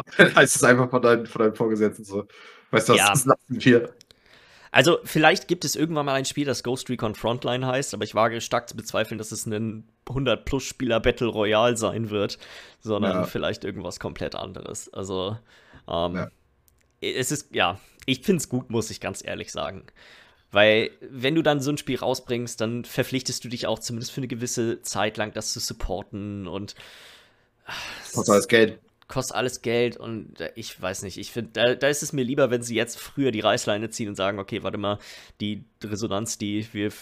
dann 0.18 0.34
heißt 0.34 0.56
es 0.56 0.64
einfach 0.64 0.88
von 0.90 1.02
deinen, 1.02 1.26
von 1.26 1.42
deinen 1.42 1.54
Vorgesetzten 1.54 2.04
so, 2.04 2.26
weißt 2.70 2.88
du, 2.88 2.94
Ja. 2.94 3.10
das 3.10 3.24
lassen 3.26 3.38
wir. 3.48 3.90
Also, 4.72 4.98
vielleicht 5.04 5.48
gibt 5.48 5.64
es 5.64 5.74
irgendwann 5.74 6.04
mal 6.06 6.14
ein 6.14 6.24
Spiel, 6.26 6.44
das 6.44 6.62
Ghost 6.62 6.90
Recon 6.90 7.14
Frontline 7.14 7.66
heißt, 7.66 7.94
aber 7.94 8.04
ich 8.04 8.14
wage 8.14 8.40
stark 8.42 8.68
zu 8.68 8.76
bezweifeln, 8.76 9.16
dass 9.16 9.32
es 9.32 9.46
ein 9.46 9.84
100-plus-Spieler 10.06 11.00
Battle 11.00 11.28
Royale 11.28 11.76
sein 11.78 12.10
wird, 12.10 12.38
sondern 12.80 13.12
Ja. 13.20 13.22
vielleicht 13.24 13.64
irgendwas 13.64 14.00
komplett 14.00 14.34
anderes. 14.34 14.92
Also, 14.92 15.38
ähm, 15.88 16.16
Ja. 16.16 16.28
es 17.00 17.30
ist, 17.32 17.54
ja, 17.54 17.78
ich 18.06 18.22
finde 18.22 18.38
es 18.38 18.48
gut, 18.48 18.70
muss 18.70 18.90
ich 18.90 19.00
ganz 19.00 19.22
ehrlich 19.24 19.52
sagen. 19.52 19.84
Weil, 20.52 20.90
wenn 21.10 21.34
du 21.34 21.42
dann 21.42 21.60
so 21.60 21.70
ein 21.70 21.76
Spiel 21.78 21.98
rausbringst, 21.98 22.60
dann 22.60 22.84
verpflichtest 22.84 23.44
du 23.44 23.48
dich 23.48 23.66
auch 23.66 23.78
zumindest 23.80 24.12
für 24.12 24.18
eine 24.20 24.28
gewisse 24.28 24.80
Zeit 24.82 25.16
lang, 25.16 25.32
das 25.32 25.52
zu 25.52 25.60
supporten 25.60 26.46
und 26.46 26.74
Was 28.14 28.28
alles 28.30 28.48
Geld. 28.48 28.78
kostet 29.08 29.36
alles 29.36 29.60
Geld 29.62 29.96
und 29.96 30.40
äh, 30.40 30.52
ich 30.54 30.80
weiß 30.80 31.02
nicht, 31.02 31.18
ich 31.18 31.32
finde, 31.32 31.50
da, 31.52 31.74
da 31.74 31.88
ist 31.88 32.02
es 32.02 32.12
mir 32.12 32.24
lieber, 32.24 32.50
wenn 32.50 32.62
sie 32.62 32.74
jetzt 32.76 32.98
früher 32.98 33.30
die 33.32 33.40
Reißleine 33.40 33.90
ziehen 33.90 34.08
und 34.08 34.14
sagen, 34.14 34.38
okay, 34.38 34.62
warte 34.62 34.78
mal, 34.78 34.98
die 35.40 35.64
Resonanz, 35.82 36.38
die 36.38 36.66
wir 36.72 36.92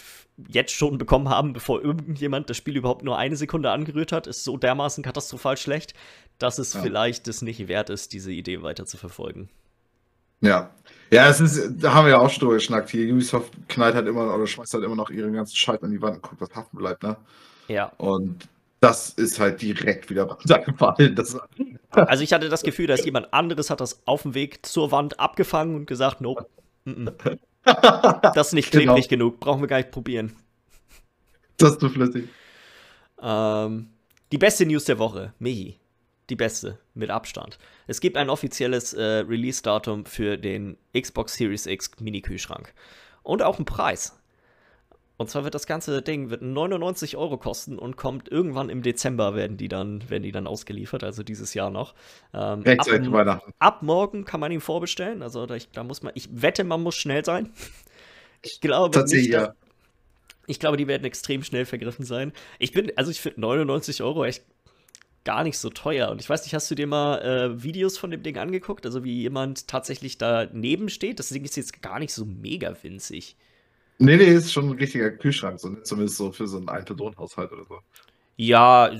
jetzt 0.49 0.73
schon 0.73 0.97
bekommen 0.97 1.29
haben, 1.29 1.53
bevor 1.53 1.81
irgendjemand 1.83 2.49
das 2.49 2.57
Spiel 2.57 2.75
überhaupt 2.75 3.03
nur 3.03 3.17
eine 3.17 3.35
Sekunde 3.37 3.71
angerührt 3.71 4.11
hat, 4.11 4.27
ist 4.27 4.43
so 4.43 4.57
dermaßen 4.57 5.03
katastrophal 5.03 5.55
schlecht, 5.57 5.93
dass 6.39 6.57
es 6.57 6.73
Ja. 6.73 6.81
vielleicht 6.81 7.27
es 7.27 7.41
nicht 7.41 7.67
wert 7.67 7.89
ist, 7.89 8.11
diese 8.11 8.31
Idee 8.31 8.61
weiter 8.63 8.85
zu 8.85 8.97
verfolgen. 8.97 9.49
Ja. 10.45 10.69
Ja, 11.11 11.29
es 11.29 11.39
ist, 11.39 11.69
da 11.77 11.93
haben 11.93 12.05
wir 12.05 12.11
ja 12.13 12.19
auch 12.19 12.29
schon 12.29 12.39
drüber 12.41 12.55
geschnackt. 12.55 12.89
Hier, 12.89 13.11
Ubisoft 13.13 13.53
knallt 13.69 13.95
halt 13.95 14.07
immer 14.07 14.33
oder 14.33 14.47
schmeißt 14.47 14.73
halt 14.73 14.83
immer 14.83 14.95
noch 14.95 15.09
ihren 15.11 15.33
ganzen 15.33 15.55
Scheiß 15.55 15.81
an 15.83 15.91
die 15.91 16.01
Wand 16.01 16.15
und 16.15 16.21
guckt, 16.23 16.41
was 16.41 16.53
haften 16.55 16.77
bleibt, 16.77 17.03
ne? 17.03 17.15
Ja. 17.67 17.91
Und 17.97 18.47
das 18.79 19.09
ist 19.09 19.39
halt 19.39 19.61
direkt 19.61 20.09
wieder 20.09 20.23
runtergefallen. 20.31 21.15
Das, 21.15 21.37
Also 21.91 22.23
ich 22.23 22.33
hatte 22.33 22.49
das 22.49 22.63
Gefühl, 22.63 22.87
dass 22.87 23.05
jemand 23.05 23.33
anderes 23.33 23.69
hat 23.69 23.81
das 23.81 24.01
auf 24.07 24.23
dem 24.23 24.33
Weg 24.33 24.65
zur 24.65 24.91
Wand 24.91 25.19
abgefangen 25.19 25.75
und 25.75 25.85
gesagt, 25.85 26.21
nope, 26.21 26.47
mm 26.85 26.91
-mm, 27.07 27.39
das 28.35 28.47
ist 28.47 28.53
nicht 28.53 28.71
Genau. 28.71 28.93
klebrig 28.93 29.07
genug, 29.07 29.39
brauchen 29.39 29.61
wir 29.61 29.67
gar 29.67 29.77
nicht 29.77 29.91
probieren. 29.91 30.35
das 31.57 31.73
ist 31.73 31.79
zu 31.81 31.89
flüssig. 31.89 32.27
Ähm, 33.21 33.89
die 34.31 34.37
beste 34.37 34.65
News 34.65 34.85
der 34.85 34.99
Woche, 34.99 35.33
Mihi. 35.39 35.79
Die 36.29 36.35
beste, 36.35 36.79
mit 36.93 37.11
Abstand. 37.11 37.59
Es 37.87 38.01
gibt 38.01 38.17
ein 38.17 38.29
offizielles 38.29 38.93
äh, 38.93 39.03
Release-Datum 39.03 40.05
für 40.05 40.37
den 40.37 40.77
Xbox 40.99 41.35
Series 41.35 41.67
X 41.67 41.91
Mini-Kühlschrank. 41.99 42.73
Und 43.21 43.43
auch 43.43 43.57
einen 43.57 43.65
Preis. 43.65 44.19
Und 45.17 45.29
zwar 45.29 45.45
wird 45.45 45.55
das 45.55 45.65
ganze 45.65 46.01
Ding 46.01 46.29
wird 46.29 46.41
99 46.41 47.15
Euro 47.15 47.37
kosten 47.37 47.79
und 47.79 47.95
kommt 47.95 48.29
irgendwann 48.29 48.69
im 48.69 48.81
Dezember 48.81 49.33
werden 49.33 49.55
die 49.55 49.69
dann, 49.69 50.09
werden 50.09 50.23
die 50.23 50.33
dann 50.33 50.45
ausgeliefert, 50.45 51.03
also 51.03 51.23
dieses 51.23 51.53
Jahr 51.53 51.69
noch. 51.69 51.95
Ähm, 52.33 52.63
ab, 52.65 52.87
Weihnachten. 52.87 53.53
ab 53.59 53.81
morgen 53.81 54.25
kann 54.25 54.41
man 54.41 54.51
ihn 54.51 54.59
vorbestellen. 54.59 55.23
Also 55.23 55.45
da, 55.45 55.55
ich, 55.55 55.69
da 55.71 55.83
muss 55.83 56.03
man, 56.03 56.11
ich 56.15 56.29
wette, 56.41 56.65
man 56.65 56.83
muss 56.83 56.95
schnell 56.95 57.23
sein. 57.23 57.51
Ich 58.41 58.61
glaube 58.61 58.99
nicht, 59.05 59.33
dass, 59.33 59.47
ja. 59.47 59.55
ich 60.45 60.59
glaube, 60.59 60.77
die 60.77 60.85
werden 60.85 61.03
extrem 61.03 61.41
schnell 61.41 61.65
vergriffen 61.65 62.05
sein. 62.05 62.31
Ich 62.59 62.73
bin, 62.73 62.95
also 62.95 63.09
ich 63.09 63.19
finde 63.19 63.41
99 63.41 64.03
Euro 64.03 64.23
echt 64.23 64.45
gar 65.25 65.43
nicht 65.43 65.57
so 65.57 65.69
teuer. 65.69 66.09
Und 66.09 66.21
ich 66.21 66.29
weiß 66.29 66.43
nicht, 66.43 66.53
hast 66.53 66.71
du 66.71 66.75
dir 66.75 66.87
mal 66.87 67.21
äh, 67.21 67.63
Videos 67.63 67.97
von 67.97 68.11
dem 68.11 68.23
Ding 68.23 68.37
angeguckt? 68.37 68.85
Also 68.85 69.03
wie 69.03 69.21
jemand 69.21 69.67
tatsächlich 69.67 70.17
daneben 70.17 70.87
steht? 70.89 71.19
Das 71.19 71.29
Ding 71.29 71.43
ist 71.43 71.57
jetzt 71.57 71.81
gar 71.81 71.99
nicht 71.99 72.13
so 72.13 72.23
mega 72.25 72.75
winzig. 72.81 73.35
Nee, 73.97 74.17
nee, 74.17 74.25
ist 74.25 74.53
schon 74.53 74.69
ein 74.69 74.77
richtiger 74.77 75.09
Kühlschrank, 75.11 75.59
so, 75.59 75.73
zumindest 75.81 76.17
so 76.17 76.31
für 76.31 76.47
so 76.47 76.57
einen 76.57 76.69
Ein-Personen-Haushalt 76.69 77.51
oder 77.51 77.63
so. 77.63 77.79
Ja, 78.37 78.91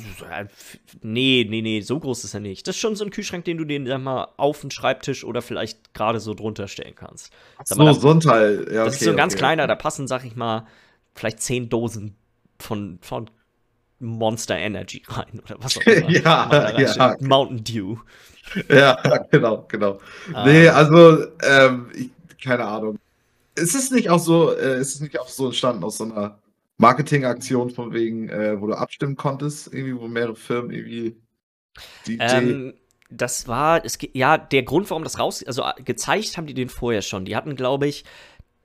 nee, 1.01 1.45
nee, 1.49 1.61
nee, 1.61 1.81
so 1.81 1.99
groß 1.99 2.23
ist 2.23 2.33
er 2.33 2.39
nicht. 2.39 2.65
Das 2.65 2.75
ist 2.75 2.79
schon 2.79 2.95
so 2.95 3.03
ein 3.03 3.11
Kühlschrank, 3.11 3.43
den 3.43 3.57
du 3.57 3.65
den, 3.65 3.85
sag 3.85 3.99
mal, 3.99 4.29
auf 4.37 4.61
den 4.61 4.71
Schreibtisch 4.71 5.25
oder 5.25 5.41
vielleicht 5.41 5.93
gerade 5.93 6.21
so 6.21 6.33
drunter 6.33 6.69
stellen 6.69 6.95
kannst. 6.95 7.33
Sag 7.65 7.77
mal, 7.77 7.93
so, 7.93 7.99
so 7.99 8.11
ein 8.11 8.21
Teil. 8.21 8.65
Ja, 8.71 8.85
das 8.85 8.95
okay, 8.95 9.01
ist 9.01 9.03
so 9.03 9.09
ein 9.09 9.17
ganz 9.17 9.33
okay. 9.33 9.39
kleiner, 9.39 9.67
da 9.67 9.75
passen, 9.75 10.07
sag 10.07 10.23
ich 10.23 10.37
mal, 10.37 10.65
vielleicht 11.13 11.41
zehn 11.41 11.67
Dosen 11.67 12.15
von, 12.57 12.97
von 13.01 13.29
Monster 13.99 14.57
Energy 14.57 15.03
rein 15.07 15.39
oder 15.43 15.55
was 15.59 15.77
auch 15.77 15.81
immer. 15.85 16.09
ja, 16.09 16.79
ja. 16.79 17.17
Mountain 17.19 17.63
Dew. 17.63 17.97
Ja, 18.69 18.95
genau, 19.31 19.65
genau. 19.67 19.99
Ah. 20.33 20.45
Nee, 20.45 20.67
also, 20.67 21.27
ähm, 21.41 21.89
ich, 21.93 22.09
keine 22.41 22.65
Ahnung. 22.65 22.99
Ist 23.55 23.75
es 23.75 23.89
nicht 23.91 24.09
auch 24.09 24.19
so, 24.19 24.55
äh, 24.55 24.79
ist 24.79 24.95
es 24.95 25.01
nicht 25.01 25.19
auch 25.19 25.29
so 25.29 25.47
entstanden 25.47 25.83
aus 25.83 25.97
so 25.97 26.03
einer 26.03 26.37
Marketingaktion 26.77 27.69
von 27.69 27.93
wegen, 27.93 28.29
äh, 28.29 28.59
wo 28.59 28.67
du 28.67 28.73
abstimmen 28.73 29.15
konntest, 29.15 29.73
irgendwie, 29.73 29.97
wo 29.97 30.07
mehrere 30.07 30.35
Firmen 30.35 30.71
irgendwie 30.71 31.15
die 32.05 32.17
ähm, 32.19 32.73
Das 33.09 33.47
war, 33.47 33.83
es, 33.85 33.97
ja, 34.13 34.37
der 34.37 34.63
Grund, 34.63 34.89
warum 34.89 35.03
das 35.03 35.19
raus, 35.19 35.43
also 35.45 35.63
gezeigt 35.83 36.37
haben 36.37 36.47
die 36.47 36.53
den 36.53 36.69
vorher 36.69 37.01
schon. 37.01 37.25
Die 37.25 37.35
hatten, 37.35 37.55
glaube 37.55 37.87
ich, 37.87 38.03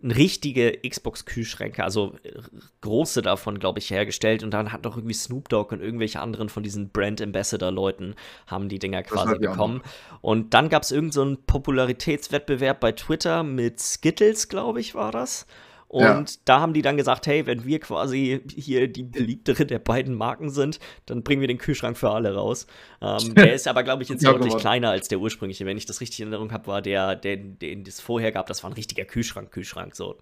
richtige 0.03 0.79
Xbox-Kühlschränke, 0.87 1.85
also 1.85 2.15
äh, 2.23 2.33
große 2.81 3.23
davon, 3.23 3.59
glaube 3.59 3.79
ich, 3.79 3.91
hergestellt. 3.91 4.43
Und 4.43 4.53
dann 4.53 4.73
hat 4.73 4.85
noch 4.85 4.97
irgendwie 4.97 5.15
Snoop 5.15 5.49
Dogg 5.49 5.75
und 5.75 5.81
irgendwelche 5.83 6.21
anderen 6.21 6.49
von 6.49 6.63
diesen 6.63 6.91
Brand 6.91 7.21
Ambassador-Leuten 7.21 8.15
haben 8.47 8.69
die 8.69 8.79
Dinger 8.79 9.03
quasi 9.03 9.39
bekommen. 9.39 9.83
Und 10.21 10.55
dann 10.55 10.69
gab 10.69 10.83
es 10.83 10.91
irgendeinen 10.91 11.37
so 11.37 11.43
Popularitätswettbewerb 11.47 12.81
bei 12.81 12.93
Twitter 12.93 13.43
mit 13.43 13.81
Skittles, 13.81 14.49
glaube 14.49 14.81
ich, 14.81 14.95
war 14.95 15.13
das. 15.13 15.47
Und 15.91 16.31
ja. 16.31 16.37
da 16.45 16.61
haben 16.61 16.73
die 16.73 16.83
dann 16.83 16.97
gesagt, 16.97 17.27
hey, 17.27 17.47
wenn 17.47 17.65
wir 17.65 17.81
quasi 17.81 18.43
hier 18.49 18.87
die 18.87 19.03
beliebtere 19.03 19.67
der 19.67 19.81
beiden 19.81 20.15
Marken 20.15 20.49
sind, 20.49 20.79
dann 21.07 21.25
bringen 21.25 21.41
wir 21.41 21.49
den 21.49 21.59
Kühlschrank 21.59 21.99
für 21.99 22.11
alle 22.11 22.33
raus. 22.33 22.69
Ähm, 23.03 23.35
der 23.35 23.55
ist 23.55 23.67
aber, 23.67 23.83
glaube 23.83 24.05
ich, 24.05 24.09
jetzt 24.09 24.23
ja, 24.23 24.31
deutlich 24.31 24.57
kleiner 24.57 24.91
als 24.91 25.09
der 25.09 25.19
ursprüngliche. 25.19 25.67
Wenn 25.67 25.77
ich 25.77 25.87
das 25.87 26.01
richtig 26.01 26.21
in 26.21 26.29
Erinnerung 26.29 26.53
habe, 26.53 26.69
war 26.69 26.81
der, 26.81 27.17
den, 27.17 27.59
den 27.59 27.85
es 27.85 28.01
vorher 28.01 28.31
gab, 28.31 28.47
das 28.47 28.63
war 28.63 28.71
ein 28.71 28.75
richtiger 28.75 29.05
Kühlschrank, 29.05 29.51
Kühlschrank. 29.51 29.97
So. 29.97 30.17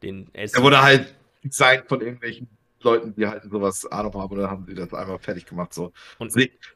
Den, 0.00 0.30
der 0.32 0.62
wurde 0.62 0.80
halt 0.80 1.12
designt 1.42 1.88
von 1.88 2.00
irgendwelchen 2.02 2.46
Leuten, 2.80 3.12
die 3.16 3.26
halt 3.26 3.42
sowas 3.50 3.86
Ahnung 3.86 4.14
haben, 4.14 4.32
oder 4.32 4.48
haben 4.48 4.64
sie 4.64 4.74
das 4.74 4.94
einmal 4.94 5.18
fertig 5.18 5.44
gemacht. 5.44 5.74
So. 5.74 5.92
Und 6.20 6.32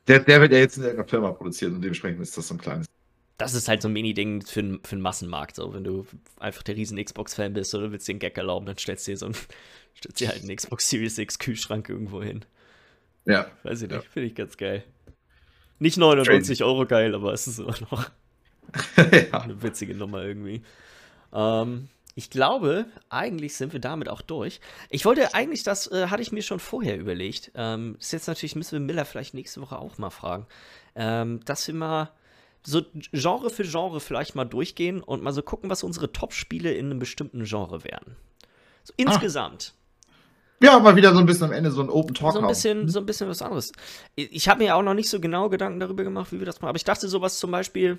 der, 0.08 0.18
der 0.18 0.40
wird 0.40 0.50
ja 0.50 0.58
jetzt 0.58 0.76
in 0.76 0.82
irgendeiner 0.82 1.08
Firma 1.08 1.30
produziert 1.30 1.70
und 1.70 1.82
dementsprechend 1.82 2.20
ist 2.20 2.36
das 2.36 2.48
so 2.48 2.54
ein 2.54 2.58
kleines 2.58 2.88
das 3.36 3.54
ist 3.54 3.68
halt 3.68 3.82
so 3.82 3.88
ein 3.88 3.92
Mini-Ding 3.92 4.42
für, 4.42 4.78
für 4.82 4.96
den 4.96 5.00
Massenmarkt. 5.00 5.56
So, 5.56 5.74
wenn 5.74 5.84
du 5.84 6.06
einfach 6.38 6.62
der 6.62 6.76
riesen 6.76 7.02
Xbox-Fan 7.02 7.52
bist 7.52 7.74
oder 7.74 7.90
willst 7.90 8.06
dir 8.06 8.12
einen 8.12 8.20
Gag 8.20 8.36
erlauben, 8.36 8.66
dann 8.66 8.78
stellst 8.78 9.06
du 9.06 9.12
dir 9.12 9.16
so 9.16 9.26
ein, 9.26 9.34
stellst 9.96 10.20
dir 10.20 10.28
halt 10.28 10.42
einen 10.42 10.54
Xbox 10.54 10.88
Series 10.88 11.18
X 11.18 11.38
Kühlschrank 11.38 11.88
irgendwo 11.88 12.22
hin. 12.22 12.44
Ja. 13.24 13.50
Weiß 13.62 13.82
ich 13.82 13.90
nicht, 13.90 14.04
ja. 14.04 14.10
finde 14.10 14.28
ich 14.28 14.34
ganz 14.34 14.56
geil. 14.56 14.84
Nicht 15.78 15.96
99 15.96 16.58
Crazy. 16.58 16.62
Euro 16.62 16.86
geil, 16.86 17.14
aber 17.14 17.32
es 17.32 17.46
ist 17.46 17.58
immer 17.58 17.74
noch 17.90 18.10
ja. 18.96 19.40
eine 19.40 19.62
witzige 19.62 19.94
Nummer 19.94 20.22
irgendwie. 20.22 20.62
Ähm, 21.32 21.88
ich 22.14 22.30
glaube, 22.30 22.86
eigentlich 23.08 23.56
sind 23.56 23.72
wir 23.72 23.80
damit 23.80 24.08
auch 24.08 24.22
durch. 24.22 24.60
Ich 24.88 25.04
wollte 25.04 25.34
eigentlich, 25.34 25.64
das 25.64 25.90
äh, 25.90 26.06
hatte 26.06 26.22
ich 26.22 26.30
mir 26.30 26.42
schon 26.42 26.60
vorher 26.60 26.96
überlegt. 26.96 27.50
Ähm, 27.56 27.96
ist 27.98 28.12
jetzt 28.12 28.28
natürlich, 28.28 28.54
müssen 28.54 28.72
wir 28.72 28.80
Miller 28.80 29.04
vielleicht 29.04 29.34
nächste 29.34 29.60
Woche 29.60 29.78
auch 29.78 29.98
mal 29.98 30.10
fragen. 30.10 30.46
Ähm, 30.94 31.40
dass 31.44 31.66
wir 31.66 31.74
mal 31.74 32.12
so 32.66 32.82
Genre 33.12 33.50
für 33.50 33.64
Genre 33.64 34.00
vielleicht 34.00 34.34
mal 34.34 34.44
durchgehen 34.44 35.02
und 35.02 35.22
mal 35.22 35.32
so 35.32 35.42
gucken, 35.42 35.70
was 35.70 35.82
unsere 35.82 36.12
Top-Spiele 36.12 36.72
in 36.72 36.86
einem 36.86 36.98
bestimmten 36.98 37.44
Genre 37.44 37.84
wären. 37.84 38.16
So 38.82 38.92
ah. 38.92 39.02
insgesamt. 39.02 39.74
Ja, 40.62 40.78
mal 40.78 40.96
wieder 40.96 41.12
so 41.12 41.18
ein 41.18 41.26
bisschen 41.26 41.44
am 41.44 41.52
Ende 41.52 41.70
so 41.70 41.82
ein 41.82 41.90
Open 41.90 42.14
Talk. 42.14 42.32
So 42.32 42.40
ein 42.40 42.46
bisschen, 42.46 42.88
so 42.88 43.00
ein 43.00 43.06
bisschen 43.06 43.28
was 43.28 43.42
anderes. 43.42 43.72
Ich 44.14 44.48
habe 44.48 44.64
mir 44.64 44.76
auch 44.76 44.82
noch 44.82 44.94
nicht 44.94 45.10
so 45.10 45.20
genau 45.20 45.48
Gedanken 45.48 45.80
darüber 45.80 46.04
gemacht, 46.04 46.32
wie 46.32 46.38
wir 46.38 46.46
das 46.46 46.60
machen. 46.60 46.70
Aber 46.70 46.76
ich 46.76 46.84
dachte 46.84 47.08
sowas 47.08 47.38
zum 47.38 47.50
Beispiel 47.50 47.98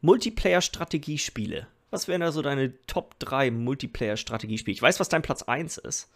Multiplayer-Strategiespiele. 0.00 1.66
Was 1.90 2.08
wären 2.08 2.20
da 2.20 2.30
so 2.30 2.42
deine 2.42 2.74
Top 2.86 3.18
3 3.18 3.50
Multiplayer-Strategiespiele? 3.50 4.74
Ich 4.74 4.82
weiß, 4.82 5.00
was 5.00 5.08
dein 5.08 5.22
Platz 5.22 5.42
1 5.42 5.78
ist. 5.78 6.08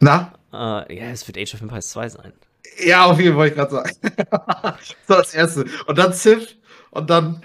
Na? 0.00 0.34
Äh, 0.52 0.98
ja, 0.98 1.10
es 1.10 1.26
wird 1.26 1.38
Age 1.38 1.54
of 1.54 1.62
Empires 1.62 1.88
2 1.90 2.08
sein. 2.08 2.32
Ja, 2.84 3.04
auf 3.04 3.18
jeden 3.18 3.30
Fall 3.30 3.38
wollte 3.38 3.52
ich 3.52 3.56
gerade 3.56 3.70
sagen. 3.70 4.78
so 5.08 5.14
das 5.14 5.34
erste. 5.34 5.66
Und 5.86 5.96
dann 5.96 6.12
Civ 6.12 6.56
und 6.94 7.10
dann. 7.10 7.42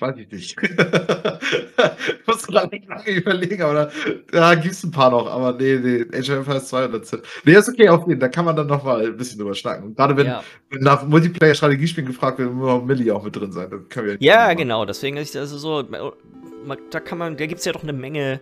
Weiß 0.00 0.16
ich 0.16 0.30
nicht. 0.30 0.56
ich 0.60 2.26
muss 2.26 2.46
gerade 2.48 2.68
nicht 2.74 2.88
lange 2.88 3.08
überlegen, 3.10 3.62
aber 3.62 3.74
da, 3.74 3.90
da 4.32 4.54
gibt 4.56 4.74
es 4.74 4.82
ein 4.82 4.90
paar 4.90 5.12
noch. 5.12 5.30
Aber 5.30 5.52
nee, 5.52 5.76
nee, 5.76 6.04
Age 6.12 6.30
of 6.30 6.38
Empires 6.38 6.68
2 6.68 6.86
und 6.86 7.06
Z. 7.06 7.22
Nee, 7.44 7.52
ist 7.52 7.68
okay, 7.68 7.88
auf 7.88 8.00
jeden 8.00 8.20
Fall. 8.20 8.28
Da 8.28 8.28
kann 8.28 8.44
man 8.44 8.56
dann 8.56 8.66
noch 8.66 8.82
mal 8.82 9.06
ein 9.06 9.16
bisschen 9.16 9.38
drüber 9.38 9.54
schnacken. 9.54 9.84
Und 9.84 9.96
gerade 9.96 10.16
wenn, 10.16 10.26
ja. 10.26 10.42
wenn 10.70 10.80
nach 10.80 11.06
Multiplayer-Strategiespielen 11.06 12.08
gefragt 12.08 12.40
wird, 12.40 12.52
muss 12.52 12.68
auch 12.68 12.84
Millie 12.84 13.14
auch 13.14 13.22
mit 13.22 13.36
drin 13.36 13.52
sein. 13.52 13.70
Das 13.70 13.88
können 13.88 14.08
wir 14.08 14.16
ja, 14.18 14.52
genau. 14.54 14.84
Deswegen 14.84 15.16
ist 15.16 15.36
also 15.36 15.58
so, 15.58 15.82
da 15.82 17.00
kann 17.00 17.18
man, 17.18 17.36
da 17.36 17.46
gibt 17.46 17.60
es 17.60 17.64
ja 17.64 17.72
doch 17.72 17.84
eine 17.84 17.92
Menge 17.92 18.40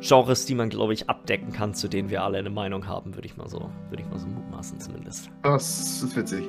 Genres, 0.00 0.46
die 0.46 0.54
man, 0.54 0.68
glaube 0.68 0.92
ich, 0.92 1.08
abdecken 1.08 1.52
kann, 1.52 1.74
zu 1.74 1.88
denen 1.88 2.10
wir 2.10 2.22
alle 2.22 2.38
eine 2.38 2.50
Meinung 2.50 2.86
haben, 2.86 3.14
würde 3.14 3.26
ich 3.26 3.36
mal 3.36 3.48
so, 3.48 3.70
würde 3.90 4.02
ich 4.02 4.08
mal 4.08 4.18
so 4.18 4.26
mutmaßen 4.26 4.80
zumindest. 4.80 5.30
Das 5.42 6.02
ist 6.02 6.16
witzig. 6.16 6.44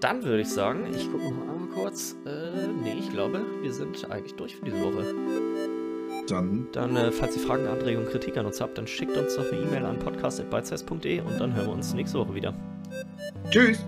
Dann 0.00 0.22
würde 0.24 0.42
ich 0.42 0.48
sagen, 0.48 0.86
ich 0.94 1.10
gucke 1.10 1.24
noch 1.24 1.40
einmal 1.42 1.68
kurz. 1.74 2.16
Äh, 2.26 2.66
nee, 2.82 2.96
ich 2.98 3.10
glaube, 3.10 3.40
wir 3.62 3.72
sind 3.72 4.10
eigentlich 4.10 4.34
durch 4.34 4.56
für 4.56 4.64
diese 4.64 4.80
Woche. 4.82 5.14
Dann. 6.26 6.68
Dann, 6.72 6.96
äh, 6.96 7.12
falls 7.12 7.36
ihr 7.36 7.42
Fragen, 7.42 7.66
Anregungen, 7.66 8.08
Kritik 8.08 8.36
an 8.36 8.46
uns 8.46 8.60
habt, 8.60 8.76
dann 8.78 8.86
schickt 8.86 9.16
uns 9.16 9.36
doch 9.36 9.50
eine 9.50 9.62
E-Mail 9.62 9.84
an 9.84 9.98
podcast.bytes.de 9.98 11.20
und 11.20 11.40
dann 11.40 11.54
hören 11.54 11.66
wir 11.66 11.72
uns 11.72 11.94
nächste 11.94 12.18
Woche 12.18 12.34
wieder. 12.34 12.54
Tschüss. 13.50 13.78